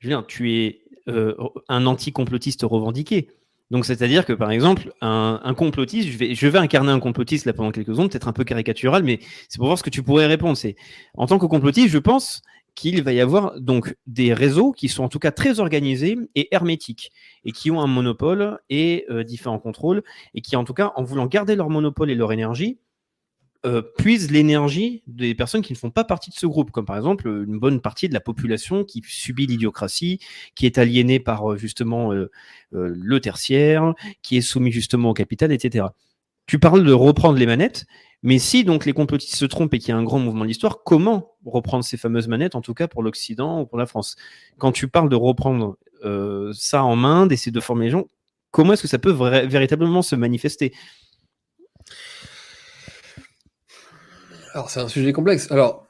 Julien, 0.00 0.22
tu 0.26 0.52
es 0.54 0.82
euh, 1.10 1.34
un 1.68 1.86
anti-complotiste 1.86 2.62
revendiqué. 2.62 3.28
Donc, 3.70 3.84
c'est-à-dire 3.84 4.26
que, 4.26 4.32
par 4.32 4.50
exemple, 4.50 4.92
un, 5.00 5.54
complotiste, 5.56 6.08
je 6.08 6.18
vais, 6.18 6.34
je 6.34 6.46
vais 6.48 6.58
incarner 6.58 6.90
un 6.90 6.98
complotiste 6.98 7.46
là 7.46 7.52
pendant 7.52 7.70
quelques 7.70 7.92
secondes, 7.92 8.10
peut-être 8.10 8.26
un 8.26 8.32
peu 8.32 8.42
caricatural, 8.42 9.04
mais 9.04 9.20
c'est 9.48 9.58
pour 9.58 9.66
voir 9.66 9.78
ce 9.78 9.84
que 9.84 9.90
tu 9.90 10.02
pourrais 10.02 10.26
répondre. 10.26 10.56
C'est 10.56 10.74
en 11.16 11.26
tant 11.26 11.38
que 11.38 11.46
complotiste, 11.46 11.88
je 11.88 11.98
pense 11.98 12.42
qu'il 12.74 13.02
va 13.02 13.12
y 13.12 13.20
avoir 13.20 13.60
donc 13.60 13.96
des 14.06 14.32
réseaux 14.32 14.72
qui 14.72 14.88
sont 14.88 15.04
en 15.04 15.08
tout 15.08 15.18
cas 15.18 15.30
très 15.30 15.60
organisés 15.60 16.16
et 16.34 16.48
hermétiques 16.54 17.12
et 17.44 17.52
qui 17.52 17.70
ont 17.70 17.80
un 17.80 17.86
monopole 17.86 18.58
et 18.70 19.04
euh, 19.10 19.22
différents 19.22 19.58
contrôles 19.58 20.02
et 20.34 20.40
qui, 20.40 20.56
en 20.56 20.64
tout 20.64 20.74
cas, 20.74 20.92
en 20.96 21.04
voulant 21.04 21.26
garder 21.26 21.56
leur 21.56 21.70
monopole 21.70 22.10
et 22.10 22.14
leur 22.14 22.32
énergie, 22.32 22.78
euh, 23.66 23.82
puisent 23.98 24.30
l'énergie 24.30 25.02
des 25.06 25.34
personnes 25.34 25.62
qui 25.62 25.72
ne 25.72 25.78
font 25.78 25.90
pas 25.90 26.04
partie 26.04 26.30
de 26.30 26.34
ce 26.34 26.46
groupe, 26.46 26.70
comme 26.70 26.86
par 26.86 26.96
exemple 26.96 27.28
une 27.28 27.58
bonne 27.58 27.80
partie 27.80 28.08
de 28.08 28.14
la 28.14 28.20
population 28.20 28.84
qui 28.84 29.02
subit 29.06 29.46
l'idiocratie, 29.46 30.20
qui 30.54 30.66
est 30.66 30.78
aliénée 30.78 31.20
par 31.20 31.52
euh, 31.52 31.56
justement 31.56 32.12
euh, 32.12 32.30
euh, 32.74 32.92
le 32.94 33.20
tertiaire, 33.20 33.94
qui 34.22 34.36
est 34.36 34.40
soumis 34.40 34.72
justement 34.72 35.10
au 35.10 35.14
capital, 35.14 35.52
etc. 35.52 35.86
Tu 36.46 36.58
parles 36.58 36.84
de 36.84 36.92
reprendre 36.92 37.38
les 37.38 37.46
manettes, 37.46 37.86
mais 38.22 38.38
si 38.38 38.64
donc 38.64 38.84
les 38.84 38.92
complotistes 38.92 39.36
se 39.36 39.44
trompent 39.44 39.72
et 39.74 39.78
qu'il 39.78 39.90
y 39.90 39.92
a 39.92 39.96
un 39.96 40.02
grand 40.02 40.18
mouvement 40.18 40.42
de 40.42 40.48
l'histoire, 40.48 40.82
comment 40.84 41.36
reprendre 41.44 41.84
ces 41.84 41.96
fameuses 41.96 42.28
manettes, 42.28 42.54
en 42.54 42.60
tout 42.60 42.74
cas 42.74 42.88
pour 42.88 43.02
l'Occident 43.02 43.60
ou 43.60 43.66
pour 43.66 43.78
la 43.78 43.86
France? 43.86 44.16
Quand 44.58 44.72
tu 44.72 44.88
parles 44.88 45.08
de 45.08 45.16
reprendre 45.16 45.78
euh, 46.04 46.52
ça 46.52 46.84
en 46.84 46.96
main, 46.96 47.26
d'essayer 47.26 47.52
de 47.52 47.60
former 47.60 47.86
les 47.86 47.90
gens, 47.90 48.04
comment 48.50 48.74
est-ce 48.74 48.82
que 48.82 48.88
ça 48.88 48.98
peut 48.98 49.12
véritablement 49.46 50.02
se 50.02 50.16
manifester? 50.16 50.72
Alors, 54.54 54.70
c'est 54.70 54.80
un 54.80 54.88
sujet 54.88 55.12
complexe. 55.12 55.50
Alors, 55.52 55.86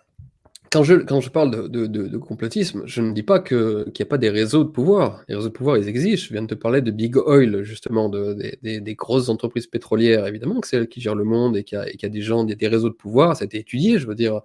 quand 0.73 0.85
je, 0.85 0.95
quand 0.95 1.21
je 1.21 1.31
parle 1.31 1.69
de, 1.69 1.87
de, 1.87 2.17
complotisme, 2.19 2.83
je 2.87 3.01
ne 3.01 3.13
dis 3.13 3.25
pas 3.25 3.41
que- 3.41 3.89
qu'il 3.91 4.05
n'y 4.05 4.09
a 4.09 4.11
pas 4.11 4.19
des 4.19 4.31
réseaux 4.31 4.63
de 4.63 4.69
pouvoir. 4.69 5.25
Les 5.29 5.35
réseaux 5.35 5.49
de 5.49 5.53
pouvoir, 5.53 5.77
ils 5.79 5.89
existent. 5.89 6.27
Je 6.29 6.33
viens 6.33 6.43
de 6.43 6.47
te 6.47 6.55
parler 6.55 6.81
de 6.81 6.91
Big 6.93 7.17
Oil, 7.17 7.63
justement, 7.65 8.09
de, 8.09 8.35
des- 8.35 8.59
des, 8.63 8.81
des 8.81 8.95
grosses 8.95 9.29
entreprises 9.29 9.67
pétrolières, 9.67 10.27
évidemment, 10.27 10.61
que 10.61 10.69
c'est 10.69 10.77
elles 10.77 10.89
qui 10.89 11.01
gèrent 11.01 11.17
le 11.17 11.25
monde 11.25 11.57
et 11.57 11.65
qu'il 11.65 11.77
y, 11.77 11.81
a- 11.81 12.07
a 12.07 12.09
des 12.09 12.23
gens, 12.23 12.47
a 12.47 12.55
des 12.55 12.69
réseaux 12.69 12.89
de 12.89 12.95
pouvoir. 12.95 13.37
Ça 13.37 13.43
a 13.45 13.47
été 13.47 13.59
étudié, 13.59 13.99
je 13.99 14.07
veux 14.07 14.15
dire. 14.15 14.41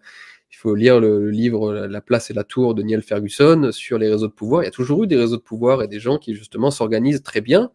Il 0.51 0.57
faut 0.57 0.73
lire 0.73 1.01
le, 1.01 1.29
livre 1.29 1.73
La 1.73 1.99
place 2.01 2.31
et 2.31 2.33
la 2.33 2.45
tour 2.45 2.75
de 2.75 2.81
Neil 2.81 3.01
Ferguson 3.01 3.71
sur 3.73 3.97
les 3.97 4.09
réseaux 4.09 4.27
de 4.27 4.31
pouvoir. 4.33 4.63
Il 4.63 4.65
y 4.65 4.69
a 4.69 4.71
toujours 4.71 5.03
eu 5.03 5.07
des 5.07 5.17
réseaux 5.17 5.35
de 5.35 5.41
pouvoir 5.41 5.83
et 5.83 5.87
des 5.89 5.99
gens 5.99 6.17
qui 6.17 6.33
justement 6.33 6.71
s'organisent 6.71 7.23
très 7.23 7.41
bien 7.41 7.71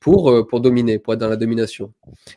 pour, 0.00 0.30
euh, 0.30 0.46
pour 0.46 0.60
dominer, 0.60 0.98
pour 0.98 1.14
être 1.14 1.20
dans 1.20 1.28
la 1.28 1.36
domination. 1.36 1.92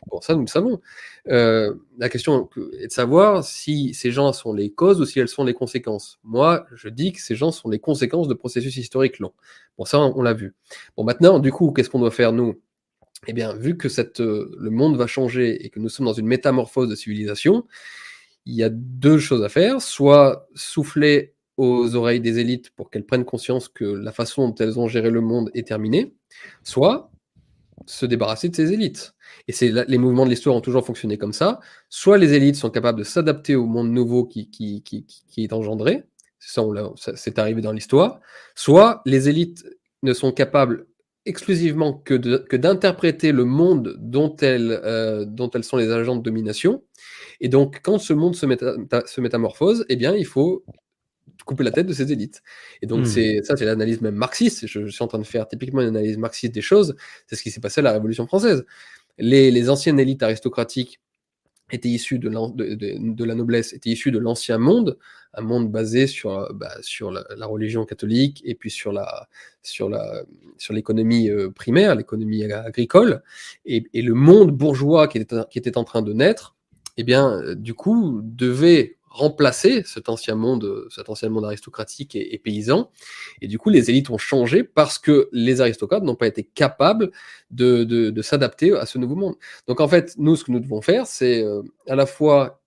Bon, 0.08 0.20
ça, 0.20 0.34
nous 0.34 0.42
le 0.42 0.46
savons. 0.46 0.80
Euh, 1.28 1.74
la 1.98 2.08
question 2.08 2.48
est 2.78 2.88
de 2.88 2.92
savoir 2.92 3.44
si 3.44 3.94
ces 3.94 4.10
gens 4.10 4.32
sont 4.32 4.52
les 4.52 4.70
causes 4.70 5.00
ou 5.00 5.04
si 5.04 5.20
elles 5.20 5.28
sont 5.28 5.44
les 5.44 5.54
conséquences. 5.54 6.18
Moi, 6.24 6.66
je 6.74 6.88
dis 6.88 7.12
que 7.12 7.20
ces 7.20 7.36
gens 7.36 7.52
sont 7.52 7.68
les 7.68 7.78
conséquences 7.78 8.28
de 8.28 8.34
processus 8.34 8.76
historiques 8.76 9.18
longs. 9.20 9.32
Bon, 9.78 9.84
ça, 9.84 10.00
on, 10.00 10.22
l'a 10.22 10.34
vu. 10.34 10.54
Bon, 10.96 11.04
maintenant, 11.04 11.38
du 11.38 11.52
coup, 11.52 11.70
qu'est-ce 11.72 11.90
qu'on 11.90 12.00
doit 12.00 12.10
faire, 12.10 12.32
nous? 12.32 12.60
Eh 13.28 13.32
bien, 13.32 13.54
vu 13.54 13.76
que 13.76 13.88
cette, 13.88 14.20
euh, 14.20 14.54
le 14.58 14.70
monde 14.70 14.96
va 14.96 15.06
changer 15.06 15.64
et 15.64 15.70
que 15.70 15.78
nous 15.78 15.88
sommes 15.88 16.06
dans 16.06 16.12
une 16.12 16.26
métamorphose 16.26 16.88
de 16.88 16.96
civilisation, 16.96 17.64
il 18.46 18.54
y 18.54 18.64
a 18.64 18.68
deux 18.68 19.18
choses 19.18 19.44
à 19.44 19.48
faire. 19.48 19.80
Soit 19.80 20.48
souffler 20.56 21.34
aux 21.56 21.94
oreilles 21.94 22.20
des 22.20 22.40
élites 22.40 22.70
pour 22.70 22.90
qu'elles 22.90 23.06
prennent 23.06 23.24
conscience 23.24 23.68
que 23.68 23.84
la 23.84 24.10
façon 24.10 24.48
dont 24.48 24.54
elles 24.56 24.80
ont 24.80 24.88
géré 24.88 25.10
le 25.10 25.20
monde 25.20 25.50
est 25.54 25.68
terminée, 25.68 26.12
soit 26.64 27.11
se 27.86 28.06
débarrasser 28.06 28.48
de 28.48 28.56
ces 28.56 28.72
élites. 28.72 29.14
Et 29.48 29.52
c'est 29.52 29.72
les 29.88 29.98
mouvements 29.98 30.24
de 30.24 30.30
l'histoire 30.30 30.56
ont 30.56 30.60
toujours 30.60 30.84
fonctionné 30.84 31.18
comme 31.18 31.32
ça. 31.32 31.60
Soit 31.88 32.18
les 32.18 32.34
élites 32.34 32.56
sont 32.56 32.70
capables 32.70 32.98
de 32.98 33.04
s'adapter 33.04 33.56
au 33.56 33.66
monde 33.66 33.90
nouveau 33.90 34.24
qui, 34.24 34.50
qui, 34.50 34.82
qui, 34.82 35.04
qui 35.04 35.44
est 35.44 35.52
engendré, 35.52 36.04
ça, 36.38 36.62
c'est 37.14 37.38
arrivé 37.38 37.62
dans 37.62 37.72
l'histoire, 37.72 38.20
soit 38.54 39.00
les 39.06 39.28
élites 39.28 39.64
ne 40.02 40.12
sont 40.12 40.32
capables 40.32 40.86
exclusivement 41.24 41.94
que, 41.94 42.14
que 42.14 42.56
d'interpréter 42.56 43.30
le 43.30 43.44
monde 43.44 43.96
dont 44.00 44.34
elles, 44.36 44.80
euh, 44.84 45.24
dont 45.24 45.50
elles 45.50 45.62
sont 45.62 45.76
les 45.76 45.90
agents 45.90 46.16
de 46.16 46.22
domination. 46.22 46.82
Et 47.40 47.48
donc, 47.48 47.80
quand 47.82 47.98
ce 47.98 48.12
monde 48.12 48.34
se, 48.34 48.46
se 49.06 49.20
métamorphose, 49.20 49.84
eh 49.88 49.96
bien, 49.96 50.16
il 50.16 50.26
faut 50.26 50.64
couper 51.44 51.64
la 51.64 51.70
tête 51.70 51.86
de 51.86 51.92
ces 51.92 52.12
élites. 52.12 52.42
Et 52.82 52.86
donc, 52.86 53.00
hmm. 53.00 53.06
c'est 53.06 53.42
ça, 53.42 53.56
c'est 53.56 53.64
l'analyse 53.64 54.00
même 54.00 54.14
marxiste. 54.14 54.66
Je, 54.66 54.86
suis 54.86 55.02
en 55.02 55.08
train 55.08 55.18
de 55.18 55.24
faire 55.24 55.48
typiquement 55.48 55.80
une 55.80 55.88
analyse 55.88 56.18
marxiste 56.18 56.54
des 56.54 56.62
choses. 56.62 56.96
C'est 57.26 57.36
ce 57.36 57.42
qui 57.42 57.50
s'est 57.50 57.60
passé 57.60 57.80
à 57.80 57.84
la 57.84 57.92
Révolution 57.92 58.26
française. 58.26 58.64
Les, 59.18 59.50
les 59.50 59.70
anciennes 59.70 60.00
élites 60.00 60.22
aristocratiques 60.22 61.00
étaient 61.70 61.88
issues 61.88 62.18
de, 62.18 62.28
de, 62.28 63.14
de, 63.14 63.24
la 63.24 63.34
noblesse, 63.34 63.72
étaient 63.72 63.90
issues 63.90 64.10
de 64.10 64.18
l'ancien 64.18 64.58
monde, 64.58 64.98
un 65.34 65.40
monde 65.40 65.70
basé 65.70 66.06
sur, 66.06 66.52
bah, 66.54 66.74
sur 66.82 67.10
la, 67.10 67.46
religion 67.46 67.86
catholique 67.86 68.42
et 68.44 68.54
puis 68.54 68.70
sur 68.70 68.92
la 68.92 69.28
sur 69.62 69.88
la 69.88 70.22
sur 70.58 70.74
l'économie 70.74 71.30
euh, 71.30 71.50
primaire, 71.50 71.94
l'économie 71.94 72.44
agricole, 72.44 73.22
et, 73.64 73.84
et, 73.94 74.02
le 74.02 74.12
monde 74.12 74.50
bourgeois 74.50 75.08
qui 75.08 75.18
était 75.18 75.36
qui 75.50 75.58
était 75.58 75.78
en 75.78 75.84
train 75.84 76.02
de 76.02 76.12
naître, 76.12 76.56
eh 76.96 77.04
bien, 77.04 77.40
euh, 77.40 77.54
du 77.54 77.74
coup, 77.74 78.20
devait 78.22 78.96
remplacer 79.12 79.82
cet 79.84 80.08
ancien 80.08 80.34
monde, 80.34 80.86
cet 80.90 81.10
ancien 81.10 81.28
monde 81.28 81.44
aristocratique 81.44 82.16
et, 82.16 82.40
paysan. 82.42 82.90
Et 83.42 83.46
du 83.46 83.58
coup, 83.58 83.68
les 83.68 83.90
élites 83.90 84.10
ont 84.10 84.18
changé 84.18 84.64
parce 84.64 84.98
que 84.98 85.28
les 85.32 85.60
aristocrates 85.60 86.02
n'ont 86.02 86.16
pas 86.16 86.26
été 86.26 86.42
capables 86.42 87.10
de, 87.50 87.84
de, 87.84 88.22
s'adapter 88.22 88.72
à 88.72 88.86
ce 88.86 88.98
nouveau 88.98 89.14
monde. 89.14 89.34
Donc 89.66 89.80
en 89.80 89.88
fait, 89.88 90.14
nous, 90.16 90.34
ce 90.36 90.44
que 90.44 90.52
nous 90.52 90.60
devons 90.60 90.80
faire, 90.80 91.06
c'est 91.06 91.44
euh, 91.44 91.62
à 91.86 91.94
la 91.94 92.06
fois 92.06 92.62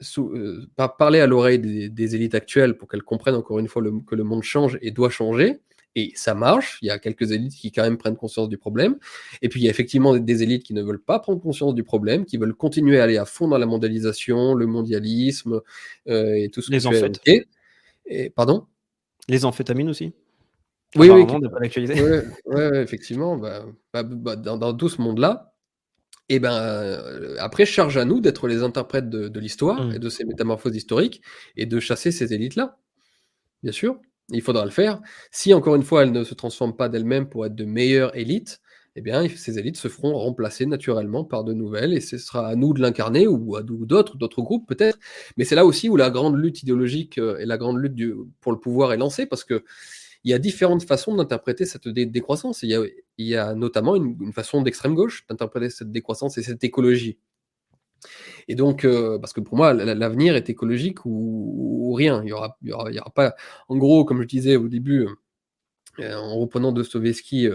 sous, 0.00 0.28
euh, 0.30 0.68
parler 0.98 1.20
à 1.20 1.26
l'oreille 1.26 1.58
des, 1.58 1.88
des, 1.88 2.14
élites 2.14 2.34
actuelles 2.34 2.76
pour 2.76 2.88
qu'elles 2.88 3.02
comprennent 3.02 3.34
encore 3.34 3.58
une 3.58 3.68
fois 3.68 3.82
le, 3.82 3.92
que 4.06 4.14
le 4.14 4.24
monde 4.24 4.42
change 4.42 4.78
et 4.82 4.90
doit 4.90 5.10
changer, 5.10 5.60
et 5.98 6.12
ça 6.14 6.34
marche. 6.34 6.78
Il 6.82 6.86
y 6.86 6.90
a 6.90 6.98
quelques 6.98 7.32
élites 7.32 7.54
qui 7.54 7.72
quand 7.72 7.82
même 7.82 7.98
prennent 7.98 8.16
conscience 8.16 8.48
du 8.48 8.56
problème. 8.56 8.96
Et 9.42 9.48
puis 9.48 9.60
il 9.60 9.64
y 9.64 9.66
a 9.66 9.70
effectivement 9.70 10.16
des 10.16 10.42
élites 10.42 10.62
qui 10.62 10.74
ne 10.74 10.82
veulent 10.82 11.02
pas 11.02 11.18
prendre 11.18 11.40
conscience 11.40 11.74
du 11.74 11.82
problème, 11.82 12.24
qui 12.24 12.36
veulent 12.36 12.54
continuer 12.54 13.00
à 13.00 13.04
aller 13.04 13.18
à 13.18 13.24
fond 13.24 13.48
dans 13.48 13.58
la 13.58 13.66
mondialisation, 13.66 14.54
le 14.54 14.66
mondialisme 14.66 15.60
euh, 16.08 16.34
et 16.34 16.48
tout 16.50 16.62
ce 16.62 16.70
Les 16.70 16.86
amphétamines. 16.86 17.44
Et, 18.06 18.30
pardon? 18.30 18.66
Les 19.28 19.44
amphétamines 19.44 19.88
aussi 19.88 20.12
Oui, 20.96 21.10
oui. 21.10 21.24
Oui, 22.46 22.62
effectivement. 22.74 23.36
Bah, 23.36 23.64
bah, 23.92 24.02
bah, 24.04 24.36
dans, 24.36 24.74
tout 24.74 24.88
ce 24.88 25.02
monde-là, 25.02 25.52
et 26.30 26.34
eh 26.34 26.40
ben 26.40 26.52
euh, 26.52 27.36
après, 27.38 27.64
charge 27.64 27.96
à 27.96 28.04
nous 28.04 28.20
d'être 28.20 28.48
les 28.48 28.62
interprètes 28.62 29.08
de, 29.08 29.40
l'histoire 29.40 29.82
mmh. 29.82 29.94
et 29.94 29.98
de 29.98 30.08
ces 30.10 30.24
métamorphoses 30.26 30.76
historiques 30.76 31.22
et 31.56 31.64
de 31.64 31.80
chasser 31.80 32.12
ces 32.12 32.34
élites-là. 32.34 32.76
Bien 33.62 33.72
sûr. 33.72 33.98
Il 34.30 34.42
faudra 34.42 34.64
le 34.64 34.70
faire. 34.70 35.00
Si, 35.30 35.54
encore 35.54 35.74
une 35.74 35.82
fois, 35.82 36.02
elles 36.02 36.12
ne 36.12 36.24
se 36.24 36.34
transforment 36.34 36.76
pas 36.76 36.88
d'elles-mêmes 36.88 37.28
pour 37.28 37.46
être 37.46 37.54
de 37.54 37.64
meilleures 37.64 38.14
élites, 38.16 38.60
eh 38.96 39.00
bien, 39.00 39.28
ces 39.28 39.58
élites 39.58 39.76
se 39.76 39.88
feront 39.88 40.18
remplacer 40.18 40.66
naturellement 40.66 41.24
par 41.24 41.44
de 41.44 41.52
nouvelles, 41.52 41.92
et 41.94 42.00
ce 42.00 42.18
sera 42.18 42.48
à 42.48 42.56
nous 42.56 42.74
de 42.74 42.82
l'incarner, 42.82 43.26
ou 43.28 43.56
à 43.56 43.62
d'autres, 43.62 44.16
d'autres 44.16 44.42
groupes 44.42 44.66
peut-être. 44.66 44.98
Mais 45.36 45.44
c'est 45.44 45.54
là 45.54 45.64
aussi 45.64 45.88
où 45.88 45.96
la 45.96 46.10
grande 46.10 46.36
lutte 46.36 46.62
idéologique 46.62 47.18
euh, 47.18 47.38
et 47.38 47.46
la 47.46 47.58
grande 47.58 47.78
lutte 47.78 47.96
pour 48.40 48.52
le 48.52 48.58
pouvoir 48.58 48.92
est 48.92 48.96
lancée, 48.96 49.26
parce 49.26 49.44
que 49.44 49.64
il 50.24 50.30
y 50.32 50.34
a 50.34 50.38
différentes 50.38 50.82
façons 50.82 51.14
d'interpréter 51.14 51.64
cette 51.64 51.88
décroissance. 51.88 52.62
Il 52.64 52.90
y 53.18 53.36
a, 53.36 53.54
notamment 53.54 53.94
une 53.96 54.32
façon 54.32 54.62
d'extrême 54.62 54.94
gauche 54.94 55.24
d'interpréter 55.28 55.70
cette 55.70 55.92
décroissance 55.92 56.36
et 56.38 56.42
cette 56.42 56.64
écologie. 56.64 57.18
Et 58.48 58.54
donc, 58.54 58.84
euh, 58.84 59.18
parce 59.18 59.32
que 59.32 59.40
pour 59.40 59.56
moi, 59.56 59.72
l'avenir 59.72 60.36
est 60.36 60.48
écologique 60.48 61.04
ou, 61.04 61.92
rien. 61.92 62.22
Il 62.24 62.32
aura, 62.32 62.56
y 62.62 62.72
aura, 62.72 62.90
y 62.92 62.98
aura, 62.98 63.10
pas. 63.10 63.34
En 63.68 63.76
gros, 63.76 64.04
comme 64.04 64.22
je 64.22 64.26
disais 64.26 64.56
au 64.56 64.68
début, 64.68 65.06
euh, 66.00 66.14
en 66.14 66.38
reprenant 66.38 66.72
Dostoevsky, 66.72 67.48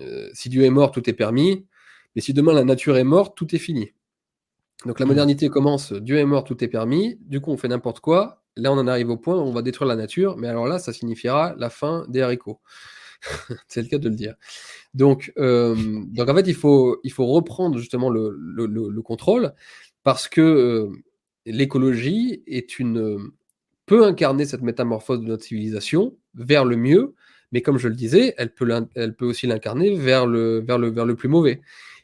euh, 0.00 0.30
si 0.32 0.48
Dieu 0.48 0.64
est 0.64 0.70
mort, 0.70 0.90
tout 0.90 1.08
est 1.08 1.14
permis. 1.14 1.66
Mais 2.14 2.22
si 2.22 2.32
demain 2.32 2.52
la 2.52 2.64
nature 2.64 2.96
est 2.96 3.04
morte, 3.04 3.36
tout 3.36 3.54
est 3.54 3.58
fini. 3.58 3.92
Donc 4.86 5.00
la 5.00 5.06
mmh. 5.06 5.08
modernité 5.08 5.48
commence, 5.48 5.92
Dieu 5.92 6.18
est 6.18 6.24
mort, 6.24 6.44
tout 6.44 6.62
est 6.62 6.68
permis. 6.68 7.18
Du 7.20 7.40
coup, 7.40 7.50
on 7.50 7.56
fait 7.56 7.68
n'importe 7.68 8.00
quoi. 8.00 8.42
Là, 8.56 8.72
on 8.72 8.78
en 8.78 8.86
arrive 8.86 9.10
au 9.10 9.16
point 9.16 9.36
où 9.36 9.40
on 9.40 9.52
va 9.52 9.62
détruire 9.62 9.88
la 9.88 9.96
nature. 9.96 10.36
Mais 10.36 10.48
alors 10.48 10.66
là, 10.66 10.78
ça 10.78 10.92
signifiera 10.92 11.54
la 11.58 11.70
fin 11.70 12.04
des 12.08 12.20
haricots. 12.20 12.60
c'est 13.68 13.82
le 13.82 13.88
cas 13.88 13.98
de 13.98 14.08
le 14.08 14.14
dire. 14.14 14.34
Donc, 14.94 15.32
euh, 15.38 15.74
donc 16.06 16.28
en 16.28 16.34
fait, 16.34 16.46
il 16.46 16.54
faut, 16.54 17.00
il 17.04 17.12
faut 17.12 17.26
reprendre 17.26 17.78
justement 17.78 18.10
le, 18.10 18.36
le, 18.38 18.66
le, 18.66 19.02
contrôle 19.02 19.52
parce 20.02 20.28
que 20.28 20.40
euh, 20.40 20.88
l'écologie 21.46 22.42
est 22.46 22.78
une 22.78 23.32
peut 23.86 24.04
incarner 24.04 24.46
cette 24.46 24.62
métamorphose 24.62 25.20
de 25.20 25.26
notre 25.26 25.44
civilisation 25.44 26.16
vers 26.34 26.64
le 26.64 26.76
mieux, 26.76 27.14
mais 27.52 27.62
comme 27.62 27.78
je 27.78 27.88
le 27.88 27.94
disais, 27.94 28.34
elle 28.38 28.52
peut, 28.52 28.68
elle 28.94 29.14
peut 29.14 29.26
aussi 29.26 29.46
l'incarner 29.46 29.94
vers 29.94 30.26
le, 30.26 30.60
vers, 30.66 30.78
le, 30.78 30.90
vers 30.90 31.04
le 31.04 31.14
plus 31.16 31.28
mauvais. 31.28 31.60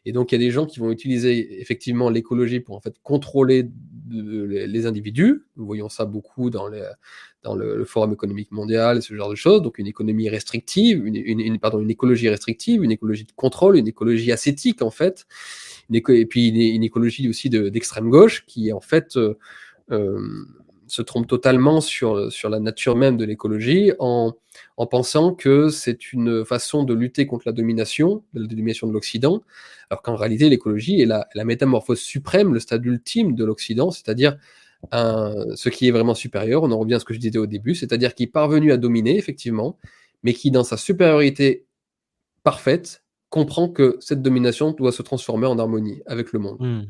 Et 0.06 0.12
donc, 0.12 0.32
il 0.32 0.36
y 0.36 0.38
a 0.42 0.46
des 0.46 0.50
gens 0.50 0.66
qui 0.66 0.80
vont 0.80 0.90
utiliser 0.90 1.60
effectivement 1.60 2.08
l'écologie 2.08 2.60
pour 2.60 2.76
en 2.76 2.80
fait 2.80 2.94
contrôler 3.02 3.68
les 4.10 4.86
individus. 4.86 5.44
Nous 5.56 5.66
voyons 5.66 5.88
ça 5.88 6.04
beaucoup 6.04 6.50
dans, 6.50 6.68
les, 6.68 6.82
dans 7.42 7.54
le, 7.54 7.84
Forum 7.84 8.12
économique 8.12 8.50
mondial 8.50 8.98
et 8.98 9.00
ce 9.02 9.14
genre 9.14 9.28
de 9.28 9.34
choses. 9.34 9.62
Donc, 9.62 9.78
une 9.78 9.86
économie 9.86 10.28
restrictive, 10.28 11.06
une, 11.06 11.58
pardon, 11.58 11.80
une 11.80 11.90
écologie 11.90 12.28
restrictive, 12.28 12.82
une 12.82 12.90
écologie 12.90 13.24
de 13.24 13.32
contrôle, 13.32 13.76
une 13.76 13.88
écologie 13.88 14.32
ascétique 14.32 14.82
en 14.82 14.90
fait. 14.90 15.26
et 15.92 16.26
puis 16.26 16.48
une, 16.48 16.82
écologie 16.82 17.28
aussi 17.28 17.50
d'extrême 17.50 18.08
gauche 18.08 18.44
qui 18.46 18.72
en 18.72 18.80
fait 18.80 19.16
euh, 19.16 19.34
euh, 19.90 20.44
se 20.90 21.02
trompe 21.02 21.26
totalement 21.26 21.80
sur, 21.80 22.32
sur 22.32 22.48
la 22.48 22.60
nature 22.60 22.96
même 22.96 23.16
de 23.16 23.24
l'écologie 23.24 23.92
en, 23.98 24.34
en 24.76 24.86
pensant 24.86 25.34
que 25.34 25.68
c'est 25.68 26.12
une 26.12 26.44
façon 26.44 26.84
de 26.84 26.94
lutter 26.94 27.26
contre 27.26 27.44
la 27.46 27.52
domination, 27.52 28.24
la 28.34 28.46
domination 28.46 28.86
de 28.86 28.92
l'Occident, 28.92 29.42
alors 29.88 30.02
qu'en 30.02 30.16
réalité 30.16 30.48
l'écologie 30.48 31.00
est 31.00 31.06
la, 31.06 31.26
métamorphose 31.44 32.00
suprême, 32.00 32.52
le 32.52 32.60
stade 32.60 32.84
ultime 32.84 33.34
de 33.34 33.44
l'Occident, 33.44 33.90
c'est-à-dire 33.90 34.36
ce 34.92 35.68
qui 35.68 35.88
est 35.88 35.90
vraiment 35.90 36.14
supérieur, 36.14 36.62
on 36.62 36.70
en 36.70 36.78
revient 36.78 36.94
à 36.94 37.00
ce 37.00 37.04
que 37.04 37.14
je 37.14 37.18
disais 37.18 37.38
au 37.38 37.46
début, 37.46 37.74
c'est-à-dire 37.74 38.14
qui 38.14 38.24
est 38.24 38.32
parvenu 38.32 38.72
à 38.72 38.76
dominer, 38.76 39.16
effectivement, 39.16 39.76
mais 40.22 40.32
qui, 40.32 40.50
dans 40.50 40.64
sa 40.64 40.76
supériorité 40.76 41.66
parfaite, 42.42 43.04
comprend 43.28 43.68
que 43.68 43.96
cette 44.00 44.22
domination 44.22 44.72
doit 44.72 44.92
se 44.92 45.02
transformer 45.02 45.46
en 45.46 45.58
harmonie 45.58 46.02
avec 46.06 46.32
le 46.32 46.38
monde. 46.40 46.56
Hmm. 46.60 46.82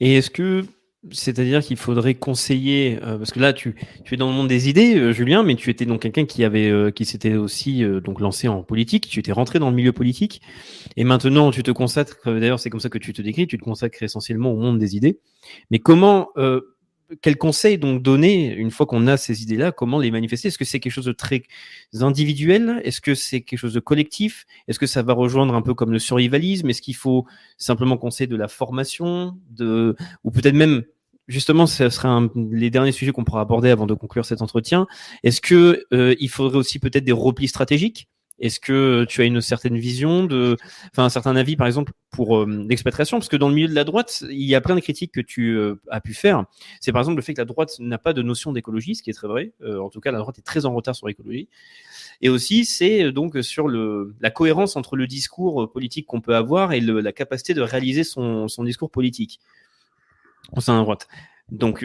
Et 0.00 0.16
est-ce 0.16 0.30
que 0.30 0.64
c'est-à-dire 1.12 1.62
qu'il 1.62 1.78
faudrait 1.78 2.14
conseiller, 2.14 2.98
euh, 3.02 3.16
parce 3.16 3.32
que 3.32 3.40
là, 3.40 3.54
tu, 3.54 3.74
tu 4.04 4.14
es 4.14 4.16
dans 4.18 4.28
le 4.28 4.34
monde 4.34 4.48
des 4.48 4.68
idées, 4.68 4.96
euh, 4.96 5.12
Julien, 5.12 5.42
mais 5.42 5.54
tu 5.54 5.70
étais 5.70 5.86
donc 5.86 6.02
quelqu'un 6.02 6.26
qui 6.26 6.44
avait, 6.44 6.68
euh, 6.68 6.90
qui 6.90 7.06
s'était 7.06 7.36
aussi 7.36 7.82
donc 8.04 8.20
lancé 8.20 8.48
en 8.48 8.62
politique. 8.62 9.08
Tu 9.08 9.20
étais 9.20 9.32
rentré 9.32 9.58
dans 9.58 9.70
le 9.70 9.76
milieu 9.76 9.92
politique, 9.92 10.42
et 10.96 11.04
maintenant 11.04 11.50
tu 11.50 11.62
te 11.62 11.70
consacres. 11.70 12.16
D'ailleurs, 12.26 12.60
c'est 12.60 12.68
comme 12.68 12.80
ça 12.80 12.90
que 12.90 12.98
tu 12.98 13.12
te 13.14 13.22
décris. 13.22 13.46
Tu 13.46 13.56
te 13.56 13.64
consacres 13.64 14.02
essentiellement 14.02 14.52
au 14.52 14.56
monde 14.56 14.78
des 14.78 14.96
idées. 14.96 15.18
Mais 15.70 15.78
comment, 15.78 16.28
quel 17.22 17.36
conseil 17.36 17.78
donc 17.78 18.02
donner 18.02 18.52
une 18.54 18.70
fois 18.70 18.86
qu'on 18.86 19.06
a 19.06 19.16
ces 19.16 19.42
idées-là 19.42 19.72
Comment 19.72 19.98
les 19.98 20.10
manifester? 20.10 20.48
Est-ce 20.48 20.58
que 20.58 20.64
c'est 20.64 20.80
quelque 20.80 20.92
chose 20.92 21.06
de 21.06 21.12
très 21.12 21.42
individuel? 22.00 22.80
Est-ce 22.84 23.00
que 23.00 23.14
c'est 23.14 23.40
quelque 23.40 23.58
chose 23.58 23.74
de 23.74 23.80
collectif? 23.80 24.46
Est-ce 24.68 24.78
que 24.78 24.86
ça 24.86 25.02
va 25.02 25.12
rejoindre 25.12 25.54
un 25.54 25.62
peu 25.62 25.74
comme 25.74 25.92
le 25.92 25.98
survivalisme? 25.98 26.68
Est-ce 26.70 26.82
qu'il 26.82 26.94
faut 26.94 27.26
simplement 27.56 27.96
conseiller 27.96 28.28
de 28.28 28.36
la 28.36 28.48
formation, 28.48 29.36
de 29.50 29.96
ou 30.24 30.30
peut-être 30.30 30.54
même 30.54 30.84
justement, 31.30 31.66
ce 31.66 31.88
sera 31.88 32.08
un, 32.08 32.28
les 32.34 32.70
derniers 32.70 32.92
sujets 32.92 33.12
qu'on 33.12 33.24
pourra 33.24 33.40
aborder 33.40 33.70
avant 33.70 33.86
de 33.86 33.94
conclure 33.94 34.26
cet 34.26 34.42
entretien. 34.42 34.86
Est-ce 35.22 35.40
que 35.40 35.86
euh, 35.92 36.14
il 36.18 36.28
faudrait 36.28 36.58
aussi 36.58 36.78
peut-être 36.78 37.04
des 37.04 37.12
replis 37.12 37.48
stratégiques? 37.48 38.08
Est-ce 38.40 38.58
que 38.58 39.04
tu 39.06 39.20
as 39.20 39.24
une 39.24 39.42
certaine 39.42 39.76
vision 39.76 40.24
de, 40.24 40.56
enfin, 40.90 41.04
un 41.04 41.10
certain 41.10 41.36
avis, 41.36 41.56
par 41.56 41.66
exemple, 41.66 41.92
pour 42.10 42.38
euh, 42.38 42.64
l'expatriation? 42.68 43.18
Parce 43.18 43.28
que 43.28 43.36
dans 43.36 43.50
le 43.50 43.54
milieu 43.54 43.68
de 43.68 43.74
la 43.74 43.84
droite, 43.84 44.24
il 44.30 44.46
y 44.46 44.54
a 44.54 44.62
plein 44.62 44.74
de 44.74 44.80
critiques 44.80 45.12
que 45.12 45.20
tu 45.20 45.58
euh, 45.58 45.74
as 45.90 46.00
pu 46.00 46.14
faire. 46.14 46.46
C'est 46.80 46.90
par 46.90 47.02
exemple 47.02 47.16
le 47.16 47.22
fait 47.22 47.34
que 47.34 47.40
la 47.40 47.44
droite 47.44 47.76
n'a 47.80 47.98
pas 47.98 48.14
de 48.14 48.22
notion 48.22 48.52
d'écologie, 48.52 48.94
ce 48.94 49.02
qui 49.02 49.10
est 49.10 49.14
très 49.14 49.28
vrai. 49.28 49.52
En 49.62 49.90
tout 49.90 50.00
cas, 50.00 50.10
la 50.10 50.18
droite 50.18 50.38
est 50.38 50.42
très 50.42 50.64
en 50.64 50.74
retard 50.74 50.96
sur 50.96 51.06
l'écologie. 51.06 51.48
Et 52.22 52.30
aussi, 52.30 52.64
c'est 52.64 53.12
donc 53.12 53.36
sur 53.42 53.68
le, 53.68 54.14
la 54.20 54.30
cohérence 54.30 54.74
entre 54.74 54.96
le 54.96 55.06
discours 55.06 55.70
politique 55.70 56.06
qu'on 56.06 56.22
peut 56.22 56.34
avoir 56.34 56.72
et 56.72 56.80
la 56.80 57.12
capacité 57.12 57.52
de 57.52 57.60
réaliser 57.60 58.04
son 58.04 58.64
discours 58.64 58.90
politique 58.90 59.38
droite. 60.52 61.08
Donc, 61.50 61.84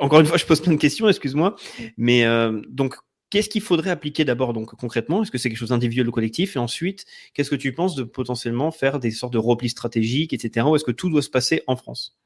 encore 0.00 0.20
une 0.20 0.26
fois, 0.26 0.36
je 0.36 0.44
pose 0.44 0.60
plein 0.60 0.72
de 0.72 0.78
questions, 0.78 1.08
excuse-moi. 1.08 1.56
Mais 1.96 2.26
donc, 2.68 2.96
Qu'est-ce 3.28 3.48
qu'il 3.48 3.60
faudrait 3.60 3.90
appliquer 3.90 4.24
d'abord 4.24 4.52
donc 4.52 4.76
concrètement? 4.76 5.22
Est-ce 5.22 5.32
que 5.32 5.38
c'est 5.38 5.48
quelque 5.48 5.58
chose 5.58 5.70
d'individuel 5.70 6.08
ou 6.08 6.12
collectif? 6.12 6.54
Et 6.54 6.60
ensuite, 6.60 7.06
qu'est-ce 7.34 7.50
que 7.50 7.56
tu 7.56 7.72
penses 7.72 7.96
de 7.96 8.04
potentiellement 8.04 8.70
faire 8.70 9.00
des 9.00 9.10
sortes 9.10 9.32
de 9.32 9.38
replis 9.38 9.68
stratégiques, 9.68 10.32
etc. 10.32 10.64
Ou 10.66 10.76
est-ce 10.76 10.84
que 10.84 10.92
tout 10.92 11.10
doit 11.10 11.22
se 11.22 11.30
passer 11.30 11.62
en 11.66 11.74
France? 11.74 12.16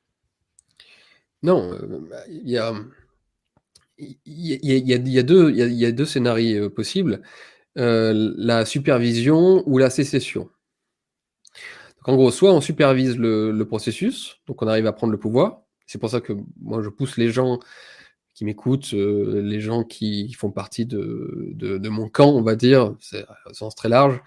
Non, 1.42 1.74
il 2.28 2.50
y 2.50 2.58
a, 2.58 2.74
deux, 5.22 6.04
scénarios 6.04 6.68
possibles 6.68 7.22
la 7.76 8.66
supervision 8.66 9.62
ou 9.66 9.78
la 9.78 9.88
sécession. 9.88 10.50
En 12.04 12.14
gros, 12.14 12.30
soit 12.30 12.52
on 12.52 12.60
supervise 12.60 13.16
le 13.16 13.64
processus, 13.64 14.36
donc 14.46 14.60
on 14.60 14.66
arrive 14.66 14.86
à 14.86 14.92
prendre 14.92 15.12
le 15.12 15.18
pouvoir. 15.18 15.59
C'est 15.90 15.98
pour 15.98 16.08
ça 16.08 16.20
que 16.20 16.32
moi 16.60 16.82
je 16.82 16.88
pousse 16.88 17.16
les 17.16 17.30
gens 17.30 17.58
qui 18.32 18.44
m'écoutent, 18.44 18.94
euh, 18.94 19.42
les 19.42 19.60
gens 19.60 19.82
qui 19.82 20.32
font 20.34 20.52
partie 20.52 20.86
de, 20.86 21.88
mon 21.88 22.08
camp, 22.08 22.28
on 22.28 22.42
va 22.42 22.54
dire, 22.54 22.94
c'est 23.00 23.24
un 23.28 23.52
sens 23.52 23.74
très 23.74 23.88
large, 23.88 24.22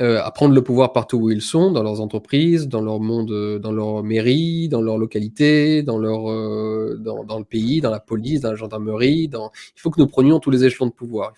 euh, 0.00 0.22
à 0.22 0.30
prendre 0.30 0.54
le 0.54 0.62
pouvoir 0.62 0.92
partout 0.92 1.16
où 1.16 1.30
ils 1.30 1.42
sont, 1.42 1.72
dans 1.72 1.82
leurs 1.82 2.00
entreprises, 2.00 2.68
dans 2.68 2.82
leur 2.82 3.00
monde, 3.00 3.32
euh, 3.32 3.58
dans 3.58 3.72
leur 3.72 4.04
mairie, 4.04 4.68
dans 4.68 4.80
leur 4.80 4.96
localité, 4.96 5.82
dans 5.82 5.98
leur, 5.98 6.28
le 6.30 7.44
pays, 7.44 7.80
dans 7.80 7.90
la 7.90 7.98
police, 7.98 8.42
dans 8.42 8.50
la 8.50 8.54
gendarmerie. 8.54 9.28
Il 9.32 9.80
faut 9.80 9.90
que 9.90 10.00
nous 10.00 10.06
prenions 10.06 10.38
tous 10.38 10.52
les 10.52 10.64
échelons 10.64 10.86
de 10.86 10.92
pouvoir. 10.92 11.32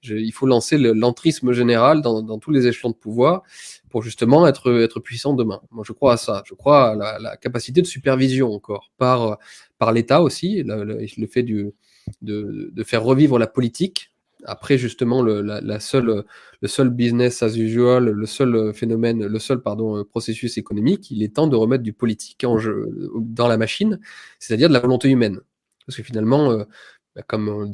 Il 0.00 0.32
faut 0.32 0.46
lancer 0.46 0.78
l'entrisme 0.78 1.50
général 1.52 2.02
dans, 2.02 2.38
tous 2.38 2.52
les 2.52 2.68
échelons 2.68 2.90
de 2.90 2.94
pouvoir 2.94 3.42
pour 3.92 4.02
justement 4.02 4.46
être, 4.46 4.72
être 4.80 4.98
puissant 4.98 5.34
demain. 5.34 5.60
Moi, 5.70 5.84
je 5.86 5.92
crois 5.92 6.14
à 6.14 6.16
ça. 6.16 6.42
Je 6.46 6.54
crois 6.54 6.92
à 6.92 7.18
la, 7.18 7.36
capacité 7.36 7.82
de 7.82 7.86
supervision 7.86 8.52
encore 8.52 8.90
par, 8.96 9.38
par 9.78 9.92
l'État 9.92 10.22
aussi, 10.22 10.62
le, 10.64 11.26
fait 11.26 11.42
de, 11.42 12.82
faire 12.84 13.04
revivre 13.04 13.38
la 13.38 13.46
politique. 13.46 14.14
Après, 14.44 14.78
justement, 14.78 15.22
le, 15.22 15.42
la, 15.42 15.60
le 15.60 16.68
seul 16.68 16.90
business 16.90 17.42
as 17.42 17.54
usual, 17.56 18.06
le 18.06 18.26
seul 18.26 18.72
phénomène, 18.74 19.24
le 19.24 19.38
seul 19.38 19.60
pardon, 19.62 20.02
processus 20.04 20.58
économique, 20.58 21.10
il 21.10 21.22
est 21.22 21.36
temps 21.36 21.46
de 21.46 21.54
remettre 21.54 21.84
du 21.84 21.92
politique 21.92 22.42
en 22.44 22.58
jeu, 22.58 22.88
dans 23.14 23.46
la 23.46 23.58
machine, 23.58 24.00
c'est-à-dire 24.40 24.68
de 24.68 24.74
la 24.74 24.80
volonté 24.80 25.10
humaine. 25.10 25.38
Parce 25.86 25.98
que 25.98 26.02
finalement, 26.02 26.50
euh, 26.50 26.64
bah, 27.14 27.22
comme, 27.28 27.70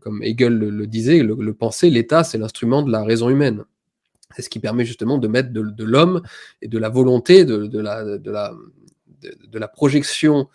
comme 0.00 0.22
Hegel 0.22 0.52
le, 0.52 0.86
disait, 0.86 1.22
le, 1.22 1.34
le 1.34 1.54
penser, 1.54 1.88
l'État, 1.88 2.24
c'est 2.24 2.38
l'instrument 2.38 2.82
de 2.82 2.92
la 2.92 3.02
raison 3.02 3.30
humaine. 3.30 3.64
C'est 4.34 4.42
ce 4.42 4.50
qui 4.50 4.60
permet 4.60 4.84
justement 4.84 5.18
de 5.18 5.28
mettre 5.28 5.50
de, 5.52 5.84
l'homme 5.84 6.22
et 6.60 6.68
de 6.68 6.78
la 6.78 6.88
volonté, 6.88 7.44
de, 7.44 7.80
la, 9.58 9.68
projection 9.68 10.48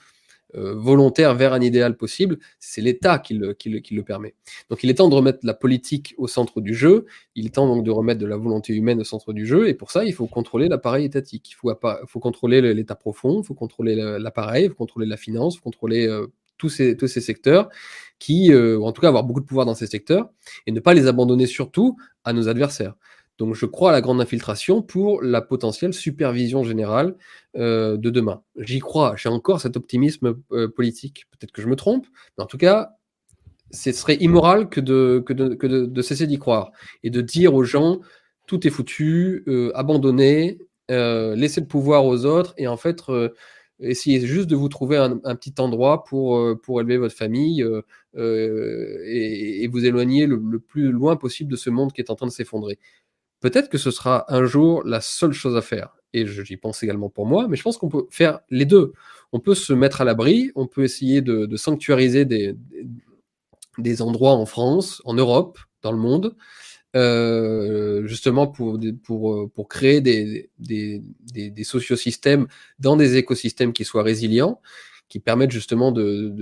euh, 0.56 0.74
volontaire 0.76 1.36
vers 1.36 1.54
un 1.54 1.62
idéal 1.62 1.98
possible, 1.98 2.40
c'est 2.60 2.82
l'État 2.82 3.20
qui 3.20 3.34
le, 3.34 3.54
permet. 4.02 4.34
Donc 4.70 4.84
il 4.84 4.90
est 4.90 4.96
temps 4.96 5.10
de 5.10 5.16
remettre 5.16 5.40
la 5.44 5.54
politique 5.54 6.16
au 6.18 6.28
centre 6.28 6.62
du 6.62 6.74
jeu, 6.74 7.06
il 7.36 7.48
est 7.48 7.56
temps 7.56 7.68
donc 7.68 7.84
de 7.84 7.92
remettre 7.92 8.22
de 8.22 8.26
la 8.26 8.38
volonté 8.38 8.74
humaine 8.74 9.02
au 9.02 9.04
centre 9.04 9.34
du 9.34 9.46
jeu, 9.46 9.68
et 9.68 9.74
pour 9.74 9.92
ça, 9.92 10.06
il 10.06 10.14
faut 10.14 10.28
contrôler 10.28 10.70
l'appareil 10.70 11.06
étatique, 11.06 11.52
il 11.52 11.56
faut, 11.56 12.20
contrôler 12.20 12.74
l'état 12.74 12.96
profond, 12.96 13.42
il 13.42 13.46
faut 13.46 13.56
contrôler 13.56 13.96
l'appareil, 14.20 14.66
il 14.66 14.70
faut 14.70 14.76
contrôler 14.76 15.06
la 15.06 15.18
finance, 15.18 15.56
il 15.56 15.58
faut 15.58 15.64
contrôler 15.66 16.08
euh, 16.08 16.28
tous, 16.58 16.70
ces, 16.70 16.96
tous 16.96 17.08
ces 17.08 17.22
secteurs, 17.22 17.70
qui, 18.20 18.52
euh, 18.52 18.78
ou 18.78 18.86
en 18.86 18.92
tout 18.92 19.02
cas 19.02 19.10
avoir 19.10 19.24
beaucoup 19.24 19.42
de 19.42 19.46
pouvoir 19.46 19.66
dans 19.66 19.76
ces 19.76 19.88
secteurs, 19.88 20.30
et 20.66 20.72
ne 20.72 20.80
pas 20.80 20.94
les 20.94 21.08
abandonner 21.08 21.46
surtout 21.46 21.98
à 22.24 22.34
nos 22.34 22.48
adversaires. 22.48 22.96
Donc 23.38 23.54
je 23.56 23.66
crois 23.66 23.90
à 23.90 23.94
la 23.94 24.02
grande 24.02 24.20
infiltration 24.20 24.82
pour 24.82 25.22
la 25.22 25.42
potentielle 25.42 25.94
supervision 25.94 26.64
générale 26.64 27.16
euh, 27.56 27.98
de 27.98 28.10
demain. 28.10 28.42
J'y 28.58 28.80
crois, 28.80 29.16
j'ai 29.16 29.30
encore 29.30 29.62
cet 29.62 29.78
optimisme 29.78 30.36
euh, 30.52 30.68
politique. 30.68 31.26
Peut-être 31.32 31.52
que 31.52 31.62
je 31.62 31.68
me 31.68 31.76
trompe, 31.76 32.08
mais 32.38 32.44
en 32.44 32.48
tout 32.48 32.58
cas, 32.58 32.92
ce 33.72 33.92
serait 33.92 34.16
immoral 34.16 34.70
que 34.70 34.80
de, 34.80 35.24
que 35.26 35.34
de, 35.34 36.02
cesser 36.02 36.26
d'y 36.26 36.40
croire 36.40 36.72
et 37.04 37.10
de 37.10 37.22
dire 37.22 37.54
aux 37.54 37.64
gens 37.64 38.00
tout 38.48 38.66
est 38.66 38.70
foutu, 38.70 39.44
euh, 39.48 39.72
abandonnez, 39.76 40.58
laissez 40.90 41.60
le 41.62 41.68
pouvoir 41.68 42.06
aux 42.06 42.26
autres 42.26 42.54
et 42.58 42.68
en 42.68 42.78
fait 42.78 43.04
essayez 43.82 44.26
juste 44.26 44.48
de 44.48 44.56
vous 44.56 44.70
trouver 44.70 44.96
un, 44.96 45.36
petit 45.36 45.54
endroit 45.60 46.06
pour, 46.06 46.42
pour 46.62 46.80
élever 46.80 46.96
votre 46.96 47.14
famille 47.14 47.62
et, 48.16 49.68
vous 49.70 49.86
éloigner 49.86 50.28
le, 50.28 50.60
plus 50.60 50.94
loin 50.94 51.18
possible 51.18 51.52
de 51.52 51.58
ce 51.58 51.70
monde 51.70 51.92
qui 51.92 52.00
est 52.00 52.10
en 52.10 52.16
train 52.16 52.28
de 52.28 52.32
s'effondrer. 52.32 52.80
Peut-être 53.40 53.70
que 53.70 53.78
ce 53.78 53.92
sera 53.92 54.26
un 54.34 54.46
jour 54.46 54.84
la 54.84 55.02
seule 55.02 55.34
chose 55.34 55.56
à 55.56 55.62
faire. 55.62 55.96
Et 56.14 56.26
j'y 56.26 56.58
pense 56.58 56.82
également 56.84 57.10
pour 57.10 57.26
moi, 57.26 57.48
mais 57.48 57.58
je 57.58 57.64
pense 57.64 57.78
qu'on 57.78 57.90
peut 57.90 58.08
faire 58.10 58.40
les 58.50 58.66
deux. 58.66 58.94
On 59.34 59.40
peut 59.40 59.56
se 59.56 59.74
mettre 59.74 60.02
à 60.02 60.06
l'abri, 60.06 60.52
on 60.56 60.68
peut 60.68 60.84
essayer 60.84 61.22
de, 61.22 61.56
sanctuariser 61.58 62.26
des, 62.26 62.56
des, 63.78 64.02
endroits 64.02 64.34
en 64.34 64.46
France, 64.46 65.02
en 65.06 65.14
Europe, 65.14 65.60
dans 65.82 65.92
le 65.92 65.98
monde, 65.98 66.36
euh, 66.96 68.08
justement 68.08 68.48
pour, 68.48 68.80
pour, 69.04 69.52
pour 69.52 69.68
créer 69.68 70.02
des, 70.02 70.50
des, 70.58 71.04
des, 71.22 71.50
des 71.52 71.64
sociosystèmes 71.64 72.48
dans 72.80 72.96
des 72.96 73.18
écosystèmes 73.18 73.74
qui 73.74 73.84
soient 73.84 74.04
résilients 74.04 74.62
qui 75.10 75.20
permettent 75.20 75.52
justement 75.52 75.92
de, 75.92 76.34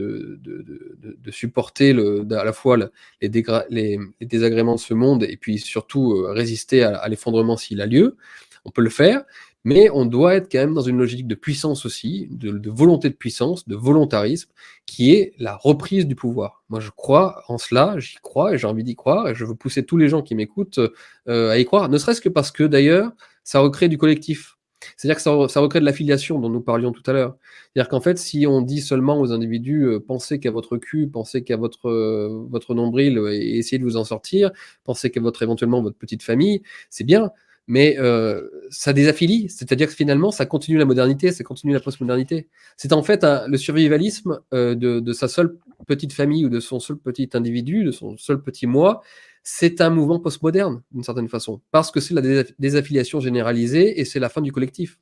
supporter 1.32 1.94
le, 1.94 2.26
à 2.32 2.44
la 2.44 2.54
fois 2.54 2.78
les, 3.22 4.00
désagréments 4.22 4.76
de 4.76 4.80
ce 4.80 4.94
monde 4.94 5.24
et 5.24 5.38
puis 5.38 5.60
surtout 5.60 6.14
euh, 6.14 6.32
résister 6.32 6.84
à, 6.84 7.08
l'effondrement 7.08 7.58
s'il 7.58 7.82
a 7.82 7.86
lieu. 7.86 8.18
On 8.66 8.72
peut 8.72 8.82
le 8.82 8.90
faire, 8.90 9.24
mais 9.64 9.90
on 9.92 10.06
doit 10.06 10.36
être 10.36 10.52
quand 10.52 10.60
même 10.60 10.74
dans 10.74 10.82
une 10.82 10.98
logique 10.98 11.28
de 11.28 11.36
puissance 11.36 11.86
aussi, 11.86 12.28
de, 12.32 12.70
volonté 12.70 13.10
de 13.10 13.16
puissance, 13.16 13.68
de 13.68 13.76
volontarisme, 13.76 14.50
qui 14.86 15.14
est 15.14 15.34
la 15.38 15.56
reprise 15.56 16.08
du 16.08 16.16
pouvoir. 16.16 16.64
Moi, 16.70 16.80
je 16.80 16.90
crois 16.90 17.44
en 17.48 17.58
cela, 17.58 17.96
j'y 18.00 18.18
crois 18.22 18.54
et 18.54 18.58
j'ai 18.58 18.68
envie 18.68 18.84
d'y 18.84 18.96
croire, 18.96 19.28
et 19.28 19.36
je 19.36 19.46
veux 19.46 19.56
pousser 19.56 19.84
tous 19.84 19.98
les 19.98 20.10
gens 20.10 20.22
qui 20.22 20.34
m'écoutent 20.34 20.80
euh, 21.28 21.50
à 21.50 21.58
y 21.60 21.66
croire, 21.66 21.90
ne 21.90 21.98
serait-ce 21.98 22.22
que 22.22 22.30
parce 22.30 22.52
que 22.52 22.64
d'ailleurs, 22.64 23.12
ça 23.44 23.60
recrée 23.60 23.90
du 23.90 23.98
collectif. 23.98 24.55
C'est-à-dire 24.98 25.16
que 25.16 25.22
ça, 25.22 25.48
ça, 25.48 25.60
recrée 25.60 25.80
de 25.80 25.86
l'affiliation 25.86 26.40
dont 26.40 26.50
nous 26.50 26.62
parlions 26.62 26.92
tout 26.92 27.04
à 27.06 27.14
l'heure. 27.14 27.38
C'est-à-dire 27.74 27.90
qu'en 27.90 28.02
fait, 28.02 28.18
si 28.18 28.46
on 28.48 28.62
dit 28.62 28.82
seulement 28.82 29.20
aux 29.20 29.32
individus 29.32 29.84
euh, 29.84 30.00
pensez 30.00 30.40
qu'à 30.40 30.52
votre 30.52 30.78
cul, 30.78 31.08
pensez 31.08 31.44
qu'à 31.44 31.58
votre, 31.58 31.90
euh, 31.90 32.46
votre 32.50 32.74
nombril 32.74 33.18
et 33.32 33.58
essayez 33.58 33.80
de 33.80 33.84
vous 33.84 33.98
en 33.98 34.04
sortir, 34.04 34.52
pensez 34.84 35.12
qu'à 35.12 35.22
votre 35.22 35.44
éventuellement 35.44 35.82
votre 35.82 35.98
petite 35.98 36.24
famille, 36.24 36.62
c'est 36.90 37.04
bien, 37.04 37.32
mais 37.68 37.98
euh, 38.00 38.50
ça 38.70 38.94
désaffilie. 38.94 39.50
C'est-à-dire 39.50 39.88
que 39.88 39.94
finalement, 39.94 40.32
ça 40.32 40.46
continue 40.46 40.78
la 40.78 40.86
modernité, 40.86 41.32
ça 41.32 41.44
continue 41.44 41.74
la 41.74 41.80
postmodernité. 41.80 42.48
C'est 42.78 42.94
en 42.94 43.04
fait 43.04 43.26
le 43.48 43.58
survivalisme 43.58 44.40
de, 44.52 44.76
de 44.76 45.14
sa 45.14 45.28
seule 45.28 45.58
petite 45.88 46.14
famille 46.14 46.46
ou 46.46 46.50
de 46.50 46.60
son 46.60 46.80
seul 46.80 46.98
petit 46.98 47.30
individu, 47.34 47.84
de 47.84 47.92
son 47.92 48.18
seul 48.18 48.42
petit 48.42 48.68
moi, 48.68 49.02
c'est 49.48 49.80
un 49.80 49.92
mouvement 49.92 50.20
postmoderne, 50.20 50.82
d'une 50.92 51.04
certaine 51.04 51.30
façon, 51.30 51.62
parce 51.70 51.92
que 51.92 52.00
c'est 52.00 52.16
la 52.16 52.44
désaffiliation 52.58 53.20
généralisée 53.20 54.00
et 54.00 54.04
c'est 54.04 54.20
la 54.20 54.28
fin 54.28 54.42
du 54.42 54.52
collectif. 54.52 55.00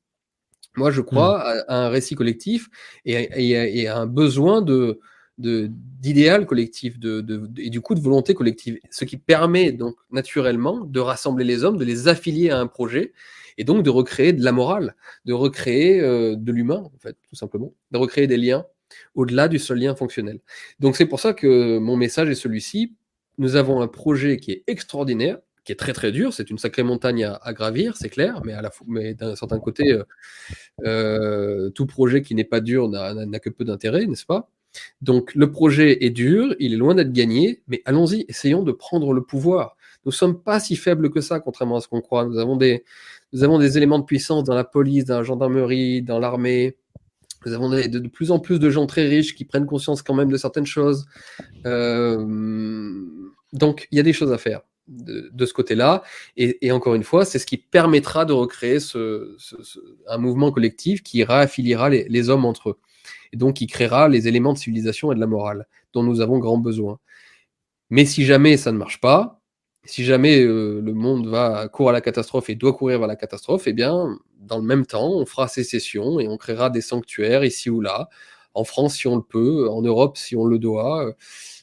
Moi, 0.76 0.92
je 0.92 1.00
crois 1.00 1.40
hmm. 1.40 1.64
à, 1.70 1.86
un 1.86 1.90
récit 1.90 2.16
collectif 2.16 2.70
et, 3.06 3.88
à, 3.88 3.98
un 3.98 4.06
besoin 4.06 4.62
de 4.62 5.00
d'idéal 5.40 6.46
collectif 6.46 7.00
de, 7.00 7.50
et 7.58 7.72
du 7.72 7.82
coup 7.82 7.96
de 7.96 8.00
volonté 8.00 8.36
collective, 8.36 8.78
ce 8.92 9.04
qui 9.04 9.18
permet 9.18 9.72
donc 9.72 9.96
naturellement 10.12 10.82
de 10.82 11.00
rassembler 11.00 11.44
les 11.44 11.64
hommes, 11.64 11.78
de 11.78 11.86
les 11.86 12.08
affilier 12.08 12.52
à 12.52 12.60
un 12.60 12.68
projet 12.68 13.14
et 13.58 13.64
donc 13.64 13.82
de 13.82 13.90
recréer 13.90 14.32
de 14.32 14.44
la 14.44 14.52
morale, 14.52 14.96
de 15.26 15.34
recréer 15.34 16.02
euh, 16.02 16.36
de 16.36 16.52
l'humain 16.52 16.84
en 16.84 17.00
fait, 17.00 17.18
tout 17.28 17.36
simplement, 17.36 17.74
de 17.90 17.98
recréer 17.98 18.28
des 18.28 18.38
liens 18.38 18.64
au-delà 19.16 19.48
du 19.48 19.58
seul 19.58 19.80
lien 19.80 19.96
fonctionnel. 19.96 20.40
Donc 20.80 20.96
c'est 20.98 21.08
pour 21.08 21.20
ça 21.20 21.34
que 21.34 21.80
mon 21.80 21.98
message 21.98 22.30
est 22.30 22.36
celui-ci 22.36 22.94
nous 23.38 23.56
avons 23.56 23.82
un 23.82 23.88
projet 23.88 24.38
qui 24.38 24.52
est 24.52 24.64
extraordinaire, 24.68 25.40
qui 25.64 25.72
est 25.72 25.76
très 25.76 25.94
très 25.94 26.12
dur. 26.12 26.34
C'est 26.34 26.50
une 26.50 26.58
sacrée 26.58 26.84
montagne 26.84 27.24
à, 27.24 27.54
gravir, 27.54 27.96
c'est 27.98 28.10
clair, 28.10 28.42
mais, 28.88 29.14
d'un 29.14 29.36
certain 29.36 29.60
côté, 29.60 29.92
euh, 29.92 30.04
euh, 30.86 31.70
tout 31.70 31.86
projet 31.86 32.22
qui 32.22 32.36
n'est 32.36 32.44
pas 32.44 32.60
dur 32.60 32.90
n'a 32.90 33.40
que 33.40 33.50
peu 33.50 33.66
d'intérêt, 33.66 34.06
n'est-ce 34.06 34.26
pas? 34.26 34.50
Donc 35.02 35.36
le 35.36 35.52
projet 35.52 36.04
est 36.04 36.10
dur, 36.10 36.56
il 36.60 36.74
est 36.74 36.78
loin 36.78 36.96
d'être 36.96 37.12
gagné, 37.12 37.62
mais 37.68 37.82
allons-y, 37.86 38.26
essayons 38.28 38.64
de 38.64 38.72
prendre 38.72 39.14
le 39.14 39.22
pouvoir. 39.24 39.78
Nous 40.06 40.12
ne 40.12 40.16
sommes 40.16 40.42
pas 40.42 40.60
si 40.60 40.76
faibles 40.76 41.12
que 41.12 41.22
ça, 41.22 41.40
contrairement 41.40 41.78
à 41.78 41.82
ce 41.82 41.88
qu'on 41.88 42.02
croit. 42.02 42.26
Nous 42.26 42.40
avons 42.40 42.58
des 42.58 43.78
éléments 43.78 44.00
de 44.00 44.06
puissance 44.06 44.44
dans 44.44 44.56
la 44.56 44.64
police, 44.64 45.06
dans 45.06 45.18
la 45.18 45.24
gendarmerie, 45.24 46.02
dans 46.02 46.20
l'armée, 46.20 46.76
nous 47.46 47.54
avons 47.54 47.70
de, 47.70 48.08
plus 48.08 48.32
en 48.32 48.40
plus 48.40 48.60
de 48.60 48.70
gens 48.70 48.86
très 48.86 49.08
riches 49.08 49.36
qui 49.36 49.46
prennent 49.46 49.66
conscience 49.66 50.02
quand 50.02 50.14
même 50.14 50.32
de 50.32 50.38
certaines 50.38 50.66
choses. 50.66 51.06
Euh, 51.66 53.06
donc, 53.54 53.88
il 53.92 53.98
y 53.98 54.00
a 54.00 54.04
des 54.04 54.14
choses 54.14 54.32
à 54.32 54.38
faire. 54.38 54.62
de, 54.88 55.46
ce 55.46 55.54
côté-là. 55.54 56.04
Et, 56.36 56.72
encore 56.72 56.96
une 56.96 57.04
fois, 57.04 57.26
c'est 57.26 57.40
ce 57.40 57.46
qui 57.46 57.58
permettra 57.58 58.26
de 58.26 58.34
recréer 58.34 58.80
un 60.08 60.18
mouvement 60.18 60.52
collectif 60.52 61.04
qui 61.04 61.24
réaffiliera 61.24 61.90
les, 61.90 62.30
hommes 62.30 62.46
entre 62.46 62.72
eux. 62.72 62.80
Et 63.32 63.38
donc 63.38 63.56
qui 63.56 63.68
créera 63.68 64.10
les 64.10 64.28
éléments 64.28 64.54
de 64.54 64.58
civilisation 64.60 65.12
et 65.12 65.16
de 65.16 65.20
la 65.20 65.28
morale 65.28 65.68
dont 65.94 66.04
nous 66.04 66.22
avons 66.22 66.40
grand 66.40 66.58
besoin. 66.58 67.00
Mais 67.90 68.06
si 68.06 68.26
jamais 68.26 68.58
ça 68.58 68.72
ne 68.72 68.78
marche 68.78 69.00
pas, 69.00 69.42
si 69.86 70.04
jamais 70.04 70.42
euh, 70.44 70.82
le 70.82 70.94
monde 70.94 71.28
va 71.28 71.68
court 71.68 71.90
à 71.90 71.92
la 71.92 72.02
catastrophe 72.02 72.50
et 72.50 72.56
doit 72.56 72.74
courir 72.74 73.00
vers 73.00 73.08
la 73.08 73.16
catastrophe, 73.16 73.68
eh 73.68 73.74
bien, 73.74 74.18
dans 74.44 74.58
le 74.58 74.64
même 74.64 74.86
temps, 74.86 75.12
on 75.12 75.26
fera 75.26 75.48
sécession 75.48 76.20
et 76.20 76.28
on 76.28 76.38
créera 76.38 76.70
des 76.70 76.82
sanctuaires 76.82 77.44
ici 77.44 77.70
ou 77.70 77.82
là, 77.82 78.10
en 78.54 78.64
France 78.64 78.96
si 78.98 79.08
on 79.08 79.16
le 79.16 79.24
peut, 79.24 79.70
en 79.70 79.82
Europe 79.82 80.18
si 80.18 80.36
on 80.36 80.46
le 80.46 80.60
doit, 80.60 81.14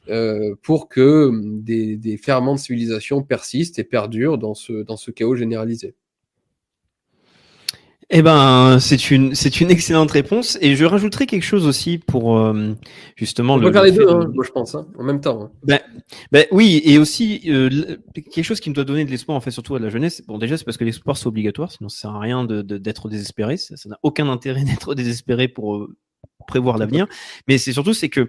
euh, 0.08 0.54
pour 0.62 0.88
que 0.88 1.30
des, 1.60 1.96
des, 1.96 2.16
ferments 2.16 2.54
de 2.54 2.60
civilisation 2.60 3.22
persistent 3.22 3.78
et 3.78 3.84
perdurent 3.84 4.38
dans 4.38 4.54
ce, 4.54 4.82
dans 4.82 4.96
ce 4.96 5.10
chaos 5.10 5.36
généralisé. 5.36 5.94
Eh 8.12 8.22
ben, 8.22 8.78
c'est 8.80 9.12
une 9.12 9.36
c'est 9.36 9.60
une 9.60 9.70
excellente 9.70 10.10
réponse 10.10 10.58
et 10.60 10.74
je 10.74 10.84
rajouterai 10.84 11.26
quelque 11.26 11.44
chose 11.44 11.64
aussi 11.64 11.98
pour 11.98 12.38
euh, 12.38 12.72
justement. 13.14 13.54
On 13.54 13.60
peut 13.60 13.72
faire 13.72 13.84
les 13.84 13.92
deux, 13.92 14.08
hein, 14.08 14.28
moi 14.34 14.44
je 14.44 14.50
pense, 14.50 14.74
hein, 14.74 14.88
en 14.98 15.04
même 15.04 15.20
temps. 15.20 15.44
Hein. 15.44 15.50
Ben, 15.62 15.78
ben, 16.32 16.44
oui, 16.50 16.82
et 16.84 16.98
aussi 16.98 17.42
euh, 17.46 17.98
quelque 18.14 18.42
chose 18.42 18.58
qui 18.58 18.68
me 18.68 18.74
doit 18.74 18.82
donner 18.82 19.04
de 19.04 19.10
l'espoir 19.12 19.36
en 19.36 19.40
fait, 19.40 19.52
surtout 19.52 19.76
à 19.76 19.78
la 19.78 19.90
jeunesse. 19.90 20.22
Bon, 20.26 20.38
déjà 20.38 20.56
c'est 20.56 20.64
parce 20.64 20.76
que 20.76 20.84
l'espoir 20.84 21.16
c'est 21.16 21.28
obligatoire, 21.28 21.70
sinon 21.70 21.88
ça 21.88 22.00
sert 22.00 22.10
à 22.10 22.18
rien 22.18 22.42
de 22.42 22.62
d'être 22.62 23.08
désespéré. 23.08 23.56
Ça 23.56 23.76
n'a 23.88 23.98
aucun 24.02 24.28
intérêt 24.28 24.64
d'être 24.64 24.96
désespéré 24.96 25.46
pour 25.46 25.76
euh, 25.76 25.96
prévoir 26.48 26.78
l'avenir. 26.78 27.06
Mais 27.46 27.58
c'est 27.58 27.72
surtout 27.72 27.94
c'est 27.94 28.08
que 28.08 28.28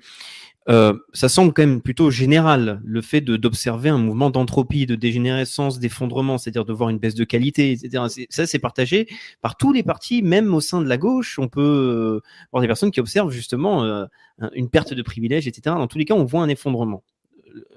euh, 0.70 0.94
ça 1.14 1.28
semble 1.28 1.54
quand 1.54 1.64
même 1.64 1.82
plutôt 1.82 2.12
général, 2.12 2.82
le 2.86 3.02
fait 3.02 3.22
d'observer 3.22 3.90
un 3.90 3.98
mouvement 3.98 4.30
d'entropie, 4.30 4.86
de 4.86 4.96
dégénérescence, 4.96 5.80
d'effondrement, 5.80 6.38
c'est-à-dire 6.38 6.66
de 6.66 6.74
voir 6.74 6.90
une 6.90 7.00
baisse 7.00 7.16
de 7.16 7.24
qualité, 7.24 7.72
etc. 7.72 8.28
Ça, 8.30 8.46
c'est 8.46 8.60
partagé 8.60 9.08
par 9.42 9.58
tous 9.58 9.74
les 9.74 9.82
partis, 9.82 10.22
même 10.22 10.54
au 10.54 10.62
sein 10.62 10.82
de 10.82 10.88
la 10.88 10.98
gauche. 10.98 11.40
On 11.40 11.48
peut 11.48 11.62
euh, 11.62 12.22
voir 12.52 12.62
des 12.62 12.68
personnes 12.68 12.92
qui 12.92 13.00
observent 13.00 13.32
justement 13.32 13.84
euh, 13.84 14.06
une 14.54 14.70
perte 14.70 14.94
de 14.94 15.02
privilèges, 15.02 15.48
etc. 15.48 15.76
Dans 15.78 15.88
tous 15.88 15.98
les 15.98 16.06
cas, 16.06 16.14
on 16.14 16.26
voit 16.26 16.42
un 16.42 16.50
effondrement. 16.50 17.04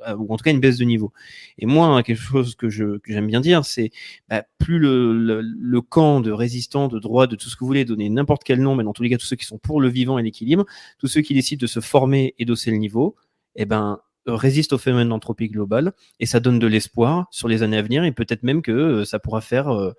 Euh, 0.07 0.17
ou 0.17 0.33
en 0.33 0.37
tout 0.37 0.45
cas 0.45 0.51
une 0.51 0.61
baisse 0.61 0.79
de 0.79 0.85
niveau. 0.85 1.13
Et 1.59 1.67
moi, 1.67 2.03
quelque 2.03 2.21
chose 2.21 2.55
que 2.55 2.69
j'aime 2.69 3.27
bien 3.27 3.41
dire, 3.41 3.65
c'est 3.65 3.91
bah, 4.29 4.45
plus 4.59 4.79
le, 4.79 5.17
le, 5.17 5.41
le, 5.41 5.81
camp 5.81 6.21
de 6.21 6.31
résistants, 6.31 6.89
de 6.89 6.99
droit, 6.99 7.27
de 7.27 7.37
tout 7.37 7.49
ce 7.49 7.57
que 7.57 7.61
vous 7.61 7.67
voulez, 7.67 7.85
donner 7.85 8.09
n'importe 8.09 8.45
quel 8.45 8.61
nom, 8.61 8.75
mais 8.75 8.85
dans 8.85 8.93
tous 8.93 9.03
les 9.03 9.11
cas, 9.11 9.19
tous 9.19 9.27
ceux 9.27 9.37
qui 9.37 9.47
sont 9.47 9.59
pour 9.59 9.81
le 9.81 9.89
vivant 9.89 10.19
et 10.19 10.23
l'équilibre, 10.23 10.65
tous 10.99 11.07
ceux 11.07 11.21
qui 11.21 11.35
décident 11.35 11.61
de 11.61 11.67
se 11.67 11.81
former 11.81 12.35
et 12.39 12.45
d'osser 12.45 12.71
le 12.71 12.77
niveau, 12.77 13.17
eh 13.57 13.65
ben 13.65 13.99
résiste 14.27 14.73
au 14.73 14.79
phénomène 14.79 15.11
d'entropie 15.11 15.49
globale 15.49 15.93
et 16.19 16.25
ça 16.25 16.41
donne 16.41 16.59
de 16.59 16.67
l'espoir 16.67 17.27
sur 17.31 17.47
les 17.47 17.63
années 17.63 17.77
à 17.77 17.83
venir 17.83 18.05
et 18.05 18.13
peut-être 18.13 18.43
même 18.43 18.63
que 18.63 18.73
euh, 18.73 19.05
ça 19.05 19.19
pourra 19.19 19.43
faire 19.43 19.69
euh, 19.69 19.93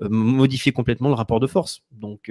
modifier 0.00 0.72
complètement 0.72 1.08
le 1.08 1.14
rapport 1.14 1.40
de 1.40 1.46
force. 1.46 1.82
Donc 1.90 2.30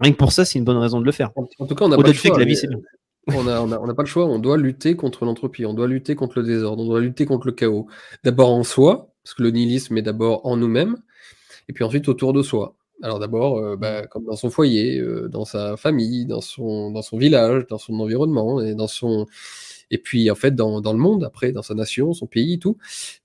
rien 0.00 0.12
que 0.12 0.16
pour 0.16 0.32
ça, 0.32 0.44
c'est 0.44 0.58
une 0.58 0.64
bonne 0.64 0.76
raison 0.76 1.00
de 1.00 1.04
le 1.04 1.12
faire. 1.12 1.32
En 1.36 1.66
tout 1.66 1.74
cas, 1.74 1.86
on 1.86 1.92
a 1.92 1.96
pas 1.96 2.06
le 2.06 2.12
choix, 2.12 2.34
que 2.34 2.40
la 2.40 2.44
vie 2.44 2.56
c'est 2.56 2.68
bien. 2.68 2.78
On 3.28 3.44
n'a 3.44 3.60
on 3.62 3.72
a, 3.72 3.78
on 3.78 3.88
a 3.88 3.94
pas 3.94 4.02
le 4.02 4.08
choix, 4.08 4.26
on 4.26 4.38
doit 4.38 4.56
lutter 4.56 4.94
contre 4.94 5.24
l'entropie, 5.24 5.66
on 5.66 5.74
doit 5.74 5.88
lutter 5.88 6.14
contre 6.14 6.38
le 6.40 6.46
désordre, 6.46 6.82
on 6.84 6.86
doit 6.86 7.00
lutter 7.00 7.26
contre 7.26 7.46
le 7.46 7.52
chaos. 7.52 7.88
D'abord 8.22 8.50
en 8.50 8.62
soi, 8.62 9.12
parce 9.24 9.34
que 9.34 9.42
le 9.42 9.50
nihilisme 9.50 9.96
est 9.98 10.02
d'abord 10.02 10.46
en 10.46 10.56
nous-mêmes, 10.56 10.96
et 11.68 11.72
puis 11.72 11.82
ensuite 11.82 12.08
autour 12.08 12.32
de 12.32 12.42
soi. 12.42 12.76
Alors 13.02 13.18
d'abord, 13.18 13.58
euh, 13.58 13.76
bah, 13.76 14.06
comme 14.06 14.24
dans 14.24 14.36
son 14.36 14.48
foyer, 14.48 14.98
euh, 15.00 15.28
dans 15.28 15.44
sa 15.44 15.76
famille, 15.76 16.24
dans 16.24 16.40
son, 16.40 16.92
dans 16.92 17.02
son 17.02 17.18
village, 17.18 17.66
dans 17.68 17.78
son 17.78 17.98
environnement, 18.00 18.60
et 18.62 18.74
dans 18.74 18.86
son, 18.86 19.26
et 19.90 19.98
puis 19.98 20.30
en 20.30 20.34
fait 20.36 20.54
dans, 20.54 20.80
dans 20.80 20.92
le 20.92 20.98
monde 20.98 21.24
après, 21.24 21.52
dans 21.52 21.62
sa 21.62 21.74
nation, 21.74 22.14
son 22.14 22.26
pays, 22.26 22.58
tout. 22.58 22.78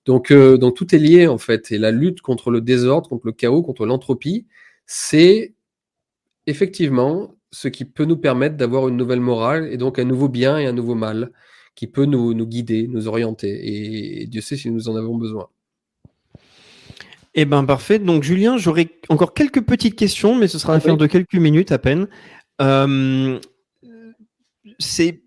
Donc, 0.05 0.31
euh, 0.31 0.57
donc 0.57 0.75
tout 0.75 0.93
est 0.95 0.99
lié 0.99 1.27
en 1.27 1.37
fait, 1.37 1.71
et 1.71 1.77
la 1.77 1.91
lutte 1.91 2.21
contre 2.21 2.51
le 2.51 2.61
désordre, 2.61 3.07
contre 3.07 3.27
le 3.27 3.33
chaos, 3.33 3.61
contre 3.63 3.85
l'entropie, 3.85 4.47
c'est 4.87 5.53
effectivement 6.47 7.35
ce 7.51 7.67
qui 7.67 7.85
peut 7.85 8.05
nous 8.05 8.17
permettre 8.17 8.57
d'avoir 8.57 8.87
une 8.87 8.97
nouvelle 8.97 9.19
morale 9.19 9.67
et 9.71 9.77
donc 9.77 9.99
un 9.99 10.05
nouveau 10.05 10.29
bien 10.29 10.57
et 10.57 10.65
un 10.65 10.73
nouveau 10.73 10.95
mal 10.95 11.31
qui 11.75 11.87
peut 11.87 12.05
nous, 12.05 12.33
nous 12.33 12.45
guider, 12.45 12.87
nous 12.87 13.07
orienter. 13.07 14.21
Et, 14.21 14.27
Dieu 14.27 14.41
sait 14.41 14.57
si 14.57 14.69
nous 14.71 14.89
en 14.89 14.95
avons 14.95 15.17
besoin. 15.17 15.47
Eh 17.33 17.45
bien, 17.45 17.63
parfait. 17.63 17.97
Donc, 17.97 18.23
Julien, 18.23 18.57
j'aurai 18.57 18.99
encore 19.07 19.33
quelques 19.33 19.61
petites 19.61 19.95
questions, 19.95 20.35
mais 20.35 20.49
ce 20.49 20.59
sera 20.59 20.73
l'affaire 20.73 20.97
de 20.97 21.07
quelques 21.07 21.35
minutes 21.35 21.71
à 21.71 21.79
peine. 21.79 22.07
Euh, 22.61 23.39
c'est 24.79 25.23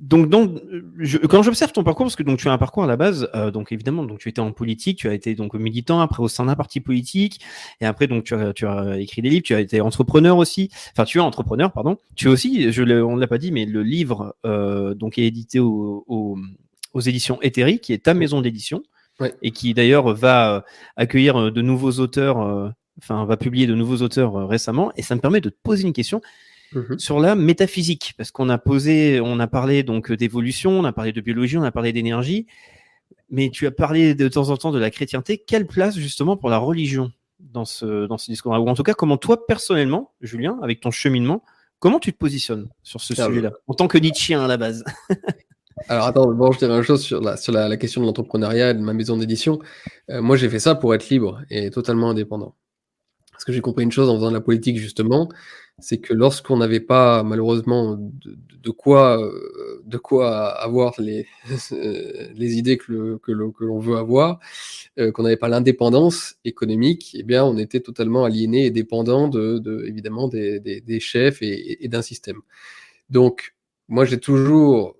donc, 0.00 0.28
donc 0.28 0.60
je, 0.98 1.18
quand 1.18 1.42
j'observe 1.42 1.72
ton 1.72 1.84
parcours, 1.84 2.06
parce 2.06 2.16
que 2.16 2.22
donc 2.22 2.38
tu 2.38 2.48
as 2.48 2.52
un 2.52 2.58
parcours 2.58 2.84
à 2.84 2.86
la 2.86 2.96
base, 2.96 3.28
euh, 3.34 3.50
donc 3.50 3.72
évidemment, 3.72 4.04
donc 4.04 4.18
tu 4.18 4.28
étais 4.28 4.40
en 4.40 4.52
politique, 4.52 4.98
tu 4.98 5.08
as 5.08 5.14
été 5.14 5.34
donc 5.34 5.54
militant, 5.54 6.00
après 6.00 6.22
au 6.22 6.28
sein 6.28 6.46
d'un 6.46 6.54
parti 6.54 6.80
politique, 6.80 7.40
et 7.80 7.86
après 7.86 8.06
donc 8.06 8.24
tu 8.24 8.34
as, 8.34 8.52
tu 8.52 8.66
as 8.66 8.98
écrit 8.98 9.22
des 9.22 9.30
livres, 9.30 9.44
tu 9.44 9.54
as 9.54 9.60
été 9.60 9.80
entrepreneur 9.80 10.36
aussi, 10.36 10.70
enfin 10.92 11.04
tu 11.04 11.18
es 11.18 11.20
entrepreneur, 11.20 11.72
pardon. 11.72 11.98
Tu 12.16 12.28
es 12.28 12.30
aussi, 12.30 12.72
je 12.72 12.82
on 12.82 13.16
ne 13.16 13.20
l'a 13.20 13.26
pas 13.26 13.38
dit, 13.38 13.52
mais 13.52 13.64
le 13.64 13.82
livre 13.82 14.36
euh, 14.44 14.94
donc 14.94 15.18
est 15.18 15.26
édité 15.26 15.60
au, 15.60 16.04
au, 16.06 16.38
aux 16.92 17.00
éditions 17.00 17.40
Eteri, 17.42 17.78
qui 17.78 17.92
est 17.92 18.04
ta 18.04 18.14
maison 18.14 18.40
d'édition, 18.40 18.82
ouais. 19.20 19.34
et 19.42 19.50
qui 19.50 19.74
d'ailleurs 19.74 20.14
va 20.14 20.64
accueillir 20.96 21.52
de 21.52 21.62
nouveaux 21.62 21.92
auteurs, 22.00 22.40
euh, 22.40 22.68
enfin 22.98 23.24
va 23.24 23.36
publier 23.36 23.66
de 23.66 23.74
nouveaux 23.74 24.02
auteurs 24.02 24.36
euh, 24.36 24.46
récemment, 24.46 24.92
et 24.96 25.02
ça 25.02 25.14
me 25.14 25.20
permet 25.20 25.40
de 25.40 25.50
te 25.50 25.58
poser 25.62 25.84
une 25.86 25.92
question. 25.92 26.20
Mhm. 26.74 26.98
sur 26.98 27.20
la 27.20 27.34
métaphysique, 27.34 28.14
parce 28.16 28.30
qu'on 28.30 28.48
a 28.48 28.58
posé, 28.58 29.20
on 29.20 29.38
a 29.40 29.46
parlé 29.46 29.82
donc 29.82 30.12
d'évolution, 30.12 30.72
on 30.72 30.84
a 30.84 30.92
parlé 30.92 31.12
de 31.12 31.20
biologie, 31.20 31.56
on 31.56 31.62
a 31.62 31.72
parlé 31.72 31.92
d'énergie, 31.92 32.46
mais 33.30 33.50
tu 33.50 33.66
as 33.66 33.70
parlé 33.70 34.14
de 34.14 34.28
temps 34.28 34.50
en 34.50 34.56
temps 34.56 34.72
de 34.72 34.78
la 34.78 34.90
chrétienté. 34.90 35.38
Quelle 35.38 35.66
place 35.66 35.96
justement 35.96 36.36
pour 36.36 36.50
la 36.50 36.58
religion 36.58 37.12
dans 37.40 37.64
ce 37.64 38.06
dans 38.06 38.18
ce 38.18 38.30
discours 38.30 38.52
Ou 38.52 38.68
en 38.68 38.74
tout 38.74 38.82
cas, 38.82 38.94
comment 38.94 39.16
toi 39.16 39.46
personnellement, 39.46 40.12
Julien, 40.20 40.58
avec 40.62 40.80
ton 40.80 40.90
cheminement, 40.90 41.42
comment 41.78 41.98
tu 41.98 42.12
te 42.12 42.18
positionnes 42.18 42.68
sur 42.82 43.00
ce 43.00 43.14
sujet-là 43.14 43.52
en 43.66 43.74
tant 43.74 43.88
que 43.88 43.98
Nietzschéen 43.98 44.42
à 44.42 44.48
la 44.48 44.56
base? 44.56 44.84
Alors 45.88 46.06
attends, 46.06 46.32
bon, 46.32 46.52
je 46.52 46.58
dirais 46.58 46.76
une 46.76 46.82
chose 46.82 47.02
sur 47.02 47.20
la, 47.20 47.36
sur 47.36 47.52
la, 47.52 47.68
la 47.68 47.76
question 47.76 48.00
de 48.00 48.06
l'entrepreneuriat 48.06 48.70
et 48.70 48.74
de 48.74 48.80
ma 48.80 48.92
maison 48.92 49.16
d'édition. 49.16 49.58
Euh, 50.08 50.22
moi, 50.22 50.36
j'ai 50.36 50.48
fait 50.48 50.60
ça 50.60 50.74
pour 50.74 50.94
être 50.94 51.08
libre 51.08 51.42
et 51.50 51.70
totalement 51.70 52.10
indépendant. 52.10 52.54
Parce 53.34 53.44
que 53.44 53.52
j'ai 53.52 53.60
compris 53.60 53.84
une 53.84 53.92
chose 53.92 54.08
en 54.08 54.16
faisant 54.16 54.30
de 54.30 54.34
la 54.34 54.40
politique, 54.40 54.78
justement, 54.78 55.28
c'est 55.78 55.98
que 55.98 56.14
lorsqu'on 56.14 56.56
n'avait 56.56 56.80
pas, 56.80 57.22
malheureusement, 57.24 57.98
de, 57.98 58.70
quoi, 58.70 59.20
euh, 59.20 59.82
de 59.84 59.98
quoi 59.98 60.48
avoir 60.48 60.94
les, 61.00 61.26
les 61.70 62.56
idées 62.56 62.78
que, 62.78 62.92
le, 62.92 63.18
que, 63.18 63.32
que 63.32 63.64
l'on 63.64 63.80
veut 63.80 63.96
avoir, 63.96 64.38
euh, 64.98 65.12
qu'on 65.12 65.24
n'avait 65.24 65.36
pas 65.36 65.48
l'indépendance 65.48 66.36
économique, 66.44 67.16
eh 67.18 67.24
bien, 67.24 67.44
on 67.44 67.58
était 67.58 67.80
totalement 67.80 68.24
aliéné 68.24 68.66
et 68.66 68.70
dépendant 68.70 69.28
de, 69.28 69.58
de 69.58 69.84
évidemment, 69.86 70.28
des, 70.28 70.60
des, 70.60 70.80
des 70.80 71.00
chefs 71.00 71.42
et, 71.42 71.84
et 71.84 71.88
d'un 71.88 72.02
système. 72.02 72.40
Donc, 73.10 73.54
moi, 73.88 74.04
j'ai 74.04 74.18
toujours 74.18 74.96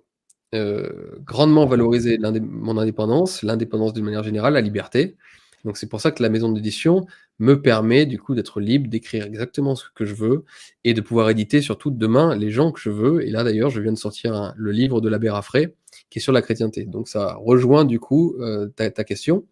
euh, 0.55 1.17
grandement 1.25 1.65
valorisé 1.65 2.17
mon 2.19 2.77
indépendance, 2.77 3.43
l'indépendance 3.43 3.93
d'une 3.93 4.05
manière 4.05 4.23
générale, 4.23 4.53
la 4.53 4.61
liberté. 4.61 5.17
Donc 5.65 5.77
c'est 5.77 5.89
pour 5.89 5.99
ça 5.99 6.11
que 6.11 6.23
la 6.23 6.29
maison 6.29 6.51
d'édition 6.51 7.05
me 7.39 7.61
permet 7.61 8.05
du 8.05 8.19
coup 8.19 8.35
d'être 8.35 8.61
libre, 8.61 8.87
d'écrire 8.87 9.25
exactement 9.25 9.75
ce 9.75 9.85
que 9.93 10.05
je 10.05 10.13
veux 10.13 10.45
et 10.83 10.93
de 10.93 11.01
pouvoir 11.01 11.29
éditer 11.29 11.61
surtout 11.61 11.91
demain 11.91 12.35
les 12.35 12.51
gens 12.51 12.71
que 12.71 12.79
je 12.79 12.91
veux. 12.91 13.25
Et 13.25 13.31
là 13.31 13.43
d'ailleurs, 13.43 13.71
je 13.71 13.81
viens 13.81 13.91
de 13.91 13.97
sortir 13.97 14.53
le 14.55 14.71
livre 14.71 15.01
de 15.01 15.09
l'abbé 15.09 15.29
Raffray 15.29 15.73
qui 16.09 16.19
est 16.19 16.21
sur 16.21 16.31
la 16.31 16.41
chrétienté. 16.41 16.85
Donc 16.85 17.07
ça 17.07 17.35
rejoint 17.39 17.83
du 17.83 17.99
coup 17.99 18.35
euh, 18.39 18.67
ta, 18.67 18.89
ta, 18.91 19.03
question. 19.03 19.43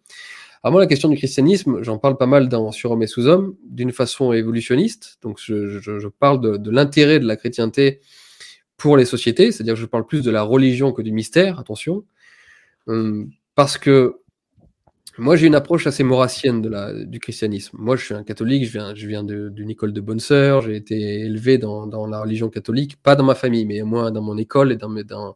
Alors 0.62 0.74
moi, 0.74 0.82
la 0.82 0.88
question 0.88 1.10
du 1.10 1.18
christianisme, 1.18 1.82
j'en 1.82 1.98
parle 1.98 2.16
pas 2.16 2.28
mal 2.28 2.48
dans 2.48 2.72
Sur 2.72 2.92
Hommes 2.92 3.04
et 3.04 3.08
Sous-Hommes 3.08 3.56
d'une 3.68 3.92
façon 3.92 4.32
évolutionniste. 4.32 5.18
Donc 5.22 5.40
je, 5.44 5.80
je, 5.80 6.00
je 6.00 6.08
parle 6.08 6.40
de, 6.40 6.58
de 6.58 6.72
l'intérêt 6.72 7.20
de 7.20 7.26
la 7.26 7.36
chrétienté 7.36 8.00
pour 8.78 8.98
les 8.98 9.06
sociétés, 9.06 9.52
c'est-à-dire 9.52 9.74
que 9.74 9.80
je 9.80 9.86
parle 9.86 10.06
plus 10.06 10.22
de 10.22 10.32
la 10.32 10.44
religion 10.44 10.92
que 10.92 11.02
du 11.02 11.12
mystère, 11.12 11.60
attention, 11.60 12.06
hum, 12.88 13.30
parce 13.56 13.78
que 13.78 14.20
moi, 15.18 15.36
j'ai 15.36 15.46
une 15.46 15.56
approche 15.56 15.86
assez 15.86 16.04
maurassienne 16.04 16.62
de 16.62 16.70
la, 16.70 16.92
du 16.92 17.20
christianisme. 17.20 17.78
Moi, 17.80 17.96
je 17.96 18.06
suis 18.06 18.16
un 18.16 18.24
catholique, 18.24 18.66
je 18.66 18.72
viens, 18.72 18.96
je 18.96 19.08
viens 19.08 19.24
d'une 19.24 19.70
école 19.70 19.94
de 19.94 20.02
bonne 20.02 20.20
sœur, 20.20 20.62
j'ai 20.62 20.76
été 20.76 21.22
élevé 21.22 21.60
dans, 21.60 21.86
dans, 21.86 22.08
la 22.08 22.22
religion 22.22 22.50
catholique, 22.50 22.98
pas 23.02 23.16
dans 23.16 23.24
ma 23.24 23.36
famille, 23.36 23.66
mais 23.66 23.84
moi 23.84 24.10
dans 24.10 24.24
mon 24.24 24.38
école 24.38 24.72
et 24.72 24.76
dans, 24.76 24.90
dans, 24.90 25.36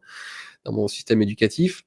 dans 0.64 0.72
mon 0.72 0.88
système 0.88 1.22
éducatif. 1.22 1.84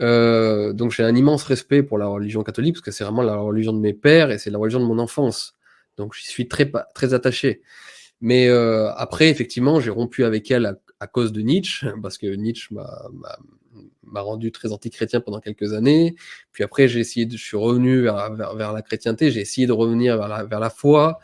Euh, 0.00 0.72
donc, 0.72 0.92
j'ai 0.92 1.02
un 1.02 1.16
immense 1.16 1.42
respect 1.42 1.82
pour 1.82 1.98
la 1.98 2.06
religion 2.06 2.44
catholique, 2.44 2.74
parce 2.74 2.84
que 2.84 2.90
c'est 2.92 3.04
vraiment 3.04 3.22
la 3.22 3.36
religion 3.36 3.72
de 3.72 3.80
mes 3.80 3.94
pères 3.94 4.30
et 4.30 4.38
c'est 4.38 4.50
la 4.50 4.58
religion 4.58 4.80
de 4.80 4.86
mon 4.86 4.98
enfance. 5.00 5.56
Donc, 5.96 6.14
j'y 6.14 6.26
suis 6.26 6.46
très, 6.46 6.70
très 6.94 7.12
attaché. 7.12 7.62
Mais 8.20 8.48
euh, 8.48 8.92
après, 8.94 9.30
effectivement, 9.30 9.80
j'ai 9.80 9.90
rompu 9.90 10.24
avec 10.24 10.50
elle 10.50 10.66
à, 10.66 10.76
à, 11.00 11.06
cause 11.08 11.32
de 11.32 11.40
Nietzsche, 11.40 11.88
parce 12.02 12.18
que 12.18 12.26
Nietzsche 12.26 12.72
m'a 12.72 13.08
rendu 14.14 14.52
très 14.52 14.72
anti-chrétien 14.72 15.20
pendant 15.20 15.40
quelques 15.40 15.72
années. 15.72 16.14
Puis 16.52 16.64
après, 16.64 16.88
j'ai 16.88 17.00
essayé, 17.00 17.26
de, 17.26 17.36
je 17.36 17.44
suis 17.44 17.56
revenu 17.56 18.02
vers, 18.02 18.32
vers, 18.34 18.54
vers 18.54 18.72
la 18.72 18.82
chrétienté, 18.82 19.30
j'ai 19.30 19.40
essayé 19.40 19.66
de 19.66 19.72
revenir 19.72 20.16
vers 20.16 20.28
la, 20.28 20.44
vers 20.44 20.60
la 20.60 20.70
foi. 20.70 21.18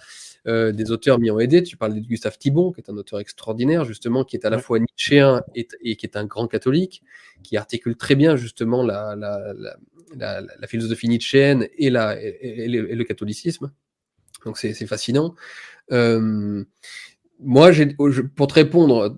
Euh, 0.48 0.72
des 0.72 0.90
auteurs 0.90 1.20
m'y 1.20 1.30
ont 1.30 1.38
aidé. 1.38 1.62
Tu 1.62 1.76
parles 1.76 1.94
de 1.94 2.00
Gustave 2.00 2.36
Thibon, 2.36 2.72
qui 2.72 2.80
est 2.80 2.90
un 2.90 2.96
auteur 2.96 3.20
extraordinaire, 3.20 3.84
justement, 3.84 4.24
qui 4.24 4.36
est 4.36 4.44
à 4.44 4.50
la 4.50 4.58
fois 4.58 4.80
nietzschéen 4.80 5.42
et, 5.54 5.68
et 5.82 5.96
qui 5.96 6.06
est 6.06 6.16
un 6.16 6.24
grand 6.24 6.48
catholique, 6.48 7.02
qui 7.44 7.56
articule 7.56 7.96
très 7.96 8.16
bien, 8.16 8.34
justement, 8.36 8.82
la, 8.82 9.14
la, 9.14 9.54
la, 10.16 10.66
philosophie 10.66 11.08
nietzschéenne 11.08 11.68
et, 11.78 11.90
la, 11.90 12.20
et, 12.20 12.64
et 12.64 12.68
le, 12.68 13.04
catholicisme. 13.04 13.72
Donc, 14.44 14.58
c'est 14.58 14.74
fascinant. 14.86 15.36
Euh, 15.92 16.64
moi, 17.38 17.70
pour 18.34 18.48
te 18.48 18.54
répondre, 18.54 19.16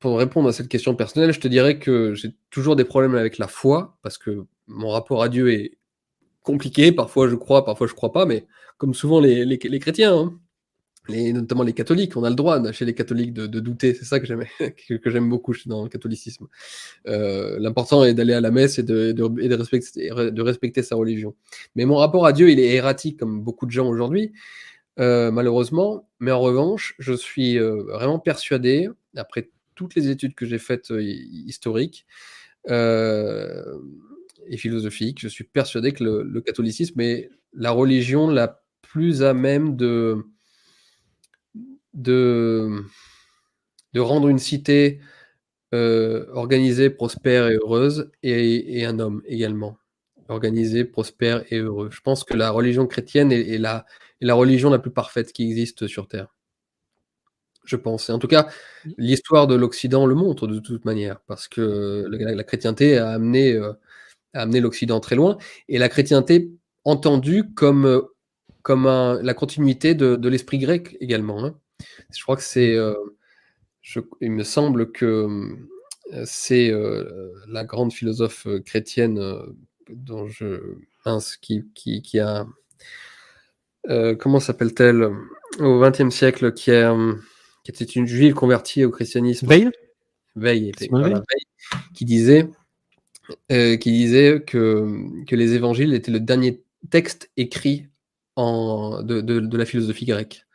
pour 0.00 0.18
répondre 0.18 0.48
à 0.48 0.52
cette 0.52 0.68
question 0.68 0.94
personnelle, 0.94 1.32
je 1.32 1.40
te 1.40 1.48
dirais 1.48 1.78
que 1.78 2.14
j'ai 2.14 2.34
toujours 2.50 2.74
des 2.74 2.84
problèmes 2.84 3.14
avec 3.14 3.36
la 3.38 3.46
foi, 3.46 3.98
parce 4.02 4.16
que 4.16 4.44
mon 4.66 4.88
rapport 4.88 5.22
à 5.22 5.28
Dieu 5.28 5.52
est 5.52 5.78
compliqué. 6.42 6.90
Parfois, 6.90 7.28
je 7.28 7.34
crois, 7.36 7.64
parfois, 7.64 7.86
je 7.86 7.94
crois 7.94 8.12
pas, 8.12 8.24
mais 8.24 8.46
comme 8.78 8.94
souvent 8.94 9.20
les, 9.20 9.44
les, 9.44 9.78
chrétiens, 9.78 10.16
hein, 10.16 10.40
notamment 11.34 11.64
les 11.64 11.74
catholiques, 11.74 12.16
on 12.16 12.24
a 12.24 12.30
le 12.30 12.34
droit 12.34 12.72
chez 12.72 12.86
les 12.86 12.94
catholiques 12.94 13.34
de, 13.34 13.60
douter. 13.60 13.92
C'est 13.92 14.06
ça 14.06 14.20
que 14.20 14.26
j'aime, 14.26 14.44
que, 14.58 15.18
beaucoup 15.18 15.52
dans 15.66 15.82
le 15.82 15.90
catholicisme. 15.90 16.46
Euh, 17.06 17.58
l'important 17.58 18.02
est 18.02 18.14
d'aller 18.14 18.32
à 18.32 18.40
la 18.40 18.50
messe 18.50 18.78
et, 18.78 18.82
de, 18.82 19.12
de, 19.12 19.54
respecter, 19.54 20.08
de 20.08 20.42
respecter 20.42 20.82
sa 20.82 20.96
religion. 20.96 21.34
Mais 21.74 21.84
mon 21.84 21.96
rapport 21.96 22.24
à 22.24 22.32
Dieu, 22.32 22.50
il 22.50 22.58
est 22.58 22.74
erratique, 22.74 23.18
comme 23.18 23.42
beaucoup 23.42 23.66
de 23.66 23.70
gens 23.70 23.86
aujourd'hui. 23.86 24.32
Euh, 24.98 25.30
malheureusement, 25.30 26.08
mais 26.20 26.30
en 26.30 26.40
revanche, 26.40 26.94
je 26.98 27.12
suis 27.12 27.58
euh, 27.58 27.82
vraiment 27.84 28.18
persuadé, 28.18 28.88
après 29.16 29.50
toutes 29.74 29.94
les 29.94 30.08
études 30.08 30.34
que 30.34 30.46
j'ai 30.46 30.58
faites 30.58 30.90
euh, 30.90 31.02
historiques 31.02 32.06
euh, 32.68 33.78
et 34.46 34.56
philosophiques, 34.56 35.20
je 35.20 35.28
suis 35.28 35.44
persuadé 35.44 35.92
que 35.92 36.04
le, 36.04 36.40
catholicisme 36.40 37.00
est 37.00 37.30
la 37.52 37.70
religion 37.70 38.28
la 38.28 38.62
plus 38.82 39.22
à 39.22 39.34
même 39.34 39.76
de, 39.76 40.24
rendre 43.96 44.28
une 44.28 44.38
cité 44.38 45.00
euh, 45.72 46.26
organisée, 46.32 46.90
prospère 46.90 47.48
et 47.48 47.54
heureuse, 47.54 48.10
et, 48.22 48.84
un 48.84 48.98
homme 48.98 49.22
également, 49.26 49.78
organisé, 50.28 50.84
prospère 50.84 51.44
et 51.52 51.58
heureux. 51.58 51.90
Je 51.92 52.00
pense 52.00 52.24
que 52.24 52.34
la 52.34 52.50
religion 52.50 52.86
chrétienne 52.86 53.30
est 53.32 53.58
la 53.58 53.84
religion 54.34 54.70
la 54.70 54.78
plus 54.78 54.92
parfaite 54.92 55.32
qui 55.32 55.44
existe 55.44 55.86
sur 55.86 56.08
Terre 56.08 56.34
je 57.70 57.76
pense. 57.76 58.10
Et 58.10 58.12
en 58.12 58.18
tout 58.18 58.28
cas, 58.28 58.48
l'histoire 58.98 59.46
de 59.46 59.54
l'Occident 59.54 60.06
le 60.06 60.14
montre 60.14 60.46
de 60.46 60.58
toute 60.58 60.84
manière, 60.84 61.20
parce 61.26 61.48
que 61.48 62.06
la, 62.10 62.34
la 62.34 62.44
chrétienté 62.44 62.98
a 62.98 63.10
amené, 63.10 63.54
euh, 63.54 63.72
a 64.34 64.42
amené 64.42 64.60
l'Occident 64.60 65.00
très 65.00 65.16
loin, 65.16 65.38
et 65.68 65.78
la 65.78 65.88
chrétienté 65.88 66.50
entendue 66.84 67.52
comme, 67.54 68.02
comme 68.62 68.86
un, 68.86 69.22
la 69.22 69.34
continuité 69.34 69.94
de, 69.94 70.16
de 70.16 70.28
l'esprit 70.28 70.58
grec 70.58 70.96
également. 71.00 71.44
Hein. 71.44 71.56
Je 72.14 72.22
crois 72.22 72.36
que 72.36 72.42
c'est, 72.42 72.74
euh, 72.74 72.94
je, 73.80 74.00
il 74.20 74.32
me 74.32 74.44
semble 74.44 74.92
que 74.92 75.56
c'est 76.24 76.70
euh, 76.70 77.32
la 77.48 77.64
grande 77.64 77.92
philosophe 77.92 78.46
chrétienne 78.64 79.18
euh, 79.18 79.42
dont 79.90 80.26
je 80.28 80.60
mince, 81.06 81.36
qui, 81.36 81.64
qui, 81.74 82.02
qui 82.02 82.18
a 82.18 82.46
euh, 83.88 84.14
comment 84.14 84.40
s'appelle-t-elle 84.40 85.10
au 85.58 85.80
XXe 85.80 86.14
siècle 86.14 86.52
qui 86.52 86.70
a 86.70 86.94
qui 87.64 87.70
était 87.70 87.84
une 87.84 88.06
juive 88.06 88.34
convertie 88.34 88.84
au 88.84 88.90
christianisme. 88.90 89.46
Veil 89.46 89.70
Veil, 90.36 90.72
voilà, 90.90 91.22
qui 91.92 92.04
disait, 92.04 92.48
euh, 93.50 93.76
qui 93.76 93.90
disait 93.90 94.42
que, 94.46 95.24
que 95.26 95.34
les 95.34 95.54
évangiles 95.54 95.92
étaient 95.92 96.12
le 96.12 96.20
dernier 96.20 96.62
texte 96.88 97.30
écrit 97.36 97.88
en, 98.36 99.02
de, 99.02 99.20
de, 99.20 99.40
de 99.40 99.56
la 99.58 99.64
philosophie 99.64 100.06
grecque. 100.06 100.46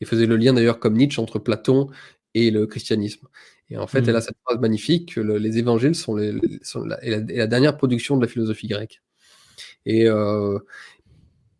Il 0.00 0.06
faisait 0.06 0.26
le 0.26 0.36
lien 0.36 0.52
d'ailleurs 0.52 0.78
comme 0.78 0.94
Nietzsche 0.94 1.20
entre 1.20 1.38
Platon 1.38 1.88
et 2.34 2.50
le 2.50 2.66
christianisme. 2.66 3.26
Et 3.70 3.78
en 3.78 3.86
fait, 3.86 4.02
mmh. 4.02 4.08
elle 4.10 4.16
a 4.16 4.20
cette 4.20 4.36
phrase 4.44 4.60
magnifique 4.60 5.14
que 5.14 5.20
le, 5.20 5.38
les 5.38 5.56
évangiles 5.56 5.94
sont, 5.94 6.16
les, 6.16 6.38
sont 6.62 6.84
la, 6.84 6.98
la, 7.02 7.20
la, 7.20 7.46
dernière 7.46 7.76
production 7.78 8.16
de 8.16 8.22
la 8.22 8.28
philosophie 8.28 8.68
grecque. 8.68 9.00
Et, 9.86 10.06
euh, 10.06 10.58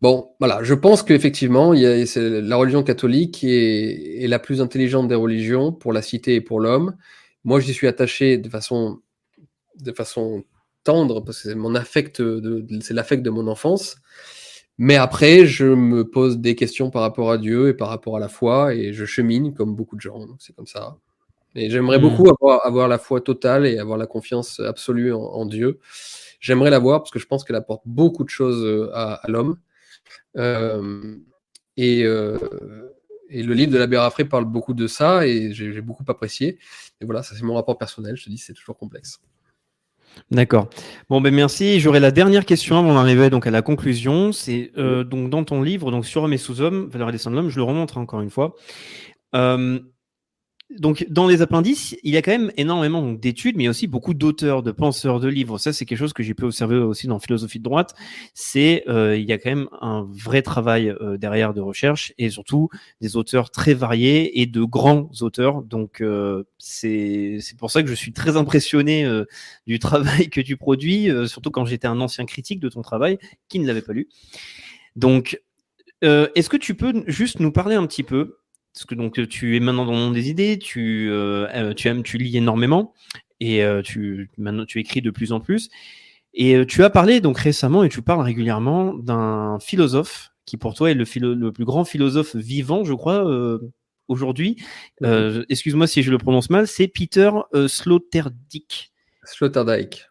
Bon, 0.05 0.35
voilà, 0.39 0.62
je 0.62 0.74
pense 0.74 1.02
qu'effectivement, 1.02 1.72
la 1.72 2.56
religion 2.56 2.82
catholique 2.82 3.43
est, 3.43 4.22
est, 4.22 4.26
la 4.26 4.39
plus 4.39 4.60
intelligente 4.60 5.09
des 5.09 5.14
religions 5.14 5.72
pour 5.72 5.94
la 5.94 6.02
cité 6.02 6.35
et 6.35 6.43
pour 6.43 6.60
l'homme. 6.60 6.94
Moi, 7.43 7.59
j'y 7.59 7.72
suis 7.72 7.86
attaché 7.86 8.36
de 8.36 8.51
façon, 8.51 9.01
de 9.81 9.93
façon 9.93 10.44
tendre, 10.82 11.22
parce 11.22 11.40
que 11.40 11.48
c'est 11.48 11.55
mon 11.55 11.74
affect, 11.74 12.22
c'est 12.82 12.93
l'affect 12.93 13.22
de 13.22 13.31
mon 13.31 13.47
enfance. 13.47 13.97
Mais 14.76 14.97
après, 14.97 15.47
je 15.47 15.64
me 15.64 16.05
pose 16.05 16.36
des 16.36 16.55
questions 16.55 16.90
par 16.90 17.01
rapport 17.01 17.31
à 17.31 17.39
Dieu 17.39 17.68
et 17.68 17.72
par 17.72 17.89
rapport 17.89 18.18
à 18.18 18.20
la 18.20 18.28
foi, 18.28 18.74
et 18.74 18.93
je 18.93 19.06
chemine 19.06 19.55
comme 19.55 19.74
beaucoup 19.74 19.97
de 19.97 20.02
gens. 20.02 20.20
C'est 20.39 20.55
comme 20.55 20.66
ça. 20.66 20.98
Et 21.55 21.70
j'aimerais 21.70 21.98
mmh. 21.98 22.02
beaucoup 22.02 22.28
avoir, 22.28 22.66
avoir, 22.66 22.89
la 22.89 22.98
foi 22.98 23.22
totale 23.22 23.64
et 23.64 23.78
avoir 23.78 23.97
la 23.97 24.06
confiance 24.06 24.60
absolue 24.60 25.14
en, 25.14 25.22
en 25.22 25.47
Dieu. 25.47 25.78
J'aimerais 26.40 26.68
l'avoir 26.68 27.01
parce 27.01 27.10
que 27.10 27.18
je 27.18 27.26
pense 27.26 27.43
qu'elle 27.43 27.56
apporte 27.56 27.85
beaucoup 27.86 28.24
de 28.24 28.28
choses 28.28 28.90
à, 28.93 29.14
à 29.14 29.31
l'homme. 29.31 29.56
Euh, 30.36 31.16
et, 31.77 32.05
euh, 32.05 32.39
et, 33.31 33.43
le 33.43 33.55
livre 33.55 33.73
de 33.73 33.78
l'abbé 33.78 33.97
Raffray 33.97 34.24
parle 34.24 34.44
beaucoup 34.44 34.74
de 34.74 34.86
ça 34.86 35.27
et 35.27 35.52
j'ai 35.52 35.81
beaucoup 35.81 36.05
apprécié. 36.09 36.59
Et 37.01 37.05
voilà, 37.05 37.23
ça 37.23 37.35
c'est 37.35 37.44
mon 37.44 37.55
rapport 37.55 37.78
personnel. 37.78 38.16
Je 38.16 38.24
te 38.24 38.31
dis, 38.31 38.39
c'est 38.39 38.55
toujours 38.55 38.77
complexe. 38.77 39.20
D'accord. 40.31 40.69
Bon, 41.09 41.20
ben 41.20 41.35
merci. 41.35 41.81
J'aurai 41.81 42.01
la 42.01 42.11
dernière 42.11 42.44
question 42.44 42.78
avant 42.78 42.94
d'arriver 42.94 43.31
donc 43.31 43.47
à 43.47 43.51
la 43.51 43.62
conclusion. 43.62 44.32
C'est 44.32 44.70
euh, 44.78 45.05
donc 45.05 45.31
dans 45.31 45.44
ton 45.44 45.62
livre, 45.62 45.90
donc 45.90 46.06
sur 46.06 46.23
Homme 46.23 46.32
et 46.32 46.39
sous-homme, 46.39 46.89
Valeur 46.89 47.09
et 47.09 47.12
destin 47.12 47.31
de 47.31 47.36
l'homme, 47.36 47.48
je 47.48 47.56
le 47.56 47.65
remontre 47.65 47.98
encore 47.98 48.20
une 48.20 48.31
fois. 48.31 48.55
Euh, 49.35 49.81
donc, 50.79 51.07
dans 51.09 51.27
les 51.27 51.43
appendices, 51.43 51.97
il 52.03 52.13
y 52.13 52.17
a 52.17 52.23
quand 52.23 52.33
même 52.33 52.53
énormément 52.57 53.13
d'études, 53.13 53.57
mais 53.57 53.69
aussi 53.69 53.87
beaucoup 53.87 54.15
d'auteurs, 54.15 54.63
de 54.63 54.73
penseurs, 54.73 55.21
de 55.21 55.29
livres. 55.29 55.59
Ça, 55.59 55.73
c'est 55.73 55.85
quelque 55.85 55.99
chose 55.99 56.13
que 56.13 56.23
j'ai 56.23 56.35
pu 56.35 56.45
observer 56.45 56.77
aussi 56.77 57.07
dans 57.07 57.19
Philosophie 57.19 57.59
de 57.59 57.65
droite. 57.65 57.95
C'est 58.35 58.85
euh, 58.89 59.17
il 59.17 59.25
y 59.25 59.33
a 59.33 59.39
quand 59.39 59.51
même 59.51 59.69
un 59.81 60.07
vrai 60.11 60.43
travail 60.43 60.89
euh, 60.89 61.17
derrière 61.17 61.55
de 61.55 61.61
recherche 61.61 62.13
et 62.19 62.31
surtout 62.31 62.69
des 63.01 63.17
auteurs 63.17 63.51
très 63.51 63.75
variés 63.75 64.41
et 64.41 64.47
de 64.47 64.65
grands 64.65 65.11
auteurs. 65.21 65.63
Donc, 65.63 66.01
euh, 66.01 66.45
c'est 66.59 67.39
pour 67.59 67.71
ça 67.71 67.83
que 67.83 67.89
je 67.89 67.95
suis 67.95 68.13
très 68.13 68.37
impressionné 68.37 69.05
euh, 69.05 69.25
du 69.67 69.79
travail 69.79 70.29
que 70.31 70.41
tu 70.41 70.57
produis, 70.57 71.11
euh, 71.11 71.27
surtout 71.27 71.51
quand 71.51 71.65
j'étais 71.65 71.87
un 71.87 72.01
ancien 72.01 72.25
critique 72.25 72.61
de 72.61 72.69
ton 72.69 72.83
travail 72.83 73.19
qui 73.49 73.59
ne 73.59 73.67
l'avait 73.67 73.83
pas 73.83 73.93
lu. 73.93 74.09
Donc, 74.97 75.41
euh, 76.03 76.29
est-ce 76.35 76.49
que 76.49 76.57
tu 76.57 76.75
peux 76.75 77.05
juste 77.07 77.41
nous 77.41 77.53
parler 77.53 77.77
un 77.77 77.87
petit 77.87 78.03
peu 78.03 78.39
parce 78.75 78.87
que 78.87 78.95
donc 78.95 79.29
tu 79.29 79.57
es 79.57 79.61
maintenant 79.61 79.87
dans 79.87 79.93
le 79.93 79.99
monde 79.99 80.15
des 80.15 80.29
idées, 80.29 80.59
tu, 80.59 81.09
euh, 81.11 81.73
tu 81.75 81.89
aimes, 81.89 82.03
tu 82.03 82.19
lis 82.19 82.37
énormément 82.37 82.93
et 83.41 83.63
euh, 83.63 83.83
tu 83.83 84.31
maintenant 84.37 84.65
tu 84.65 84.81
écris 84.81 85.01
de 85.01 85.11
plus 85.11 85.33
en 85.33 85.41
plus. 85.41 85.71
Et 86.35 86.57
euh, 86.57 86.67
tu 86.67 86.83
as 86.83 86.91
parlé 86.91 87.21
donc 87.21 87.39
récemment 87.39 87.85
et 87.85 87.89
tu 87.89 88.03
parles 88.03 88.23
régulièrement 88.23 88.95
d'un 88.95 89.59
philosophe 89.61 90.31
qui 90.45 90.57
pour 90.57 90.75
toi 90.75 90.91
est 90.91 90.95
le, 90.95 91.05
philo 91.05 91.35
le 91.35 91.53
plus 91.53 91.65
grand 91.65 91.85
philosophe 91.85 92.37
vivant, 92.37 92.85
je 92.85 92.93
crois, 92.93 93.27
euh, 93.27 93.59
aujourd'hui. 94.09 94.57
Euh, 95.03 95.45
Excuse-moi 95.49 95.87
si 95.87 96.03
je 96.03 96.11
le 96.11 96.19
prononce 96.19 96.51
mal, 96.51 96.67
c'est 96.67 96.89
Peter 96.89 97.31
euh, 97.55 97.69
Sloterdijk. 97.69 98.93
Sloterdijk. 99.23 100.09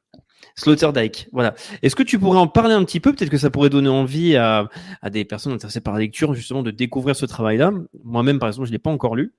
Sloterdijk, 0.55 1.30
voilà. 1.31 1.55
Est-ce 1.81 1.95
que 1.95 2.03
tu 2.03 2.19
pourrais 2.19 2.38
en 2.38 2.47
parler 2.47 2.73
un 2.73 2.84
petit 2.84 2.99
peu? 2.99 3.13
Peut-être 3.13 3.31
que 3.31 3.38
ça 3.38 3.49
pourrait 3.49 3.69
donner 3.69 3.89
envie 3.89 4.35
à, 4.35 4.69
des 5.09 5.25
personnes 5.25 5.53
intéressées 5.53 5.81
par 5.81 5.95
la 5.95 6.01
lecture, 6.01 6.35
justement, 6.35 6.61
de 6.61 6.71
découvrir 6.71 7.15
ce 7.15 7.25
travail-là. 7.25 7.71
Moi-même, 8.03 8.38
par 8.38 8.49
exemple, 8.49 8.67
je 8.67 8.71
ne 8.71 8.75
l'ai 8.75 8.80
pas 8.80 8.91
encore 8.91 9.15
lu. 9.15 9.34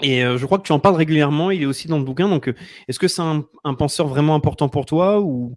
Et 0.00 0.24
euh, 0.24 0.38
je 0.38 0.46
crois 0.46 0.58
que 0.58 0.62
tu 0.62 0.72
en 0.72 0.78
parles 0.78 0.96
régulièrement. 0.96 1.50
Il 1.50 1.62
est 1.62 1.66
aussi 1.66 1.88
dans 1.88 1.98
le 1.98 2.04
bouquin. 2.04 2.28
Donc, 2.28 2.48
euh, 2.48 2.54
est-ce 2.88 2.98
que 2.98 3.08
c'est 3.08 3.22
un, 3.22 3.44
penseur 3.74 4.06
vraiment 4.06 4.34
important 4.34 4.68
pour 4.68 4.86
toi 4.86 5.20
ou? 5.20 5.56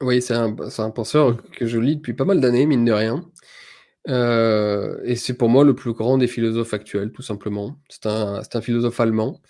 Oui, 0.00 0.20
c'est 0.20 0.34
un, 0.34 0.52
penseur 0.90 1.36
que 1.52 1.66
je 1.66 1.78
lis 1.78 1.96
depuis 1.96 2.14
pas 2.14 2.24
mal 2.24 2.40
d'années, 2.40 2.66
mine 2.66 2.84
de 2.84 2.92
rien. 2.92 3.24
Euh, 4.08 4.98
et 5.04 5.16
c'est 5.16 5.34
pour 5.34 5.48
moi 5.48 5.64
le 5.64 5.74
plus 5.74 5.92
grand 5.92 6.18
des 6.18 6.26
philosophes 6.26 6.74
actuels, 6.74 7.12
tout 7.12 7.22
simplement. 7.22 7.76
C'est 7.88 8.06
un, 8.06 8.42
philosophe 8.60 8.98
allemand 9.00 9.40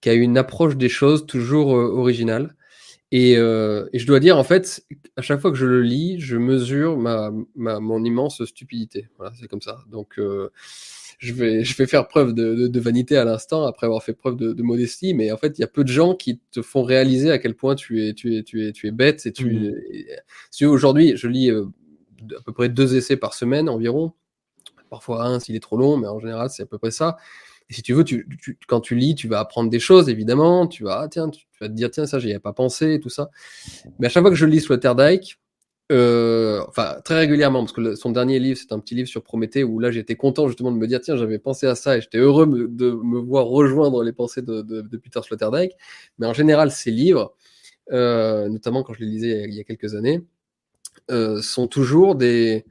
qui 0.00 0.08
a 0.08 0.14
une 0.14 0.38
approche 0.38 0.76
des 0.76 0.88
choses 0.88 1.26
toujours 1.26 1.68
originale. 1.68 2.56
Et, 3.14 3.36
euh, 3.36 3.86
et, 3.92 3.98
je 3.98 4.06
dois 4.06 4.20
dire, 4.20 4.38
en 4.38 4.42
fait, 4.42 4.86
à 5.18 5.22
chaque 5.22 5.38
fois 5.38 5.50
que 5.50 5.58
je 5.58 5.66
le 5.66 5.82
lis, 5.82 6.18
je 6.18 6.38
mesure 6.38 6.96
ma, 6.96 7.30
ma 7.54 7.78
mon 7.78 8.02
immense 8.02 8.42
stupidité. 8.46 9.10
Voilà, 9.18 9.34
c'est 9.38 9.48
comme 9.48 9.60
ça. 9.60 9.84
Donc, 9.90 10.18
euh, 10.18 10.50
je, 11.18 11.34
vais, 11.34 11.62
je 11.62 11.76
vais 11.76 11.86
faire 11.86 12.08
preuve 12.08 12.32
de, 12.32 12.54
de, 12.54 12.66
de 12.68 12.80
vanité 12.80 13.18
à 13.18 13.26
l'instant, 13.26 13.64
après 13.64 13.86
avoir 13.86 14.02
fait 14.02 14.14
preuve 14.14 14.36
de, 14.36 14.54
de, 14.54 14.62
modestie. 14.62 15.12
Mais 15.12 15.30
en 15.30 15.36
fait, 15.36 15.58
il 15.58 15.60
y 15.60 15.64
a 15.64 15.68
peu 15.68 15.84
de 15.84 15.92
gens 15.92 16.14
qui 16.14 16.40
te 16.52 16.62
font 16.62 16.82
réaliser 16.82 17.30
à 17.30 17.38
quel 17.38 17.54
point 17.54 17.74
tu 17.74 18.02
es, 18.02 18.14
tu 18.14 18.34
es, 18.34 18.42
tu 18.44 18.66
es, 18.66 18.72
tu 18.72 18.86
es 18.86 18.92
bête. 18.92 19.26
Et 19.26 19.32
tu, 19.32 19.44
mmh. 19.44 19.74
si 20.50 20.64
aujourd'hui, 20.64 21.14
je 21.14 21.28
lis 21.28 21.50
euh, 21.50 21.66
à 22.34 22.40
peu 22.40 22.52
près 22.54 22.70
deux 22.70 22.96
essais 22.96 23.18
par 23.18 23.34
semaine 23.34 23.68
environ. 23.68 24.14
Parfois 24.88 25.24
un 25.24 25.38
s'il 25.38 25.54
est 25.54 25.60
trop 25.60 25.76
long, 25.76 25.98
mais 25.98 26.08
en 26.08 26.18
général, 26.18 26.48
c'est 26.48 26.62
à 26.62 26.66
peu 26.66 26.78
près 26.78 26.90
ça. 26.90 27.18
Et 27.72 27.74
si 27.74 27.82
tu 27.82 27.94
veux, 27.94 28.04
quand 28.68 28.82
tu 28.82 28.94
lis, 28.94 29.14
tu 29.14 29.28
vas 29.28 29.40
apprendre 29.40 29.70
des 29.70 29.80
choses, 29.80 30.10
évidemment. 30.10 30.66
Tu 30.66 30.84
vas, 30.84 31.00
ah, 31.00 31.08
tiens, 31.08 31.30
tu, 31.30 31.46
vas 31.58 31.68
te 31.68 31.72
dire, 31.72 31.90
tiens, 31.90 32.04
ça, 32.04 32.18
j'y 32.18 32.28
avais 32.28 32.38
pas 32.38 32.52
pensé, 32.52 33.00
tout 33.00 33.08
ça. 33.08 33.30
Mais 33.98 34.08
à 34.08 34.10
chaque 34.10 34.22
fois 34.22 34.28
que 34.30 34.36
je 34.36 34.44
lis 34.44 34.60
Sloterdijk, 34.60 35.38
euh, 35.90 36.62
enfin 36.68 36.96
très 37.02 37.16
régulièrement, 37.16 37.60
parce 37.60 37.72
que 37.72 37.94
son 37.94 38.10
dernier 38.10 38.38
livre, 38.40 38.58
c'est 38.60 38.72
un 38.72 38.78
petit 38.78 38.94
livre 38.94 39.08
sur 39.08 39.22
Prométhée, 39.22 39.64
où 39.64 39.78
là 39.78 39.90
j'étais 39.90 40.16
content 40.16 40.48
justement 40.48 40.70
de 40.70 40.76
me 40.76 40.86
dire, 40.86 41.00
tiens, 41.00 41.16
j'avais 41.16 41.38
pensé 41.38 41.66
à 41.66 41.74
ça, 41.74 41.96
et 41.96 42.02
j'étais 42.02 42.18
heureux 42.18 42.46
de 42.46 42.90
me 42.90 43.18
voir 43.18 43.46
rejoindre 43.46 44.02
les 44.04 44.12
pensées 44.12 44.42
de, 44.42 44.60
de- 44.60 44.82
de 44.82 44.96
Peter 44.98 45.20
Sloterdijk. 45.22 45.72
Mais 46.18 46.26
en 46.26 46.34
général, 46.34 46.70
ces 46.70 46.90
livres, 46.90 47.32
euh, 47.90 48.50
notamment 48.50 48.82
quand 48.82 48.92
je 48.92 49.00
les 49.00 49.06
lisais 49.06 49.44
il 49.48 49.54
y 49.54 49.60
a- 49.60 49.64
quelques 49.64 49.94
années, 49.94 50.22
euh, 51.10 51.40
sont 51.40 51.68
toujours 51.68 52.16
des, 52.16 52.66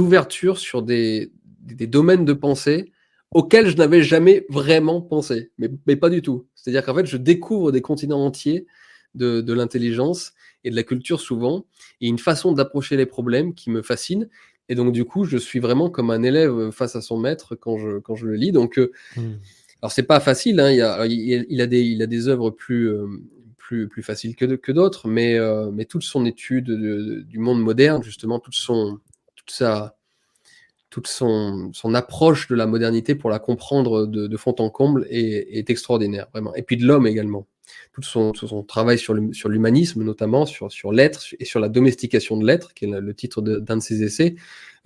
ouvertures 0.00 0.58
sur 0.58 0.82
des 0.82 1.30
domaines 1.86 2.24
de 2.24 2.32
pensée 2.32 2.92
auxquels 3.34 3.68
je 3.68 3.76
n'avais 3.76 4.02
jamais 4.02 4.46
vraiment 4.48 5.00
pensé, 5.00 5.50
mais, 5.58 5.70
mais 5.86 5.96
pas 5.96 6.10
du 6.10 6.22
tout. 6.22 6.46
C'est-à-dire 6.54 6.84
qu'en 6.84 6.94
fait, 6.94 7.06
je 7.06 7.16
découvre 7.16 7.72
des 7.72 7.80
continents 7.80 8.24
entiers 8.24 8.66
de, 9.14 9.40
de 9.40 9.52
l'intelligence 9.52 10.32
et 10.64 10.70
de 10.70 10.76
la 10.76 10.82
culture 10.82 11.20
souvent, 11.20 11.66
et 12.00 12.08
une 12.08 12.18
façon 12.18 12.52
d'approcher 12.52 12.96
les 12.96 13.06
problèmes 13.06 13.54
qui 13.54 13.70
me 13.70 13.82
fascine. 13.82 14.28
Et 14.68 14.74
donc, 14.74 14.92
du 14.92 15.04
coup, 15.04 15.24
je 15.24 15.36
suis 15.36 15.58
vraiment 15.58 15.90
comme 15.90 16.10
un 16.10 16.22
élève 16.22 16.70
face 16.70 16.94
à 16.96 17.00
son 17.00 17.18
maître 17.18 17.56
quand 17.56 17.78
je, 17.78 17.98
quand 17.98 18.14
je 18.14 18.26
le 18.26 18.34
lis. 18.36 18.52
Donc, 18.52 18.78
euh, 18.78 18.92
Hmm. 19.16 19.34
alors 19.82 19.92
c'est 19.92 20.04
pas 20.04 20.20
facile, 20.20 20.60
hein, 20.60 20.70
il, 20.70 20.80
a, 20.80 21.04
il, 21.06 21.46
il 21.48 21.60
a 21.60 21.66
des, 21.66 21.82
il 21.82 22.00
a 22.02 22.06
des 22.06 22.28
œuvres 22.28 22.50
plus, 22.50 22.88
euh, 22.88 23.06
plus, 23.58 23.88
plus 23.88 24.02
faciles 24.02 24.36
que, 24.36 24.72
d'autres, 24.72 25.08
mais, 25.08 25.38
euh, 25.38 25.70
mais 25.72 25.84
toute 25.84 26.02
son 26.02 26.24
étude 26.24 26.66
de- 26.66 26.76
de- 26.76 27.20
du 27.22 27.38
monde 27.38 27.60
moderne, 27.60 28.02
justement, 28.02 28.38
toute, 28.38 28.54
son, 28.54 28.98
toute, 29.34 29.50
sa, 29.50 29.96
toute 30.92 31.06
son, 31.06 31.70
son 31.72 31.94
approche 31.94 32.48
de 32.48 32.54
la 32.54 32.66
modernité 32.66 33.14
pour 33.14 33.30
la 33.30 33.38
comprendre 33.38 34.06
de, 34.06 34.26
de 34.26 34.36
fond 34.36 34.54
en 34.58 34.68
comble 34.68 35.06
est, 35.08 35.58
est 35.58 35.70
extraordinaire, 35.70 36.28
vraiment. 36.32 36.54
Et 36.54 36.62
puis 36.62 36.76
de 36.76 36.86
l'homme 36.86 37.06
également. 37.06 37.46
Tout 37.94 38.02
son, 38.02 38.32
travail 38.62 38.98
sur 38.98 39.14
l'humanisme, 39.14 40.02
notamment, 40.02 40.44
sur, 40.44 40.70
sur 40.70 40.92
l'être 40.92 41.34
et 41.40 41.46
sur 41.46 41.60
la 41.60 41.70
domestication 41.70 42.36
de 42.36 42.46
l'être, 42.46 42.74
qui 42.74 42.84
est 42.84 42.88
le, 42.88 43.14
titre 43.14 43.40
d'un 43.40 43.78
de 43.78 43.82
ses 43.82 44.02
essais, 44.02 44.34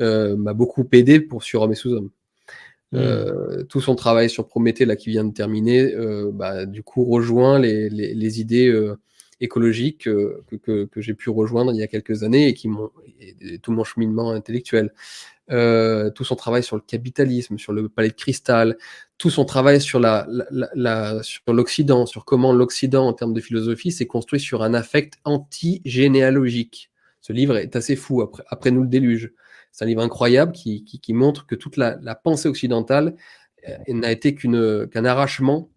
euh, 0.00 0.36
m'a 0.36 0.54
beaucoup 0.54 0.88
aidé 0.92 1.18
pour 1.18 1.42
Sur 1.42 1.62
Homme 1.62 1.72
et 1.72 1.76
Sous-Homme. 1.76 2.10
Hmm. 2.92 2.96
Euh, 2.98 3.64
tout 3.64 3.80
son 3.80 3.96
travail 3.96 4.30
sur 4.30 4.46
Prométhée, 4.46 4.84
là, 4.84 4.94
qui 4.94 5.10
vient 5.10 5.24
de 5.24 5.32
terminer, 5.32 5.92
euh, 5.92 6.30
bah, 6.32 6.66
du 6.66 6.84
coup, 6.84 7.04
rejoint 7.04 7.58
les, 7.58 7.90
les, 7.90 8.14
les 8.14 8.40
idées 8.40 8.72
écologiques 9.40 10.04
que, 10.04 10.40
que, 10.62 10.84
que 10.84 11.00
j'ai 11.00 11.14
pu 11.14 11.30
rejoindre 11.30 11.72
il 11.72 11.78
y 11.78 11.82
a 11.82 11.88
quelques 11.88 12.22
années 12.22 12.48
et 12.48 12.54
qui 12.54 12.68
m'ont 12.68 12.90
tout 13.62 13.72
mon 13.72 13.84
cheminement 13.84 14.30
intellectuel. 14.30 14.92
Euh, 15.52 16.10
tout 16.10 16.24
son 16.24 16.34
travail 16.34 16.64
sur 16.64 16.74
le 16.74 16.82
capitalisme, 16.82 17.56
sur 17.56 17.72
le 17.72 17.88
palais 17.88 18.08
de 18.08 18.14
cristal, 18.14 18.76
tout 19.16 19.30
son 19.30 19.44
travail 19.44 19.80
sur 19.80 20.00
la, 20.00 20.26
la, 20.28 20.68
la- 20.74 21.22
sur 21.22 21.40
l'Occident, 21.52 22.04
sur 22.04 22.24
comment 22.24 22.52
l'Occident, 22.52 23.06
en 23.06 23.12
termes 23.12 23.32
de 23.32 23.40
philosophie, 23.40 23.92
s'est 23.92 24.06
construit 24.06 24.40
sur 24.40 24.64
un 24.64 24.74
affect 24.74 25.20
anti-généalogique. 25.22 26.90
Ce 27.20 27.32
livre 27.32 27.56
est 27.58 27.76
assez 27.76 27.94
fou, 27.94 28.28
après, 28.48 28.72
nous 28.72 28.82
le 28.82 28.88
déluge. 28.88 29.32
C'est 29.70 29.84
un 29.84 29.88
livre 29.88 30.02
incroyable 30.02 30.50
qui, 30.50 30.82
qui, 30.82 30.98
qui 30.98 31.12
montre 31.12 31.46
que 31.46 31.54
toute 31.54 31.76
la, 31.76 31.96
la 32.02 32.16
pensée 32.16 32.48
occidentale 32.48 33.14
euh, 33.68 33.76
n'a 33.86 34.10
été 34.10 34.34
qu'une- 34.34 34.88
qu'un 34.88 35.04
arrachement, 35.04 35.70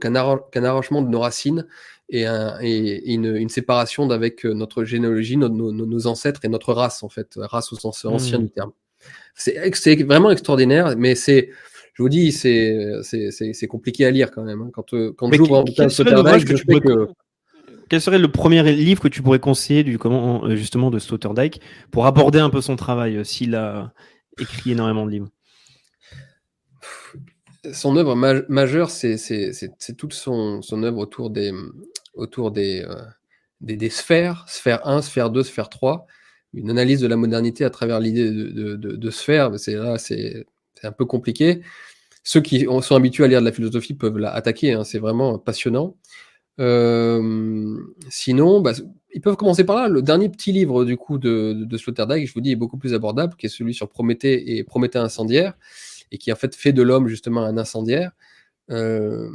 qu'un 0.00 0.14
arrachement 0.14 1.02
de 1.02 1.08
nos 1.08 1.20
racines 1.20 1.66
et, 2.08 2.26
un- 2.26 2.58
et- 2.60 3.10
et 3.10 3.14
une, 3.14 3.34
une 3.36 3.48
séparation 3.48 4.06
d'avec 4.06 4.44
euh, 4.44 4.52
notre 4.54 4.84
généalogie, 4.84 5.36
nos, 5.36 5.48
nos- 5.48 5.72
nos 5.72 6.06
ancêtres 6.06 6.40
et 6.44 6.48
notre 6.48 6.72
race, 6.72 7.02
en 7.02 7.08
fait, 7.08 7.34
race 7.36 7.72
au 7.72 7.76
sens 7.76 8.04
ancien 8.04 8.38
Mm. 8.38 8.42
du 8.42 8.50
terme. 8.50 8.72
C'est 9.34 10.02
vraiment 10.04 10.30
extraordinaire, 10.30 10.94
mais 10.96 11.14
c'est, 11.14 11.50
je 11.94 12.02
vous 12.02 12.08
dis, 12.08 12.32
c'est 12.32 13.66
compliqué 13.68 14.06
à 14.06 14.10
lire 14.10 14.30
quand 14.30 14.44
même. 14.44 14.62
hein. 14.62 14.70
Quand, 14.72 14.94
euh, 14.94 15.12
quand 15.16 15.32
j'ouvre 15.32 15.56
un 15.56 15.64
quel- 15.64 15.72
bouquin 15.72 15.84
de 15.86 15.92
que 16.44 16.56
je 16.56 16.64
sais 16.64 16.80
que 16.80 17.08
Quel 17.88 18.00
serait 18.00 18.18
le 18.18 18.28
premier 18.28 18.62
livre 18.72 19.00
que 19.02 19.08
tu 19.08 19.22
pourrais 19.22 19.38
conseiller 19.40 19.84
du 19.84 19.98
comment 19.98 20.44
euh, 20.44 20.56
justement 20.56 20.90
de 20.90 20.98
Sloterdijk 20.98 21.60
pour 21.90 22.06
aborder 22.06 22.38
un 22.38 22.50
peu 22.50 22.60
son 22.60 22.76
travail 22.76 23.24
s'il 23.24 23.54
a 23.54 23.92
écrit 24.38 24.72
énormément 24.72 25.04
de 25.06 25.10
livres? 25.10 25.28
Son 27.72 27.96
œuvre 27.96 28.14
ma- 28.14 28.42
majeure, 28.48 28.90
c'est 28.90 29.16
toute 29.96 30.12
son, 30.14 30.62
son 30.62 30.82
œuvre 30.82 30.98
autour 30.98 31.30
des, 31.30 31.52
euh, 32.82 33.88
sphères, 33.90 34.44
sphère 34.48 34.86
1, 34.86 35.02
sphère 35.02 35.30
2, 35.30 35.42
sphère 35.42 35.68
3, 35.68 36.06
une 36.52 36.70
analyse 36.70 37.00
de 37.00 37.06
la 37.06 37.16
modernité 37.16 37.64
à 37.64 37.70
travers 37.70 38.00
l'idée 38.00 38.30
de, 38.30 38.76
de, 38.76 39.10
sphère, 39.10 39.58
c'est 39.58 39.76
un 40.82 40.92
peu 40.92 41.04
compliqué. 41.04 41.62
Ceux 42.22 42.40
qui 42.40 42.66
ont- 42.68 42.80
sont 42.80 42.94
habitués 42.96 43.24
à 43.24 43.28
lire 43.28 43.40
de 43.40 43.44
la 43.44 43.52
philosophie 43.52 43.94
peuvent 43.94 44.18
la 44.18 44.30
attaquer, 44.32 44.72
hein, 44.72 44.84
c'est 44.84 44.98
vraiment 44.98 45.38
passionnant. 45.38 45.96
Euh, 46.60 47.76
sinon, 48.10 48.60
bah, 48.60 48.72
ils 49.12 49.20
peuvent 49.20 49.36
commencer 49.36 49.64
par 49.64 49.76
là. 49.76 49.88
Le 49.88 50.02
dernier 50.02 50.28
petit 50.28 50.52
livre 50.52 50.84
du 50.84 50.96
coup 50.96 51.18
de, 51.18 51.52
de 51.52 51.76
Sloterdijk, 51.76 52.26
je 52.28 52.32
vous 52.34 52.40
dis, 52.40 52.52
est 52.52 52.56
beaucoup 52.56 52.78
plus 52.78 52.94
abordable, 52.94 53.34
qui 53.36 53.46
est 53.46 53.48
celui 53.48 53.74
sur 53.74 53.88
Prométhée 53.88 54.56
et 54.56 54.64
Prométhée 54.64 54.98
incendiaire, 54.98 55.54
et 56.14 56.18
qui 56.18 56.32
en 56.32 56.36
fait 56.36 56.54
fait 56.54 56.72
de 56.72 56.82
l'homme 56.82 57.08
justement 57.08 57.42
un 57.42 57.58
incendiaire. 57.58 58.12
Euh, 58.70 59.28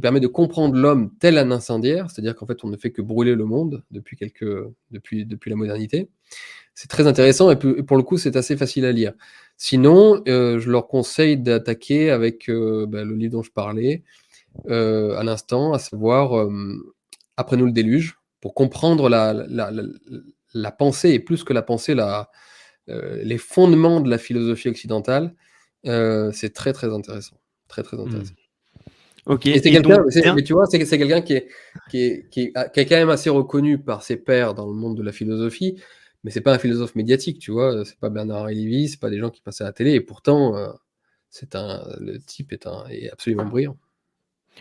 permet 0.00 0.20
de 0.20 0.26
comprendre 0.26 0.74
l'homme 0.74 1.10
tel 1.20 1.36
un 1.36 1.50
incendiaire, 1.50 2.10
c'est-à-dire 2.10 2.34
qu'en 2.34 2.46
fait 2.46 2.64
on 2.64 2.68
ne 2.68 2.76
fait 2.78 2.90
que 2.90 3.02
brûler 3.02 3.34
le 3.34 3.44
monde 3.44 3.84
depuis 3.90 4.18
la 5.46 5.56
modernité. 5.56 6.08
C'est 6.74 6.88
très 6.88 7.06
intéressant 7.06 7.50
et 7.50 7.56
pour 7.56 7.96
le 7.98 8.02
coup 8.02 8.16
c'est 8.16 8.36
assez 8.36 8.56
facile 8.56 8.86
à 8.86 8.92
lire. 8.92 9.12
Sinon, 9.58 10.22
euh, 10.26 10.58
je 10.58 10.70
leur 10.70 10.88
conseille 10.88 11.36
d'attaquer 11.36 12.10
avec 12.10 12.48
euh, 12.48 12.86
bah, 12.86 13.04
le 13.04 13.14
livre 13.14 13.32
dont 13.32 13.42
je 13.42 13.52
parlais 13.52 14.02
à 14.68 15.22
l'instant, 15.22 15.72
à 15.74 15.78
savoir 15.78 16.48
Après 17.36 17.56
nous 17.56 17.66
le 17.66 17.72
déluge, 17.72 18.16
pour 18.40 18.54
comprendre 18.54 19.08
la, 19.08 19.34
la, 20.54 20.70
pensée, 20.72 21.10
et 21.10 21.18
plus 21.18 21.42
que 21.42 21.52
la 21.52 21.62
pensée, 21.62 21.94
la, 21.94 22.30
les 22.88 23.38
fondements 23.38 24.00
de 24.00 24.10
la 24.10 24.18
philosophie 24.18 24.68
occidentale. 24.68 25.34
Euh, 25.86 26.30
c'est 26.32 26.52
très 26.54 26.72
très 26.72 26.92
intéressant. 26.92 27.36
Très 27.68 27.82
très 27.82 27.98
intéressant. 27.98 28.34
Ok. 29.26 29.46
Et 29.46 29.58
c'est 29.58 29.70
quelqu'un, 29.70 30.04
mais 30.34 30.42
tu 30.42 30.52
vois, 30.52 30.66
c'est 30.66 30.78
quelqu'un 30.78 31.22
qui 31.22 31.32
est, 31.34 31.48
qui, 31.90 31.98
est, 31.98 32.28
qui, 32.30 32.40
est, 32.42 32.72
qui 32.72 32.80
est 32.80 32.86
quand 32.86 32.96
même 32.96 33.10
assez 33.10 33.30
reconnu 33.30 33.78
par 33.78 34.02
ses 34.02 34.16
pairs 34.16 34.54
dans 34.54 34.66
le 34.66 34.74
monde 34.74 34.96
de 34.96 35.02
la 35.02 35.12
philosophie, 35.12 35.80
mais 36.22 36.30
c'est 36.30 36.42
pas 36.42 36.54
un 36.54 36.58
philosophe 36.58 36.94
médiatique, 36.94 37.38
tu 37.38 37.50
vois. 37.50 37.84
C'est 37.84 37.98
pas 37.98 38.10
Bernard 38.10 38.48
Lévy, 38.48 38.88
c'est 38.88 39.00
pas 39.00 39.10
des 39.10 39.18
gens 39.18 39.30
qui 39.30 39.40
passaient 39.40 39.64
à 39.64 39.68
la 39.68 39.72
télé, 39.72 39.92
et 39.92 40.00
pourtant, 40.00 40.56
euh, 40.56 40.68
c'est 41.30 41.54
un, 41.54 41.82
le 42.00 42.18
type 42.18 42.52
est, 42.52 42.66
un, 42.66 42.84
est 42.90 43.10
absolument 43.10 43.46
brillant. 43.46 43.76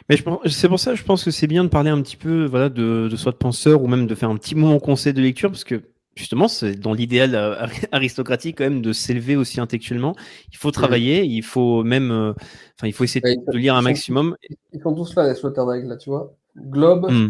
Mais 0.10 0.18
je 0.18 0.24
pense- 0.24 0.40
c'est 0.48 0.70
pour 0.70 0.80
ça 0.80 0.92
que 0.92 0.98
je 0.98 1.04
pense 1.04 1.24
que 1.24 1.32
c'est 1.32 1.46
bien 1.48 1.64
de 1.64 1.70
parler 1.70 1.90
un 1.90 2.02
petit 2.02 2.18
peu 2.18 2.46
voilà, 2.46 2.70
de, 2.70 3.08
de 3.10 3.16
soit 3.16 3.32
de 3.34 3.38
penseurs 3.38 3.84
ou 3.84 3.88
même 3.88 4.08
de 4.08 4.16
faire 4.16 4.30
un 4.30 4.38
petit 4.38 4.56
moment 4.56 4.80
conseil 4.80 5.14
de 5.14 5.22
lecture 5.22 5.52
parce 5.52 5.64
que 5.64 5.82
justement, 6.16 6.48
c'est 6.48 6.76
dans 6.76 6.94
l'idéal 6.94 7.36
euh, 7.36 7.56
ari- 7.56 7.86
aristocratique 7.92 8.58
quand 8.58 8.64
même 8.66 8.82
de 8.82 8.94
s'élever 8.94 9.36
aussi 9.36 9.60
intellectuellement. 9.60 10.16
Il 10.52 10.58
faut 10.58 10.72
travailler, 10.72 11.24
il 11.26 11.44
faut 11.44 11.84
même, 11.84 12.12
euh, 12.12 12.34
enfin, 12.78 12.88
il 12.88 12.94
faut 12.94 13.04
essayer 13.04 13.24
Ouais, 13.26 13.36
de, 13.38 13.52
de 13.52 13.58
lire 13.58 13.76
un 13.76 13.80
sont- 13.80 13.84
maximum. 13.84 14.36
Ils 14.74 14.82
sont 14.82 14.94
tous 14.96 15.16
là, 15.16 15.28
les 15.28 15.36
Sloterdijk, 15.36 15.86
là, 15.86 15.98
tu 15.98 16.10
vois. 16.10 16.34
Globe, 16.58 17.10
Hmm. 17.12 17.30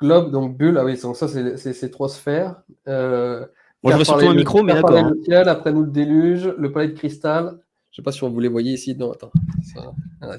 globe, 0.00 0.30
donc 0.32 0.56
bulle, 0.56 0.78
ah 0.78 0.84
oui, 0.84 0.98
donc 1.00 1.16
ça, 1.16 1.28
c'est 1.28 1.56
c'est 1.74 1.90
trois 1.90 2.08
sphères. 2.08 2.62
Euh, 2.86 3.40
faire 3.40 3.92
j'aurais 3.92 4.04
surtout 4.04 4.26
un 4.26 4.32
le- 4.32 4.38
micro, 4.38 4.62
mais 4.62 4.74
d'accord. 4.74 5.10
le 5.10 5.22
ciel, 5.24 5.48
après 5.48 5.72
nous 5.72 5.82
le 5.84 5.90
déluge, 5.90 6.46
le 6.56 6.72
palais 6.72 6.88
de 6.88 6.94
cristal. 6.94 7.58
Je 7.90 7.96
sais 7.96 8.02
pas 8.02 8.12
si 8.12 8.22
on 8.24 8.30
vous 8.30 8.40
les 8.40 8.48
voyez 8.48 8.72
ici. 8.74 8.94
Non, 8.96 9.12
attends. 9.12 9.32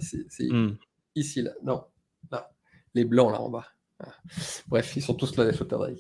C'est- 0.02 0.26
c'est 0.30 0.48
Hmm. 0.52 0.76
ici, 1.16 1.42
là. 1.42 1.52
Non, 1.64 1.84
là. 2.32 2.50
Les 2.96 3.06
blancs, 3.06 3.32
là, 3.32 3.42
en 3.42 3.50
bas. 3.50 3.66
Voilà. 4.00 4.16
Bref, 4.68 4.94
ils 4.96 5.02
sont 5.02 5.14
tous 5.14 5.36
là, 5.38 5.46
les 5.46 5.54
Sloterdijk. 5.54 6.00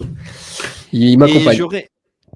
Ils 0.93 1.17
m'accompagnent. 1.17 1.85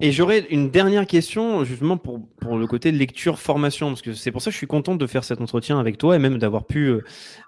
et 0.00 0.10
j'aurais 0.12 0.40
une 0.50 0.70
dernière 0.70 1.06
question 1.06 1.62
justement 1.64 1.96
pour, 1.96 2.28
pour 2.40 2.56
le 2.58 2.66
côté 2.66 2.90
lecture 2.92 3.38
formation 3.38 3.88
parce 3.88 4.02
que 4.02 4.12
c'est 4.12 4.32
pour 4.32 4.42
ça 4.42 4.50
que 4.50 4.52
je 4.52 4.58
suis 4.58 4.66
content 4.66 4.96
de 4.96 5.06
faire 5.06 5.22
cet 5.24 5.40
entretien 5.40 5.78
avec 5.78 5.98
toi 5.98 6.16
et 6.16 6.18
même 6.18 6.38
d'avoir 6.38 6.66
pu 6.66 6.88
euh, 6.88 7.00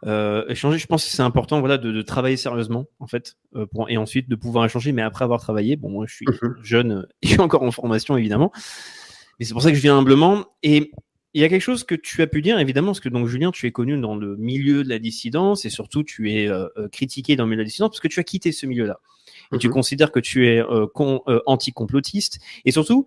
euh, 0.06 0.44
échanger. 0.48 0.78
Je 0.78 0.86
pense 0.86 1.04
que 1.04 1.10
c'est 1.10 1.22
important 1.22 1.58
voilà 1.60 1.76
de, 1.76 1.90
de 1.92 2.02
travailler 2.02 2.36
sérieusement 2.36 2.86
en 3.00 3.06
fait 3.06 3.34
euh, 3.56 3.66
pour, 3.66 3.90
et 3.90 3.96
ensuite 3.96 4.28
de 4.28 4.36
pouvoir 4.36 4.64
échanger. 4.64 4.92
Mais 4.92 5.02
après 5.02 5.24
avoir 5.24 5.40
travaillé, 5.40 5.76
bon 5.76 5.90
moi 5.90 6.06
je 6.08 6.14
suis 6.14 6.26
Mhm. 6.26 6.56
jeune 6.62 7.06
et 7.22 7.26
je 7.26 7.32
suis 7.32 7.40
encore 7.40 7.62
en 7.64 7.70
formation 7.72 8.16
évidemment, 8.16 8.52
mais 9.38 9.44
c'est 9.44 9.52
pour 9.52 9.62
ça 9.62 9.70
que 9.70 9.76
je 9.76 9.82
viens 9.82 9.98
humblement 9.98 10.46
et 10.62 10.90
il 11.36 11.40
y 11.40 11.44
a 11.44 11.48
quelque 11.50 11.60
chose 11.60 11.84
que 11.84 11.94
tu 11.94 12.22
as 12.22 12.26
pu 12.26 12.40
dire, 12.40 12.58
évidemment, 12.58 12.88
parce 12.88 13.00
que 13.00 13.10
donc 13.10 13.26
Julien, 13.26 13.50
tu 13.52 13.66
es 13.66 13.70
connu 13.70 14.00
dans 14.00 14.16
le 14.16 14.36
milieu 14.36 14.82
de 14.82 14.88
la 14.88 14.98
dissidence 14.98 15.66
et 15.66 15.70
surtout 15.70 16.02
tu 16.02 16.32
es 16.32 16.48
euh, 16.48 16.66
euh, 16.78 16.88
critiqué 16.88 17.36
dans 17.36 17.44
le 17.44 17.50
milieu 17.50 17.58
de 17.58 17.62
la 17.64 17.68
dissidence 17.68 17.90
parce 17.90 18.00
que 18.00 18.08
tu 18.08 18.18
as 18.20 18.24
quitté 18.24 18.52
ce 18.52 18.64
milieu-là. 18.64 19.00
Et 19.52 19.58
tu 19.58 19.68
Mhm. 19.68 19.74
considères 19.74 20.12
que 20.12 20.18
tu 20.18 20.48
es 20.48 20.60
euh, 20.60 20.86
con- 20.86 21.20
euh, 21.28 21.40
anti-complotiste. 21.44 22.38
Et 22.64 22.70
surtout, 22.72 23.06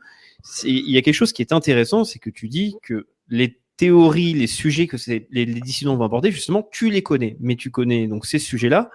il 0.64 0.90
y 0.92 0.98
a 0.98 1.02
quelque 1.02 1.16
chose 1.16 1.34
qui 1.34 1.42
est 1.42 1.52
intéressant, 1.52 2.04
c'est 2.04 2.20
que 2.20 2.30
tu 2.30 2.48
dis 2.48 2.76
que 2.84 3.08
les 3.30 3.60
théories, 3.78 4.34
les 4.34 4.46
sujets 4.48 4.86
que 4.88 4.98
les, 5.08 5.28
les 5.32 5.46
dissidents 5.62 5.98
vont 5.98 6.04
aborder, 6.06 6.32
justement, 6.32 6.68
tu 6.72 6.92
les 6.92 7.02
connais. 7.02 7.36
Mais 7.40 7.56
tu 7.56 7.72
connais 7.72 8.08
donc 8.08 8.26
ces 8.28 8.38
sujets-là, 8.40 8.92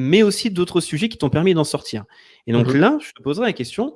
mais 0.00 0.22
aussi 0.22 0.50
d'autres 0.50 0.80
sujets 0.80 1.08
qui 1.08 1.18
t'ont 1.18 1.28
permis 1.28 1.54
d'en 1.54 1.64
sortir. 1.64 2.04
Et 2.46 2.52
donc 2.52 2.68
Mhm. 2.72 2.78
là, 2.80 2.98
je 3.00 3.10
te 3.12 3.20
poserai 3.20 3.46
la 3.46 3.52
question, 3.52 3.94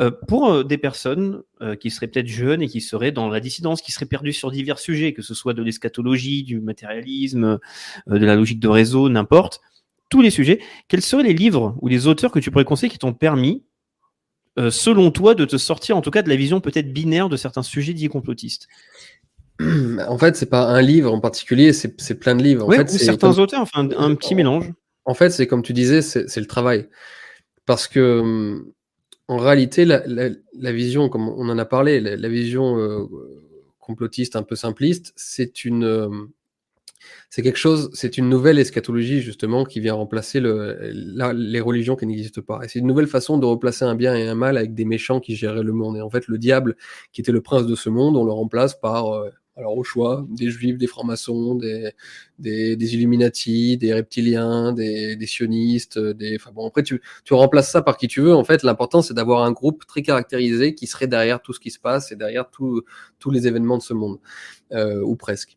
euh, 0.00 0.10
pour 0.26 0.50
euh, 0.52 0.64
des 0.64 0.78
personnes 0.78 1.42
euh, 1.62 1.76
qui 1.76 1.90
seraient 1.90 2.08
peut-être 2.08 2.26
jeunes 2.26 2.60
et 2.60 2.66
qui 2.66 2.80
seraient 2.80 3.12
dans 3.12 3.28
la 3.28 3.38
dissidence, 3.38 3.80
qui 3.80 3.92
seraient 3.92 4.06
perdues 4.06 4.32
sur 4.32 4.50
divers 4.50 4.80
sujets, 4.80 5.12
que 5.12 5.22
ce 5.22 5.32
soit 5.32 5.54
de 5.54 5.62
l'eschatologie, 5.62 6.42
du 6.42 6.60
matérialisme, 6.60 7.60
de 8.08 8.26
la 8.26 8.34
logique 8.34 8.58
de 8.58 8.66
réseau, 8.66 9.08
n'importe, 9.08 9.60
tous 10.10 10.22
les 10.22 10.30
sujets, 10.30 10.60
quels 10.88 11.02
seraient 11.02 11.22
les 11.22 11.34
livres 11.34 11.76
ou 11.80 11.86
les 11.86 12.08
auteurs 12.08 12.32
que 12.32 12.40
tu 12.40 12.50
pourrais 12.50 12.64
conseiller 12.64 12.90
qui 12.90 12.98
t'ont 12.98 13.14
permis 13.14 13.62
selon 14.70 15.10
toi, 15.10 15.34
de 15.34 15.44
te 15.44 15.56
sortir 15.56 15.96
en 15.96 16.00
tout 16.00 16.10
cas 16.12 16.22
de 16.22 16.28
la 16.28 16.36
vision 16.36 16.60
peut-être 16.60 16.92
binaire 16.92 17.28
de 17.28 17.36
certains 17.36 17.62
sujets 17.62 17.92
dits 17.94 18.08
complotistes? 18.08 18.66
En 20.08 20.18
fait, 20.18 20.36
c'est 20.36 20.50
pas 20.50 20.66
un 20.66 20.82
livre 20.82 21.12
en 21.12 21.20
particulier, 21.20 21.72
c'est 21.72 22.18
plein 22.18 22.34
de 22.34 22.42
livres. 22.42 22.64
En 22.64 22.68
Ouais, 22.68 22.76
fait, 22.78 22.92
ou 22.92 22.98
certains 22.98 23.32
comme- 23.32 23.42
auteurs, 23.42 23.60
enfin 23.62 23.88
un 23.96 24.14
petit 24.16 24.34
mélange. 24.34 24.72
En 25.04 25.14
fait, 25.14 25.30
c'est 25.30 25.46
comme 25.46 25.62
tu 25.62 25.72
disais, 25.72 26.02
c'est 26.02 26.40
le 26.40 26.46
travail. 26.46 26.88
Parce 27.66 27.88
que, 27.88 28.20
hum, 28.20 28.72
en 29.28 29.38
réalité, 29.38 29.84
la, 29.84 30.72
vision, 30.72 31.08
comme 31.08 31.28
on 31.28 31.48
en 31.48 31.58
a 31.58 31.64
parlé, 31.64 32.00
la, 32.00 32.28
vision 32.28 32.78
euh, 32.78 33.06
complotiste 33.80 34.36
un 34.36 34.42
peu 34.42 34.56
simpliste, 34.56 35.12
c'est 35.16 35.64
une, 35.64 36.28
c'est 37.30 37.42
quelque 37.42 37.58
chose, 37.58 37.90
c'est 37.94 38.18
une 38.18 38.28
nouvelle 38.28 38.58
eschatologie 38.58 39.20
justement 39.20 39.64
qui 39.64 39.80
vient 39.80 39.94
remplacer 39.94 40.40
le, 40.40 40.78
la- 40.92 41.32
les 41.32 41.60
religions 41.60 41.96
qui 41.96 42.06
n'existent 42.06 42.42
pas. 42.42 42.60
Et 42.64 42.68
c'est 42.68 42.78
une 42.78 42.86
nouvelle 42.86 43.06
façon 43.06 43.38
de 43.38 43.46
replacer 43.46 43.84
un 43.84 43.94
bien 43.94 44.14
et 44.14 44.28
un 44.28 44.34
mal 44.34 44.56
avec 44.56 44.74
des 44.74 44.84
méchants 44.84 45.20
qui 45.20 45.36
géraient 45.36 45.62
le 45.62 45.72
monde. 45.72 45.96
Et 45.96 46.00
en 46.00 46.10
fait, 46.10 46.28
le 46.28 46.38
diable, 46.38 46.76
qui 47.12 47.20
était 47.20 47.32
le 47.32 47.40
prince 47.40 47.66
de 47.66 47.74
ce 47.74 47.90
monde, 47.90 48.16
on 48.16 48.24
le 48.24 48.32
remplace 48.32 48.74
par, 48.78 49.12
euh, 49.12 49.30
alors 49.56 49.76
au 49.76 49.84
choix, 49.84 50.26
des 50.30 50.50
juifs, 50.50 50.78
des 50.78 50.86
francs-maçons, 50.86 51.54
des, 51.54 51.92
des, 52.38 52.76
des 52.76 52.94
Illuminati, 52.94 53.76
des 53.76 53.94
reptiliens, 53.94 54.72
des, 54.72 55.16
des 55.16 55.26
sionistes, 55.26 55.98
des. 55.98 56.36
Enfin 56.36 56.50
bon, 56.52 56.66
après 56.66 56.82
tu, 56.82 57.00
tu 57.24 57.34
remplaces 57.34 57.70
ça 57.70 57.82
par 57.82 57.96
qui 57.96 58.08
tu 58.08 58.20
veux. 58.20 58.34
En 58.34 58.44
fait, 58.44 58.62
l'important 58.62 59.02
c'est 59.02 59.14
d'avoir 59.14 59.44
un 59.44 59.52
groupe 59.52 59.86
très 59.86 60.02
caractérisé 60.02 60.74
qui 60.74 60.86
serait 60.86 61.06
derrière 61.06 61.40
tout 61.40 61.52
ce 61.52 61.60
qui 61.60 61.70
se 61.70 61.78
passe 61.78 62.10
et 62.10 62.16
derrière 62.16 62.50
tous 62.50 62.82
les 63.30 63.46
événements 63.46 63.78
de 63.78 63.82
ce 63.82 63.94
monde, 63.94 64.18
euh, 64.72 65.00
ou 65.02 65.16
presque. 65.16 65.56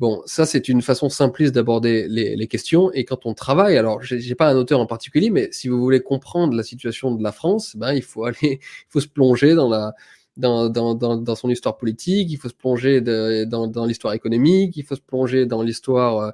Bon, 0.00 0.22
ça 0.26 0.46
c'est 0.46 0.68
une 0.68 0.82
façon 0.82 1.08
simpliste 1.08 1.54
d'aborder 1.54 2.08
les, 2.08 2.36
les 2.36 2.46
questions. 2.48 2.90
Et 2.92 3.04
quand 3.04 3.26
on 3.26 3.34
travaille, 3.34 3.76
alors 3.76 4.02
j'ai 4.02 4.34
pas 4.34 4.50
un 4.50 4.56
auteur 4.56 4.80
en 4.80 4.86
particulier, 4.86 5.30
mais 5.30 5.48
si 5.52 5.68
vous 5.68 5.80
voulez 5.80 6.00
comprendre 6.00 6.56
la 6.56 6.62
situation 6.62 7.14
de 7.14 7.22
la 7.22 7.32
France, 7.32 7.76
ben 7.76 7.92
il 7.92 8.02
faut 8.02 8.24
aller, 8.24 8.36
il 8.42 8.88
faut 8.88 9.00
se 9.00 9.08
plonger 9.08 9.54
dans 9.54 9.68
la 9.68 9.94
dans, 10.36 10.68
dans, 10.68 10.94
dans, 10.94 11.16
dans 11.16 11.34
son 11.34 11.48
histoire 11.50 11.76
politique, 11.76 12.30
il 12.30 12.36
faut 12.36 12.48
se 12.48 12.54
plonger 12.54 13.00
dans, 13.00 13.66
dans 13.68 13.84
l'histoire 13.86 14.14
économique, 14.14 14.76
il 14.76 14.82
faut 14.84 14.96
se 14.96 15.00
plonger 15.00 15.46
dans 15.46 15.62
l'histoire 15.62 16.18
euh, 16.18 16.30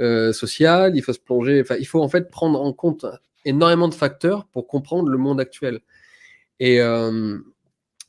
euh, 0.00 0.32
sociale, 0.32 0.96
il 0.96 1.02
faut 1.02 1.12
se 1.12 1.18
plonger, 1.20 1.60
enfin, 1.60 1.76
il 1.78 1.86
faut 1.86 2.02
en 2.02 2.08
fait 2.08 2.30
prendre 2.30 2.60
en 2.62 2.72
compte 2.72 3.06
énormément 3.44 3.88
de 3.88 3.94
facteurs 3.94 4.46
pour 4.46 4.66
comprendre 4.66 5.08
le 5.08 5.18
monde 5.18 5.40
actuel. 5.40 5.80
Et, 6.60 6.80
euh, 6.80 7.38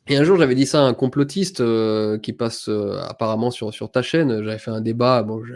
et 0.07 0.17
un 0.17 0.23
jour, 0.23 0.37
j'avais 0.37 0.55
dit 0.55 0.65
ça 0.65 0.81
à 0.81 0.87
un 0.87 0.93
complotiste 0.93 1.63
qui 2.21 2.33
passe 2.33 2.69
apparemment 3.09 3.51
sur, 3.51 3.73
sur 3.73 3.91
ta 3.91 4.01
chaîne. 4.01 4.43
J'avais 4.43 4.59
fait 4.59 4.71
un 4.71 4.81
débat, 4.81 5.23
bon, 5.23 5.43
je- 5.45 5.53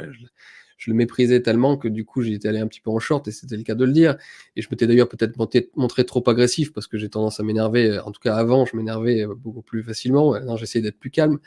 je 0.78 0.92
le 0.92 0.96
méprisais 0.96 1.42
tellement 1.42 1.78
que 1.78 1.88
du 1.88 2.06
coup, 2.06 2.22
j'étais 2.22 2.48
allé 2.48 2.60
un 2.60 2.68
petit 2.68 2.82
peu 2.82 2.90
en 2.90 3.00
short 3.00 3.28
et 3.28 3.32
c'était 3.32 3.58
le 3.58 3.64
cas 3.64 3.76
de 3.76 3.86
le 3.86 3.92
dire. 3.92 4.18
Et 4.56 4.62
je 4.62 4.68
m'étais 4.70 4.88
d'ailleurs 4.88 5.10
peut-être 5.10 5.38
montré 5.38 6.06
trop 6.06 6.24
agressif 6.28 6.74
parce 6.74 6.88
que 6.88 6.98
j'ai 6.98 7.10
tendance 7.10 7.40
à 7.40 7.44
m'énerver. 7.44 8.00
En 8.00 8.12
tout 8.12 8.20
cas, 8.22 8.36
avant, 8.36 8.66
je 8.66 8.76
m'énervais 8.76 9.26
euh, 9.26 9.34
beaucoup 9.36 9.62
plus 9.62 9.84
facilement. 9.84 10.32
Maintenant, 10.32 10.58
j'essayais 10.58 10.84
d'être 10.84 11.00
plus 11.00 11.12
calme. 11.12 11.40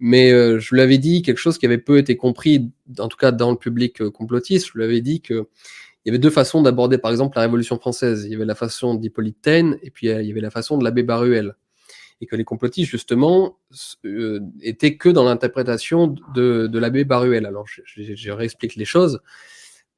Mais 0.00 0.32
euh, 0.32 0.58
je 0.58 0.74
lui 0.74 0.80
avais 0.80 0.98
dit 0.98 1.22
quelque 1.22 1.38
chose 1.38 1.58
qui 1.58 1.66
avait 1.66 1.78
peu 1.78 1.98
été 1.98 2.16
compris, 2.16 2.70
en 2.98 3.08
tout 3.08 3.18
cas 3.18 3.32
dans 3.32 3.50
le 3.50 3.58
public 3.58 4.00
euh, 4.00 4.10
complotiste. 4.10 4.68
Je 4.72 4.78
lui 4.78 4.84
avais 4.84 5.00
dit 5.00 5.20
que 5.20 5.46
il 6.04 6.08
y 6.08 6.10
avait 6.10 6.18
deux 6.18 6.30
façons 6.30 6.62
d'aborder, 6.62 6.98
par 6.98 7.12
exemple, 7.12 7.36
la 7.36 7.42
Révolution 7.42 7.78
française. 7.78 8.24
Il 8.24 8.32
y 8.32 8.34
avait 8.34 8.44
la 8.44 8.56
façon 8.56 8.96
d'Hippolyte 8.96 9.40
Taine 9.40 9.78
et 9.82 9.90
puis 9.90 10.08
euh, 10.08 10.20
il 10.20 10.28
y 10.28 10.32
avait 10.32 10.40
la 10.40 10.50
façon 10.50 10.76
de 10.76 10.82
l'abbé 10.82 11.04
Baruel. 11.04 11.54
Et 12.22 12.26
que 12.26 12.36
les 12.36 12.44
complotistes, 12.44 12.90
justement, 12.90 13.58
euh, 14.06 14.40
étaient 14.62 14.96
que 14.96 15.10
dans 15.10 15.24
l'interprétation 15.24 16.14
de, 16.34 16.66
de 16.66 16.78
l'abbé 16.78 17.04
Baruel. 17.04 17.44
Alors, 17.44 17.66
je, 17.66 18.30
réexplique 18.30 18.76
les 18.76 18.86
choses. 18.86 19.20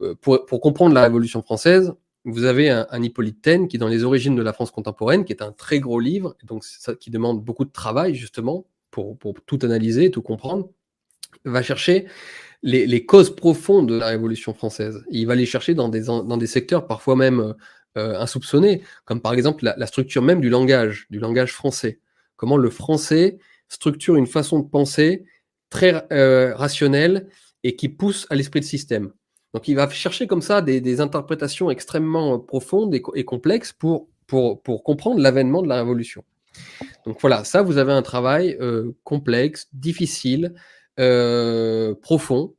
Euh, 0.03 0.17
Pour, 0.21 0.45
pour 0.45 0.61
comprendre 0.61 0.95
la 0.95 1.03
Révolution 1.03 1.43
française, 1.43 1.95
vous 2.25 2.45
avez 2.45 2.71
un, 2.71 3.03
Hippolyte 3.03 3.43
Taine 3.43 3.69
qui 3.69 3.79
dans 3.79 3.89
les 3.89 4.03
origines 4.03 4.35
de 4.35 4.43
la 4.43 4.53
France 4.53 4.71
contemporaine, 4.71 5.25
qui 5.25 5.33
est 5.33 5.43
un 5.43 5.53
très 5.53 5.79
gros 5.79 6.01
livre, 6.01 6.35
donc 6.45 6.65
qui 6.99 7.11
demande 7.11 7.45
beaucoup 7.45 7.67
de 7.67 7.71
travail, 7.71 8.15
justement, 8.15 8.67
pour, 8.91 9.19
pour 9.19 9.35
tout 9.45 9.59
analyser, 9.63 10.11
tout 10.11 10.23
comprendre, 10.23 10.71
va 11.45 11.63
chercher 11.63 12.07
les, 12.63 13.05
causes 13.05 13.35
profondes 13.35 13.89
de 13.89 13.99
la 13.99 14.07
Révolution 14.07 14.55
française. 14.55 15.05
Il 15.11 15.27
va 15.27 15.35
les 15.35 15.45
chercher 15.45 15.75
dans 15.75 15.91
des, 15.91 16.05
dans 16.05 16.37
des 16.39 16.47
secteurs 16.47 16.87
parfois 16.87 17.15
même 17.15 17.55
euh, 17.99 18.19
insoupçonnés, 18.19 18.83
comme 19.05 19.21
par 19.21 19.35
exemple 19.35 19.73
la 19.77 19.87
structure 19.87 20.23
même 20.23 20.41
du 20.41 20.49
langage, 20.49 21.07
du 21.11 21.19
langage 21.19 21.53
français. 21.53 22.01
Comment 22.37 22.57
le 22.57 22.71
français 22.71 23.39
structure 23.69 24.17
une 24.17 24.27
façon 24.27 24.61
de 24.61 24.69
penser 24.69 25.25
très 25.71 26.07
euh, 26.13 26.55
rationnelle 26.55 27.29
et 27.63 27.77
qui 27.77 27.89
pousse 27.89 28.27
à 28.31 28.35
l'esprit 28.35 28.61
de 28.61 28.65
système. 28.65 29.13
Donc 29.53 29.69
il 29.69 29.75
va 29.75 29.89
chercher 29.89 30.27
comme 30.27 30.43
ça 30.43 30.63
des, 30.63 31.01
interprétations 31.01 31.71
extrêmement 31.71 32.35
euh, 32.35 32.39
profondes 32.39 32.95
et, 32.95 33.03
co- 33.03 33.15
et 33.15 33.25
complexes 33.25 33.73
pour, 33.73 34.09
comprendre 34.85 35.21
l'avènement 35.21 35.63
de 35.63 35.69
la 35.69 35.77
Révolution. 35.77 36.25
Donc 37.07 37.21
voilà, 37.21 37.45
ça, 37.45 37.63
vous 37.63 37.79
avez 37.79 37.93
un 37.93 38.03
travail 38.03 38.57
euh, 38.61 38.93
complexe, 39.05 39.69
difficile, 39.73 40.55
profond. 42.03 42.55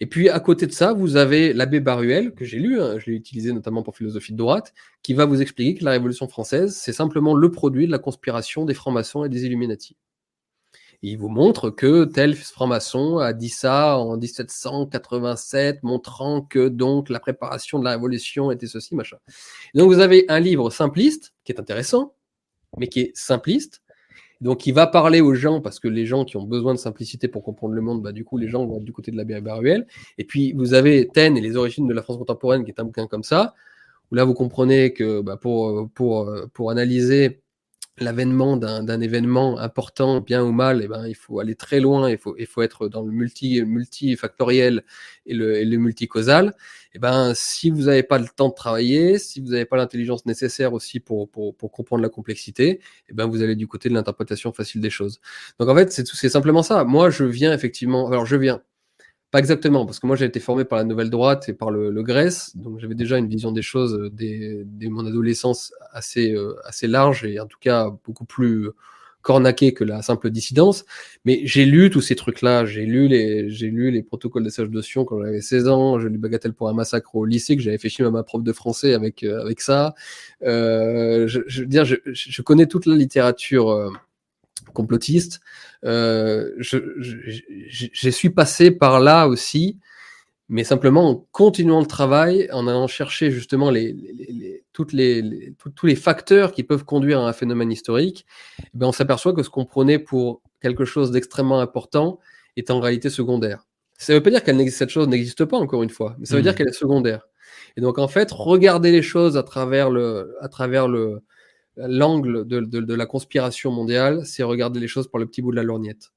Et 0.00 0.06
puis 0.06 0.28
à 0.28 0.40
côté 0.40 0.66
de 0.66 0.72
ça, 0.72 0.92
vous 0.92 1.16
avez 1.16 1.52
l'abbé 1.52 1.80
Baruel, 1.80 2.32
que 2.32 2.44
j'ai 2.44 2.58
lu, 2.58 2.80
hein, 2.80 2.98
je 2.98 3.10
l'ai 3.10 3.16
utilisé 3.16 3.52
notamment 3.52 3.82
pour 3.82 3.96
philosophie 3.96 4.32
de 4.32 4.38
droite, 4.38 4.72
qui 5.02 5.14
va 5.14 5.24
vous 5.24 5.42
expliquer 5.42 5.78
que 5.78 5.84
la 5.84 5.92
Révolution 5.92 6.28
française, 6.28 6.76
c'est 6.76 6.92
simplement 6.92 7.34
le 7.34 7.50
produit 7.50 7.86
de 7.86 7.90
la 7.90 7.98
conspiration 7.98 8.64
des 8.64 8.74
francs-maçons 8.74 9.24
et 9.24 9.28
des 9.28 9.44
Illuminati. 9.44 9.96
Il 11.02 11.16
vous 11.16 11.30
montre 11.30 11.70
que 11.70 12.04
tel 12.04 12.36
franc-maçon 12.36 13.18
a 13.18 13.32
dit 13.32 13.48
ça 13.48 13.98
en 13.98 14.18
1787, 14.18 15.82
montrant 15.82 16.42
que 16.42 16.68
donc 16.68 17.08
la 17.08 17.20
préparation 17.20 17.78
de 17.78 17.84
la 17.84 17.92
Révolution 17.92 18.50
était 18.50 18.66
ceci, 18.66 18.94
machin. 18.94 19.16
Donc 19.74 19.90
vous 19.90 20.00
avez 20.00 20.26
un 20.28 20.40
livre 20.40 20.68
simpliste, 20.68 21.32
qui 21.44 21.52
est 21.52 21.60
intéressant, 21.60 22.14
mais 22.76 22.88
qui 22.88 23.00
est 23.00 23.16
simpliste, 23.16 23.82
donc, 24.40 24.66
il 24.66 24.72
va 24.72 24.86
parler 24.86 25.20
aux 25.20 25.34
gens, 25.34 25.60
parce 25.60 25.78
que 25.78 25.88
les 25.88 26.06
gens 26.06 26.24
qui 26.24 26.38
ont 26.38 26.44
besoin 26.44 26.72
de 26.72 26.78
simplicité 26.78 27.28
pour 27.28 27.42
comprendre 27.42 27.74
le 27.74 27.82
monde, 27.82 28.02
bah, 28.02 28.12
du 28.12 28.24
coup, 28.24 28.38
les 28.38 28.48
gens 28.48 28.64
vont 28.64 28.78
être 28.78 28.84
du 28.84 28.92
côté 28.92 29.10
de 29.10 29.16
la 29.16 29.40
Baruel. 29.40 29.86
Et 30.16 30.24
puis, 30.24 30.52
vous 30.54 30.72
avez 30.72 31.08
Taine 31.08 31.36
et 31.36 31.42
les 31.42 31.56
origines 31.56 31.86
de 31.86 31.92
la 31.92 32.02
France 32.02 32.16
contemporaine, 32.16 32.64
qui 32.64 32.70
est 32.70 32.80
un 32.80 32.84
bouquin 32.84 33.06
comme 33.06 33.22
ça, 33.22 33.54
où 34.10 34.14
là, 34.14 34.24
vous 34.24 34.32
comprenez 34.32 34.94
que 34.94 35.20
bah, 35.20 35.36
pour, 35.36 35.90
pour, 35.94 36.32
pour 36.54 36.70
analyser 36.70 37.39
l'avènement 38.00 38.56
d'un 38.56 39.00
événement 39.00 39.58
important, 39.58 40.20
bien 40.20 40.42
ou 40.42 40.52
mal, 40.52 40.80
eh 40.82 40.88
ben, 40.88 41.06
il 41.06 41.14
faut 41.14 41.38
aller 41.40 41.54
très 41.54 41.80
loin, 41.80 42.10
il 42.10 42.18
faut, 42.18 42.34
il 42.38 42.46
faut 42.46 42.62
être 42.62 42.88
dans 42.88 43.02
le 43.02 43.12
multi, 43.12 43.62
multifactoriel 43.62 44.84
et 45.26 45.34
le, 45.34 45.56
et 45.58 45.64
le 45.64 45.76
multicausal. 45.76 46.54
Eh 46.94 46.98
ben, 46.98 47.32
si 47.34 47.70
vous 47.70 47.82
n'avez 47.82 48.02
pas 48.02 48.18
le 48.18 48.26
temps 48.34 48.48
de 48.48 48.54
travailler, 48.54 49.18
si 49.18 49.40
vous 49.40 49.48
n'avez 49.50 49.64
pas 49.66 49.76
l'intelligence 49.76 50.26
nécessaire 50.26 50.72
aussi 50.72 50.98
pour, 51.00 51.30
pour, 51.30 51.54
pour 51.56 51.70
comprendre 51.72 52.02
la 52.02 52.08
complexité, 52.08 52.80
eh 53.08 53.12
ben, 53.12 53.26
vous 53.26 53.42
allez 53.42 53.54
du 53.56 53.66
côté 53.68 53.88
de 53.88 53.94
l'interprétation 53.94 54.52
facile 54.52 54.80
des 54.80 54.90
choses. 54.90 55.20
Donc 55.58 55.68
en 55.68 55.74
fait, 55.76 55.92
c'est 55.92 56.04
tout- 56.04 56.16
c'est 56.16 56.28
simplement 56.30 56.62
ça. 56.62 56.84
Moi, 56.84 57.10
je 57.10 57.24
viens 57.24 57.52
effectivement, 57.52 58.08
alors 58.08 58.26
je 58.26 58.36
viens, 58.36 58.62
pas 59.30 59.38
exactement, 59.38 59.86
parce 59.86 60.00
que 60.00 60.06
moi 60.06 60.16
j'ai 60.16 60.24
été 60.24 60.40
formé 60.40 60.64
par 60.64 60.78
la 60.78 60.84
nouvelle 60.84 61.10
droite 61.10 61.48
et 61.48 61.52
par 61.54 61.70
le, 61.70 61.90
le 61.90 62.02
Grèce, 62.02 62.56
donc 62.56 62.80
j'avais 62.80 62.94
déjà 62.96 63.16
une 63.18 63.28
vision 63.28 63.52
des 63.52 63.62
choses 63.62 63.94
euh, 63.94 64.10
dès, 64.10 64.62
dès 64.64 64.88
mon 64.88 65.06
adolescence 65.06 65.72
assez, 65.92 66.32
euh, 66.32 66.56
assez 66.64 66.86
large 66.86 67.24
et 67.24 67.38
en 67.38 67.46
tout 67.46 67.58
cas 67.60 67.90
beaucoup 68.04 68.24
plus 68.24 68.70
cornaqué 69.22 69.72
que 69.72 69.84
la 69.84 70.02
simple 70.02 70.30
dissidence. 70.30 70.84
Mais 71.24 71.40
j'ai 71.44 71.64
lu 71.64 71.90
tous 71.90 72.00
ces 72.00 72.16
trucs-là, 72.16 72.64
j'ai 72.64 72.86
lu 72.86 73.08
les, 73.08 73.50
j'ai 73.50 73.68
lu 73.68 73.90
les 73.90 74.02
protocoles 74.02 74.44
des 74.44 74.50
sages 74.50 74.70
de 74.70 74.80
Sion 74.80 75.04
quand 75.04 75.22
j'avais 75.22 75.40
16 75.40 75.68
ans, 75.68 75.98
j'ai 75.98 76.08
lu 76.08 76.18
Bagatelle 76.18 76.54
pour 76.54 76.68
un 76.68 76.72
massacre 76.72 77.14
au 77.14 77.24
lycée 77.24 77.56
que 77.56 77.62
j'avais 77.62 77.78
fait 77.78 77.88
chier 77.88 78.04
à 78.04 78.10
ma 78.10 78.22
prof 78.22 78.42
de 78.42 78.52
français 78.52 78.94
avec, 78.94 79.22
euh, 79.22 79.42
avec 79.42 79.60
ça. 79.60 79.94
Euh, 80.42 81.26
je, 81.26 81.40
je 81.46 81.60
veux 81.60 81.66
dire, 81.66 81.84
je, 81.84 81.96
je 82.12 82.42
connais 82.42 82.66
toute 82.66 82.86
la 82.86 82.96
littérature 82.96 83.70
euh, 83.70 83.90
complotiste. 84.72 85.40
Euh, 85.84 86.50
je, 86.58 86.78
je, 86.98 87.16
je, 87.68 87.86
je 87.92 88.10
suis 88.10 88.30
passé 88.30 88.70
par 88.70 89.00
là 89.00 89.26
aussi, 89.26 89.78
mais 90.48 90.64
simplement 90.64 91.08
en 91.08 91.26
continuant 91.30 91.80
le 91.80 91.86
travail, 91.86 92.48
en 92.52 92.66
allant 92.66 92.88
chercher 92.88 93.30
justement 93.30 93.70
les, 93.70 93.92
les, 93.92 94.26
les, 94.28 94.64
toutes 94.72 94.92
les, 94.92 95.54
tout, 95.58 95.70
tous 95.70 95.86
les 95.86 95.96
facteurs 95.96 96.52
qui 96.52 96.64
peuvent 96.64 96.84
conduire 96.84 97.20
à 97.20 97.28
un 97.28 97.32
phénomène 97.32 97.70
historique, 97.70 98.26
eh 98.60 98.68
ben 98.74 98.88
on 98.88 98.92
s'aperçoit 98.92 99.32
que 99.32 99.42
ce 99.42 99.50
qu'on 99.50 99.64
prenait 99.64 99.98
pour 99.98 100.42
quelque 100.60 100.84
chose 100.84 101.10
d'extrêmement 101.12 101.60
important 101.60 102.18
est 102.56 102.70
en 102.70 102.80
réalité 102.80 103.10
secondaire. 103.10 103.66
Ça 103.96 104.12
ne 104.12 104.18
veut 104.18 104.22
pas 104.22 104.30
dire 104.30 104.42
que 104.42 104.70
cette 104.70 104.88
chose 104.88 105.08
n'existe 105.08 105.44
pas, 105.44 105.58
encore 105.58 105.82
une 105.82 105.90
fois, 105.90 106.16
mais 106.18 106.26
ça 106.26 106.34
veut 106.34 106.40
mmh. 106.40 106.44
dire 106.44 106.54
qu'elle 106.54 106.68
est 106.68 106.72
secondaire. 106.72 107.28
Et 107.76 107.80
donc, 107.80 107.98
en 107.98 108.08
fait, 108.08 108.32
regarder 108.32 108.92
les 108.92 109.02
choses 109.02 109.36
à 109.36 109.42
travers 109.42 109.90
le, 109.90 110.36
à 110.40 110.48
travers 110.48 110.88
le, 110.88 111.22
l'angle 111.88 112.46
de, 112.46 112.94
la 112.94 113.06
conspiration 113.06 113.70
mondiale, 113.70 114.24
c'est 114.24 114.42
regarder 114.42 114.80
les 114.80 114.88
choses 114.88 115.08
par 115.08 115.20
le 115.20 115.26
petit 115.26 115.42
bout 115.42 115.50
de 115.50 115.56
la 115.56 115.62
lorgnette. 115.62 116.10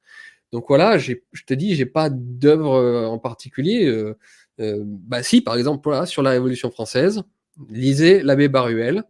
Donc 0.52 0.66
voilà, 0.68 0.98
je 0.98 1.16
te 1.46 1.54
dis, 1.54 1.76
j'ai 1.76 1.86
pas 1.86 2.10
d'œuvre 2.10 3.08
en 3.08 3.18
particulier. 3.18 3.86
Euh, 3.86 4.18
euh, 4.60 4.84
bah 4.86 5.24
si, 5.24 5.42
par 5.42 5.56
exemple, 5.56 5.82
voilà, 5.84 6.06
sur 6.06 6.22
la 6.22 6.32
Révolution 6.32 6.70
française, 6.72 7.24
lisez 7.70 8.22
l'abbé 8.22 8.48
Baruel, 8.48 9.04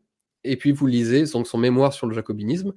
et 0.43 0.57
puis 0.57 0.71
vous 0.71 0.87
lisez 0.87 1.23
donc 1.25 1.47
son 1.47 1.57
mémoire 1.57 1.93
sur 1.93 2.07
le 2.07 2.15
jacobinisme, 2.15 2.73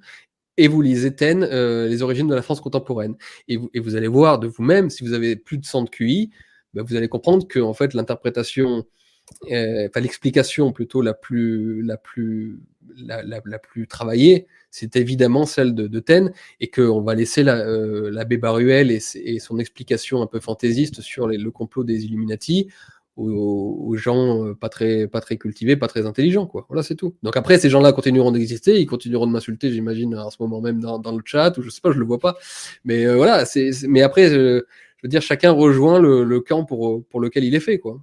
et 0.57 0.67
vous 0.67 0.81
lisez 0.81 1.15
Taine, 1.15 1.43
euh, 1.43 1.87
les 1.87 2.01
origines 2.01 2.27
de 2.27 2.35
la 2.35 2.41
France 2.41 2.61
contemporaine. 2.61 3.15
Et 3.47 3.57
vous, 3.57 3.95
allez 3.95 4.07
voir 4.07 4.39
de 4.39 4.47
vous-même, 4.47 4.89
si 4.89 5.03
vous 5.03 5.13
avez 5.13 5.35
plus 5.35 5.57
de 5.57 5.65
100 5.65 5.83
de 5.83 5.89
QI, 5.89 6.31
bah 6.73 6.83
vous 6.85 6.95
allez 6.95 7.07
comprendre 7.07 7.47
que 7.47 7.59
en 7.59 7.73
fait 7.73 7.93
l'interprétation 7.93 8.79
euh, 8.79 8.81
enfin 9.43 9.99
l'explication 9.99 10.71
plutôt 10.71 11.01
la 11.01 11.13
plus, 11.13 11.81
la 11.81 11.97
plus, 11.97 12.59
la, 13.05 13.59
plus 13.59 13.87
travaillée, 13.87 14.47
c'est 14.71 14.95
évidemment 14.95 15.45
celle 15.45 15.75
de, 15.75 15.87
de 15.87 15.99
Taine, 15.99 16.33
et 16.59 16.69
qu'on 16.69 17.01
va 17.01 17.15
laisser 17.15 17.43
l'abbé 17.43 18.11
la, 18.11 18.23
la 18.23 18.37
Baruel 18.37 18.91
et, 18.91 19.39
son 19.39 19.59
explication 19.59 20.21
un 20.21 20.27
peu 20.27 20.39
fantaisiste 20.39 21.01
sur 21.01 21.27
le 21.27 21.51
complot 21.51 21.83
des 21.83 22.05
Illuminati 22.05 22.69
aux, 23.17 23.95
gens 23.97 24.45
euh, 24.45 24.53
pas 24.53 24.69
très, 24.69 25.07
pas 25.07 25.21
très 25.21 25.37
cultivés, 25.37 25.75
pas 25.75 25.87
très 25.87 26.05
intelligents, 26.05 26.45
quoi. 26.45 26.65
Voilà, 26.69 26.83
c'est 26.83 26.95
tout. 26.95 27.15
Donc 27.23 27.35
après, 27.35 27.57
ces 27.57 27.69
gens-là 27.69 27.91
continueront 27.91 28.31
d'exister, 28.31 28.79
ils 28.79 28.85
continueront 28.85 29.25
de 29.25 29.31
m'insulter, 29.31 29.71
j'imagine, 29.71 30.13
à 30.13 30.29
ce 30.29 30.37
moment 30.39 30.61
même 30.61 30.79
dans, 30.79 30.99
le 31.11 31.23
chat, 31.25 31.57
ou 31.57 31.63
je 31.63 31.69
sais 31.69 31.81
pas, 31.81 31.91
je 31.91 31.97
le 31.97 32.05
vois 32.05 32.19
pas. 32.19 32.37
Mais 32.85 33.05
euh, 33.05 33.15
voilà, 33.15 33.45
c'est, 33.45 33.71
mais 33.87 34.01
après, 34.03 34.29
je, 34.29 34.63
veux 35.03 35.09
dire, 35.09 35.21
chacun 35.21 35.51
rejoint 35.51 35.99
le, 35.99 36.39
camp 36.41 36.63
pour, 36.63 37.03
pour 37.05 37.19
lequel 37.19 37.43
il 37.43 37.55
est 37.55 37.59
fait, 37.59 37.79
quoi. 37.79 37.99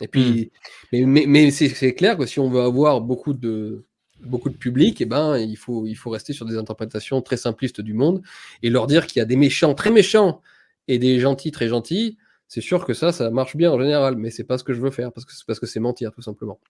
Et 0.00 0.08
puis, 0.08 0.50
mmh. 0.92 1.04
mais, 1.04 1.04
mais, 1.06 1.26
mais 1.26 1.50
c'est 1.50 1.94
clair 1.94 2.16
que 2.16 2.26
si 2.26 2.38
on 2.38 2.50
veut 2.50 2.60
avoir 2.60 3.00
beaucoup 3.00 3.32
de, 3.32 3.86
beaucoup 4.20 4.50
de 4.50 4.56
public, 4.56 5.00
eh 5.00 5.06
ben, 5.06 5.38
il 5.38 5.56
faut, 5.56 5.86
il 5.86 5.94
faut 5.94 6.10
rester 6.10 6.32
sur 6.32 6.46
des 6.46 6.56
interprétations 6.56 7.22
très 7.22 7.36
simplistes 7.36 7.80
du 7.80 7.94
monde 7.94 8.22
et 8.62 8.70
leur 8.70 8.86
dire 8.86 9.06
qu'il 9.06 9.20
y 9.20 9.22
a 9.22 9.26
des 9.26 9.36
méchants 9.36 9.74
très 9.74 9.90
méchants 9.90 10.42
et 10.88 10.98
des 10.98 11.18
gentils 11.20 11.50
très 11.50 11.68
gentils. 11.68 12.16
C'est 12.48 12.60
sûr 12.60 12.84
que 12.84 12.94
ça, 12.94 13.12
ça 13.12 13.30
marche 13.30 13.56
bien 13.56 13.72
en 13.72 13.80
général, 13.80 14.16
mais 14.16 14.30
c'est 14.30 14.44
pas 14.44 14.58
ce 14.58 14.64
que 14.64 14.72
je 14.72 14.80
veux 14.80 14.90
faire 14.90 15.12
parce 15.12 15.24
que 15.24 15.32
c'est 15.32 15.46
parce 15.46 15.58
que 15.58 15.66
c'est 15.66 15.80
mentir 15.80 16.12
tout 16.12 16.22
simplement. 16.22 16.60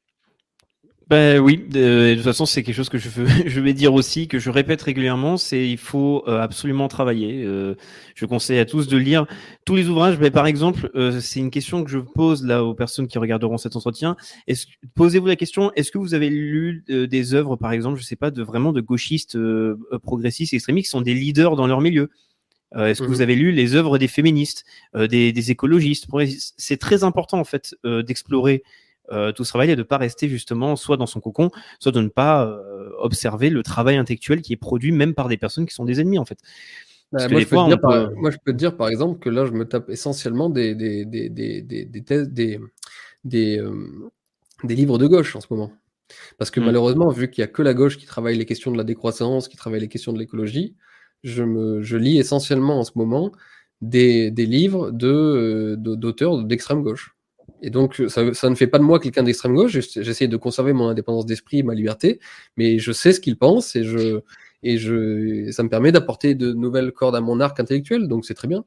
Ben 1.09 1.39
oui, 1.39 1.59
de, 1.59 2.11
de 2.11 2.15
toute 2.17 2.25
façon 2.25 2.47
c'est 2.47 2.65
quelque 2.65 2.75
chose 2.75 2.89
que 2.89 2.99
je, 2.99 3.09
veux, 3.09 3.29
je 3.47 3.61
vais 3.61 3.73
dire 3.75 3.95
aussi, 3.95 4.27
que 4.27 4.41
je 4.41 4.51
répète 4.51 4.83
régulièrement, 4.83 5.37
c'est 5.37 5.69
il 5.69 5.79
faut 5.79 6.25
euh, 6.27 6.41
absolument 6.41 6.89
travailler. 6.89 7.45
Euh, 7.45 7.77
je 8.17 8.27
conseille 8.27 8.59
à 8.59 8.65
tous 8.65 8.89
de 8.89 8.97
lire 8.97 9.27
tous 9.65 9.77
les 9.77 9.89
ouvrages. 9.89 10.19
Mais 10.19 10.33
par 10.33 10.49
exemple, 10.49 10.91
euh, 10.97 11.21
c'est 11.21 11.39
une 11.39 11.53
question 11.53 11.85
que 11.85 11.91
je 11.91 12.01
pose 12.01 12.45
là 12.45 12.65
aux 12.65 12.75
personnes 12.75 13.07
qui 13.07 13.19
regarderont 13.19 13.57
cet 13.57 13.77
entretien. 13.77 14.17
Est-ce, 14.49 14.67
posez-vous 14.97 15.27
la 15.27 15.37
question 15.37 15.71
est-ce 15.77 15.93
que 15.93 15.99
vous 15.99 16.15
avez 16.15 16.29
lu 16.29 16.85
euh, 16.91 17.07
des 17.07 17.35
œuvres, 17.35 17.55
par 17.55 17.71
exemple, 17.71 18.01
je 18.01 18.05
sais 18.05 18.17
pas, 18.17 18.33
de 18.33 18.43
vraiment 18.43 18.73
de 18.73 18.81
gauchistes, 18.81 19.37
euh, 19.37 19.79
progressistes, 20.03 20.55
extrémistes, 20.55 20.87
qui 20.87 20.91
sont 20.91 21.03
des 21.03 21.15
leaders 21.15 21.55
dans 21.55 21.69
leur 21.69 21.81
milieu? 21.81 22.11
Est-ce 22.75 23.01
que 23.01 23.07
mmh. 23.07 23.11
vous 23.11 23.21
avez 23.21 23.37
lu 23.37 23.53
les 23.53 23.75
œuvres 23.77 23.97
des 23.97 24.09
féministes, 24.09 24.65
des, 24.93 25.33
des, 25.33 25.51
écologistes? 25.51 26.09
C'est 26.59 26.77
très 26.77 27.05
important 27.05 27.39
en 27.39 27.45
fait 27.45 27.75
d'explorer 27.85 28.65
euh, 29.13 29.33
tout 29.33 29.45
ce 29.45 29.51
travail 29.51 29.71
et 29.71 29.77
de 29.77 29.81
ne 29.81 29.87
pas 29.87 29.99
rester 29.99 30.29
justement 30.29 30.77
soit 30.77 30.97
dans 30.97 31.07
son 31.07 31.21
cocon, 31.21 31.51
soit 31.79 31.93
de 31.93 32.01
ne 32.01 32.09
pas 32.09 32.47
euh, 32.47 32.91
observer 32.99 33.51
le 33.51 33.63
travail 33.63 33.97
intellectuel 33.97 34.43
qui 34.43 34.53
est 34.53 34.57
produit 34.57 34.93
même 34.93 35.15
par 35.15 35.29
des 35.29 35.37
personnes 35.37 35.67
qui 35.67 35.75
sont 35.75 35.85
des 35.85 36.01
ennemis 36.01 36.19
en 36.19 36.25
fait. 36.25 36.39
Bah, 37.13 37.29
moi, 37.29 37.41
je 37.41 37.47
fois, 37.47 37.69
peut... 37.69 37.79
par, 37.79 38.13
moi, 38.13 38.31
je 38.31 38.39
peux 38.45 38.53
te 38.53 38.57
dire 38.57 38.77
par 38.77 38.89
exemple 38.89 39.21
que 39.21 39.31
là, 39.31 39.47
je 39.47 39.53
me 39.53 39.65
tape 39.65 39.91
essentiellement 39.91 40.51
des, 40.51 40.75
des, 40.75 41.05
des, 41.05 41.29
des, 41.29 41.63
des, 41.63 41.85
des, 41.85 42.03
thèses, 42.03 42.31
des, 42.31 42.59
des, 43.25 43.59
euh, 43.59 44.11
des 44.65 44.75
livres 44.75 44.99
de 44.99 45.07
gauche 45.07 45.37
en 45.37 45.41
ce 45.41 45.47
moment. 45.51 45.73
Parce 46.39 46.51
que 46.51 46.61
mmh. 46.61 46.65
malheureusement, 46.65 47.09
vu 47.09 47.31
qu'il 47.31 47.43
n'y 47.43 47.49
a 47.49 47.53
que 47.53 47.63
la 47.63 47.75
gauche 47.75 47.97
qui 47.97 48.07
travaille 48.07 48.37
les 48.37 48.45
questions 48.45 48.71
de 48.71 48.77
la 48.77 48.85
décroissance, 48.85 49.49
qui 49.49 49.57
travaille 49.57 49.81
les 49.81 49.89
questions 49.89 50.13
de 50.13 50.19
l'écologie, 50.19 50.75
je, 51.23 51.43
me, 51.43 51.83
je 51.83 51.97
lis 51.97 52.19
essentiellement 52.19 52.79
en 52.79 52.85
ce 52.85 52.93
moment 52.95 53.33
des, 53.81 54.31
des 54.31 54.47
livres 54.47 54.91
d'auteurs 54.91 55.77
de, 55.77 55.95
d'auteurs 55.95 56.43
d'extrême 56.45 56.83
gauche. 56.83 57.16
Et 57.67 57.71
donc, 57.71 58.01
ça, 58.07 58.33
ça, 58.33 58.49
ne 58.49 58.55
fait 58.55 58.69
pas 58.69 58.79
de 58.79 58.85
moi 58.85 59.01
quelqu'un 59.01 59.25
d'extrême 59.25 59.57
gauche. 59.57 59.73
J'essaie 59.73 60.29
de 60.29 60.37
conserver 60.37 60.73
mon 60.73 60.87
indépendance 60.87 61.27
d'esprit, 61.27 61.65
ma 61.65 61.75
liberté, 61.75 62.21
mais 62.57 62.79
je 62.79 62.93
sais 62.93 63.13
ce 63.13 63.21
qu'ils 63.21 63.37
pensent 63.37 63.75
et 63.75 63.83
ça 65.51 65.63
me 65.65 65.69
permet 65.69 65.91
d'apporter 65.91 66.37
de 66.37 66.53
nouvelles 66.53 66.93
cordes 66.93 67.17
à 67.17 67.21
mon 67.21 67.41
arc 67.41 67.59
intellectuel. 67.59 68.07
Donc, 68.07 68.25
c'est 68.25 68.35
très 68.35 68.47
bien. 68.47 68.65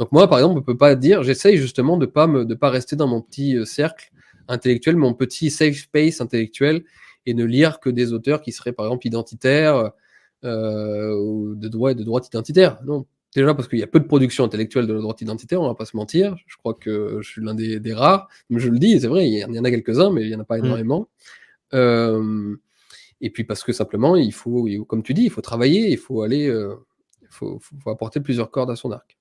Donc 0.00 0.10
moi, 0.10 0.28
par 0.28 0.38
exemple, 0.38 0.58
on 0.58 0.62
peut 0.62 0.76
pas 0.76 0.96
dire. 0.96 1.22
J'essaye 1.22 1.58
justement 1.58 1.96
de 1.96 2.06
pas 2.06 2.26
me 2.26 2.44
de 2.44 2.54
pas 2.54 2.70
rester 2.70 2.96
dans 2.96 3.06
mon 3.06 3.20
petit 3.20 3.56
euh, 3.56 3.64
cercle 3.64 4.10
intellectuel, 4.48 4.96
mon 4.96 5.14
petit 5.14 5.50
safe 5.50 5.76
space 5.76 6.20
intellectuel, 6.20 6.82
et 7.26 7.34
ne 7.34 7.44
lire 7.44 7.78
que 7.80 7.88
des 7.90 8.12
auteurs 8.12 8.40
qui 8.42 8.50
seraient 8.50 8.72
par 8.72 8.86
exemple 8.86 9.06
identitaires 9.06 9.92
euh, 10.44 11.14
ou 11.14 11.54
de 11.54 11.68
droite 11.68 11.98
de 11.98 12.04
droite 12.04 12.26
identitaire. 12.26 12.78
Non, 12.84 13.06
Déjà 13.34 13.54
parce 13.54 13.68
qu'il 13.68 13.78
y 13.78 13.82
a 13.82 13.86
peu 13.86 14.00
de 14.00 14.06
production 14.06 14.44
intellectuelle 14.44 14.86
de 14.86 14.92
la 14.92 15.00
droite 15.00 15.20
identitaire, 15.20 15.60
on 15.60 15.68
va 15.68 15.74
pas 15.74 15.84
se 15.84 15.96
mentir. 15.96 16.36
Je 16.46 16.56
crois 16.56 16.74
que 16.74 17.18
je 17.20 17.28
suis 17.28 17.42
l'un 17.42 17.54
des, 17.54 17.78
des, 17.78 17.94
rares. 17.94 18.28
Mais 18.48 18.58
je 18.58 18.68
le 18.68 18.78
dis, 18.78 19.00
c'est 19.00 19.06
vrai, 19.06 19.28
il 19.28 19.38
y 19.38 19.58
en 19.58 19.64
a 19.64 19.70
quelques-uns, 19.70 20.10
mais 20.10 20.22
il 20.22 20.28
y 20.28 20.34
en 20.34 20.40
a 20.40 20.44
pas 20.44 20.58
mm. 20.58 20.64
énormément. 20.64 21.00
Mmh. 21.00 21.76
Euh, 21.76 22.56
et 23.20 23.30
puis 23.30 23.44
parce 23.44 23.62
que 23.62 23.72
simplement, 23.72 24.16
il 24.16 24.32
faut, 24.32 24.66
comme 24.88 25.02
tu 25.02 25.14
dis, 25.14 25.24
il 25.24 25.30
faut 25.30 25.42
travailler, 25.42 25.90
il 25.90 25.98
faut 25.98 26.22
aller, 26.22 26.48
euh, 26.48 26.74
il 27.22 27.28
faut, 27.30 27.58
faut, 27.60 27.76
faut, 27.78 27.90
apporter 27.90 28.20
plusieurs 28.20 28.50
cordes 28.50 28.70
à 28.70 28.76
son 28.76 28.90
arc. 28.90 29.16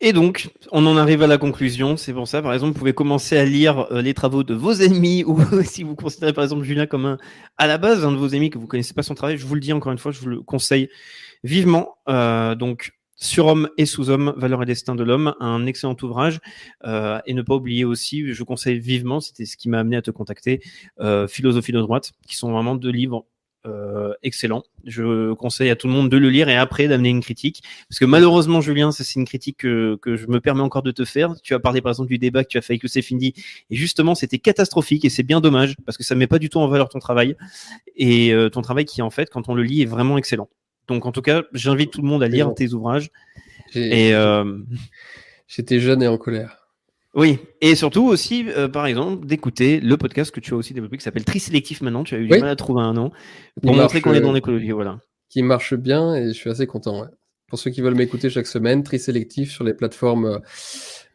Et 0.00 0.12
donc, 0.12 0.50
on 0.70 0.86
en 0.86 0.96
arrive 0.96 1.22
à 1.22 1.26
la 1.26 1.38
conclusion. 1.38 1.96
C'est 1.96 2.12
pour 2.12 2.28
ça, 2.28 2.40
par 2.40 2.54
exemple, 2.54 2.72
vous 2.72 2.78
pouvez 2.78 2.92
commencer 2.92 3.36
à 3.36 3.44
lire 3.44 3.88
euh, 3.90 4.00
les 4.00 4.14
travaux 4.14 4.44
de 4.44 4.54
vos 4.54 4.72
ennemis 4.72 5.24
ou 5.26 5.40
si 5.64 5.82
vous 5.82 5.96
considérez 5.96 6.32
par 6.32 6.44
exemple 6.44 6.62
Julien 6.62 6.86
comme 6.86 7.06
un, 7.06 7.18
à 7.56 7.66
la 7.66 7.78
base, 7.78 8.04
un 8.04 8.12
de 8.12 8.16
vos 8.16 8.28
ennemis 8.28 8.50
que 8.50 8.58
vous 8.58 8.66
connaissez 8.66 8.94
pas 8.94 9.02
son 9.02 9.14
travail, 9.14 9.36
je 9.36 9.46
vous 9.46 9.54
le 9.54 9.60
dis 9.60 9.72
encore 9.72 9.92
une 9.92 9.98
fois, 9.98 10.12
je 10.12 10.20
vous 10.20 10.28
le 10.28 10.40
conseille 10.40 10.88
vivement. 11.44 11.96
Euh, 12.08 12.54
donc, 12.54 12.92
Surhomme 13.20 13.68
et 13.76 13.84
sous-homme, 13.84 14.32
valeur 14.36 14.62
et 14.62 14.66
destin 14.66 14.94
de 14.94 15.02
l'homme, 15.02 15.34
un 15.40 15.66
excellent 15.66 15.96
ouvrage. 16.02 16.38
Euh, 16.84 17.18
et 17.26 17.34
ne 17.34 17.42
pas 17.42 17.56
oublier 17.56 17.84
aussi, 17.84 18.32
je 18.32 18.42
conseille 18.44 18.78
vivement, 18.78 19.20
c'était 19.20 19.44
ce 19.44 19.56
qui 19.56 19.68
m'a 19.68 19.80
amené 19.80 19.96
à 19.96 20.02
te 20.02 20.12
contacter, 20.12 20.62
euh, 21.00 21.26
Philosophie 21.26 21.72
de 21.72 21.80
droite, 21.80 22.12
qui 22.28 22.36
sont 22.36 22.52
vraiment 22.52 22.76
deux 22.76 22.90
livres 22.90 23.26
euh, 23.66 24.14
excellents. 24.22 24.62
Je 24.84 25.32
conseille 25.32 25.68
à 25.68 25.74
tout 25.74 25.88
le 25.88 25.94
monde 25.94 26.08
de 26.08 26.16
le 26.16 26.30
lire 26.30 26.48
et 26.48 26.56
après 26.56 26.86
d'amener 26.86 27.08
une 27.08 27.20
critique. 27.20 27.64
Parce 27.88 27.98
que 27.98 28.04
malheureusement, 28.04 28.60
Julien, 28.60 28.92
c'est 28.92 29.16
une 29.16 29.24
critique 29.24 29.56
que, 29.56 29.98
que, 30.00 30.14
je 30.14 30.28
me 30.28 30.40
permets 30.40 30.62
encore 30.62 30.84
de 30.84 30.92
te 30.92 31.04
faire. 31.04 31.34
Tu 31.42 31.54
as 31.54 31.58
parlé 31.58 31.80
par 31.80 31.90
exemple 31.90 32.10
du 32.10 32.18
débat 32.18 32.44
que 32.44 32.48
tu 32.48 32.56
as 32.56 32.62
fait 32.62 32.74
avec 32.74 32.84
le 32.84 33.02
Findi. 33.02 33.34
Et 33.68 33.74
justement, 33.74 34.14
c'était 34.14 34.38
catastrophique 34.38 35.04
et 35.04 35.10
c'est 35.10 35.24
bien 35.24 35.40
dommage 35.40 35.74
parce 35.84 35.98
que 35.98 36.04
ça 36.04 36.14
met 36.14 36.28
pas 36.28 36.38
du 36.38 36.50
tout 36.50 36.60
en 36.60 36.68
valeur 36.68 36.88
ton 36.88 37.00
travail. 37.00 37.36
Et 37.96 38.32
ton 38.52 38.62
travail 38.62 38.84
qui, 38.84 39.02
en 39.02 39.10
fait, 39.10 39.28
quand 39.28 39.48
on 39.48 39.54
le 39.54 39.64
lit, 39.64 39.82
est 39.82 39.86
vraiment 39.86 40.18
excellent. 40.18 40.48
Donc, 40.88 41.06
en 41.06 41.12
tout 41.12 41.22
cas, 41.22 41.42
j'invite 41.52 41.92
tout 41.92 42.02
le 42.02 42.08
monde 42.08 42.22
à 42.22 42.28
lire 42.28 42.52
tes 42.54 42.72
ouvrages. 42.72 43.10
Et 43.74 44.14
euh... 44.14 44.58
j'étais 45.46 45.80
jeune 45.80 46.02
et 46.02 46.08
en 46.08 46.18
colère. 46.18 46.56
Oui, 47.14 47.38
et 47.60 47.74
surtout 47.74 48.04
aussi, 48.04 48.46
euh, 48.48 48.68
par 48.68 48.86
exemple, 48.86 49.26
d'écouter 49.26 49.80
le 49.80 49.96
podcast 49.96 50.30
que 50.30 50.40
tu 50.40 50.54
as 50.54 50.56
aussi 50.56 50.74
développé 50.74 50.98
qui 50.98 51.04
s'appelle 51.04 51.24
Trisélectif 51.24 51.80
maintenant. 51.80 52.04
Tu 52.04 52.14
as 52.14 52.18
eu 52.18 52.22
oui. 52.22 52.28
du 52.28 52.38
mal 52.38 52.50
à 52.50 52.56
trouver 52.56 52.82
un 52.82 52.92
nom 52.92 53.10
pour 53.62 53.74
montrer 53.74 54.00
qu'on 54.00 54.14
est 54.14 54.20
dans 54.20 54.32
l'écologie. 54.32 54.70
Voilà. 54.70 54.98
Qui 55.30 55.42
marche 55.42 55.74
bien 55.74 56.14
et 56.14 56.28
je 56.28 56.32
suis 56.32 56.50
assez 56.50 56.66
content. 56.66 57.02
Ouais. 57.02 57.08
Pour 57.48 57.58
ceux 57.58 57.70
qui 57.70 57.80
veulent 57.80 57.94
m'écouter 57.94 58.28
chaque 58.28 58.46
semaine, 58.46 58.82
Trisélectif 58.82 59.50
sur 59.50 59.64
les 59.64 59.72
plateformes, 59.72 60.40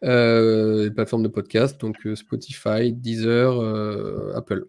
euh, 0.04 0.84
les 0.86 0.92
plateformes 0.92 1.24
de 1.24 1.28
podcast, 1.28 1.80
donc 1.80 1.96
euh, 2.08 2.16
Spotify, 2.16 2.92
Deezer, 2.92 3.62
euh, 3.62 4.34
Apple. 4.36 4.66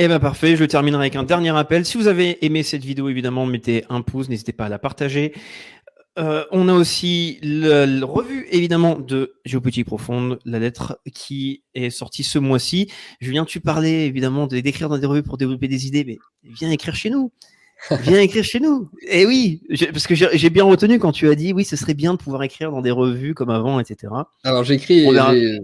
Eh 0.00 0.06
ben 0.06 0.20
parfait, 0.20 0.54
je 0.54 0.64
terminerai 0.64 1.02
avec 1.02 1.16
un 1.16 1.24
dernier 1.24 1.50
appel. 1.56 1.84
Si 1.84 1.98
vous 1.98 2.06
avez 2.06 2.44
aimé 2.46 2.62
cette 2.62 2.84
vidéo, 2.84 3.08
évidemment, 3.08 3.46
mettez 3.46 3.84
un 3.88 4.00
pouce, 4.00 4.28
n'hésitez 4.28 4.52
pas 4.52 4.66
à 4.66 4.68
la 4.68 4.78
partager. 4.78 5.32
Euh, 6.20 6.44
on 6.52 6.68
a 6.68 6.72
aussi 6.72 7.40
la 7.42 7.84
revue 8.06 8.46
évidemment 8.52 8.96
de 8.96 9.34
Géopolitique 9.44 9.86
Profonde, 9.86 10.38
la 10.44 10.60
lettre 10.60 11.00
qui 11.12 11.64
est 11.74 11.90
sortie 11.90 12.22
ce 12.22 12.38
mois-ci. 12.38 12.92
Julien, 13.20 13.44
tu 13.44 13.58
parlais 13.58 14.06
évidemment 14.06 14.46
d'écrire 14.46 14.88
dans 14.88 14.98
des 14.98 15.06
revues 15.06 15.24
pour 15.24 15.36
développer 15.36 15.66
des 15.66 15.88
idées, 15.88 16.04
mais 16.04 16.18
viens 16.44 16.70
écrire 16.70 16.94
chez 16.94 17.10
nous. 17.10 17.32
Viens 18.02 18.20
écrire 18.20 18.44
chez 18.44 18.60
nous. 18.60 18.90
Et 19.02 19.22
eh 19.22 19.26
oui, 19.26 19.62
parce 19.92 20.06
que 20.06 20.14
j'ai 20.14 20.50
bien 20.50 20.64
retenu 20.64 21.00
quand 21.00 21.12
tu 21.12 21.28
as 21.28 21.34
dit 21.34 21.52
oui, 21.52 21.64
ce 21.64 21.74
serait 21.74 21.94
bien 21.94 22.12
de 22.12 22.18
pouvoir 22.18 22.44
écrire 22.44 22.70
dans 22.70 22.82
des 22.82 22.90
revues 22.92 23.34
comme 23.34 23.50
avant, 23.50 23.80
etc. 23.80 24.12
Alors 24.44 24.62
j'écris, 24.62 25.08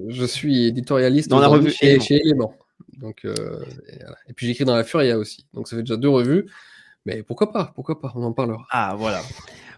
je 0.08 0.24
suis 0.24 0.66
éditorialiste 0.66 1.28
dans 1.28 1.40
la 1.40 1.48
revue 1.48 1.70
chez, 1.70 2.00
chez 2.00 2.20
Element. 2.24 2.52
Donc, 2.98 3.24
euh, 3.24 3.64
et, 3.88 3.98
voilà. 4.00 4.16
et, 4.28 4.32
puis 4.32 4.46
j'écris 4.46 4.64
dans 4.64 4.76
la 4.76 4.84
Furia 4.84 5.18
aussi. 5.18 5.46
Donc 5.54 5.68
ça 5.68 5.76
fait 5.76 5.82
déjà 5.82 5.96
deux 5.96 6.08
revues. 6.08 6.46
Mais 7.06 7.22
pourquoi 7.22 7.52
pas? 7.52 7.72
Pourquoi 7.74 8.00
pas? 8.00 8.12
On 8.14 8.22
en 8.22 8.32
parlera. 8.32 8.64
Ah 8.70 8.94
voilà. 8.96 9.20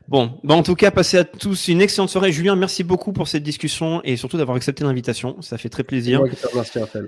Bon, 0.09 0.39
bah 0.45 0.55
en 0.55 0.63
tout 0.63 0.77
cas, 0.77 0.93
passez 0.93 1.19
à 1.19 1.25
tous 1.25 1.67
une 1.67 1.81
excellente 1.81 2.11
soirée. 2.11 2.31
Julien, 2.31 2.55
merci 2.55 2.85
beaucoup 2.85 3.13
pour 3.13 3.27
cette 3.27 3.43
discussion 3.43 4.01
et 4.05 4.17
surtout 4.17 4.37
d'avoir 4.37 4.57
accepté 4.57 4.85
l'invitation. 4.85 5.43
Ça 5.43 5.59
fait 5.59 5.69
très 5.69 5.83
plaisir. 5.83 6.23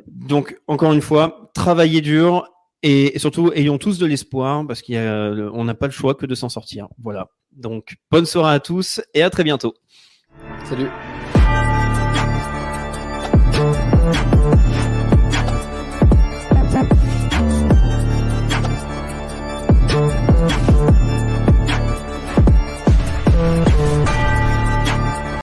Donc, 0.08 0.60
encore 0.66 0.92
une 0.92 1.00
fois, 1.00 1.50
travaillez 1.54 2.00
dur 2.00 2.48
et 2.82 3.16
surtout 3.18 3.52
ayons 3.54 3.78
tous 3.78 3.98
de 3.98 4.06
l'espoir 4.06 4.66
parce 4.66 4.82
qu'on 4.82 5.64
n'a 5.64 5.74
pas 5.74 5.86
le 5.86 5.92
choix 5.92 6.14
que 6.14 6.26
de 6.26 6.34
s'en 6.34 6.48
sortir. 6.48 6.88
Voilà. 7.00 7.28
Donc, 7.52 7.96
bonne 8.10 8.26
soirée 8.26 8.54
à 8.54 8.60
tous 8.60 9.00
et 9.14 9.22
à 9.22 9.30
très 9.30 9.44
bientôt. 9.44 9.74
Salut. 10.64 10.88